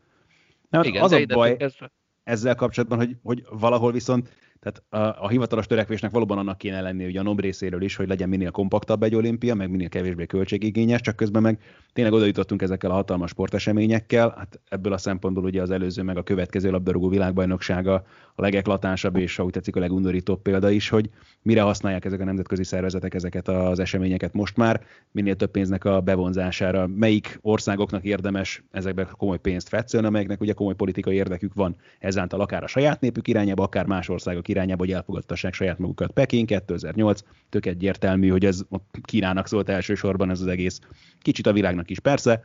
Nem, 0.70 0.82
Igen, 0.82 1.02
az 1.02 1.12
a 1.12 1.26
baj, 1.26 1.56
kezdve 1.56 1.90
ezzel 2.30 2.54
kapcsolatban, 2.54 2.98
hogy, 2.98 3.16
hogy 3.22 3.44
valahol 3.50 3.92
viszont 3.92 4.28
tehát 4.60 4.82
a, 4.88 5.24
a 5.24 5.28
hivatalos 5.28 5.66
törekvésnek 5.66 6.10
valóban 6.10 6.38
annak 6.38 6.58
kéne 6.58 6.80
lenni 6.80 7.06
ugye 7.06 7.20
a 7.20 7.22
NOB 7.22 7.40
részéről 7.40 7.82
is, 7.82 7.96
hogy 7.96 8.08
legyen 8.08 8.28
minél 8.28 8.50
kompaktabb 8.50 9.02
egy 9.02 9.14
olimpia, 9.14 9.54
meg 9.54 9.70
minél 9.70 9.88
kevésbé 9.88 10.26
költségigényes, 10.26 11.00
csak 11.00 11.16
közben 11.16 11.42
meg 11.42 11.58
tényleg 11.92 12.14
oda 12.14 12.24
jutottunk 12.24 12.62
ezekkel 12.62 12.90
a 12.90 12.94
hatalmas 12.94 13.30
sporteseményekkel. 13.30 14.34
Hát 14.36 14.60
ebből 14.68 14.92
a 14.92 14.98
szempontból 14.98 15.44
ugye 15.44 15.62
az 15.62 15.70
előző 15.70 16.02
meg 16.02 16.16
a 16.16 16.22
következő 16.22 16.70
labdarúgó 16.70 17.08
világbajnoksága 17.08 17.94
a 18.34 18.42
legeklatánsabb 18.42 19.16
és 19.16 19.38
úgy 19.38 19.52
tetszik 19.52 19.76
a 19.76 19.80
legundorítóbb 19.80 20.42
példa 20.42 20.70
is, 20.70 20.88
hogy 20.88 21.10
mire 21.42 21.62
használják 21.62 22.04
ezek 22.04 22.20
a 22.20 22.24
nemzetközi 22.24 22.64
szervezetek 22.64 23.14
ezeket 23.14 23.48
az 23.48 23.78
eseményeket 23.78 24.32
most 24.32 24.56
már, 24.56 24.84
minél 25.10 25.36
több 25.36 25.50
pénznek 25.50 25.84
a 25.84 26.00
bevonzására, 26.00 26.86
melyik 26.86 27.38
országoknak 27.42 28.04
érdemes 28.04 28.62
ezekbe 28.70 29.08
komoly 29.16 29.38
pénzt 29.38 29.68
fetszölni, 29.68 30.06
amelyeknek 30.06 30.40
ugye 30.40 30.52
komoly 30.52 30.74
politikai 30.74 31.14
érdekük 31.14 31.54
van 31.54 31.76
ezáltal 31.98 32.40
akár 32.40 32.62
a 32.62 32.66
saját 32.66 33.00
népük 33.00 33.28
irányába, 33.28 33.62
akár 33.62 33.86
más 33.86 34.08
országok 34.08 34.48
irányába, 34.50 34.84
hogy 34.84 34.92
elfogadtassák 34.92 35.54
saját 35.54 35.78
magukat. 35.78 36.10
Peking 36.10 36.46
2008, 36.46 37.20
tök 37.48 37.66
egyértelmű, 37.66 38.28
hogy 38.28 38.44
ez 38.44 38.62
Kínának 39.02 39.46
szólt 39.46 39.68
elsősorban 39.68 40.30
ez 40.30 40.40
az 40.40 40.46
egész. 40.46 40.80
Kicsit 41.20 41.46
a 41.46 41.52
világnak 41.52 41.90
is 41.90 42.00
persze, 42.00 42.44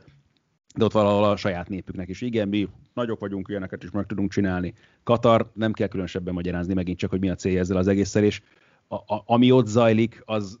de 0.76 0.84
ott 0.84 0.92
valahol 0.92 1.24
a 1.24 1.36
saját 1.36 1.68
népüknek 1.68 2.08
is. 2.08 2.20
Igen, 2.20 2.48
mi 2.48 2.68
nagyok 2.94 3.20
vagyunk, 3.20 3.48
ilyeneket 3.48 3.82
is 3.82 3.90
meg 3.90 4.06
tudunk 4.06 4.32
csinálni. 4.32 4.74
Katar 5.02 5.50
nem 5.54 5.72
kell 5.72 5.88
különösebben 5.88 6.34
magyarázni 6.34 6.74
megint 6.74 6.98
csak, 6.98 7.10
hogy 7.10 7.20
mi 7.20 7.28
a 7.28 7.34
célja 7.34 7.60
ezzel 7.60 7.76
az 7.76 7.86
egésszel, 7.88 8.24
és 8.24 8.42
a, 8.88 8.94
a, 8.94 9.22
ami 9.26 9.50
ott 9.50 9.66
zajlik, 9.66 10.22
az 10.24 10.58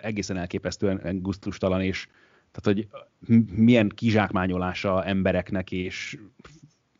egészen 0.00 0.36
elképesztően 0.36 1.18
guztustalan, 1.22 1.80
és 1.80 2.08
tehát, 2.50 2.78
hogy 2.78 2.88
milyen 3.54 3.88
kizsákmányolása 3.88 5.04
embereknek, 5.04 5.72
és 5.72 6.18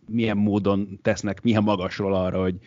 milyen 0.06 0.36
módon 0.36 0.98
tesznek, 1.02 1.42
milyen 1.42 1.62
magasról 1.62 2.14
arra, 2.14 2.42
hogy 2.42 2.59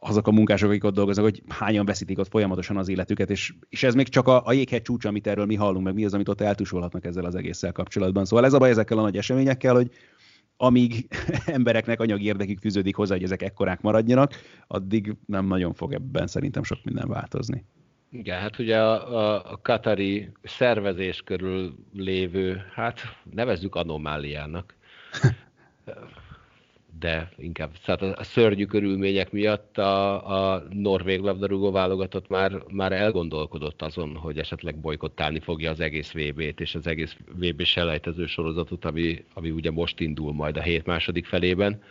azok 0.00 0.26
a 0.26 0.30
munkások, 0.30 0.68
akik 0.70 0.84
ott 0.84 0.94
dolgoznak, 0.94 1.24
hogy 1.24 1.42
hányan 1.48 1.84
veszítik 1.84 2.18
ott 2.18 2.28
folyamatosan 2.28 2.76
az 2.76 2.88
életüket, 2.88 3.30
és, 3.30 3.54
és 3.68 3.82
ez 3.82 3.94
még 3.94 4.08
csak 4.08 4.28
a, 4.28 4.46
a 4.46 4.52
jéghegy 4.52 4.82
csúcsa, 4.82 5.08
amit 5.08 5.26
erről 5.26 5.46
mi 5.46 5.54
hallunk, 5.54 5.84
meg 5.84 5.94
mi 5.94 6.04
az, 6.04 6.14
amit 6.14 6.28
ott 6.28 6.40
eltusolhatnak 6.40 7.04
ezzel 7.04 7.24
az 7.24 7.34
egésszel 7.34 7.72
kapcsolatban. 7.72 8.24
Szóval 8.24 8.44
ez 8.44 8.52
a 8.52 8.58
baj 8.58 8.70
ezekkel 8.70 8.98
a 8.98 9.02
nagy 9.02 9.16
eseményekkel, 9.16 9.74
hogy 9.74 9.90
amíg 10.56 11.08
embereknek 11.46 12.00
anyagi 12.00 12.24
érdekük 12.24 12.58
fűződik 12.58 12.96
hozzá, 12.96 13.14
hogy 13.14 13.22
ezek 13.22 13.42
ekkorák 13.42 13.80
maradjanak, 13.80 14.34
addig 14.66 15.16
nem 15.26 15.46
nagyon 15.46 15.72
fog 15.72 15.92
ebben 15.92 16.26
szerintem 16.26 16.62
sok 16.62 16.78
minden 16.84 17.08
változni. 17.08 17.64
Igen, 18.12 18.40
hát 18.40 18.58
ugye 18.58 18.78
a, 18.82 19.16
a, 19.16 19.52
a 19.52 19.60
katari 19.62 20.32
szervezés 20.42 21.22
körül 21.24 21.74
lévő, 21.92 22.62
hát 22.74 23.00
nevezzük 23.30 23.74
anomáliának, 23.74 24.74
de 27.00 27.28
inkább 27.36 27.70
tehát 27.84 28.02
a 28.02 28.24
szörnyű 28.24 28.66
körülmények 28.66 29.32
miatt 29.32 29.78
a, 29.78 30.52
a 30.52 30.62
norvég 30.70 31.20
labdarúgó 31.20 31.70
válogatott 31.70 32.28
már, 32.28 32.62
már 32.70 32.92
elgondolkodott 32.92 33.82
azon, 33.82 34.16
hogy 34.16 34.38
esetleg 34.38 34.76
bolykottálni 34.76 35.40
fogja 35.40 35.70
az 35.70 35.80
egész 35.80 36.12
VB-t 36.12 36.60
és 36.60 36.74
az 36.74 36.86
egész 36.86 37.16
VB 37.34 37.62
selejtező 37.62 38.26
sorozatot, 38.26 38.84
ami, 38.84 39.24
ami 39.34 39.50
ugye 39.50 39.70
most 39.70 40.00
indul 40.00 40.32
majd 40.32 40.56
a 40.56 40.62
hét 40.62 40.86
második 40.86 41.26
felében. 41.26 41.82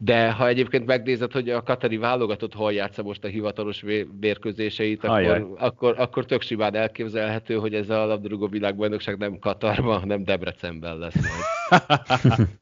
De 0.00 0.30
ha 0.30 0.48
egyébként 0.48 0.86
megnézed, 0.86 1.32
hogy 1.32 1.50
a 1.50 1.62
katari 1.62 1.96
válogatott 1.96 2.54
hol 2.54 2.72
játsza 2.72 3.02
most 3.02 3.24
a 3.24 3.28
hivatalos 3.28 3.84
mérkőzéseit, 4.20 5.04
akkor, 5.04 5.54
akkor, 5.58 5.94
akkor 5.98 6.24
tök 6.24 6.42
simán 6.42 6.74
elképzelhető, 6.74 7.54
hogy 7.54 7.74
ez 7.74 7.90
a 7.90 8.06
labdarúgó 8.06 8.46
világbajnokság 8.46 9.18
nem 9.18 9.38
Katarban, 9.38 10.00
hanem 10.00 10.24
Debrecenben 10.24 10.98
lesz 10.98 11.14
majd. 11.14 12.48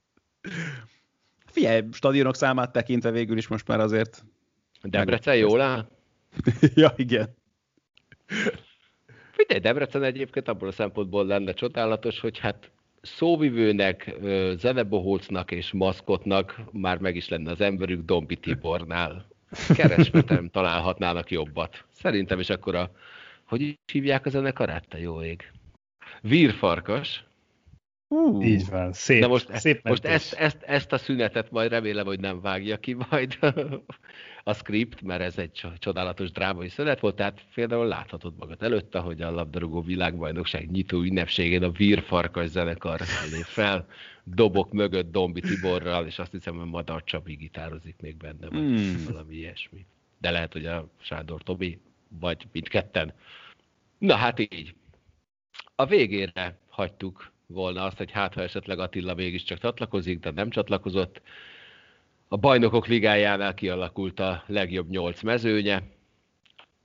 Figyelj, 1.57 1.83
stadionok 1.93 2.35
számát 2.35 2.73
tekintve 2.73 3.11
végül 3.11 3.37
is 3.37 3.49
most 3.49 3.69
már 3.69 3.81
azért... 3.81 4.25
Debrecen 4.83 5.37
jól 5.37 5.61
áll? 5.61 5.89
ja, 6.75 6.93
igen. 6.97 7.35
Figyelj, 9.31 9.61
Debrecen 9.61 10.03
egyébként 10.03 10.49
abból 10.49 10.69
a 10.69 10.73
szempontból 10.73 11.27
lenne 11.27 11.53
csodálatos, 11.53 12.21
hogy 12.21 12.39
hát 12.39 12.71
szóvivőnek, 13.03 14.15
zenebohócnak 14.57 15.51
és 15.51 15.73
maszkotnak 15.73 16.61
már 16.73 16.99
meg 16.99 17.17
is 17.17 17.29
lenne 17.29 17.51
az 17.51 17.61
emberük 17.61 18.05
Dombi 18.05 18.37
Tibornál. 18.37 19.27
Keresmetem 19.75 20.49
találhatnának 20.57 21.31
jobbat. 21.31 21.85
Szerintem 21.91 22.41
is 22.41 22.51
akkor 22.51 22.75
a... 22.75 22.91
Hogy 23.45 23.61
is 23.61 23.75
hívják 23.93 24.27
a 24.27 24.31
zenekarát, 24.31 24.89
te 24.89 24.99
jó 24.99 25.23
ég? 25.23 25.53
Vírfarkas. 26.21 27.26
Uh, 28.09 28.47
Így 28.47 28.69
van, 28.69 28.93
szép. 28.93 29.21
De 29.21 29.27
most, 29.27 29.57
szép 29.57 29.89
most 29.89 30.05
ezt, 30.05 30.33
ezt, 30.33 30.63
ezt 30.63 30.93
a 30.93 30.99
szünetet 30.99 31.51
majd 31.51 31.71
remélem, 31.71 32.07
hogy 32.07 32.21
nem 32.21 32.41
vágja 32.41 32.77
ki 32.77 32.97
majd 33.11 33.39
a 34.45 34.55
script, 34.55 35.03
mert 35.03 35.21
ez 35.21 35.39
egy 35.39 35.67
csodálatos 35.79 36.31
drámai 36.31 36.69
szünet 36.69 37.01
volt, 37.01 37.17
tehát 37.17 37.45
például 37.55 37.87
láthatod 37.87 38.35
magad 38.39 38.63
előtt, 38.63 38.97
hogy 38.97 39.23
a 39.23 39.31
labdarúgó 39.31 39.81
világbajnokság 39.81 40.71
nyitó 40.71 41.01
ünnepségén 41.01 41.63
a 41.63 41.71
Vírfarkas 41.71 42.49
zenekar 42.49 43.01
lép 43.33 43.45
fel, 43.45 43.87
dobok 44.25 44.73
mögött 44.73 45.13
Dombi 45.13 45.41
Tiborral, 45.41 46.07
és 46.07 46.19
azt 46.19 46.33
hiszem, 46.33 46.57
hogy 46.57 46.69
Madar 46.69 47.05
Csabi 47.05 47.35
gitározik 47.35 47.97
még 48.01 48.17
benne, 48.17 48.49
vagy 48.49 48.59
hmm. 48.59 49.05
valami 49.09 49.35
ilyesmi. 49.35 49.87
De 50.19 50.31
lehet, 50.31 50.53
hogy 50.53 50.67
a 50.67 50.89
Sándor 51.01 51.43
Tobi, 51.43 51.81
vagy 52.09 52.47
mindketten. 52.53 53.13
Na 53.99 54.15
hát 54.15 54.39
így. 54.39 54.75
A 55.75 55.87
végére 55.87 56.59
hagytuk 56.69 57.35
volna 57.47 57.85
azt, 57.85 57.97
hogy 57.97 58.11
hát 58.11 58.35
ha 58.35 58.43
esetleg 58.43 58.79
Attila 58.79 59.15
mégiscsak 59.15 59.59
csatlakozik, 59.59 60.19
de 60.19 60.31
nem 60.31 60.51
csatlakozott. 60.51 61.21
A 62.29 62.37
bajnokok 62.37 62.87
ligájánál 62.87 63.55
kialakult 63.55 64.21
a 64.21 64.43
legjobb 64.47 64.91
nyolc 64.91 65.23
mezőnye. 65.23 65.83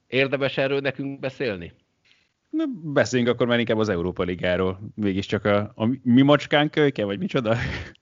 Érdemes 0.07 0.57
erről 0.57 0.79
nekünk 0.79 1.19
beszélni? 1.19 1.73
Na, 2.49 2.63
beszéljünk 2.83 3.31
akkor 3.31 3.47
már 3.47 3.59
inkább 3.59 3.77
az 3.77 3.89
Európa 3.89 4.23
Ligáról. 4.23 4.79
Mégiscsak 4.95 5.45
a, 5.45 5.71
a 5.75 5.85
mi 6.03 6.21
macskán 6.21 6.69
kölyke, 6.69 7.05
vagy 7.05 7.19
micsoda? 7.19 7.55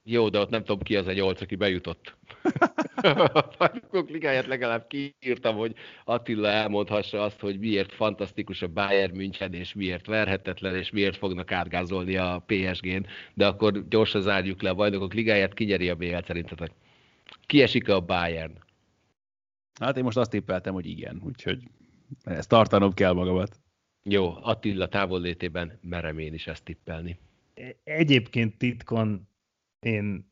Jó, 0.04 0.28
de 0.28 0.38
ott 0.38 0.50
nem 0.50 0.64
tudom 0.64 0.82
ki 0.82 0.96
az 0.96 1.06
a 1.06 1.12
nyolc, 1.12 1.40
aki 1.40 1.56
bejutott. 1.56 2.16
a 3.34 3.54
bajnokok 3.58 4.10
ligáját 4.10 4.46
legalább 4.46 4.86
kiírtam, 4.86 5.56
hogy 5.56 5.74
Attila 6.04 6.48
elmondhassa 6.48 7.22
azt, 7.22 7.40
hogy 7.40 7.58
miért 7.58 7.92
fantasztikus 7.92 8.62
a 8.62 8.68
Bayern 8.68 9.16
München, 9.16 9.54
és 9.54 9.74
miért 9.74 10.06
verhetetlen, 10.06 10.76
és 10.76 10.90
miért 10.90 11.16
fognak 11.16 11.52
átgázolni 11.52 12.16
a 12.16 12.44
PSG-n, 12.46 13.06
de 13.34 13.46
akkor 13.46 13.88
gyorsan 13.88 14.22
zárjuk 14.22 14.62
le 14.62 14.70
a 14.70 14.74
bajnokok 14.74 15.14
ligáját, 15.14 15.54
kinyeri 15.54 15.88
a 15.88 15.94
BL 15.94 16.18
szerintetek? 16.26 16.70
Kiesik 17.46 17.88
a 17.88 18.00
Bayern? 18.00 18.52
Hát 19.80 19.96
én 19.96 20.04
most 20.04 20.16
azt 20.16 20.30
tippeltem, 20.30 20.74
hogy 20.74 20.86
igen, 20.86 21.22
úgyhogy 21.24 21.58
ezt 22.24 22.48
tartanom 22.48 22.92
kell 22.92 23.12
magamat. 23.12 23.60
Jó, 24.02 24.34
Attila 24.42 24.88
távollétében 24.88 25.78
merem 25.82 26.18
én 26.18 26.34
is 26.34 26.46
ezt 26.46 26.64
tippelni. 26.64 27.18
Egyébként 27.84 28.58
titkon 28.58 29.28
én 29.80 30.29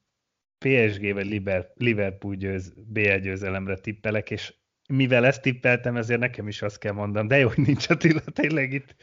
PSG 0.59 1.13
vagy 1.13 1.43
Liverpool 1.75 2.35
győz, 2.35 2.73
BL 2.77 3.17
győzelemre 3.17 3.77
tippelek, 3.77 4.31
és 4.31 4.55
mivel 4.89 5.27
ezt 5.27 5.43
tippeltem, 5.43 5.97
ezért 5.97 6.21
nekem 6.21 6.49
is 6.49 6.63
azt 6.63 6.79
kell 6.79 6.93
mondanom, 6.93 7.29
de 7.29 7.39
jó, 7.39 7.49
hogy 7.49 7.67
nincs 7.67 7.89
Attila 7.89 8.21
tényleg 8.21 8.73
itt. 8.73 8.95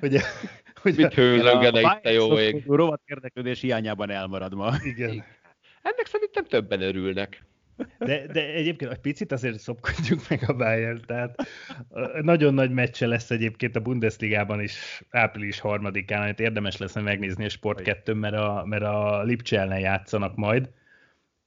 Hogy, 0.00 0.16
hogy 0.82 0.96
Mit 0.96 1.14
hőzöngene 1.14 1.80
itt, 1.80 2.00
te 2.02 2.12
jó 2.12 2.38
ég. 2.38 2.64
Rovat 2.66 3.02
érdeklődés 3.04 3.60
hiányában 3.60 4.10
elmarad 4.10 4.54
ma. 4.54 4.72
Igen. 4.82 5.24
Ennek 5.82 6.06
szerintem 6.06 6.44
többen 6.44 6.80
örülnek. 6.80 7.42
De, 7.98 8.26
de 8.26 8.52
egyébként 8.52 8.90
egy 8.90 8.98
picit 8.98 9.32
azért 9.32 9.58
szopkodjuk 9.58 10.28
meg 10.28 10.44
a 10.46 10.52
Bayern, 10.52 11.00
tehát 11.06 11.48
nagyon 12.22 12.54
nagy 12.54 12.70
meccse 12.70 13.06
lesz 13.06 13.30
egyébként 13.30 13.76
a 13.76 13.80
Bundesligában 13.80 14.60
is 14.60 15.02
április 15.10 15.60
harmadikán, 15.60 16.22
amit 16.22 16.40
érdemes 16.40 16.76
lesz 16.76 16.94
megnézni 16.94 17.44
a 17.44 17.48
Sport 17.48 17.82
2 17.82 18.14
mert 18.14 18.34
a, 18.34 18.64
mert 18.66 18.82
a 18.82 19.22
Lipcse 19.22 19.60
ellen 19.60 19.80
játszanak 19.80 20.36
majd, 20.36 20.70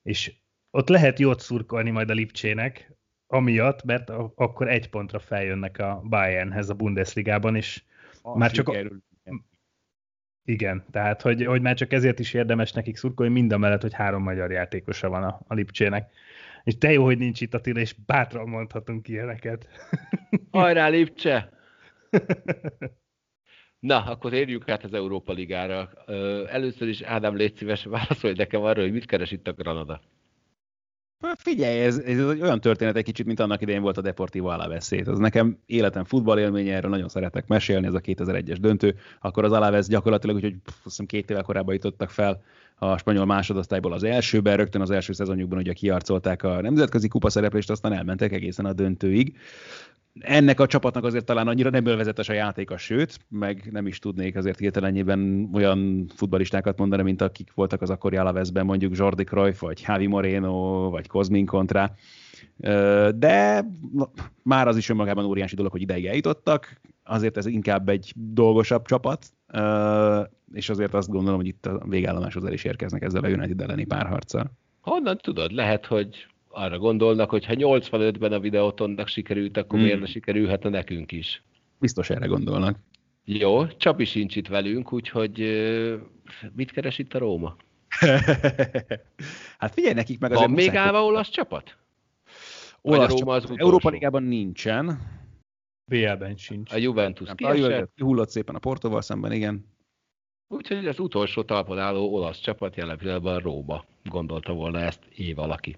és 0.08 0.34
ott 0.72 0.90
lehet 0.90 1.20
jót 1.20 1.40
szurkolni 1.40 1.90
majd 1.90 2.10
a 2.10 2.14
Lipcsének, 2.14 2.92
amiatt, 3.28 3.84
mert 3.84 4.10
akkor 4.36 4.68
egy 4.70 4.90
pontra 4.90 5.20
feljönnek 5.20 5.80
a 5.80 6.02
Bayernhez 6.04 6.70
a 6.70 6.74
Bundesligában, 6.74 7.56
és 7.56 7.84
a 8.22 8.38
már 8.38 8.52
csak... 8.52 8.70
A... 8.70 8.76
Igen, 10.44 10.86
tehát 10.92 11.22
hogy, 11.22 11.46
hogy 11.46 11.62
már 11.62 11.76
csak 11.76 11.94
ezért 11.94 12.20
is 12.20 12.34
érdemes 12.34 12.72
nekik 12.72 12.98
szurkolni, 12.98 13.34
mind 13.34 13.52
a 13.52 13.58
mellett, 13.58 13.82
hogy 13.82 13.94
három 13.94 14.24
magyar 14.24 14.52
játékosa 14.52 15.10
van 15.10 15.24
a, 15.24 15.40
a 15.48 15.54
Lipcsének. 15.54 16.12
És 16.64 16.78
te 16.78 16.92
jó, 16.92 17.04
hogy 17.04 17.18
nincs 17.18 17.42
itt 17.42 17.54
Attila, 17.54 17.80
és 17.80 17.94
bátran 18.06 18.50
mondhatunk 18.50 19.08
ilyeneket. 19.08 19.68
Hajrá, 20.52 20.88
Lipcse! 20.88 21.50
Na, 23.88 24.02
akkor 24.04 24.34
érjük 24.34 24.70
át 24.70 24.84
az 24.84 24.94
Európa 24.94 25.34
Ligára. 25.34 25.90
Először 26.50 26.88
is 26.88 27.02
Ádám, 27.02 27.36
légy 27.36 27.56
szíves, 27.56 27.84
válaszolj 27.84 28.34
nekem 28.38 28.62
arra, 28.62 28.82
hogy 28.82 28.92
mit 28.92 29.06
keres 29.06 29.32
itt 29.32 29.48
a 29.48 29.52
Granada. 29.52 30.02
Figyelj, 31.38 31.80
ez, 31.80 31.98
ez 31.98 32.20
olyan 32.20 32.62
történet 32.62 32.96
egy 32.96 33.04
kicsit, 33.04 33.26
mint 33.26 33.40
annak 33.40 33.62
idején 33.62 33.82
volt 33.82 33.98
a 33.98 34.02
Deportivo 34.02 34.48
Alaves 34.48 34.92
Ez 34.92 35.18
nekem 35.18 35.58
életem 35.66 36.04
futballélménye, 36.04 36.76
erről 36.76 36.90
nagyon 36.90 37.08
szeretek 37.08 37.48
mesélni, 37.48 37.88
ez 37.88 37.94
a 37.94 38.00
2001-es 38.00 38.58
döntő. 38.60 38.96
Akkor 39.22 39.44
az 39.44 39.52
Alaves 39.52 39.88
gyakorlatilag, 39.88 40.36
úgyhogy 40.36 40.56
hiszem 40.84 41.06
két 41.06 41.30
évvel 41.30 41.44
korábban 41.44 41.74
jutottak 41.74 42.10
fel 42.10 42.42
a 42.76 42.98
spanyol 42.98 43.26
másodosztályból 43.26 43.94
az 43.94 44.04
elsőben, 44.04 44.58
rögtön 44.58 44.82
az 44.82 44.92
első 44.92 45.14
szezonjukban 45.14 45.60
ugye 45.60 45.74
kiarcolták 45.74 46.44
a 46.44 46.62
nemzetközi 46.62 47.08
kupa 47.08 47.30
szereplést, 47.30 47.70
aztán 47.70 47.94
elmentek 47.94 48.32
egészen 48.32 48.66
a 48.66 48.74
döntőig 48.74 49.38
ennek 50.20 50.60
a 50.60 50.66
csapatnak 50.66 51.04
azért 51.04 51.26
talán 51.26 51.48
annyira 51.48 51.70
nem 51.70 51.86
ölvezetes 51.86 52.30
a 52.30 52.34
játéka, 52.34 52.78
sőt, 52.78 53.20
meg 53.30 53.68
nem 53.72 53.88
is 53.88 54.00
tudnék 54.00 54.36
azért 54.36 54.60
hirtelenjében 54.60 55.50
olyan 55.54 56.12
futbalistákat 56.16 56.78
mondani, 56.78 57.04
mint 57.04 57.22
akik 57.22 57.54
voltak 57.54 57.82
az 57.82 57.90
akkori 57.90 58.18
Alavesben, 58.18 58.66
mondjuk 58.66 58.98
Jordi 58.98 59.24
Cruyff, 59.24 59.60
vagy 59.60 59.84
Javi 59.88 60.08
Moreno, 60.08 60.90
vagy 60.90 61.08
Kozmin 61.08 61.46
Contra. 61.46 61.96
De 63.16 63.66
már 64.44 64.68
az 64.68 64.78
is 64.78 64.90
önmagában 64.90 65.26
óriási 65.26 65.56
dolog, 65.56 65.72
hogy 65.72 65.82
ideig 65.82 66.06
eljutottak, 66.06 66.82
azért 67.04 67.38
ez 67.38 67.46
inkább 67.46 67.90
egy 67.90 68.14
dolgosabb 68.16 68.86
csapat, 68.86 69.26
és 70.54 70.70
azért 70.70 70.94
azt 70.94 71.10
gondolom, 71.10 71.40
hogy 71.40 71.48
itt 71.48 71.66
a 71.66 71.86
végállomáshoz 71.88 72.46
el 72.46 72.54
is 72.54 72.64
érkeznek 72.64 73.04
ezzel 73.04 73.24
a 73.24 73.28
United 73.28 73.62
elleni 73.62 73.86
párharccal. 73.86 74.52
Honnan 74.82 75.18
tudod? 75.18 75.52
Lehet, 75.52 75.86
hogy 75.86 76.28
arra 76.58 76.78
gondolnak, 76.78 77.30
hogy 77.30 77.46
ha 77.46 77.54
85-ben 77.58 78.34
a 78.34 78.40
videótonnak 78.40 79.08
sikerült, 79.08 79.58
akkor 79.58 79.78
hmm. 79.78 79.82
miért 79.88 80.00
ne 80.00 80.06
sikerülhetne 80.06 80.70
nekünk 80.70 81.12
is? 81.12 81.44
Biztos 81.80 82.10
erre 82.10 82.26
gondolnak. 82.26 82.80
Jó, 83.24 83.68
Csabi 83.68 84.06
sincs 84.06 84.36
itt 84.36 84.48
velünk, 84.48 84.94
úgyhogy 84.94 85.40
mit 86.56 86.72
keres 86.72 86.98
itt 86.98 87.14
a 87.14 87.20
Róma? 87.20 87.56
hát 89.60 89.74
figyelj 89.74 89.94
nekik 89.94 90.20
meg 90.20 90.32
az 90.32 90.40
Van 90.40 90.52
még 90.52 90.76
állva 90.76 91.04
olasz 91.04 91.30
csapat? 91.30 91.78
Olasz 92.82 93.20
Róma 93.20 93.34
az 93.34 93.52
Európa 93.56 93.90
Ligában 93.90 94.24
nincsen. 94.24 95.00
BL-ben 95.86 96.36
sincs. 96.36 96.72
A 96.74 96.78
Juventus 96.78 97.30
kiesett. 97.36 97.92
Hullott 97.96 98.30
szépen 98.30 98.56
a 98.56 98.60
Portóval 98.60 99.02
szemben, 99.02 99.32
igen. 99.32 99.66
Úgyhogy 100.48 100.88
az 100.88 101.00
utolsó 101.00 101.44
talpon 101.44 101.80
álló 101.80 102.14
olasz 102.14 102.40
csapat 102.40 102.76
jelen 102.76 102.98
pillanatban 102.98 103.40
Róma. 103.40 103.86
Gondolta 104.04 104.54
volna 104.54 104.80
ezt 104.80 105.06
év 105.16 105.36
valaki. 105.36 105.76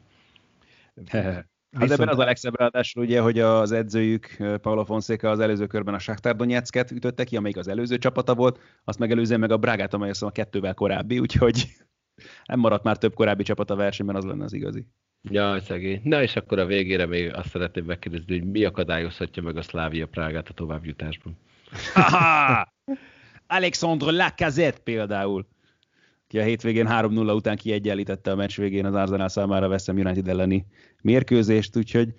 Hát 1.77 1.91
ebben 1.91 2.07
az 2.07 2.19
a 2.19 2.23
legszebb 2.23 2.57
ráadásul 2.57 3.03
ugye, 3.03 3.21
hogy 3.21 3.39
az 3.39 3.71
edzőjük 3.71 4.37
Paulo 4.61 4.85
Fonseca 4.85 5.29
az 5.29 5.39
előző 5.39 5.67
körben 5.67 5.93
a 5.93 5.99
Shakhtar 5.99 6.35
Donetsket 6.35 6.91
ütötte 6.91 7.23
ki, 7.23 7.37
amelyik 7.37 7.57
az 7.57 7.67
előző 7.67 7.97
csapata 7.97 8.35
volt, 8.35 8.59
azt 8.83 8.99
megelőzően 8.99 9.39
meg 9.39 9.51
a 9.51 9.57
Brágát, 9.57 9.93
amely 9.93 10.09
azt 10.09 10.23
a 10.23 10.31
kettővel 10.31 10.73
korábbi, 10.73 11.19
úgyhogy 11.19 11.67
nem 12.45 12.59
maradt 12.59 12.83
már 12.83 12.97
több 12.97 13.13
korábbi 13.13 13.43
csapat 13.43 13.69
a 13.69 13.75
versenyben, 13.75 14.15
az 14.15 14.23
lenne 14.23 14.43
az 14.43 14.53
igazi. 14.53 14.87
Ja, 15.29 15.59
szegény. 15.61 16.01
Na 16.03 16.21
és 16.21 16.35
akkor 16.35 16.59
a 16.59 16.65
végére 16.65 17.05
még 17.05 17.33
azt 17.33 17.49
szeretném 17.49 17.85
megkérdezni, 17.85 18.39
hogy 18.39 18.49
mi 18.49 18.63
akadályozhatja 18.63 19.43
meg 19.43 19.57
a 19.57 19.61
Szlávia 19.61 20.07
Prágát 20.07 20.49
a 20.49 20.53
továbbjutásban? 20.53 21.37
Alexandre 23.47 24.11
Lacazette 24.11 24.79
például, 24.83 25.47
ki 26.29 26.39
a 26.39 26.43
hétvégén 26.43 26.87
3-0 26.89 27.35
után 27.35 27.55
kiegyenlítette 27.55 28.31
a 28.31 28.35
meccs 28.35 28.57
végén 28.57 28.85
az 28.85 28.93
Arsenal 28.93 29.27
számára 29.27 29.75
Ham 29.85 29.97
United 29.97 30.27
elleni 30.27 30.65
mérkőzést, 31.01 31.77
úgyhogy 31.77 32.13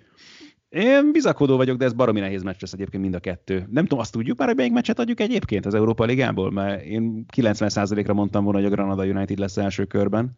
én 0.69 1.11
bizakodó 1.11 1.57
vagyok, 1.57 1.77
de 1.77 1.85
ez 1.85 1.93
baromi 1.93 2.19
nehéz 2.19 2.43
meccs 2.43 2.61
lesz 2.61 2.73
egyébként 2.73 3.03
mind 3.03 3.15
a 3.15 3.19
kettő. 3.19 3.67
Nem 3.69 3.83
tudom, 3.83 3.99
azt 3.99 4.11
tudjuk 4.11 4.37
már, 4.37 4.47
hogy 4.47 4.57
melyik 4.57 4.71
meccset 4.71 4.99
adjuk 4.99 5.19
egyébként 5.19 5.65
az 5.65 5.73
Európa 5.73 6.03
Ligából, 6.03 6.51
mert 6.51 6.83
én 6.83 7.25
90%-ra 7.35 8.13
mondtam 8.13 8.43
volna, 8.43 8.59
hogy 8.59 8.67
a 8.67 8.75
Granada 8.75 9.05
United 9.05 9.39
lesz 9.39 9.57
első 9.57 9.85
körben. 9.85 10.37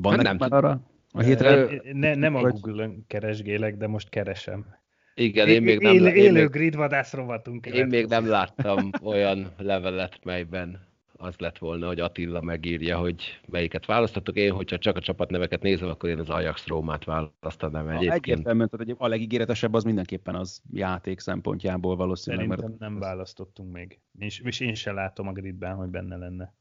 Van 0.00 0.12
hát 0.12 0.22
nem 0.22 0.36
már 0.36 0.52
arra? 0.52 0.80
A 1.12 1.20
hétre... 1.20 1.68
Ne, 1.92 2.14
nem 2.14 2.34
a 2.34 2.50
Google-ön 2.50 3.04
keresgélek, 3.06 3.76
de 3.76 3.86
most 3.86 4.08
keresem. 4.08 4.66
Igen, 5.14 5.48
én 5.48 5.62
még 5.62 5.80
nem... 5.80 5.94
Élő, 5.94 6.08
élő 6.08 6.48
grid 6.48 6.76
vadász 6.76 7.12
rovatunk. 7.12 7.66
Én 7.66 7.86
még 7.86 8.06
nem 8.06 8.26
láttam 8.26 8.90
olyan 9.02 9.52
levelet, 9.58 10.18
melyben 10.24 10.88
az 11.20 11.34
lett 11.38 11.58
volna, 11.58 11.86
hogy 11.86 12.00
Attila 12.00 12.40
megírja, 12.40 12.98
hogy 12.98 13.40
melyiket 13.48 13.86
választhatok. 13.86 14.36
Én, 14.36 14.52
hogyha 14.52 14.78
csak 14.78 14.96
a 14.96 15.00
csapatneveket 15.00 15.62
nézem, 15.62 15.88
akkor 15.88 16.08
én 16.08 16.18
az 16.18 16.28
Ajax 16.28 16.66
Rómát 16.66 17.04
választanám 17.04 17.88
egyébként. 17.88 18.12
Egyértelműen, 18.12 18.68
hogy 18.76 18.94
a 18.98 19.06
legígéretesebb 19.06 19.74
az 19.74 19.84
mindenképpen 19.84 20.34
az 20.34 20.62
játék 20.72 21.18
szempontjából 21.18 21.96
valószínűleg. 21.96 22.46
Szerintem 22.46 22.70
mert... 22.70 22.80
nem 22.80 22.98
választottunk 22.98 23.72
még. 23.72 24.00
És, 24.18 24.40
és 24.44 24.60
én 24.60 24.74
sem 24.74 24.94
látom 24.94 25.28
a 25.28 25.32
gridben, 25.32 25.74
hogy 25.74 25.88
benne 25.88 26.16
lenne. 26.16 26.54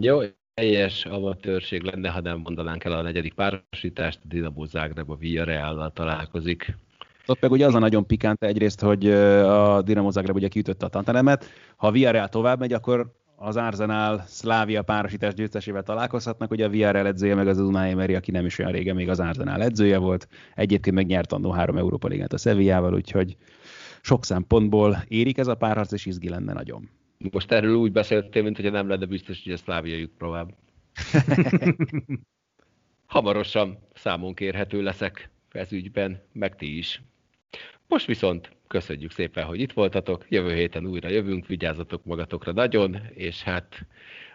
Jó, 0.00 0.20
teljes 0.54 1.04
amatőrség 1.04 1.82
lenne, 1.82 2.10
ha 2.10 2.20
nem 2.20 2.38
mondanánk 2.38 2.84
el 2.84 2.92
a 2.92 3.02
negyedik 3.02 3.34
párosítást, 3.34 4.20
a 4.22 4.26
Dinamo 4.28 4.64
Zágreb 4.64 5.10
a 5.10 5.16
Villarreal-nal 5.16 5.92
találkozik. 5.92 6.76
Ott 7.26 7.40
meg 7.40 7.50
ugye 7.50 7.66
az 7.66 7.74
a 7.74 7.78
nagyon 7.78 8.06
pikánt 8.06 8.44
egyrészt, 8.44 8.80
hogy 8.80 9.10
a 9.10 9.82
Dinamo 9.82 10.10
Zagreb 10.10 10.34
ugye 10.34 10.48
kiütötte 10.48 10.86
a 10.86 10.88
Tantanemet. 10.88 11.44
Ha 11.76 11.86
a 11.86 11.90
Villarreal 11.90 12.28
tovább 12.28 12.58
megy, 12.58 12.72
akkor 12.72 13.16
az 13.40 13.56
Arsenal 13.56 14.22
Szlávia 14.26 14.82
párosítás 14.82 15.34
győztesével 15.34 15.82
találkozhatnak, 15.82 16.50
ugye 16.50 16.64
a 16.64 16.68
VRL 16.68 17.06
edzője 17.06 17.34
meg 17.34 17.48
az 17.48 17.58
Unai 17.58 17.90
Emery, 17.90 18.14
aki 18.14 18.30
nem 18.30 18.46
is 18.46 18.58
olyan 18.58 18.72
régen 18.72 18.94
még 18.94 19.08
az 19.08 19.20
Arsenal 19.20 19.62
edzője 19.62 19.98
volt, 19.98 20.28
egyébként 20.54 20.96
meg 20.96 21.06
nyert 21.06 21.32
annó 21.32 21.50
három 21.50 21.76
Európa 21.76 22.08
Ligát 22.08 22.32
a 22.32 22.38
Sevillával, 22.38 22.94
úgyhogy 22.94 23.36
sok 24.00 24.24
szempontból 24.24 25.04
érik 25.08 25.38
ez 25.38 25.46
a 25.46 25.54
párharc, 25.54 25.92
és 25.92 26.06
izgi 26.06 26.28
lenne 26.28 26.52
nagyon. 26.52 26.90
Most 27.32 27.52
erről 27.52 27.74
úgy 27.74 27.92
beszéltél, 27.92 28.42
mint 28.42 28.56
hogy 28.56 28.70
nem 28.70 28.88
lenne 28.88 29.06
biztos, 29.06 29.42
hogy 29.42 29.52
a 29.52 29.56
Szlávia 29.56 29.96
jut 29.96 30.18
tovább. 30.18 30.54
Hamarosan 33.06 33.78
számon 33.94 34.34
kérhető 34.34 34.82
leszek 34.82 35.30
ez 35.50 35.72
ügyben, 35.72 36.22
meg 36.32 36.56
ti 36.56 36.78
is. 36.78 37.02
Most 37.86 38.06
viszont 38.06 38.56
köszönjük 38.68 39.10
szépen, 39.10 39.44
hogy 39.44 39.60
itt 39.60 39.72
voltatok, 39.72 40.24
jövő 40.28 40.54
héten 40.54 40.86
újra 40.86 41.08
jövünk, 41.08 41.46
vigyázzatok 41.46 42.04
magatokra 42.04 42.52
nagyon, 42.52 43.00
és 43.14 43.42
hát 43.42 43.86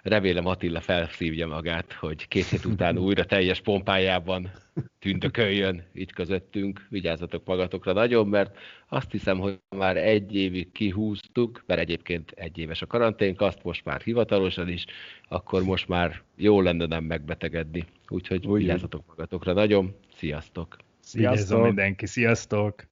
remélem 0.01 0.45
Attila 0.45 0.81
felszívja 0.81 1.47
magát, 1.47 1.93
hogy 1.93 2.27
két 2.27 2.45
hét 2.45 2.65
után 2.65 2.97
újra 3.07 3.25
teljes 3.25 3.61
pompájában 3.61 4.51
tündököljön 4.99 5.83
itt 5.93 6.13
közöttünk, 6.13 6.85
vigyázzatok 6.89 7.45
magatokra 7.45 7.93
nagyon, 7.93 8.27
mert 8.27 8.57
azt 8.87 9.11
hiszem, 9.11 9.39
hogy 9.39 9.59
már 9.69 9.97
egy 9.97 10.35
évig 10.35 10.71
kihúztuk, 10.71 11.63
mert 11.65 11.79
egyébként 11.79 12.31
egy 12.31 12.57
éves 12.57 12.81
a 12.81 12.87
karanténk, 12.87 13.41
azt 13.41 13.63
most 13.63 13.85
már 13.85 14.01
hivatalosan 14.01 14.69
is, 14.69 14.85
akkor 15.27 15.63
most 15.63 15.87
már 15.87 16.21
jó 16.35 16.61
lenne 16.61 16.85
nem 16.85 17.03
megbetegedni. 17.03 17.85
Úgyhogy 18.07 18.47
Úgy 18.47 18.59
vigyázzatok 18.59 19.03
magatokra 19.07 19.53
nagyon, 19.53 19.95
sziasztok! 20.15 20.77
Sziasztok 20.99 21.63
mindenki, 21.63 22.05
sziasztok! 22.05 22.91